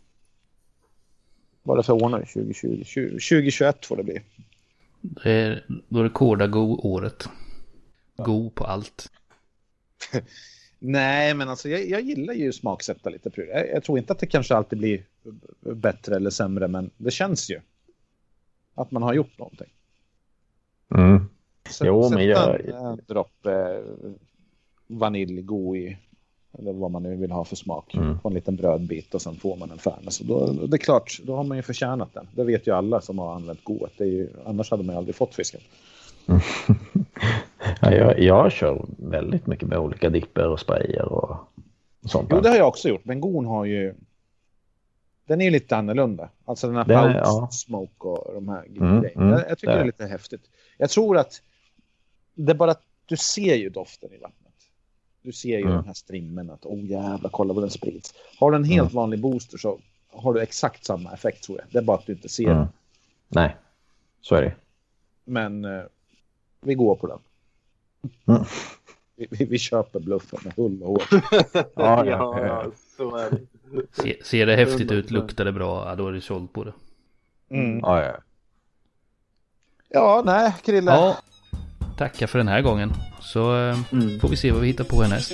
Vad 1.64 1.76
är 1.76 1.78
det 1.78 1.86
för 1.86 1.94
år 1.94 2.10
nu? 2.10 2.18
2020? 2.18 3.10
2021 3.10 3.86
får 3.86 3.98
det 3.98 4.04
bli. 4.04 4.22
Det 5.02 5.32
är, 5.32 5.66
då 5.90 6.00
är 6.00 6.04
det 6.04 6.10
Korda-go-året. 6.10 7.30
Go 8.16 8.50
på 8.50 8.64
allt. 8.64 9.12
Nej, 10.80 11.34
men 11.34 11.50
alltså 11.50 11.70
jag, 11.70 11.90
jag 11.90 12.02
gillar 12.02 12.34
ju 12.34 12.54
smaksätta 12.54 13.10
lite 13.10 13.30
prylar. 13.30 13.54
Jag, 13.54 13.70
jag, 13.70 13.84
tror 13.84 13.98
inte 13.98 14.14
att 14.14 14.20
det 14.20 14.28
kanske 14.28 14.56
alltid 14.56 14.80
blir 14.80 15.04
bättre 15.60 16.16
eller 16.16 16.30
sämre, 16.30 16.68
men 16.68 16.92
det 16.98 17.12
känns 17.12 17.50
ju 17.50 17.60
att 18.76 18.92
man 18.92 19.04
har 19.04 19.14
gjort 19.14 19.38
någonting. 19.38 19.70
Mm. 20.96 21.30
Jo, 21.82 22.10
men 22.10 22.26
jag... 22.26 22.66
en 22.66 23.00
droppe 23.08 23.52
eh, 23.52 24.12
vaniljgo 24.88 25.76
i, 25.76 25.98
eller 26.60 26.74
vad 26.74 26.92
man 26.92 27.04
nu 27.04 27.16
vill 27.16 27.32
ha 27.32 27.46
för 27.46 27.56
smak, 27.56 27.96
mm. 27.96 28.20
på 28.20 28.28
en 28.28 28.34
liten 28.34 28.56
brödbit 28.56 29.14
och 29.14 29.22
sen 29.22 29.36
får 29.36 29.56
man 29.56 29.72
en 29.72 29.78
färnes. 29.78 30.20
Då, 30.20 30.52
det 30.52 30.76
är 30.76 30.78
klart, 30.78 31.20
då 31.24 31.36
har 31.36 31.44
man 31.44 31.58
ju 31.58 31.64
förtjänat 31.64 32.14
den. 32.14 32.28
Det 32.36 32.44
vet 32.44 32.68
ju 32.68 32.72
alla 32.72 33.02
som 33.02 33.20
har 33.20 33.36
använt 33.36 33.64
goet. 33.64 33.92
Det 33.98 34.04
är 34.04 34.08
ju, 34.08 34.30
annars 34.46 34.72
hade 34.72 34.84
man 34.84 34.96
ju 34.96 34.98
aldrig 34.98 35.16
fått 35.16 35.36
fisken. 35.36 35.62
ja, 37.82 37.92
jag, 37.92 38.20
jag 38.20 38.52
kör 38.52 38.86
väldigt 38.98 39.48
mycket 39.48 39.68
med 39.68 39.78
olika 39.78 40.10
dipper 40.10 40.48
och 40.48 40.60
sprayer 40.60 41.06
och 41.06 41.38
sånt. 42.06 42.28
Jo, 42.32 42.42
det 42.42 42.50
har 42.50 42.58
jag 42.58 42.68
också 42.68 42.90
gjort. 42.90 43.06
Men 43.06 43.22
gon 43.22 43.46
har 43.46 43.66
ju... 43.66 43.96
Den 45.28 45.42
är 45.42 45.46
ju 45.46 45.52
lite 45.52 45.76
annorlunda. 45.78 46.30
Alltså 46.46 46.68
den 46.68 46.76
här 46.76 46.86
den, 46.86 47.12
ja. 47.12 47.48
smoke 47.52 48.08
och 48.08 48.34
de 48.34 48.50
här 48.50 48.66
mm, 48.66 49.02
grejerna. 49.02 49.26
Mm, 49.26 49.44
jag, 49.50 49.58
tycker 49.58 49.74
det. 49.74 49.78
det 49.78 49.82
är 49.82 49.86
lite 49.86 50.06
häftigt. 50.06 50.42
Jag 50.78 50.90
tror 50.90 51.18
att 51.18 51.42
det 52.34 52.52
är 52.52 52.56
bara 52.56 52.72
att 52.72 52.84
du 53.06 53.18
ser 53.18 53.56
ju 53.56 53.70
doften 53.70 54.14
i 54.14 54.18
vattnet. 54.18 54.54
Du 55.22 55.32
ser 55.32 55.58
ju 55.58 55.64
mm. 55.64 55.76
den 55.76 55.86
här 55.86 55.94
strimmen 55.94 56.50
att 56.50 56.66
oh 56.66 56.86
jävlar, 56.86 57.30
kolla 57.30 57.54
vad 57.54 57.64
den 57.64 57.72
sprids. 57.72 58.14
Har 58.40 58.52
du 58.52 58.58
en 58.58 58.64
helt 58.64 58.92
mm. 58.92 58.96
vanlig 58.96 59.20
booster 59.20 59.58
så 59.58 59.80
har 60.12 60.34
du 60.34 60.42
exakt 60.42 60.86
samma 60.86 61.14
effekt 61.14 61.44
tror 61.44 61.58
jag. 61.58 61.68
Det 61.72 61.78
är 61.78 61.84
bara 61.84 61.98
att 61.98 62.06
du 62.06 62.14
inte 62.14 62.30
ser 62.30 62.46
mm. 62.46 62.58
den. 62.58 62.68
Nej, 63.28 63.56
så 64.22 64.36
är 64.36 64.42
det. 64.42 64.56
Men 65.24 65.66
eh, 65.66 65.84
vi 66.62 66.76
går 66.76 66.96
på 66.96 67.08
den. 67.08 67.20
Mm. 68.36 68.46
Vi, 69.16 69.28
vi, 69.32 69.46
vi, 69.46 69.58
köper 69.58 70.00
bluffen 70.00 70.40
med 70.44 70.54
hull 70.54 70.84
och 70.84 70.88
hår. 70.90 71.04
ja, 71.76 72.06
ja, 72.06 72.40
ja, 72.40 72.72
så 72.98 73.16
är 73.16 73.32
det. 73.32 73.42
Se, 73.92 74.24
ser 74.24 74.46
det 74.46 74.56
häftigt 74.56 74.92
ut, 74.92 75.12
luktar 75.12 75.46
det 75.46 75.52
bra, 75.52 75.90
ja, 75.90 75.96
då 75.96 76.08
är 76.08 76.12
det 76.12 76.22
sålt 76.22 76.54
på 76.54 76.64
det. 76.64 76.74
Mm. 77.50 77.80
Ja, 77.80 78.04
ja. 78.04 78.18
Ja, 79.96 80.22
nej, 80.26 80.54
Krille. 80.66 80.92
Ja, 80.92 81.18
tacka 81.98 82.28
för 82.28 82.38
den 82.38 82.48
här 82.48 82.62
gången. 82.62 82.94
Så 83.22 83.56
eh, 83.56 83.78
mm. 83.92 84.20
får 84.20 84.30
vi 84.30 84.38
se 84.38 84.52
vad 84.52 84.62
vi 84.62 84.68
hittar 84.68 84.84
på 84.84 85.02
härnäst. 85.02 85.34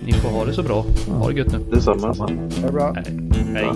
Ni 0.00 0.12
får 0.12 0.28
ha 0.28 0.44
det 0.44 0.52
så 0.52 0.62
bra. 0.62 0.84
Ha 1.08 1.28
det 1.28 1.34
gött 1.38 1.52
nu. 1.52 1.58
Detsamma. 1.58 2.14
Ha 2.18 2.26
det 2.26 2.72
bra. 2.72 2.92
Hej. 2.92 3.04
Hej. 3.54 3.70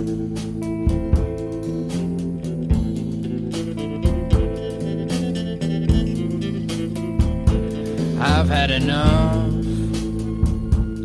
I've 8.20 8.48
had 8.48 8.70
enough 8.70 9.54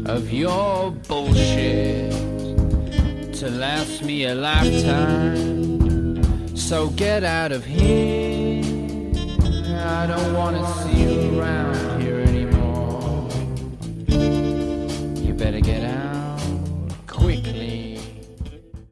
of 0.09 0.33
your 0.33 0.91
bullshit 1.07 2.11
to 3.39 3.49
last 3.49 4.03
me 4.03 4.25
a 4.25 4.35
lifetime. 4.35 5.53
So 6.57 6.89
get 6.89 7.23
out 7.23 7.51
of 7.51 7.65
here. 7.65 8.52
I 9.83 10.07
don't 10.07 10.33
want 10.33 10.55
to 10.55 10.83
see 10.83 11.03
you 11.03 11.39
around. 11.39 11.92